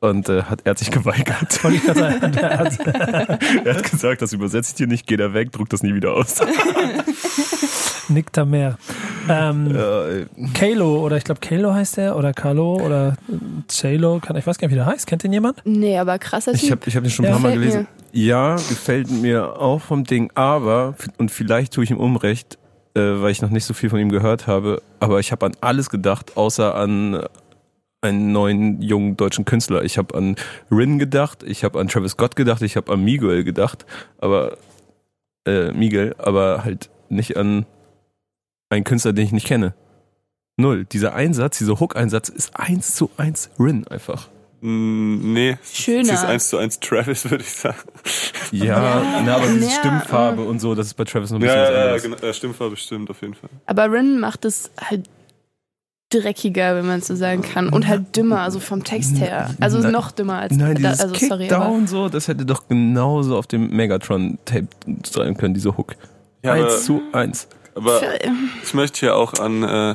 Und 0.00 0.28
äh, 0.28 0.42
hat, 0.42 0.60
er 0.64 0.70
hat 0.70 0.78
sich 0.78 0.90
geweigert. 0.90 1.60
Ich 1.72 1.82
der 1.82 2.58
hat, 2.58 2.78
er 3.64 3.74
hat 3.74 3.90
gesagt, 3.90 4.22
das 4.22 4.32
übersetze 4.32 4.70
ich 4.70 4.74
dir 4.74 4.86
nicht, 4.86 5.06
geh 5.06 5.16
da 5.16 5.32
weg, 5.32 5.52
druck 5.52 5.68
das 5.70 5.82
nie 5.82 5.94
wieder 5.94 6.14
aus. 6.14 6.36
nickt 8.08 8.36
da 8.36 8.44
mehr. 8.44 8.78
Ähm, 9.28 9.74
ey. 9.74 10.26
Kalo, 10.54 11.04
oder 11.04 11.16
ich 11.16 11.24
glaube 11.24 11.40
Kalo 11.40 11.72
heißt 11.72 11.96
der, 11.96 12.16
oder 12.16 12.32
Carlo, 12.32 12.76
oder 12.76 13.16
Chalo, 13.68 14.20
kann, 14.20 14.36
ich 14.36 14.46
weiß 14.46 14.58
gar 14.58 14.68
nicht, 14.68 14.74
wie 14.74 14.78
der 14.78 14.86
heißt. 14.86 15.06
Kennt 15.06 15.24
den 15.24 15.32
jemand? 15.32 15.60
Nee, 15.64 15.98
aber 15.98 16.18
krasser 16.18 16.52
Ich 16.52 16.62
Typ. 16.62 16.70
habe 16.72 16.82
ich 16.86 16.96
hab 16.96 17.02
den 17.02 17.10
schon 17.10 17.26
ein 17.26 17.32
paar 17.32 17.40
Mal 17.40 17.54
gelesen. 17.54 17.88
Ja, 18.12 18.54
gefällt 18.54 19.10
mir 19.10 19.60
auch 19.60 19.80
vom 19.80 20.04
Ding, 20.04 20.30
aber, 20.34 20.94
und 21.18 21.30
vielleicht 21.30 21.72
tue 21.72 21.84
ich 21.84 21.90
ihm 21.90 21.98
Unrecht, 21.98 22.58
äh, 22.94 23.00
weil 23.00 23.30
ich 23.30 23.42
noch 23.42 23.50
nicht 23.50 23.64
so 23.64 23.74
viel 23.74 23.90
von 23.90 23.98
ihm 23.98 24.10
gehört 24.10 24.46
habe, 24.46 24.82
aber 25.00 25.20
ich 25.20 25.32
habe 25.32 25.44
an 25.46 25.52
alles 25.60 25.90
gedacht, 25.90 26.36
außer 26.36 26.74
an 26.74 27.24
einen 28.02 28.32
neuen 28.32 28.82
jungen 28.82 29.16
deutschen 29.16 29.44
Künstler. 29.44 29.82
Ich 29.82 29.98
habe 29.98 30.14
an 30.16 30.36
Rin 30.70 30.98
gedacht, 30.98 31.42
ich 31.42 31.64
habe 31.64 31.80
an 31.80 31.88
Travis 31.88 32.12
Scott 32.12 32.36
gedacht, 32.36 32.62
ich 32.62 32.76
habe 32.76 32.92
an 32.92 33.02
Miguel 33.02 33.42
gedacht, 33.44 33.86
aber 34.18 34.58
äh, 35.46 35.72
Miguel, 35.72 36.14
aber 36.18 36.64
halt 36.64 36.90
nicht 37.08 37.36
an 37.36 37.66
einen 38.70 38.84
Künstler, 38.84 39.12
den 39.12 39.24
ich 39.24 39.32
nicht 39.32 39.46
kenne. 39.46 39.74
Null. 40.58 40.84
Dieser 40.86 41.14
Einsatz, 41.14 41.58
dieser 41.58 41.78
Hook-Einsatz 41.80 42.28
ist 42.28 42.50
eins 42.58 42.94
zu 42.94 43.10
eins 43.16 43.50
Rin 43.58 43.86
einfach. 43.88 44.28
mm, 44.62 45.32
nee. 45.34 45.58
Schöner. 45.70 46.04
Sie 46.04 46.12
ist 46.14 46.24
eins 46.24 46.48
zu 46.48 46.56
eins 46.58 46.80
Travis, 46.80 47.30
würde 47.30 47.44
ich 47.44 47.52
sagen. 47.52 47.76
Ja, 48.52 48.64
Ja, 48.64 49.22
na, 49.24 49.36
aber 49.36 49.46
diese 49.48 49.66
ja, 49.66 49.70
Stimmfarbe 49.70 50.42
und 50.42 50.58
so, 50.60 50.74
das 50.74 50.86
ist 50.88 50.94
bei 50.94 51.04
Travis 51.04 51.30
noch 51.30 51.40
ein 51.40 51.44
Ja, 51.44 51.52
bisschen 51.54 51.62
was 51.62 51.68
ja, 51.70 51.74
ja, 51.76 51.82
anderes. 51.84 52.02
genau. 52.02 52.16
Ja, 52.26 52.32
Stimmfarbe 52.32 52.70
bestimmt, 52.70 53.10
auf 53.10 53.20
jeden 53.20 53.34
Fall. 53.34 53.50
Aber 53.66 53.90
Rin 53.92 54.18
macht 54.18 54.44
es 54.44 54.70
halt 54.80 55.08
dreckiger, 56.10 56.76
wenn 56.76 56.86
man 56.86 57.00
es 57.00 57.06
so 57.08 57.16
sagen 57.16 57.42
kann. 57.42 57.68
Und 57.68 57.86
halt 57.88 58.16
dümmer, 58.16 58.40
also 58.40 58.60
vom 58.60 58.84
Text 58.84 59.18
her. 59.18 59.50
Also 59.60 59.78
Nein. 59.78 59.92
noch 59.92 60.10
dümmer 60.12 60.38
als 60.38 60.54
Nein, 60.56 60.76
dieses 60.76 61.00
also 61.00 61.14
sorry, 61.14 61.48
aber 61.50 61.64
Kickdown 61.64 61.86
so, 61.86 62.08
das 62.08 62.28
hätte 62.28 62.46
doch 62.46 62.68
genauso 62.68 63.36
auf 63.36 63.46
dem 63.46 63.70
Megatron-Tape 63.70 64.68
sein 65.04 65.36
können, 65.36 65.54
diese 65.54 65.76
Hook. 65.76 65.96
Ja, 66.44 66.52
aber, 66.54 66.64
eins 66.66 66.84
zu 66.84 67.02
eins. 67.12 67.48
aber 67.74 67.98
Für- 67.98 68.18
ich 68.62 68.74
möchte 68.74 69.00
hier 69.00 69.16
auch 69.16 69.34
an 69.34 69.62
äh, 69.62 69.94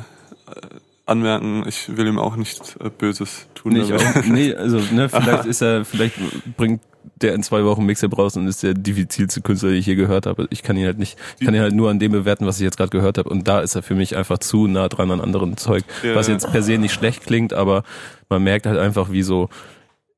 anmerken, 1.12 1.64
ich 1.68 1.96
will 1.96 2.06
ihm 2.06 2.18
auch 2.18 2.36
nichts 2.36 2.76
äh, 2.76 2.90
Böses 2.90 3.46
tun. 3.54 3.74
Dabei. 3.74 3.96
auch, 3.96 4.24
nee, 4.24 4.54
also 4.54 4.80
ne, 4.92 5.08
vielleicht 5.08 5.44
ist 5.44 5.62
er, 5.62 5.84
vielleicht 5.84 6.16
bringt 6.56 6.80
der 7.20 7.34
in 7.34 7.42
zwei 7.42 7.64
Wochen 7.64 7.84
Mixtape 7.84 8.14
raus 8.16 8.36
und 8.36 8.46
ist 8.48 8.62
der 8.62 8.74
diffizilste 8.74 9.40
Künstler, 9.40 9.70
den 9.70 9.78
ich 9.78 9.86
je 9.86 9.94
gehört 9.94 10.26
habe. 10.26 10.48
Ich 10.50 10.62
kann 10.62 10.76
ihn 10.76 10.86
halt 10.86 10.98
nicht, 10.98 11.16
ich 11.38 11.44
kann 11.44 11.54
ihn 11.54 11.60
halt 11.60 11.74
nur 11.74 11.90
an 11.90 11.98
dem 11.98 12.12
bewerten, 12.12 12.46
was 12.46 12.56
ich 12.56 12.64
jetzt 12.64 12.76
gerade 12.76 12.90
gehört 12.90 13.18
habe. 13.18 13.28
Und 13.28 13.46
da 13.46 13.60
ist 13.60 13.74
er 13.74 13.82
für 13.82 13.94
mich 13.94 14.16
einfach 14.16 14.38
zu 14.38 14.66
nah 14.66 14.88
dran 14.88 15.10
an 15.10 15.20
anderen 15.20 15.56
Zeug, 15.56 15.84
Ja, 16.02 16.14
was 16.14 16.28
jetzt 16.28 16.50
per 16.50 16.62
se 16.62 16.78
nicht 16.78 16.92
schlecht 16.92 17.24
klingt, 17.24 17.52
aber 17.52 17.84
man 18.28 18.42
merkt 18.42 18.66
halt 18.66 18.78
einfach, 18.78 19.10
wie 19.10 19.22
so, 19.22 19.48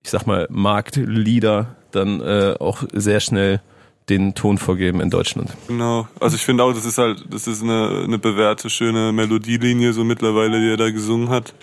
ich 0.02 0.10
sag 0.10 0.26
mal, 0.26 0.46
Marktleader 0.50 1.76
dann 1.90 2.20
äh, 2.20 2.54
auch 2.58 2.84
sehr 2.92 3.20
schnell 3.20 3.60
den 4.08 4.34
Ton 4.34 4.58
vorgeben 4.58 5.00
in 5.00 5.08
Deutschland. 5.10 5.50
Genau. 5.66 6.06
Also 6.20 6.36
ich 6.36 6.42
finde 6.42 6.62
auch, 6.62 6.74
das 6.74 6.84
ist 6.84 6.98
halt, 6.98 7.24
das 7.30 7.46
ist 7.46 7.62
eine, 7.62 8.02
eine 8.04 8.18
bewährte, 8.18 8.68
schöne 8.68 9.12
Melodielinie 9.12 9.92
so 9.92 10.04
mittlerweile, 10.04 10.60
die 10.60 10.70
er 10.70 10.76
da 10.76 10.90
gesungen 10.90 11.30
hat. 11.30 11.54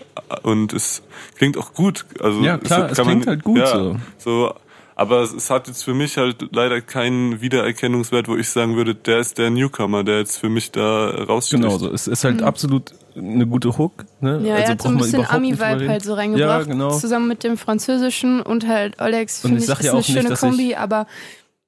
Und 0.42 0.74
es 0.74 1.04
klingt 1.36 1.58
auch 1.58 1.74
gut. 1.74 2.06
Also 2.20 2.42
Ja, 2.42 2.58
klar, 2.58 2.90
es 2.90 2.98
kann 2.98 3.06
klingt 3.06 3.28
halt 3.28 3.44
gut 3.44 3.60
ja, 3.60 3.68
so. 3.68 3.96
so. 4.18 4.54
Aber 4.96 5.22
es, 5.22 5.34
es 5.34 5.50
hat 5.50 5.68
jetzt 5.68 5.84
für 5.84 5.94
mich 5.94 6.18
halt 6.18 6.50
leider 6.52 6.82
keinen 6.82 7.42
Wiedererkennungswert, 7.42 8.28
wo 8.28 8.36
ich 8.36 8.50
sagen 8.50 8.76
würde, 8.76 8.94
der 8.94 9.20
ist 9.20 9.38
der 9.38 9.50
Newcomer, 9.50 10.04
der 10.04 10.20
jetzt 10.20 10.38
für 10.38 10.50
mich 10.50 10.72
da 10.72 11.10
raussticht. 11.10 11.62
Genau 11.62 11.78
so. 11.78 11.92
Es 11.92 12.08
ist 12.08 12.24
halt 12.24 12.44
absolut 12.44 12.92
eine 13.16 13.48
gute 13.48 13.78
Hook. 13.78 14.06
Ne? 14.20 14.40
Mhm. 14.40 14.46
Ja, 14.46 14.56
er 14.58 14.70
hat 14.70 14.82
so 14.82 14.90
ein 14.90 14.96
man 14.96 15.04
bisschen 15.04 15.26
Ami-Vibe 15.26 15.90
halt 15.90 16.04
so 16.04 16.14
reingebracht. 16.14 16.68
Ja, 16.68 16.72
genau. 16.72 16.92
Zusammen 16.92 17.28
mit 17.28 17.44
dem 17.44 17.58
Französischen 17.58 18.42
und 18.42 18.68
halt 18.68 19.02
Olex, 19.02 19.44
Und 19.44 19.52
finde 19.52 19.58
ich 19.58 19.64
ich, 19.64 19.68
sag 19.68 19.80
ist 19.80 19.86
ja 19.86 19.92
eine 19.92 20.00
auch 20.00 20.08
nicht, 20.08 20.18
schöne 20.18 20.30
dass 20.30 20.40
Kombi, 20.40 20.76
aber 20.76 21.08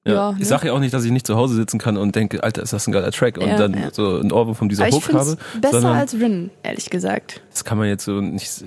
Ja, 0.06 0.32
ich 0.32 0.40
ne? 0.40 0.44
sage 0.44 0.66
ja 0.66 0.74
auch 0.74 0.80
nicht, 0.80 0.92
dass 0.92 1.02
ich 1.06 1.10
nicht 1.10 1.26
zu 1.26 1.34
Hause 1.36 1.54
sitzen 1.54 1.78
kann 1.78 1.96
und 1.96 2.14
denke, 2.14 2.42
Alter, 2.42 2.62
ist 2.62 2.74
das 2.74 2.86
ein 2.86 2.92
geiler 2.92 3.10
Track 3.10 3.38
und 3.38 3.48
Ja, 3.48 3.56
dann 3.56 3.72
ja. 3.72 3.88
so 3.90 4.18
ein 4.18 4.30
Ohrwurm 4.32 4.54
von 4.54 4.68
dieser 4.68 4.86
Hook 4.90 5.02
finde 5.02 5.20
habe. 5.20 5.30
es 5.30 5.60
besser 5.62 5.80
sondern 5.80 5.96
als 5.98 6.12
Rin, 6.14 6.50
ehrlich 6.62 6.90
gesagt. 6.90 7.40
das 7.50 7.64
kann 7.64 7.78
man 7.78 7.88
jetzt 7.88 8.04
so 8.04 8.20
nicht. 8.20 8.64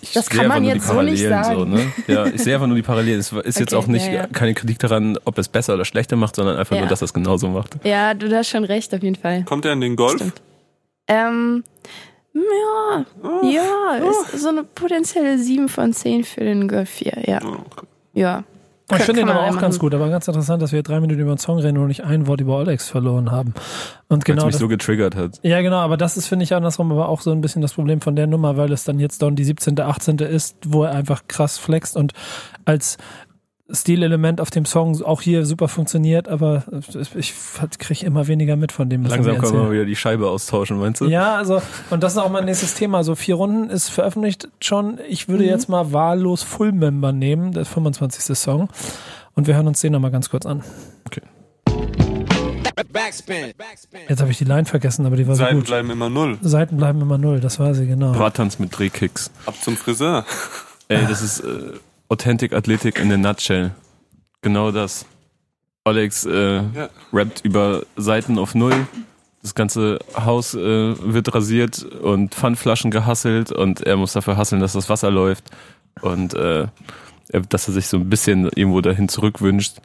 Ich 0.00 0.12
Das 0.12 0.26
sehe 0.26 0.36
kann 0.40 0.46
einfach 0.50 0.56
man 0.56 0.62
nur 0.64 0.72
jetzt 0.74 0.82
die 0.82 0.92
so 0.92 1.02
nicht 1.02 1.28
Parallelen 1.30 1.44
sagen. 1.44 1.70
ne? 1.70 1.92
Ja, 2.08 2.26
ich 2.26 2.42
sehe 2.42 2.54
einfach 2.54 2.66
nur 2.66 2.74
die 2.74 2.82
Parallelen. 2.82 3.20
Es 3.20 3.30
ist 3.30 3.60
jetzt 3.60 3.72
Okay, 3.74 3.82
auch 3.84 3.86
nicht 3.86 4.06
ja, 4.06 4.12
ja. 4.12 4.26
keine 4.26 4.54
Kritik 4.54 4.80
daran, 4.80 5.16
ob 5.24 5.38
es 5.38 5.46
besser 5.48 5.74
oder 5.74 5.84
schlechter 5.84 6.16
macht, 6.16 6.34
sondern 6.34 6.56
einfach 6.56 6.74
Ja. 6.74 6.82
nur, 6.82 6.88
dass 6.88 7.00
es 7.00 7.14
genauso 7.14 7.48
macht. 7.48 7.76
Ja, 7.84 8.14
du 8.14 8.34
hast 8.36 8.48
schon 8.48 8.64
recht, 8.64 8.92
auf 8.92 9.02
jeden 9.04 9.14
Fall. 9.14 9.44
Kommt 9.44 9.64
er 9.64 9.74
in 9.74 9.80
den 9.80 9.94
Golf? 9.94 10.16
Stimmt. 10.16 10.42
Ähm, 11.06 11.62
ja, 12.34 13.04
ja, 13.44 13.94
ist 14.10 14.40
so 14.40 14.48
eine 14.48 14.64
potenzielle 14.64 15.38
7 15.38 15.68
von 15.68 15.92
10 15.92 16.24
für 16.24 16.40
den 16.40 16.66
Golf 16.66 16.88
4, 16.90 17.22
ja. 17.26 17.40
Oh, 17.44 17.58
Ja. 18.14 18.44
Ich 18.92 18.98
Kann- 18.98 19.06
finde 19.06 19.20
ihn 19.22 19.28
aber 19.28 19.40
auch 19.40 19.54
ja 19.54 19.60
ganz 19.60 19.76
machen. 19.76 19.78
gut, 19.80 19.94
aber 19.94 20.08
ganz 20.10 20.28
interessant, 20.28 20.62
dass 20.62 20.72
wir 20.72 20.82
drei 20.82 21.00
Minuten 21.00 21.20
über 21.20 21.30
einen 21.30 21.38
Song 21.38 21.58
reden 21.58 21.78
und 21.78 21.88
nicht 21.88 22.04
ein 22.04 22.26
Wort 22.26 22.40
über 22.40 22.58
Olex 22.58 22.88
verloren 22.88 23.30
haben. 23.30 23.54
Und 24.08 24.24
Genau 24.24 24.36
genau 24.36 24.46
mich 24.46 24.52
das, 24.54 24.60
so 24.60 24.68
getriggert 24.68 25.16
hat. 25.16 25.38
Ja, 25.42 25.60
genau, 25.62 25.78
aber 25.78 25.96
das 25.96 26.16
ist, 26.16 26.26
finde 26.28 26.44
ich, 26.44 26.54
andersrum 26.54 26.92
aber 26.92 27.08
auch 27.08 27.20
so 27.20 27.30
ein 27.32 27.40
bisschen 27.40 27.62
das 27.62 27.72
Problem 27.72 28.00
von 28.00 28.14
der 28.16 28.26
Nummer, 28.26 28.56
weil 28.56 28.70
es 28.72 28.84
dann 28.84 28.98
jetzt 29.00 29.22
dann 29.22 29.36
die 29.36 29.44
17., 29.44 29.78
18. 29.80 30.18
ist, 30.18 30.56
wo 30.66 30.84
er 30.84 30.92
einfach 30.92 31.22
krass 31.28 31.58
flext 31.58 31.96
und 31.96 32.12
als 32.64 32.98
Stilelement 33.70 34.40
auf 34.40 34.50
dem 34.50 34.64
Song 34.64 35.00
auch 35.02 35.22
hier 35.22 35.46
super 35.46 35.68
funktioniert, 35.68 36.28
aber 36.28 36.64
ich 37.14 37.32
kriege 37.78 38.04
immer 38.04 38.26
weniger 38.26 38.56
mit 38.56 38.72
von 38.72 38.90
dem, 38.90 39.04
was 39.04 39.12
Langsam 39.12 39.38
können 39.38 39.54
wir 39.54 39.70
wieder 39.70 39.84
die 39.84 39.96
Scheibe 39.96 40.28
austauschen, 40.28 40.78
meinst 40.78 41.00
du? 41.00 41.06
Ja, 41.06 41.36
also, 41.36 41.62
und 41.90 42.02
das 42.02 42.12
ist 42.12 42.18
auch 42.18 42.30
mein 42.30 42.44
nächstes 42.44 42.74
Thema. 42.74 43.04
So 43.04 43.14
vier 43.14 43.36
Runden 43.36 43.70
ist 43.70 43.88
veröffentlicht 43.88 44.48
schon. 44.60 44.98
Ich 45.08 45.28
würde 45.28 45.44
jetzt 45.44 45.68
mal 45.68 45.92
wahllos 45.92 46.42
Full 46.42 46.72
Member 46.72 47.12
nehmen, 47.12 47.52
der 47.52 47.64
25. 47.64 48.36
Song. 48.36 48.68
Und 49.34 49.46
wir 49.46 49.54
hören 49.54 49.68
uns 49.68 49.80
den 49.80 49.92
nochmal 49.92 50.10
ganz 50.10 50.28
kurz 50.28 50.44
an. 50.44 50.62
Backspin. 52.92 53.52
Backspin. 53.56 54.00
Jetzt 54.08 54.20
habe 54.20 54.30
ich 54.30 54.38
die 54.38 54.44
Line 54.44 54.64
vergessen, 54.64 55.06
aber 55.06 55.16
die 55.16 55.26
war 55.26 55.34
so 55.34 55.44
Seiten 55.44 55.56
gut. 55.56 55.66
bleiben 55.66 55.90
immer 55.90 56.10
null. 56.10 56.38
Seiten 56.42 56.76
bleiben 56.76 57.00
immer 57.00 57.18
null, 57.18 57.40
das 57.40 57.58
war 57.58 57.74
sie, 57.74 57.86
genau. 57.86 58.12
Brattanz 58.12 58.58
mit 58.58 58.76
Drehkicks. 58.76 59.30
Ab 59.46 59.54
zum 59.60 59.76
Friseur. 59.76 60.24
Ey, 60.88 61.06
das 61.08 61.22
ist 61.22 61.40
äh, 61.40 61.72
Authentic 62.12 62.52
Athletik 62.52 62.98
in 62.98 63.08
der 63.08 63.16
Nutshell. 63.18 63.70
Genau 64.42 64.70
das. 64.70 65.06
Alex 65.84 66.26
äh, 66.26 66.56
Ja. 66.74 66.88
rappt 67.12 67.40
über 67.44 67.82
Seiten 67.96 68.38
auf 68.38 68.54
Null. 68.54 68.86
Das 69.40 69.54
ganze 69.54 69.98
Haus 70.14 70.54
äh, 70.54 70.58
wird 71.14 71.34
rasiert 71.34 71.82
und 71.82 72.34
Pfandflaschen 72.34 72.90
gehasselt 72.90 73.50
und 73.50 73.80
er 73.80 73.96
muss 73.96 74.12
dafür 74.12 74.36
hasseln, 74.36 74.60
dass 74.60 74.74
das 74.74 74.88
Wasser 74.88 75.10
läuft 75.10 75.44
und 76.02 76.34
äh, 76.34 76.66
er- 77.30 77.40
dass 77.48 77.66
er 77.66 77.72
sich 77.74 77.86
so 77.88 77.96
ein 77.96 78.10
bisschen 78.10 78.48
irgendwo 78.54 78.80
dahin 78.82 79.08
zurückwünscht. 79.08 79.78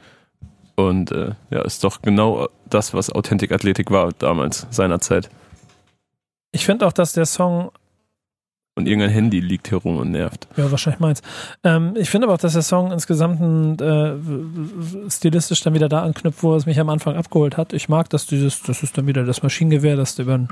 Und 0.75 1.11
äh, 1.11 1.31
ja, 1.49 1.61
ist 1.63 1.83
doch 1.83 2.01
genau 2.03 2.49
das, 2.69 2.93
was 2.93 3.09
Authentic 3.09 3.51
Athletik 3.51 3.89
war 3.89 4.11
damals, 4.19 4.67
seinerzeit. 4.69 5.29
Ich 6.51 6.65
finde 6.65 6.85
auch, 6.85 6.93
dass 6.93 7.13
der 7.13 7.25
Song, 7.25 7.71
Und 8.77 8.87
irgendein 8.87 9.09
Handy 9.09 9.39
liegt 9.39 9.69
hier 9.69 9.79
rum 9.79 9.97
und 9.97 10.11
nervt. 10.11 10.47
ja, 10.55 10.69
wahrscheinlich 10.69 10.99
meins. 10.99 11.23
Ähm, 11.63 11.95
ich 11.95 12.11
finde 12.11 12.27
aber 12.27 12.35
auch, 12.35 12.37
dass 12.37 12.53
der 12.53 12.61
Song 12.61 12.91
insgesamt 12.91 13.81
äh, 13.81 14.13
stilistisch 15.09 15.61
dann 15.61 15.73
wieder 15.73 15.89
da 15.89 16.03
anknüpft, 16.03 16.43
wo 16.43 16.53
es 16.53 16.67
mich 16.67 16.79
am 16.79 16.89
Anfang 16.89 17.15
abgeholt 17.15 17.57
hat. 17.57 17.73
Ich 17.73 17.89
mag, 17.89 18.07
dass 18.11 18.27
dieses, 18.27 18.61
das 18.61 18.83
ist 18.83 18.95
dann 18.95 19.07
wieder 19.07 19.23
das 19.23 19.41
Maschinengewehr, 19.41 19.95
das 19.95 20.15
du 20.15 20.21
über 20.21 20.37
den 20.37 20.49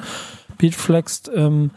Beat 0.57 0.73
flext. 0.73 1.30
Ähm, 1.36 1.69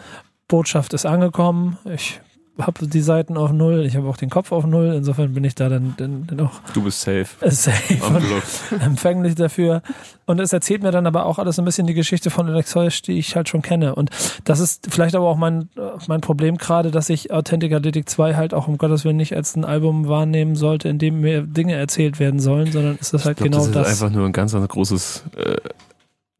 Botschaft 0.48 0.94
ist 0.94 1.04
angekommen. 1.04 1.76
Ich 1.84 2.18
habe 2.58 2.86
die 2.88 3.00
Seiten 3.00 3.36
auf 3.36 3.52
Null, 3.52 3.84
ich 3.86 3.96
habe 3.96 4.08
auch 4.08 4.16
den 4.16 4.30
Kopf 4.30 4.50
auf 4.52 4.66
Null. 4.66 4.92
Insofern 4.96 5.32
bin 5.32 5.44
ich 5.44 5.54
da 5.54 5.68
dann, 5.68 5.94
dann, 5.96 6.26
dann 6.26 6.40
auch 6.40 6.60
Du 6.74 6.82
bist 6.82 7.00
safe. 7.00 7.26
safe 7.50 8.04
Am 8.04 8.16
und 8.16 8.82
empfänglich 8.82 9.36
dafür. 9.36 9.82
Und 10.26 10.40
es 10.40 10.52
erzählt 10.52 10.82
mir 10.82 10.90
dann 10.90 11.06
aber 11.06 11.26
auch 11.26 11.38
alles 11.38 11.58
ein 11.58 11.64
bisschen 11.64 11.86
die 11.86 11.94
Geschichte 11.94 12.30
von 12.30 12.48
Alex 12.48 12.74
Heusch, 12.74 13.02
die 13.02 13.18
ich 13.18 13.36
halt 13.36 13.48
schon 13.48 13.62
kenne. 13.62 13.94
Und 13.94 14.10
das 14.44 14.60
ist 14.60 14.88
vielleicht 14.90 15.14
aber 15.14 15.28
auch 15.28 15.36
mein, 15.36 15.68
mein 16.08 16.20
Problem 16.20 16.58
gerade, 16.58 16.90
dass 16.90 17.08
ich 17.08 17.32
Authentic 17.32 17.72
Athletic 17.72 18.08
2 18.08 18.34
halt 18.34 18.54
auch 18.54 18.66
um 18.66 18.76
Gottes 18.76 19.04
Willen 19.04 19.16
nicht 19.16 19.36
als 19.36 19.54
ein 19.56 19.64
Album 19.64 20.08
wahrnehmen 20.08 20.56
sollte, 20.56 20.88
in 20.88 20.98
dem 20.98 21.20
mir 21.20 21.42
Dinge 21.42 21.74
erzählt 21.74 22.18
werden 22.18 22.40
sollen, 22.40 22.72
sondern 22.72 22.96
ist 22.96 23.14
das 23.14 23.24
halt 23.24 23.40
Ich 23.40 23.46
glaub, 23.46 23.62
genau 23.62 23.72
das 23.72 23.86
das. 23.86 23.92
ist 23.92 24.02
einfach 24.02 24.14
nur 24.14 24.26
ein 24.26 24.32
ganz, 24.32 24.52
ganz 24.52 24.66
großes 24.68 25.24
äh, 25.36 25.56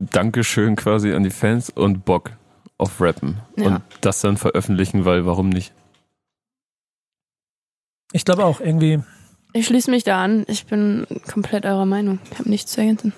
Dankeschön 0.01 0.77
quasi 0.77 1.13
an 1.13 1.23
die 1.23 1.31
Fans 1.31 1.71
und 1.71 2.05
Bock 2.05 2.33
auf 2.77 3.01
Rappen. 3.01 3.39
Ja. 3.57 3.67
Und 3.67 3.83
das 4.01 4.21
dann 4.21 4.37
veröffentlichen, 4.37 5.05
weil 5.05 5.27
warum 5.27 5.49
nicht? 5.49 5.73
Ich 8.13 8.25
glaube 8.25 8.45
auch 8.45 8.61
irgendwie, 8.61 9.01
Ich 9.53 9.67
schließe 9.67 9.91
mich 9.91 10.05
da 10.05 10.23
an. 10.23 10.45
Ich 10.49 10.67
bin 10.67 11.07
komplett 11.33 11.65
eurer 11.65 11.87
Meinung. 11.87 12.19
Ich 12.33 12.39
habe 12.39 12.49
nichts 12.51 12.73
zu 12.73 12.81
ergänzen. 12.81 13.13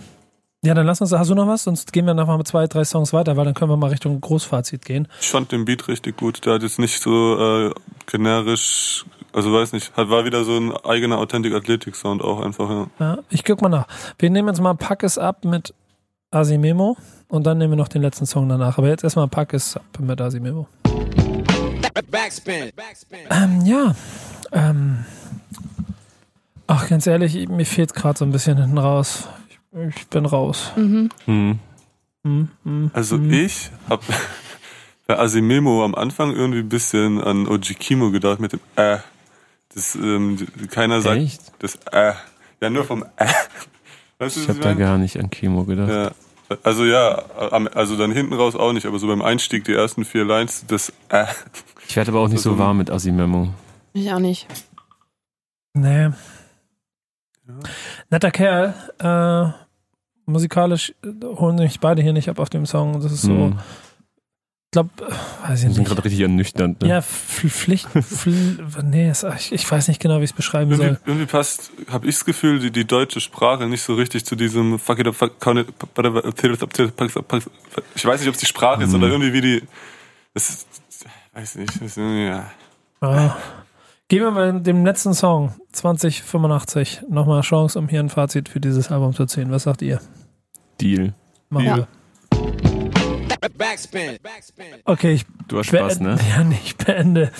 ja, 0.62 0.74
dann 0.74 0.86
lass 0.86 1.01
uns, 1.01 1.12
hast 1.12 1.30
du 1.30 1.34
noch 1.34 1.47
was? 1.49 1.64
Sonst 1.64 1.93
gehen 1.93 2.07
wir 2.07 2.14
nachher 2.14 2.36
mit 2.36 2.47
zwei, 2.47 2.66
drei 2.66 2.84
Songs 2.84 3.12
weiter, 3.12 3.36
weil 3.36 3.45
dann 3.45 3.55
können 3.55 3.70
wir 3.70 3.76
mal 3.76 3.91
Richtung 3.91 4.20
Großfazit 4.20 4.84
gehen. 4.84 5.09
Ich 5.20 5.28
fand 5.30 5.53
den 5.53 5.64
Beat 5.64 5.88
richtig 5.88 6.16
gut. 6.16 6.45
Der 6.47 6.55
hat 6.55 6.62
jetzt 6.62 6.78
nicht 6.78 7.01
so 7.01 7.68
äh, 7.68 7.74
generisch, 8.07 9.05
also 9.32 9.53
weiß 9.53 9.72
nicht, 9.72 9.97
hat, 9.97 10.11
war 10.11 10.24
wieder 10.24 10.45
so 10.45 10.57
ein 10.57 10.72
eigener 10.84 11.18
Authentic 11.18 11.55
Athletic 11.55 11.95
Sound 11.97 12.22
auch 12.22 12.41
einfach, 12.41 12.68
ja. 12.70 12.86
Ja, 12.99 13.18
ich 13.30 13.45
guck 13.45 13.62
mal 13.62 13.68
nach. 13.68 13.86
Wir 14.18 14.30
nehmen 14.30 14.49
jetzt 14.49 14.61
mal 14.61 14.74
Pack 14.74 15.03
es 15.03 15.18
ab 15.18 15.45
mit 15.45 15.72
Asimemo 16.30 16.97
und 17.28 17.45
dann 17.47 17.59
nehmen 17.59 17.72
wir 17.72 17.76
noch 17.76 17.88
den 17.88 18.03
letzten 18.03 18.26
Song 18.26 18.49
danach. 18.49 18.78
Aber 18.78 18.88
jetzt 18.88 19.03
erstmal 19.03 19.28
Pack 19.28 19.53
es 19.55 19.76
ab 19.76 19.84
mit 19.99 20.20
Asimemo. 20.20 20.68
Backspin. 22.11 22.70
Backspin. 22.76 23.18
Ähm, 23.30 23.64
ja. 23.64 23.95
Ähm, 24.53 25.05
ach, 26.67 26.89
ganz 26.89 27.07
ehrlich, 27.07 27.49
mir 27.49 27.67
fehlt 27.67 27.95
gerade 27.95 28.19
so 28.19 28.25
ein 28.25 28.33
bisschen 28.33 28.59
hinten 28.59 28.79
raus. 28.79 29.29
Ich, 29.49 29.97
ich 29.97 30.07
bin 30.09 30.27
raus. 30.27 30.73
Mhm. 30.77 31.09
Hm. 31.27 31.59
Hm, 32.23 32.49
hm, 32.65 32.91
Also 32.93 33.17
hm. 33.17 33.33
ich 33.33 33.71
habe 33.89 34.03
bei 35.07 35.19
Asimemo 35.19 35.85
am 35.85 35.95
Anfang 35.95 36.35
irgendwie 36.35 36.61
ein 36.61 36.69
bisschen 36.69 37.21
an 37.21 37.47
Oji 37.49 37.75
Kimo 37.75 38.11
gedacht 38.11 38.41
mit 38.41 38.53
dem 38.53 38.61
äh. 38.77 38.99
Das, 39.75 39.95
ähm, 39.95 40.37
keiner 40.71 41.01
sagt 41.01 41.21
Echt? 41.21 41.53
das 41.61 41.77
äh. 41.93 42.13
Ja, 42.61 42.71
nur 42.71 42.85
vom 42.85 43.05
äh. 43.17 43.27
Weißt 44.19 44.37
du, 44.37 44.41
Ich 44.41 44.49
habe 44.49 44.59
da 44.59 44.75
gar 44.75 44.99
nicht 44.99 45.19
an 45.19 45.31
Chemo 45.31 45.65
gedacht. 45.65 45.89
Ja. 45.89 46.11
Also 46.65 46.85
ja, 46.85 47.23
also 47.75 47.97
dann 47.97 48.11
hinten 48.11 48.35
raus 48.35 48.57
auch 48.57 48.73
nicht, 48.73 48.85
aber 48.85 48.99
so 48.99 49.07
beim 49.07 49.23
Einstieg 49.23 49.65
die 49.65 49.73
ersten 49.73 50.05
vier 50.05 50.25
Lines, 50.25 50.65
das 50.67 50.93
äh. 51.09 51.27
Ich 51.89 51.95
werde 51.97 52.11
aber 52.11 52.21
auch 52.21 52.29
nicht 52.29 52.43
So 52.43 52.51
so 52.53 52.59
warm 52.59 52.79
mit 52.79 52.91
Asimemo. 52.91 53.55
Ich 53.93 54.12
auch 54.12 54.18
nicht. 54.18 54.47
Nee. 55.74 56.11
Netter 58.11 58.30
Kerl. 58.30 58.74
Äh, 58.99 59.53
musikalisch 60.30 60.95
äh, 61.05 61.09
holen 61.24 61.59
sich 61.59 61.80
beide 61.80 62.03
hier 62.03 62.12
nicht 62.12 62.28
ab 62.28 62.38
auf 62.38 62.51
dem 62.51 62.66
Song. 62.66 63.01
Das 63.01 63.11
ist 63.12 63.22
so, 63.22 63.32
Hm. 63.32 63.59
ich 64.66 64.70
glaube, 64.72 64.91
äh, 65.01 65.49
weiß 65.49 65.55
ich 65.55 65.61
sind 65.61 65.78
nicht. 65.78 65.88
gerade 65.88 66.05
richtig 66.05 66.20
ernüchternd. 66.20 66.82
Ne? 66.82 66.88
Ja, 66.88 66.99
Pf- 67.01 67.49
Pflicht, 67.49 67.88
Pfl 67.88 68.59
nee, 68.84 69.11
ich, 69.11 69.53
ich 69.53 69.68
weiß 69.70 69.88
nicht 69.88 70.01
genau, 70.01 70.20
wie 70.20 70.24
ich 70.24 70.30
es 70.30 70.36
beschreiben 70.36 70.70
Irgendwie, 70.70 70.88
soll. 70.91 71.01
irgendwie 71.07 71.26
passt, 71.26 71.72
habe 71.91 72.07
ich 72.07 72.14
das 72.14 72.24
Gefühl, 72.24 72.61
die, 72.61 72.70
die 72.70 72.84
deutsche 72.84 73.20
Sprache 73.20 73.66
nicht 73.66 73.82
so 73.82 73.95
richtig 73.95 74.24
zu 74.24 74.36
diesem 74.36 74.78
fuck 74.78 75.01
it 75.01 75.09
up, 75.09 75.16
fuck 75.16 75.41
count 75.41 75.61
it, 75.61 75.68
ich 77.97 78.05
weiß 78.05 78.20
nicht, 78.20 78.28
ob 78.28 78.34
es 78.34 78.41
die 78.41 78.47
Sprache 78.47 78.84
ist 78.84 78.91
Mhm. 78.91 78.95
oder 79.03 79.09
irgendwie 79.09 79.32
wie 79.32 79.41
die, 79.41 79.62
das 80.34 80.49
ist, 80.51 80.68
weiß 81.32 81.57
nicht, 81.57 81.74
das 81.74 81.82
ist, 81.82 81.97
ja. 81.97 82.51
Ah. 83.01 83.34
Geben 84.11 84.25
wir 84.25 84.31
mal 84.33 84.61
dem 84.61 84.85
letzten 84.85 85.15
Song, 85.15 85.55
2085, 85.71 87.03
nochmal 87.09 87.37
eine 87.37 87.43
Chance, 87.43 87.79
um 87.79 87.87
hier 87.87 88.01
ein 88.01 88.09
Fazit 88.09 88.49
für 88.49 88.59
dieses 88.59 88.91
Album 88.91 89.15
zu 89.15 89.25
ziehen. 89.25 89.53
Was 89.53 89.63
sagt 89.63 89.83
ihr? 89.83 90.01
Deal. 90.81 91.15
Machen 91.49 91.65
wir. 91.65 91.89
Backspin. 93.57 94.19
Backspin. 94.21 94.67
Okay, 94.85 95.13
ich 95.13 95.27
Du 95.47 95.61
hast 95.61 95.67
Spaß, 95.67 96.01
ne? 96.01 96.19
ja, 96.29 96.43
nee, 96.43 96.59
ich 96.65 96.77
beende. 96.77 97.31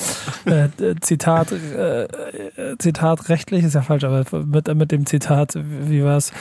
äh, 0.47 0.67
äh, 0.67 0.95
Zitat, 1.01 1.51
äh, 1.51 2.05
äh, 2.05 2.79
Zitat 2.79 3.29
rechtlich 3.29 3.65
ist 3.65 3.75
ja 3.75 3.83
falsch, 3.83 4.05
aber 4.05 4.25
mit, 4.45 4.73
mit 4.73 4.93
dem 4.93 5.07
Zitat, 5.07 5.55
wie 5.57 6.05
war's? 6.05 6.33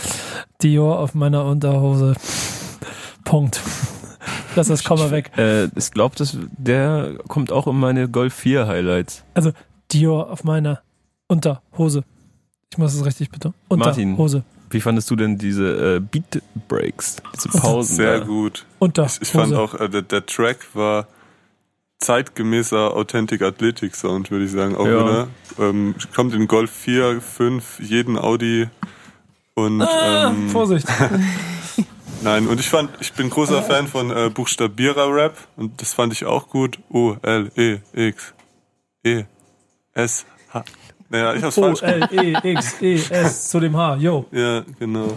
Dior 0.62 1.00
auf 1.00 1.16
meiner 1.16 1.44
Unterhose. 1.46 2.14
Punkt. 3.24 3.62
Lass 4.56 4.68
das 4.68 4.84
Komma 4.84 5.10
weg. 5.10 5.32
Äh, 5.38 5.70
ich 5.76 5.90
glaube, 5.90 6.16
der 6.58 7.16
kommt 7.28 7.52
auch 7.52 7.66
in 7.66 7.80
meine 7.80 8.10
Golf 8.10 8.36
4 8.36 8.68
Highlights. 8.68 9.24
Dior 9.92 10.30
auf 10.30 10.44
meiner 10.44 10.82
Unterhose. 11.28 12.04
Ich 12.72 12.78
muss 12.78 12.94
es 12.94 13.06
richtig. 13.06 13.30
Martin. 13.70 14.12
Unterhose. 14.12 14.44
Wie 14.72 14.82
fandest 14.82 15.10
du 15.10 15.16
denn 15.16 15.38
diese 15.38 15.96
äh, 15.96 16.00
Beat 16.00 16.44
Breaks, 16.68 17.16
diese 17.36 17.50
Pausen? 17.58 17.96
sehr 17.96 18.20
da? 18.20 18.26
gut. 18.26 18.66
Unterhose. 18.78 19.20
Ich, 19.22 19.30
ich 19.30 19.32
fand 19.34 19.54
auch, 19.56 19.74
äh, 19.76 19.90
der, 19.90 20.04
der 20.04 20.26
Track 20.26 20.68
war 20.74 21.08
zeitgemäßer 22.00 22.96
Authentic 22.96 23.42
Athletic 23.42 23.96
Sound, 23.96 24.32
würde 24.32 24.46
ich 24.46 24.52
sagen. 24.52 24.76
Auch 24.76 24.86
Ja. 24.86 25.06
wenn 25.06 25.08
er 25.08 25.28
ähm, 25.70 25.96
kommt 26.16 26.34
in 26.34 26.48
Golf 26.48 26.72
4, 26.72 27.20
5, 27.22 27.80
jeden 27.82 28.18
Audi 28.18 28.68
und 29.56 29.82
Ah, 29.82 30.30
ähm, 30.30 30.50
Vorsicht. 30.50 30.88
Nein, 32.22 32.48
und 32.48 32.60
ich 32.60 32.70
fand, 32.70 32.90
ich 33.00 33.14
bin 33.14 33.30
großer 33.30 33.64
Fan 33.64 33.88
von 33.88 34.12
äh, 34.12 34.30
Buchstabierer 34.34 35.14
Rap 35.14 35.36
und 35.58 35.82
das 35.82 35.94
fand 35.94 36.14
ich 36.14 36.26
auch 36.26 36.48
gut. 36.50 36.80
O 36.90 37.16
L 37.22 37.52
E 37.56 37.80
X 37.94 38.34
E 39.06 39.24
S 40.04 40.26
H. 40.54 40.64
Naja, 41.10 41.34
ich 41.34 41.44
hab's 41.44 41.58
O, 41.58 41.62
falsch 41.64 41.82
gemacht. 41.82 42.12
L, 42.12 42.34
E, 42.44 42.52
X, 42.52 42.82
E, 42.82 42.96
S 43.10 43.50
zu 43.50 43.60
dem 43.60 43.76
H. 43.76 43.96
Yo. 43.98 44.26
Ja, 44.32 44.64
genau. 44.80 45.08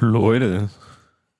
Leute. 0.00 0.68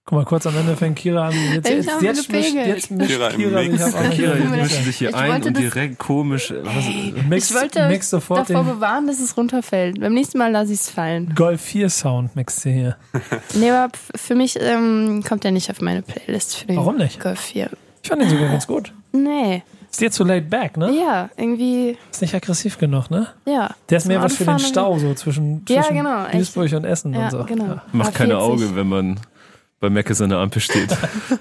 Guck 0.05 0.17
mal, 0.19 0.25
kurz 0.25 0.47
am 0.47 0.57
Ende 0.57 0.75
fängt 0.75 0.97
Kira 0.97 1.29
an. 1.29 1.35
Jetzt, 1.53 1.69
Ich 1.69 1.77
jetzt, 1.77 1.93
hab 1.93 2.01
jetzt, 2.03 2.33
mischt, 2.33 2.55
jetzt 2.55 2.91
mischt 2.91 3.11
Kira 3.11 3.29
im 3.29 3.37
Kira 3.37 3.59
sich 3.61 3.71
Mix. 3.73 3.83
auf 3.85 3.95
einmal 3.95 4.17
Kira, 4.17 4.35
hier. 4.37 4.45
jetzt 4.45 4.55
Ich 4.55 4.61
mischt 4.79 4.85
sich 4.87 4.97
hier 4.97 5.13
wollte 5.13 5.23
ein 5.33 5.43
und 5.45 5.59
direkt 5.59 5.99
komisch. 5.99 6.55
Was, 6.63 6.75
Mix, 7.29 7.51
Ich 7.51 7.57
wollte 7.57 7.89
mix 7.89 8.09
sofort 8.09 8.49
davor 8.49 8.65
bewahren, 8.65 9.07
dass 9.07 9.21
es 9.21 9.37
runterfällt. 9.37 10.01
Beim 10.01 10.15
nächsten 10.15 10.39
Mal 10.39 10.51
lasse 10.51 10.73
ich 10.73 10.81
es 10.81 10.89
fallen. 10.89 11.35
Golf 11.35 11.61
4 11.61 11.91
Sound 11.91 12.35
mixt 12.37 12.65
ihr 12.65 12.73
hier. 12.73 12.97
Nee, 13.55 13.71
aber 13.71 13.93
für 14.17 14.35
mich 14.35 14.59
ähm, 14.59 15.23
kommt 15.29 15.45
er 15.45 15.51
nicht 15.51 15.71
auf 15.71 15.83
meine 15.83 16.01
Playlist. 16.01 16.57
Für 16.57 16.67
den 16.69 16.77
Warum 16.79 16.97
nicht? 16.97 17.21
Golf 17.21 17.41
4. 17.41 17.69
Ich 18.03 18.09
fand 18.09 18.23
den 18.23 18.31
sogar 18.31 18.49
ganz 18.49 18.67
gut. 18.67 18.95
Nee. 19.13 19.63
Ist 19.91 20.01
dir 20.01 20.11
zu 20.11 20.25
laid 20.25 20.51
back, 20.51 20.77
ne? 20.77 20.91
Ja, 20.93 21.31
irgendwie, 21.37 21.97
Ist 22.11 22.21
nicht 22.23 22.35
aggressiv 22.35 22.79
genug, 22.79 23.11
ne? 23.11 23.29
ja. 23.47 23.75
Der 23.89 23.99
ist 23.99 24.07
mehr 24.07 24.23
was 24.23 24.37
für 24.37 24.45
den 24.45 24.59
Stau, 24.59 24.99
so 24.99 25.15
zwischen, 25.15 25.65
Ja, 25.69 25.83
zwischen 25.83 25.97
genau, 25.97 26.25
echt. 26.27 26.35
Duisburg 26.35 26.73
und 26.75 26.85
Essen 26.85 27.15
Ja, 27.15 27.25
und 27.25 27.31
so. 27.31 27.45
genau. 27.45 27.65
Ja. 27.65 27.83
macht 27.93 28.15
keine 28.15 28.35
A40. 28.35 28.39
Auge, 28.39 28.77
wenn 28.77 28.89
man 28.89 29.21
bei 29.81 29.87
an 29.89 30.29
der 30.29 30.39
Ampel 30.39 30.61
steht. 30.61 30.97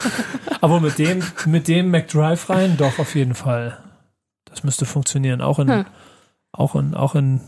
Aber 0.61 0.79
mit 0.79 0.97
dem, 0.97 1.23
mit 1.45 1.67
dem 1.67 1.91
McDrive 1.91 2.49
rein, 2.49 2.77
doch, 2.77 2.99
auf 2.99 3.15
jeden 3.15 3.33
Fall. 3.35 3.77
Das 4.45 4.63
müsste 4.63 4.85
funktionieren. 4.85 5.41
Auch 5.41 5.59
in, 5.59 5.69
Hm. 5.71 5.85
auch 6.51 6.75
in, 6.75 6.93
auch 6.95 7.15
in, 7.15 7.41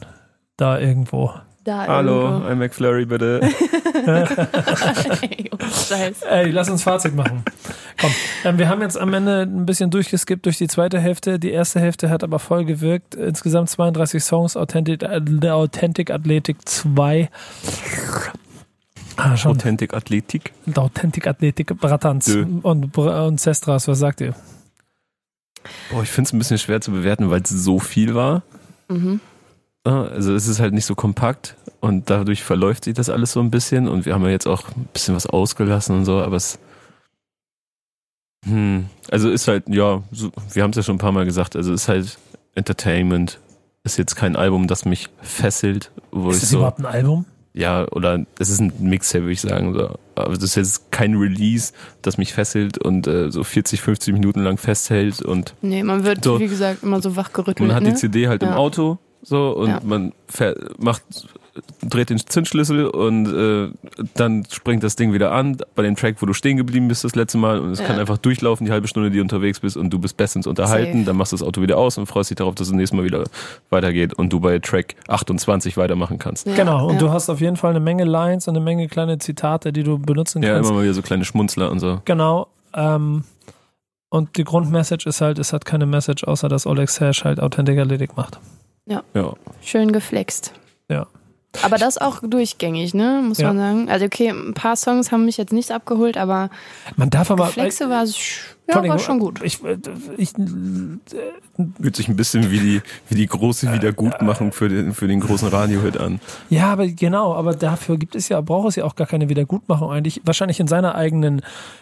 da 0.57 0.79
irgendwo. 0.79 1.33
Da 1.63 1.85
Hallo, 1.87 2.23
irgendwo. 2.25 2.47
ein 2.47 2.57
McFlurry 2.57 3.05
bitte. 3.05 3.41
Ey, 5.21 5.49
oh. 5.51 5.57
Ey, 6.29 6.51
lass 6.51 6.69
uns 6.69 6.83
Fazit 6.83 7.15
machen. 7.15 7.43
Komm, 7.99 8.11
ähm, 8.45 8.57
wir 8.57 8.69
haben 8.69 8.81
jetzt 8.81 8.97
am 8.97 9.13
Ende 9.13 9.41
ein 9.41 9.65
bisschen 9.65 9.91
durchgeskippt 9.91 10.45
durch 10.45 10.57
die 10.57 10.67
zweite 10.67 10.99
Hälfte. 10.99 11.37
Die 11.37 11.51
erste 11.51 11.79
Hälfte 11.79 12.09
hat 12.09 12.23
aber 12.23 12.39
voll 12.39 12.63
gewirkt. 12.63 13.15
Insgesamt 13.15 13.69
32 13.69 14.23
Songs, 14.23 14.55
Authentic, 14.55 15.03
äh, 15.03 15.49
Authentic 15.49 16.11
Athletic 16.11 16.67
2. 16.67 17.29
Ah, 19.17 19.35
schon. 19.35 19.51
Authentic 19.51 19.93
Athletik. 19.93 20.53
Authentic 20.75 21.27
Athletic, 21.27 21.77
Bratans 21.77 22.25
Dö. 22.25 22.45
und, 22.61 22.97
und 22.97 23.41
Sestras, 23.41 23.87
was 23.89 23.99
sagt 23.99 24.21
ihr? 24.21 24.33
Boah, 25.91 26.03
ich 26.03 26.09
finde 26.09 26.29
es 26.29 26.33
ein 26.33 26.39
bisschen 26.39 26.57
schwer 26.57 26.79
zu 26.79 26.91
bewerten, 26.91 27.29
weil 27.29 27.41
es 27.41 27.49
so 27.49 27.79
viel 27.79 28.15
war. 28.15 28.43
Mhm. 28.87 29.19
Ja, 29.87 30.03
Also 30.03 30.33
es 30.33 30.47
ist 30.47 30.59
halt 30.59 30.73
nicht 30.73 30.85
so 30.85 30.95
kompakt 30.95 31.55
und 31.79 32.09
dadurch 32.09 32.43
verläuft 32.43 32.83
sich 32.85 32.93
das 32.93 33.09
alles 33.09 33.31
so 33.31 33.39
ein 33.39 33.51
bisschen 33.51 33.87
und 33.87 34.05
wir 34.05 34.13
haben 34.13 34.23
ja 34.23 34.29
jetzt 34.29 34.47
auch 34.47 34.67
ein 34.75 34.87
bisschen 34.93 35.15
was 35.15 35.25
ausgelassen 35.25 35.95
und 35.95 36.05
so, 36.05 36.19
aber 36.21 36.35
es 36.35 36.59
hm, 38.45 38.85
also 39.11 39.29
ist 39.29 39.47
halt, 39.47 39.67
ja, 39.67 40.01
so, 40.11 40.31
wir 40.53 40.63
haben 40.63 40.69
es 40.71 40.77
ja 40.77 40.83
schon 40.83 40.95
ein 40.95 40.99
paar 40.99 41.11
Mal 41.11 41.25
gesagt, 41.25 41.55
also 41.55 41.73
ist 41.73 41.87
halt 41.89 42.17
Entertainment, 42.55 43.39
ist 43.83 43.97
jetzt 43.97 44.15
kein 44.15 44.35
Album, 44.35 44.67
das 44.67 44.85
mich 44.85 45.07
fesselt, 45.21 45.91
wo 46.11 46.29
Ist 46.29 46.37
ich 46.37 46.41
das 46.43 46.49
so, 46.51 46.57
überhaupt 46.57 46.79
ein 46.79 46.85
Album? 46.85 47.25
ja, 47.53 47.85
oder 47.91 48.25
es 48.37 48.49
ist 48.49 48.61
ein 48.61 48.71
Mixtape, 48.79 49.23
würde 49.23 49.33
ich 49.33 49.41
sagen, 49.41 49.73
so. 49.73 49.97
aber 50.15 50.35
das 50.35 50.43
ist 50.43 50.55
jetzt 50.55 50.91
kein 50.91 51.15
Release, 51.15 51.73
das 52.01 52.17
mich 52.17 52.31
fesselt 52.33 52.77
und 52.77 53.07
äh, 53.07 53.29
so 53.31 53.43
40, 53.43 53.81
50 53.81 54.13
Minuten 54.13 54.41
lang 54.43 54.57
festhält 54.57 55.21
und 55.21 55.53
Nee, 55.61 55.83
man 55.83 56.05
wird, 56.05 56.23
So. 56.23 56.39
wie 56.39 56.47
gesagt, 56.47 56.83
immer 56.83 57.01
so 57.01 57.15
wachgerüttelt. 57.17 57.59
man 57.67 57.75
hat 57.75 57.83
ne? 57.83 57.89
die 57.89 57.95
CD 57.95 58.27
halt 58.29 58.41
im 58.43 58.49
Ja. 58.49 58.55
Auto 58.55 58.99
so 59.21 59.51
und 59.51 59.69
Ja. 59.69 59.79
man 59.83 60.13
fährt, 60.27 60.81
macht 60.81 61.03
dreht 61.85 62.09
den 62.09 62.19
Zündschlüssel 62.19 62.87
und 62.87 63.25
äh, 63.25 63.69
dann 64.13 64.45
springt 64.49 64.81
das 64.81 64.95
Ding 64.95 65.11
wieder 65.11 65.31
an 65.33 65.57
bei 65.75 65.83
dem 65.83 65.95
Track, 65.97 66.15
wo 66.21 66.25
du 66.25 66.31
stehen 66.33 66.55
geblieben 66.55 66.87
bist 66.87 67.03
das 67.03 67.15
letzte 67.15 67.37
Mal 67.37 67.59
und 67.59 67.71
es 67.71 67.79
Ja. 67.79 67.85
kann 67.85 67.99
einfach 67.99 68.17
durchlaufen 68.17 68.65
die 68.65 68.71
halbe 68.71 68.87
Stunde, 68.87 69.09
die 69.11 69.17
du 69.17 69.23
unterwegs 69.23 69.59
bist 69.59 69.75
und 69.75 69.89
du 69.89 69.99
bist 69.99 70.15
bestens 70.15 70.47
unterhalten, 70.47 70.99
Safe. 70.99 71.05
dann 71.05 71.17
machst 71.17 71.33
du 71.33 71.37
das 71.37 71.45
Auto 71.45 71.61
wieder 71.61 71.77
aus 71.77 71.97
und 71.97 72.05
freust 72.05 72.29
dich 72.29 72.37
darauf, 72.37 72.55
dass 72.55 72.67
es 72.67 72.73
nächstes 72.73 72.95
Mal 72.95 73.03
wieder 73.03 73.25
weitergeht 73.71 74.13
und 74.13 74.31
du 74.31 74.39
bei 74.39 74.59
Track 74.59 74.95
28 75.09 75.75
weitermachen 75.75 76.17
kannst. 76.17 76.47
Ja, 76.47 76.55
genau, 76.55 76.87
und 76.87 76.93
ja. 76.93 76.99
du 76.99 77.11
hast 77.11 77.29
auf 77.29 77.41
jeden 77.41 77.57
Fall 77.57 77.71
eine 77.71 77.81
Menge 77.81 78.05
Lines 78.05 78.47
und 78.47 78.55
eine 78.55 78.63
Menge 78.63 78.87
kleine 78.87 79.17
Zitate, 79.17 79.73
die 79.73 79.83
du 79.83 79.97
benutzen 79.99 80.41
Ja, 80.43 80.53
kannst. 80.53 80.69
immer 80.69 80.77
mal 80.77 80.83
wieder 80.83 80.93
so 80.93 81.01
kleine 81.01 81.25
Schmunzler 81.25 81.71
und 81.71 81.79
so. 81.79 82.01
Genau. 82.05 82.47
Ähm, 82.73 83.23
und 84.09 84.37
die 84.37 84.43
Grundmessage 84.45 85.07
ist 85.09 85.19
halt, 85.19 85.39
es 85.39 85.51
hat 85.51 85.65
keine 85.65 85.85
Message, 85.85 86.23
außer 86.23 86.47
dass 86.47 86.65
Oleg 86.65 86.89
Sash 86.89 87.25
halt 87.25 87.41
Authentic 87.41 87.77
Athletic 87.79 88.15
macht. 88.15 88.39
Ja. 88.89 89.33
Schön 89.61 89.91
geflext. 89.93 90.51
Ja. 90.89 91.07
Aber 91.63 91.77
das 91.77 91.97
auch 91.97 92.19
durchgängig, 92.21 92.93
ne? 92.93 93.21
Muss 93.23 93.37
Ja. 93.39 93.47
man 93.47 93.57
sagen. 93.57 93.89
Also 93.89 94.05
okay, 94.05 94.29
ein 94.29 94.53
paar 94.53 94.75
Songs 94.75 95.11
haben 95.11 95.25
mich 95.25 95.37
jetzt 95.37 95.53
nicht 95.53 95.71
abgeholt, 95.71 96.17
aber 96.17 96.49
Man 96.95 97.09
darf 97.09 97.31
aber. 97.31 97.45
Geflexe 97.47 97.89
war, 97.89 98.03
sch- 98.03 98.41
ja, 98.69 98.87
war 98.87 98.99
schon 98.99 99.19
gut. 99.19 99.41
Ich, 99.43 99.63
äh, 99.63 99.77
ich, 100.17 100.33
Fühlt 101.81 101.95
sich 101.95 102.07
ein 102.07 102.15
bisschen 102.15 102.51
wie 102.51 102.59
die, 102.59 102.81
wie 103.09 103.15
die 103.15 103.27
große 103.27 103.71
Wiedergutmachung 103.73 104.51
für 104.53 104.69
den, 104.69 104.93
für 104.93 105.07
den 105.07 105.19
großen 105.19 105.47
Radiohit 105.49 105.97
an. 105.97 106.19
ja, 106.49 106.71
aber 106.71 106.87
genau, 106.87 107.33
aber 107.35 107.53
dafür 107.53 107.97
gibt 107.97 108.15
es 108.15 108.29
ja, 108.29 108.39
braucht 108.41 108.69
es 108.69 108.75
ja 108.77 108.85
auch 108.85 108.95
gar 108.95 109.07
keine 109.07 109.27
Wiedergutmachung 109.29 109.91
eigentlich. 109.91 110.21
Wahrscheinlich 110.23 110.59
in 110.59 110.67
seiner 110.67 110.95
eigenen, 110.95 111.41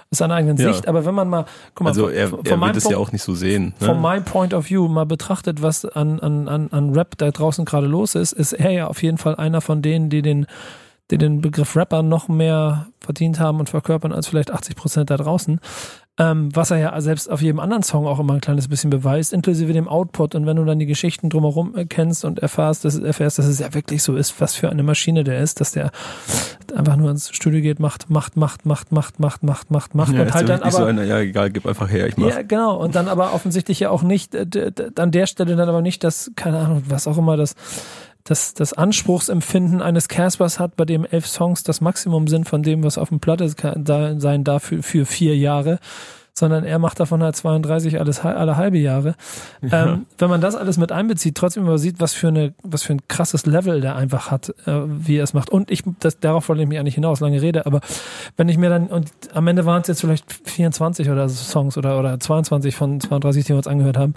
seiner 0.09 0.35
eigenen 0.35 0.57
Ja. 0.57 0.73
Sicht. 0.73 0.87
Aber 0.87 1.05
wenn 1.05 1.13
man 1.13 1.29
mal, 1.29 1.45
guck 1.75 1.83
mal, 1.85 1.89
Also 1.91 2.05
von- 2.05 2.13
er, 2.13 2.29
von 2.29 2.45
er 2.45 2.57
meinem 2.57 2.75
wird 2.75 2.83
es 2.85 2.89
ja 2.89 2.97
auch 2.97 3.11
nicht 3.11 3.21
so 3.23 3.35
sehen. 3.35 3.73
Von 3.77 3.87
Ne? 3.97 4.01
meinem 4.01 4.23
Point 4.25 4.53
of 4.53 4.69
View 4.69 4.87
mal 4.87 5.05
betrachtet, 5.05 5.61
was 5.61 5.85
an, 5.85 6.19
an, 6.19 6.47
an, 6.47 6.69
an 6.71 6.93
Rap 6.93 7.17
da 7.17 7.29
draußen 7.29 7.65
gerade 7.65 7.87
los 7.87 8.15
ist, 8.15 8.33
ist 8.33 8.53
er 8.53 8.71
ja 8.71 8.87
auf 8.87 9.03
jeden 9.03 9.17
Fall 9.17 9.35
einer 9.35 9.61
von 9.61 9.81
denen, 9.81 10.09
die 10.09 10.21
den, 10.21 10.47
die 11.11 11.17
den 11.17 11.41
Begriff 11.41 11.75
Rapper 11.75 12.01
noch 12.03 12.27
mehr 12.29 12.87
verdient 12.99 13.39
haben 13.39 13.59
und 13.59 13.69
verkörpern 13.69 14.11
als 14.11 14.27
vielleicht 14.27 14.51
80 14.51 14.75
Prozent 14.75 15.09
da 15.09 15.17
draußen. 15.17 15.59
Ähm, 16.19 16.49
was 16.55 16.71
er 16.71 16.77
ja 16.77 16.99
selbst 16.99 17.29
auf 17.29 17.43
jedem 17.43 17.59
anderen 17.59 17.83
Song 17.83 18.07
auch 18.07 18.19
immer 18.19 18.33
ein 18.33 18.41
kleines 18.41 18.67
bisschen 18.67 18.89
beweist, 18.89 19.33
inklusive 19.33 19.71
dem 19.71 19.87
Output. 19.87 20.33
Und 20.33 20.47
wenn 20.47 20.57
du 20.57 20.65
dann 20.65 20.79
die 20.79 20.87
Geschichten 20.87 21.29
drumherum 21.29 21.75
kennst 21.89 22.25
und 22.25 22.39
erfährst, 22.39 22.85
dass, 22.85 22.97
erfährst, 22.97 23.37
dass 23.37 23.45
es 23.45 23.59
ja 23.59 23.73
wirklich 23.75 24.01
so 24.01 24.15
ist, 24.15 24.41
was 24.41 24.55
für 24.55 24.69
eine 24.69 24.81
Maschine 24.81 25.23
der 25.23 25.39
ist, 25.41 25.61
dass 25.61 25.73
der 25.73 25.91
einfach 26.75 26.95
nur 26.95 27.11
ins 27.11 27.29
Studio 27.29 27.61
geht, 27.61 27.79
macht, 27.79 28.09
macht, 28.09 28.35
macht, 28.35 28.65
macht, 28.65 28.91
macht, 28.91 29.19
macht, 29.19 29.43
macht, 29.43 29.69
macht, 29.69 29.93
macht 29.93 30.13
Ja, 30.13 30.23
und 30.23 30.33
halt 30.33 30.49
dann 30.49 30.61
aber 30.61 30.71
so 30.71 30.83
einer, 30.85 31.03
ja 31.03 31.19
egal, 31.19 31.51
gib 31.51 31.67
einfach 31.67 31.89
her, 31.89 32.07
ich 32.07 32.17
mach. 32.17 32.29
ja, 32.29 32.41
genau. 32.41 32.75
Und 32.77 32.95
dann 32.95 33.07
aber 33.07 33.33
offensichtlich 33.33 33.79
ja 33.79 33.89
auch 33.91 34.01
nicht, 34.01 34.33
äh, 34.33 34.71
an 34.95 35.11
der 35.11 35.27
Stelle 35.27 35.55
dann 35.55 35.69
aber 35.69 35.81
nicht 35.81 36.03
das, 36.03 36.31
keine 36.35 36.59
Ahnung, 36.59 36.83
was 36.87 37.07
auch 37.07 37.17
immer 37.17 37.37
das, 37.37 37.55
das, 38.27 38.53
das 38.53 38.73
Anspruchsempfinden 38.73 39.81
eines 39.81 40.07
Caspers 40.09 40.59
hat, 40.59 40.75
bei 40.75 40.85
dem 40.85 41.05
elf 41.05 41.25
Songs 41.27 41.63
das 41.63 41.81
Maximum 41.81 42.27
sind 42.27 42.47
von 42.47 42.61
dem, 42.61 42.83
was 42.83 42.97
auf 42.97 43.09
dem 43.09 43.19
Platte 43.19 43.49
sein 43.49 44.43
darf 44.43 44.63
für, 44.63 44.83
für 44.83 45.05
vier 45.05 45.37
Jahre, 45.37 45.79
sondern 46.37 46.65
er 46.65 46.77
macht 46.77 46.99
davon 46.99 47.23
halt 47.23 47.35
32 47.35 47.99
alles, 47.99 48.19
alle 48.23 48.57
halbe 48.57 48.77
Jahre. 48.77 49.15
Ähm, 49.71 50.05
wenn 50.19 50.29
man 50.29 50.39
das 50.39 50.55
alles 50.55 50.77
mit 50.77 50.91
einbezieht, 50.91 51.35
trotzdem 51.35 51.65
aber 51.65 51.79
sieht, 51.79 51.99
was 51.99 52.13
für 52.13 52.27
eine, 52.27 52.53
was 52.63 52.83
für 52.83 52.93
ein 52.93 53.01
krasses 53.07 53.47
Level 53.47 53.81
der 53.81 53.95
einfach 53.95 54.29
hat, 54.29 54.53
äh, 54.67 54.71
wie 54.85 55.17
er 55.17 55.23
es 55.23 55.33
macht. 55.33 55.49
Und 55.49 55.71
ich, 55.71 55.83
das, 55.99 56.19
darauf 56.19 56.47
wollte 56.47 56.61
ich 56.61 56.69
mich 56.69 56.77
eigentlich 56.77 56.95
hinaus, 56.95 57.21
lange 57.21 57.41
Rede, 57.41 57.65
aber 57.65 57.81
wenn 58.35 58.49
ich 58.49 58.57
mir 58.59 58.69
dann, 58.69 58.87
und 58.87 59.09
am 59.33 59.47
Ende 59.47 59.65
waren 59.65 59.81
es 59.81 59.87
jetzt 59.87 60.01
vielleicht 60.01 60.31
24 60.31 61.09
oder 61.09 61.27
so 61.27 61.43
Songs 61.43 61.75
oder, 61.75 61.97
oder 61.99 62.19
22 62.19 62.75
von 62.75 63.01
32, 63.01 63.45
die 63.45 63.49
wir 63.49 63.57
uns 63.57 63.67
angehört 63.67 63.97
haben, 63.97 64.13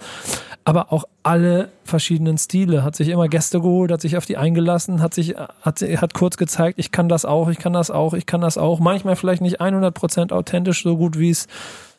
aber 0.65 0.93
auch 0.93 1.05
alle 1.23 1.71
verschiedenen 1.85 2.37
Stile, 2.37 2.85
hat 2.85 2.97
sich 2.97 3.09
immer 3.09 3.29
Gäste 3.29 3.61
geholt, 3.61 3.91
hat 3.91 4.03
sich 4.03 4.19
auf 4.19 4.27
die 4.27 4.37
eingelassen, 4.37 5.01
hat 5.01 5.15
sich, 5.15 5.35
hat, 5.63 5.81
hat 5.81 6.15
kurz 6.15 6.37
gezeigt, 6.37 6.79
ich 6.79 6.93
kann 6.93 7.09
das 7.09 7.25
auch, 7.25 7.49
ich 7.49 7.59
kann 7.59 7.73
das 7.73 7.91
auch, 7.91 8.13
ich 8.13 8.27
kann 8.27 8.43
das 8.43 8.59
auch, 8.59 8.79
manchmal 8.79 9.17
vielleicht 9.17 9.41
nicht 9.41 9.61
100% 9.61 10.33
authentisch, 10.33 10.83
so 10.83 10.99
gut 10.99 11.19
wie 11.19 11.31
es 11.31 11.49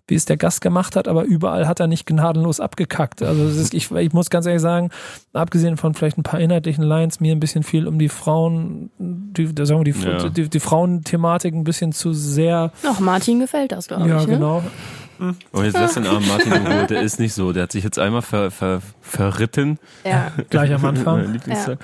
wie 0.07 0.15
es 0.15 0.25
der 0.25 0.37
Gast 0.37 0.61
gemacht 0.61 0.95
hat, 0.95 1.07
aber 1.07 1.23
überall 1.23 1.67
hat 1.67 1.79
er 1.79 1.87
nicht 1.87 2.05
gnadenlos 2.05 2.59
abgekackt. 2.59 3.21
Also 3.23 3.43
es 3.43 3.57
ist, 3.57 3.73
ich, 3.73 3.91
ich 3.91 4.13
muss 4.13 4.29
ganz 4.29 4.45
ehrlich 4.45 4.61
sagen, 4.61 4.89
abgesehen 5.33 5.77
von 5.77 5.93
vielleicht 5.93 6.17
ein 6.17 6.23
paar 6.23 6.39
inhaltlichen 6.39 6.83
Lines, 6.83 7.19
mir 7.19 7.33
ein 7.33 7.39
bisschen 7.39 7.63
viel 7.63 7.87
um 7.87 7.97
die 7.99 8.09
Frauen, 8.09 8.89
die, 8.99 9.45
sagen 9.65 9.85
wir, 9.85 9.93
die, 9.93 9.99
Ja. 9.99 10.29
die, 10.29 10.49
die 10.49 10.59
Frauenthematik 10.59 11.53
ein 11.53 11.63
bisschen 11.63 11.93
zu 11.93 12.13
sehr. 12.13 12.71
Ach, 12.85 12.99
Martin 12.99 13.39
gefällt 13.39 13.71
das, 13.71 13.87
glaube 13.87 14.07
ja, 14.09 14.21
ich. 14.21 14.27
Ne? 14.27 14.33
genau. 14.33 14.63
Oh, 15.53 15.61
jetzt 15.61 15.75
lass 15.75 15.93
den 15.93 16.07
armen 16.07 16.27
Martin 16.27 16.51
geholt, 16.51 16.89
der 16.89 17.01
ist 17.03 17.19
nicht 17.19 17.33
so. 17.33 17.53
Der 17.53 17.63
hat 17.63 17.71
sich 17.71 17.83
jetzt 17.83 17.99
einmal 17.99 18.23
ver, 18.23 18.49
ver, 18.49 18.81
verritten. 19.01 19.77
Ja. 20.03 20.31
Gleich 20.49 20.73
am 20.73 20.83
Anfang. 20.83 21.31
Lieblingstag. 21.31 21.77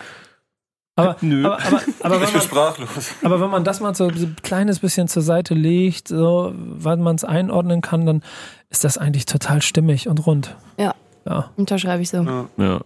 Aber, 0.97 1.15
Nö. 1.21 1.45
aber, 1.45 1.57
aber, 1.63 1.81
aber, 2.01 2.15
Ich 2.15 2.21
wenn 2.21 2.27
bin 2.27 2.33
man, 2.33 2.41
sprachlos. 2.41 2.89
aber 3.23 3.39
wenn 3.39 3.49
man 3.49 3.63
das 3.63 3.79
mal 3.79 3.93
so 3.95 4.05
ein 4.07 4.35
kleines 4.41 4.79
bisschen 4.79 5.07
zur 5.07 5.21
Seite 5.21 5.53
legt, 5.53 6.07
so, 6.09 6.53
weil 6.55 6.97
man 6.97 7.15
es 7.15 7.23
einordnen 7.23 7.81
kann, 7.81 8.05
dann 8.05 8.23
ist 8.69 8.83
das 8.83 8.97
eigentlich 8.97 9.25
total 9.25 9.61
stimmig 9.61 10.07
und 10.09 10.25
rund. 10.25 10.55
Ja. 10.77 10.93
Ja, 11.25 11.51
Unterschreibe 11.55 12.01
ich 12.01 12.09
so. 12.09 12.17
Ja. 12.23 12.45
Ja. 12.57 12.75
Ich 12.77 12.83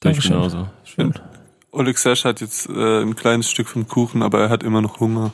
Dankeschön. 0.00 0.32
genauso. 0.32 0.68
schön. 0.84 1.14
Oleg 1.70 1.98
Sesh 1.98 2.24
hat 2.24 2.40
jetzt 2.40 2.68
äh, 2.68 3.02
ein 3.02 3.14
kleines 3.14 3.50
Stück 3.50 3.68
vom 3.68 3.86
Kuchen, 3.86 4.22
aber 4.22 4.40
er 4.40 4.48
hat 4.50 4.62
immer 4.62 4.80
noch 4.82 4.98
Hunger. 5.00 5.30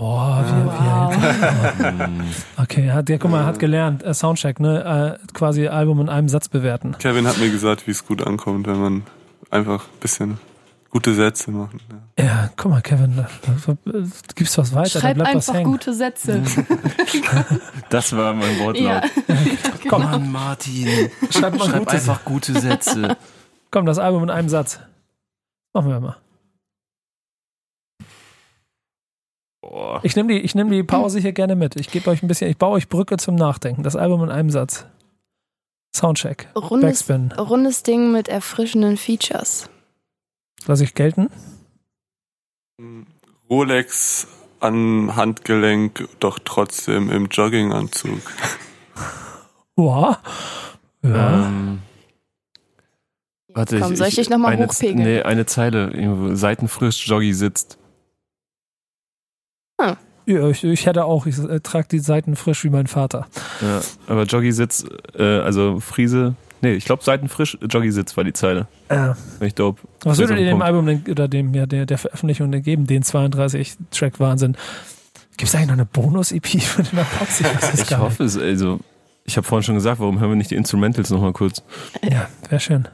Oh, 0.00 0.04
wie, 0.04 0.64
Wow. 0.66 1.14
wie, 1.16 2.32
okay, 2.62 2.86
er 2.86 2.94
hat, 2.94 3.08
ja, 3.08 3.18
guck 3.18 3.30
mal, 3.30 3.40
er 3.40 3.46
hat 3.46 3.58
gelernt, 3.58 4.02
äh, 4.04 4.14
Soundcheck, 4.14 4.60
ne, 4.60 5.18
äh, 5.20 5.32
quasi 5.34 5.66
Album 5.68 6.00
in 6.00 6.08
einem 6.08 6.28
Satz 6.28 6.48
bewerten. 6.48 6.96
Kevin 6.98 7.26
hat 7.26 7.38
mir 7.38 7.50
gesagt, 7.50 7.86
wie 7.86 7.90
es 7.90 8.06
gut 8.06 8.24
ankommt, 8.26 8.66
wenn 8.66 8.80
man 8.80 9.02
einfach 9.50 9.84
ein 9.84 10.00
bisschen 10.00 10.38
gute 10.90 11.14
Sätze 11.14 11.50
macht. 11.50 11.74
Ja. 12.18 12.24
Ja, 12.24 12.50
guck 12.56 12.70
mal, 12.70 12.80
Kevin, 12.82 13.16
da, 13.16 13.28
da, 13.46 13.76
da 13.84 14.12
gibst 14.34 14.56
was 14.58 14.74
weiter, 14.74 15.00
Schreib 15.00 15.16
da 15.18 15.22
bleibt 15.24 15.36
was 15.36 15.48
einfach 15.48 15.60
hängen. 15.60 15.70
gute 15.72 15.94
Sätze. 15.94 16.42
Das 17.90 18.14
war 18.14 18.34
mein 18.34 18.58
Wortlaut. 18.58 18.84
ja. 18.84 19.02
Komm, 19.88 20.02
Mann, 20.02 20.30
Martin. 20.30 21.10
schreib 21.30 21.56
mal 21.58 21.68
Schreib 21.68 21.80
gute 21.80 21.90
einfach 21.92 22.24
gute 22.24 22.60
Sätze. 22.60 23.16
Komm, 23.70 23.86
das 23.86 23.98
Album 23.98 24.24
in 24.24 24.30
einem 24.30 24.48
Satz. 24.48 24.80
Machen 25.72 25.90
wir 25.90 26.00
mal. 26.00 26.16
Boah. 29.62 30.00
Ich 30.02 30.16
nehme 30.16 30.32
die, 30.32 30.40
ich 30.40 30.54
nehm 30.54 30.70
die 30.70 30.82
Pause 30.82 31.18
hier 31.18 31.32
gerne 31.32 31.56
mit. 31.56 31.76
Ich 31.76 31.90
gebe 31.90 32.10
euch 32.10 32.22
ein 32.22 32.28
bisschen, 32.28 32.50
ich 32.50 32.56
baue 32.58 32.72
euch 32.76 32.88
Brücke 32.88 33.16
zum 33.16 33.34
Nachdenken. 33.34 33.82
Das 33.82 33.96
Album 33.96 34.22
in 34.24 34.30
einem 34.30 34.50
Satz. 34.50 34.86
Soundcheck. 35.94 36.48
Rundes, 36.54 37.04
Backspin. 37.04 37.32
rundes 37.32 37.82
Ding 37.82 38.12
mit 38.12 38.28
erfrischenden 38.28 38.96
Features. 38.96 39.68
Lass 40.68 40.82
ich 40.82 40.92
gelten? 40.92 41.30
Rolex 43.48 44.28
am 44.60 45.16
Handgelenk, 45.16 46.06
doch 46.20 46.38
trotzdem 46.44 47.10
im 47.10 47.26
Jogginganzug. 47.26 48.20
Wow. 49.76 50.18
Ja. 51.02 51.46
Ähm, 51.46 51.78
warte, 53.48 53.80
Komm, 53.80 53.96
soll 53.96 54.08
ich 54.08 54.16
dich 54.16 54.28
noch 54.28 54.36
mal 54.36 54.48
eine, 54.48 54.66
hochpegeln? 54.66 54.98
Nee, 54.98 55.22
eine 55.22 55.46
Zeile. 55.46 56.36
Seitenfrisch, 56.36 57.06
Joggi 57.08 57.32
sitzt. 57.32 57.78
ja 60.26 60.48
ich, 60.50 60.64
ich 60.64 60.84
hätte 60.84 61.06
auch, 61.06 61.24
ich 61.24 61.38
äh, 61.38 61.60
trage 61.60 61.88
die 61.88 62.00
Seiten 62.00 62.36
frisch 62.36 62.62
wie 62.64 62.70
mein 62.70 62.88
Vater. 62.88 63.26
Ja, 63.62 63.80
aber 64.06 64.24
Joggi 64.24 64.52
sitzt, 64.52 64.86
äh, 65.14 65.38
also 65.38 65.80
Friese. 65.80 66.34
Nee, 66.60 66.72
ich 66.74 66.84
glaube 66.84 67.04
Seitenfrisch, 67.04 67.56
Joggi 67.68 67.90
sitzt 67.92 68.16
war 68.16 68.24
die 68.24 68.32
Zeile. 68.32 68.66
Äh, 68.88 69.14
Finde 69.14 69.46
ich 69.46 69.54
dope. 69.54 69.80
was 70.02 70.18
würdet 70.18 70.38
ihr 70.38 70.46
dem 70.46 70.56
ein 70.56 70.62
Album 70.62 70.86
denn, 70.86 71.04
oder 71.08 71.28
dem, 71.28 71.54
ja, 71.54 71.66
der, 71.66 71.86
der 71.86 71.98
Veröffentlichung 71.98 72.50
denn 72.50 72.62
geben, 72.62 72.86
den 72.86 73.02
32-Track-Wahnsinn? 73.02 74.56
Gibt 75.36 75.48
es 75.48 75.54
eigentlich 75.54 75.68
noch 75.68 75.74
eine 75.74 75.84
Bonus-EP 75.84 76.46
für 76.60 76.82
den 76.82 76.98
ist 76.98 77.82
Ich 77.82 77.86
geil. 77.88 78.00
hoffe 78.00 78.24
es, 78.24 78.36
also. 78.36 78.80
Ich 79.24 79.36
habe 79.36 79.46
vorhin 79.46 79.62
schon 79.62 79.74
gesagt, 79.74 80.00
warum 80.00 80.20
hören 80.20 80.30
wir 80.30 80.36
nicht 80.36 80.50
die 80.50 80.54
Instrumentals 80.54 81.10
nochmal 81.10 81.34
kurz? 81.34 81.62
Ja, 82.02 82.28
wäre 82.48 82.60
schön. 82.60 82.88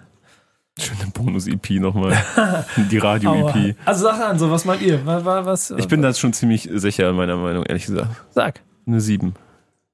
Schöne 0.77 1.11
Bonus-EP 1.13 1.79
nochmal. 1.81 2.21
die. 2.91 2.99
Radio-EP. 2.99 3.77
Also 3.85 4.03
sag 4.03 4.21
an, 4.21 4.39
so 4.41 4.51
was 4.51 4.65
meint 4.65 4.83
ihr? 4.83 5.07
Was, 5.07 5.25
was, 5.25 5.71
Ich 5.71 5.87
bin 5.87 6.03
da 6.03 6.13
schon 6.13 6.33
ziemlich 6.33 6.69
sicher 6.73 7.13
meiner 7.13 7.37
Meinung, 7.37 7.65
ehrlich 7.65 7.87
gesagt. 7.87 8.09
Sag. 8.31 8.61
Eine 8.85 9.01
7. 9.01 9.35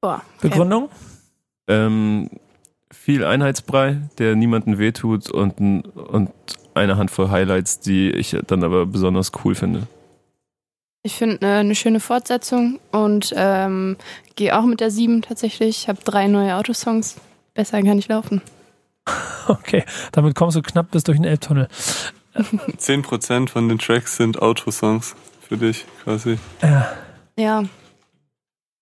Boah. 0.00 0.22
Okay. 0.38 0.48
Begründung? 0.48 0.88
Ähm, 1.68 2.30
viel 2.92 3.24
Einheitsbrei, 3.24 3.98
der 4.18 4.36
niemanden 4.36 4.78
wehtut 4.78 5.30
und, 5.30 5.60
und 5.94 6.30
eine 6.74 6.96
Handvoll 6.96 7.30
Highlights, 7.30 7.80
die 7.80 8.10
ich 8.10 8.36
dann 8.46 8.64
aber 8.64 8.86
besonders 8.86 9.32
cool 9.44 9.54
finde. 9.54 9.86
Ich 11.02 11.14
finde 11.14 11.46
äh, 11.46 11.60
eine 11.60 11.74
schöne 11.74 12.00
Fortsetzung 12.00 12.78
und 12.92 13.32
ähm, 13.34 13.96
gehe 14.36 14.58
auch 14.58 14.64
mit 14.64 14.80
der 14.80 14.90
7 14.90 15.22
tatsächlich. 15.22 15.82
Ich 15.82 15.88
habe 15.88 16.00
drei 16.04 16.26
neue 16.26 16.56
Autosongs. 16.56 17.16
Besser 17.54 17.82
kann 17.82 17.98
ich 17.98 18.08
laufen. 18.08 18.42
Okay, 19.48 19.84
damit 20.12 20.36
kommst 20.36 20.56
du 20.56 20.62
knapp 20.62 20.92
bis 20.92 21.02
durch 21.02 21.18
den 21.18 21.24
Elbtunnel. 21.24 21.66
10% 22.36 23.48
von 23.48 23.68
den 23.68 23.78
Tracks 23.80 24.16
sind 24.16 24.40
Autosongs 24.40 25.16
für 25.40 25.56
dich 25.56 25.86
quasi. 26.04 26.38
Ja. 26.62 26.92
Ja, 27.36 27.64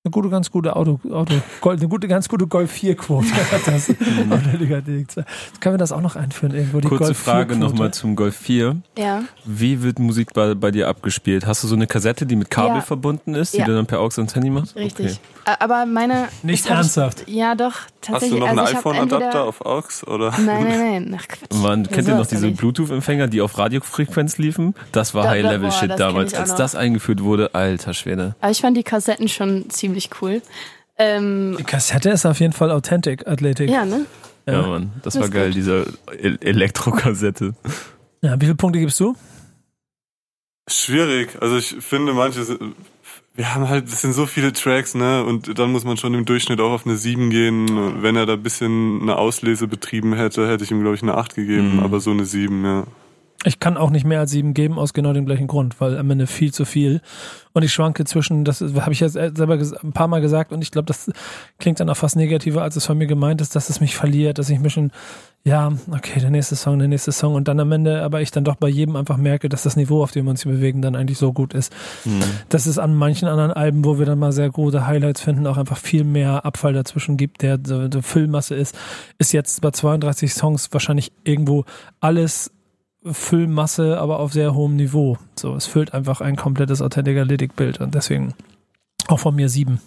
Eine 0.04 0.12
gute, 0.12 0.28
ganz 0.28 0.48
gute 0.52 0.76
Auto, 0.76 1.00
Auto 1.10 1.34
Gold, 1.60 1.80
eine 1.80 1.88
gute, 1.88 2.06
ganz 2.06 2.28
gute 2.28 2.46
Golf 2.46 2.70
4 2.70 2.96
Quote. 2.96 3.26
Das, 3.66 3.86
das 3.88 5.24
können 5.60 5.74
wir 5.74 5.78
das 5.78 5.90
auch 5.90 6.00
noch 6.00 6.14
einführen 6.14 6.54
irgendwo? 6.54 6.80
Die 6.80 6.86
Kurze 6.86 7.04
Golf 7.06 7.18
Frage 7.18 7.54
4 7.54 7.56
-Quote. 7.56 7.58
nochmal 7.68 7.92
zum 7.92 8.14
Golf 8.14 8.36
4. 8.36 8.76
ja. 8.96 9.22
Wie 9.44 9.82
wird 9.82 9.98
Musik 9.98 10.32
bei, 10.34 10.54
bei 10.54 10.70
dir 10.70 10.86
abgespielt? 10.88 11.46
Hast 11.46 11.64
du 11.64 11.68
so 11.68 11.74
eine 11.74 11.88
Kassette, 11.88 12.26
die 12.26 12.36
mit 12.36 12.48
Kabel 12.48 12.76
Ja. 12.76 12.80
verbunden 12.80 13.34
ist, 13.34 13.54
die 13.54 13.58
Ja. 13.58 13.64
du 13.64 13.74
dann 13.74 13.86
per 13.86 13.98
AUX 13.98 14.18
ans 14.18 14.36
Handy 14.36 14.50
machst? 14.50 14.76
Richtig. 14.76 15.18
Ä- 15.44 15.56
Aber 15.58 15.84
meine. 15.84 16.28
Nicht 16.44 16.70
hab 16.70 16.76
ernsthaft. 16.76 17.24
Ich, 17.26 17.34
ja, 17.34 17.56
doch, 17.56 17.72
Hast 17.72 17.88
tatsächlich. 18.02 18.38
du 18.38 18.44
noch 18.44 18.48
einen 18.50 18.58
also 18.60 18.74
hab 18.76 18.86
iPhone-Adapter 18.86 19.44
auf 19.44 19.66
AUX? 19.66 20.06
Oder? 20.06 20.30
Nein, 20.38 20.68
nein, 20.68 20.78
nein. 21.08 21.18
Ach, 21.20 21.26
Quatsch. 21.26 21.60
Man, 21.60 21.84
Ja, 21.84 21.90
kennt 21.90 22.06
ihr 22.08 22.14
noch 22.14 22.26
diese. 22.26 22.50
Bluetooth-Empfänger, 22.52 23.26
die 23.26 23.40
auf 23.40 23.58
Radiofrequenz 23.58 24.38
liefen? 24.38 24.74
Das 24.92 25.12
war 25.14 25.28
High-Level-Shit 25.28 25.98
damals. 25.98 26.34
Als 26.34 26.54
das 26.54 26.76
eingeführt 26.76 27.22
wurde, 27.24 27.54
alter 27.56 27.94
Schwede. 27.94 28.36
Aber 28.40 28.52
ich 28.52 28.60
fand 28.60 28.76
die 28.76 28.84
Kassetten 28.84 29.26
schon 29.28 29.68
ziemlich 29.70 29.87
cool. 30.20 30.42
Ähm, 30.96 31.56
Die 31.58 31.64
Kassette 31.64 32.10
ist 32.10 32.26
auf 32.26 32.40
jeden 32.40 32.52
Fall 32.52 32.70
Authentic 32.70 33.26
Athletic. 33.28 33.70
ja, 33.70 33.84
ne? 33.84 34.06
Ja, 34.46 34.52
Ja. 34.62 34.66
Mann, 34.66 34.92
das, 35.02 35.14
Das 35.14 35.22
war 35.22 35.28
geil, 35.28 35.48
gut. 35.48 35.56
diese 35.56 35.86
El 36.20 36.38
Elektrokassette. 36.40 37.54
Ja, 38.22 38.34
wie 38.40 38.46
viele 38.46 38.56
Punkte 38.56 38.80
gibst 38.80 38.98
du? 39.00 39.14
Schwierig. 40.68 41.36
Also 41.40 41.56
ich 41.56 41.76
finde 41.80 42.12
manche, 42.12 42.44
sind- 42.44 42.74
wir 43.34 43.54
haben 43.54 43.68
halt, 43.68 43.86
es 43.88 44.00
sind 44.02 44.12
so 44.12 44.26
viele 44.26 44.52
Tracks, 44.52 44.94
ne? 44.94 45.22
Und 45.24 45.58
dann 45.58 45.70
muss 45.70 45.84
man 45.84 45.96
schon 45.96 46.12
im 46.14 46.24
Durchschnitt 46.24 46.60
auch 46.60 46.72
auf 46.72 46.84
eine 46.86 46.96
7 46.96 47.30
gehen. 47.30 48.02
Wenn 48.02 48.16
er 48.16 48.26
da 48.26 48.32
ein 48.34 48.42
bisschen 48.42 49.00
eine 49.00 49.16
Auslese 49.16 49.68
betrieben 49.68 50.14
hätte, 50.14 50.48
hätte 50.48 50.64
ich 50.64 50.70
ihm, 50.72 50.80
glaube 50.80 50.96
ich, 50.96 51.02
eine 51.02 51.14
8 51.16 51.36
gegeben. 51.36 51.74
Mhm. 51.76 51.80
Aber 51.80 52.00
so 52.00 52.10
eine 52.10 52.24
7, 52.26 52.64
ja. 52.64 52.84
Ich 53.44 53.60
kann 53.60 53.76
auch 53.76 53.90
nicht 53.90 54.04
mehr 54.04 54.18
als 54.18 54.32
sieben 54.32 54.52
geben, 54.52 54.80
aus 54.80 54.92
genau 54.92 55.12
dem 55.12 55.24
gleichen 55.24 55.46
Grund, 55.46 55.80
weil 55.80 55.96
am 55.96 56.10
Ende 56.10 56.26
viel 56.26 56.52
zu 56.52 56.64
viel. 56.64 57.00
Und 57.52 57.62
ich 57.62 57.72
schwanke 57.72 58.04
zwischen, 58.04 58.44
das 58.44 58.60
habe 58.60 58.92
ich 58.92 58.98
jetzt 58.98 59.12
selber 59.12 59.54
ges- 59.54 59.76
ein 59.84 59.92
paar 59.92 60.08
Mal 60.08 60.20
gesagt 60.20 60.52
und 60.52 60.60
ich 60.60 60.72
glaube, 60.72 60.86
das 60.86 61.08
klingt 61.60 61.78
dann 61.78 61.88
auch 61.88 61.96
fast 61.96 62.16
negativer, 62.16 62.62
als 62.62 62.74
es 62.74 62.84
von 62.86 62.98
mir 62.98 63.06
gemeint 63.06 63.40
ist, 63.40 63.54
dass 63.54 63.70
es 63.70 63.80
mich 63.80 63.94
verliert, 63.96 64.38
dass 64.38 64.50
ich 64.50 64.58
mir 64.58 64.70
schon, 64.70 64.90
ja, 65.44 65.72
okay, 65.92 66.18
der 66.18 66.30
nächste 66.30 66.56
Song, 66.56 66.80
der 66.80 66.88
nächste 66.88 67.12
Song 67.12 67.34
und 67.36 67.46
dann 67.46 67.60
am 67.60 67.70
Ende, 67.70 68.02
aber 68.02 68.20
ich 68.22 68.32
dann 68.32 68.42
doch 68.42 68.56
bei 68.56 68.68
jedem 68.68 68.96
einfach 68.96 69.16
merke, 69.16 69.48
dass 69.48 69.62
das 69.62 69.76
Niveau, 69.76 70.02
auf 70.02 70.10
dem 70.10 70.24
wir 70.26 70.30
uns 70.30 70.42
hier 70.42 70.50
bewegen, 70.52 70.82
dann 70.82 70.96
eigentlich 70.96 71.18
so 71.18 71.32
gut 71.32 71.54
ist. 71.54 71.72
Hm. 72.02 72.18
dass 72.48 72.66
es 72.66 72.76
an 72.78 72.92
manchen 72.94 73.28
anderen 73.28 73.52
Alben, 73.52 73.84
wo 73.84 74.00
wir 74.00 74.06
dann 74.06 74.18
mal 74.18 74.32
sehr 74.32 74.50
gute 74.50 74.84
Highlights 74.88 75.20
finden, 75.20 75.46
auch 75.46 75.58
einfach 75.58 75.78
viel 75.78 76.02
mehr 76.02 76.44
Abfall 76.44 76.72
dazwischen 76.72 77.16
gibt, 77.16 77.42
der 77.42 77.60
so, 77.64 77.88
so 77.90 78.02
Füllmasse 78.02 78.56
ist, 78.56 78.76
ist 79.18 79.32
jetzt 79.32 79.60
bei 79.60 79.70
32 79.70 80.34
Songs 80.34 80.68
wahrscheinlich 80.72 81.12
irgendwo 81.22 81.64
alles 82.00 82.50
Füllmasse, 83.12 83.98
aber 83.98 84.20
auf 84.20 84.32
sehr 84.32 84.54
hohem 84.54 84.76
Niveau. 84.76 85.18
So, 85.36 85.54
es 85.54 85.66
füllt 85.66 85.94
einfach 85.94 86.20
ein 86.20 86.36
komplettes 86.36 86.82
Authentic 86.82 87.18
Athletic-Bild 87.18 87.80
und 87.80 87.94
deswegen 87.94 88.34
auch 89.08 89.20
von 89.20 89.34
mir 89.34 89.48
sieben, 89.48 89.80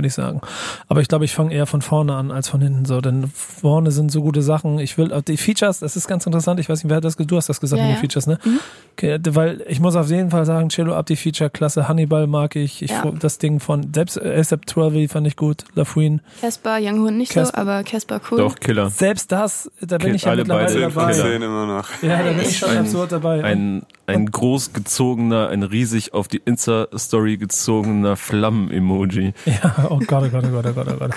würde 0.00 0.08
ich 0.08 0.14
sagen. 0.14 0.40
Aber 0.88 1.00
ich 1.02 1.08
glaube, 1.08 1.24
ich 1.26 1.34
fange 1.34 1.52
eher 1.54 1.66
von 1.66 1.82
vorne 1.82 2.14
an 2.14 2.30
als 2.30 2.48
von 2.48 2.60
hinten 2.60 2.84
so, 2.86 3.00
denn 3.00 3.28
vorne 3.34 3.90
sind 3.92 4.10
so 4.10 4.22
gute 4.22 4.40
Sachen. 4.42 4.78
Ich 4.78 4.96
will 4.98 5.12
auch 5.12 5.20
die 5.22 5.36
Features, 5.36 5.80
das 5.80 5.94
ist 5.96 6.08
ganz 6.08 6.24
interessant. 6.26 6.58
Ich 6.58 6.68
weiß 6.68 6.82
nicht, 6.82 6.90
wer 6.90 6.96
hat 6.96 7.04
das, 7.04 7.16
du 7.16 7.36
hast 7.36 7.48
das 7.48 7.60
gesagt 7.60 7.78
Ja, 7.80 7.86
mit 7.86 7.92
den 7.92 7.96
ja. 7.96 8.00
Features, 8.00 8.26
ne? 8.26 8.38
Mhm. 8.44 8.60
Okay, 8.96 9.18
weil 9.30 9.62
ich 9.68 9.78
muss 9.80 9.94
auf 9.96 10.08
jeden 10.10 10.30
Fall 10.30 10.44
sagen, 10.46 10.68
Cello 10.70 10.94
ab 10.94 11.06
die 11.06 11.16
Feature-Klasse, 11.16 11.86
Hannibal 11.88 12.26
mag 12.26 12.56
ich. 12.56 12.82
ich 12.82 12.90
Ja. 12.90 13.10
Das 13.18 13.38
Ding 13.38 13.60
von, 13.60 13.92
selbst 13.94 14.20
ASAP 14.20 14.68
12 14.68 15.10
fand 15.12 15.26
ich 15.26 15.36
gut, 15.36 15.64
Lafuin. 15.74 16.20
Casper, 16.40 16.78
Young 16.80 17.00
Hood 17.02 17.12
nicht 17.12 17.32
Casper. 17.32 17.56
so, 17.56 17.60
aber 17.62 17.84
Casper 17.84 18.20
cool. 18.30 18.38
Doch, 18.38 18.56
Killer. 18.58 18.90
Selbst 18.90 19.30
das, 19.32 19.70
da 19.80 19.98
bin 19.98 20.08
Okay, 20.08 20.16
ich 20.16 20.22
ja 20.22 20.30
alle 20.30 20.42
mittlerweile 20.42 20.66
beide 20.66 20.80
10 20.80 20.90
von 20.90 21.02
dabei. 21.02 21.12
Killer. 21.12 21.24
10 21.32 21.42
immer 21.42 21.66
noch. 21.66 21.88
Ja, 22.02 22.22
da 22.22 22.32
bin 22.32 22.40
ich 22.40 22.58
schon 22.58 22.70
Ein- 22.70 22.78
absurd 22.78 23.12
dabei. 23.12 23.44
Ein, 23.44 23.82
ein 24.10 24.30
großgezogener, 24.30 25.48
ein 25.48 25.62
riesig 25.62 26.12
auf 26.12 26.28
die 26.28 26.40
Insta-Story 26.44 27.36
gezogener 27.36 28.16
Flammen-Emoji. 28.16 29.32
Ja, 29.46 29.88
oh 29.90 29.98
Gott, 30.06 30.24
oh 30.26 30.28
Gott, 30.30 30.44
oh 30.46 30.50
Gott, 30.50 30.66
oh 30.66 30.72
Gott, 30.72 30.88
oh 30.88 30.96
Gott. 30.98 31.14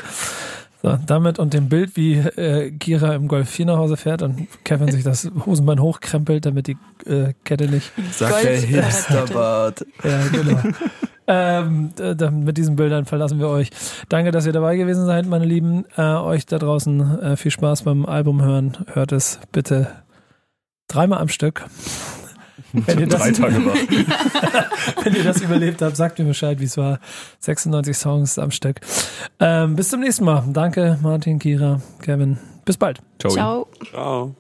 So, 0.83 0.99
damit 1.05 1.39
und 1.39 1.53
dem 1.53 1.69
Bild, 1.69 1.95
wie 1.95 2.15
äh, 2.15 2.69
Gira 2.71 3.15
im 3.15 3.29
Golf 3.29 3.49
4 3.49 3.67
nach 3.67 3.77
Hause 3.77 3.95
fährt 3.95 4.21
und 4.21 4.47
Kevin 4.65 4.91
sich 4.91 5.05
das 5.05 5.31
Hosenbein 5.45 5.79
hochkrempelt, 5.79 6.45
damit 6.45 6.67
die 6.67 6.77
äh, 7.05 7.33
Kette 7.45 7.69
nicht. 7.69 7.93
Sagt 8.11 8.43
der 8.43 8.57
Hipsterbart. 8.57 9.85
Ja, 10.03 10.27
genau. 10.27 10.59
ähm, 11.27 11.91
äh, 11.97 12.31
mit 12.31 12.57
diesen 12.57 12.75
Bildern 12.75 13.05
verlassen 13.05 13.39
wir 13.39 13.47
euch. 13.47 13.69
Danke, 14.09 14.31
dass 14.31 14.45
ihr 14.45 14.51
dabei 14.51 14.75
gewesen 14.75 15.05
seid, 15.05 15.25
meine 15.25 15.45
Lieben. 15.45 15.85
Äh, 15.95 16.01
euch 16.01 16.45
da 16.45 16.59
draußen 16.59 17.19
äh, 17.21 17.37
viel 17.37 17.51
Spaß 17.51 17.83
beim 17.83 18.05
Album 18.05 18.41
hören. 18.41 18.77
Hört 18.91 19.13
es 19.13 19.39
bitte 19.53 19.87
dreimal 20.89 21.19
am 21.19 21.29
Stück. 21.29 21.65
Wenn 22.87 22.99
ihr, 22.99 23.07
das, 23.07 23.21
Drei 23.21 23.31
Tage 23.31 23.55
wach. 23.65 25.03
wenn 25.03 25.13
ihr 25.15 25.23
das 25.23 25.41
überlebt 25.41 25.81
habt, 25.83 25.95
sagt 25.95 26.17
mir 26.17 26.25
Bescheid, 26.25 26.59
wie 26.59 26.65
es 26.65 26.75
war. 26.75 26.99
96 27.39 27.95
Songs 27.95 28.39
am 28.39 28.49
Stück. 28.49 28.81
Ähm, 29.39 29.75
bis 29.75 29.89
zum 29.89 29.99
nächsten 29.99 30.25
Mal. 30.25 30.43
Danke, 30.51 30.97
Martin, 31.03 31.37
Kira, 31.37 31.81
Kevin. 32.01 32.39
Bis 32.65 32.77
bald. 32.77 32.99
Ciao. 33.19 33.31
Ciao. 33.31 33.67
Ciao. 33.91 34.35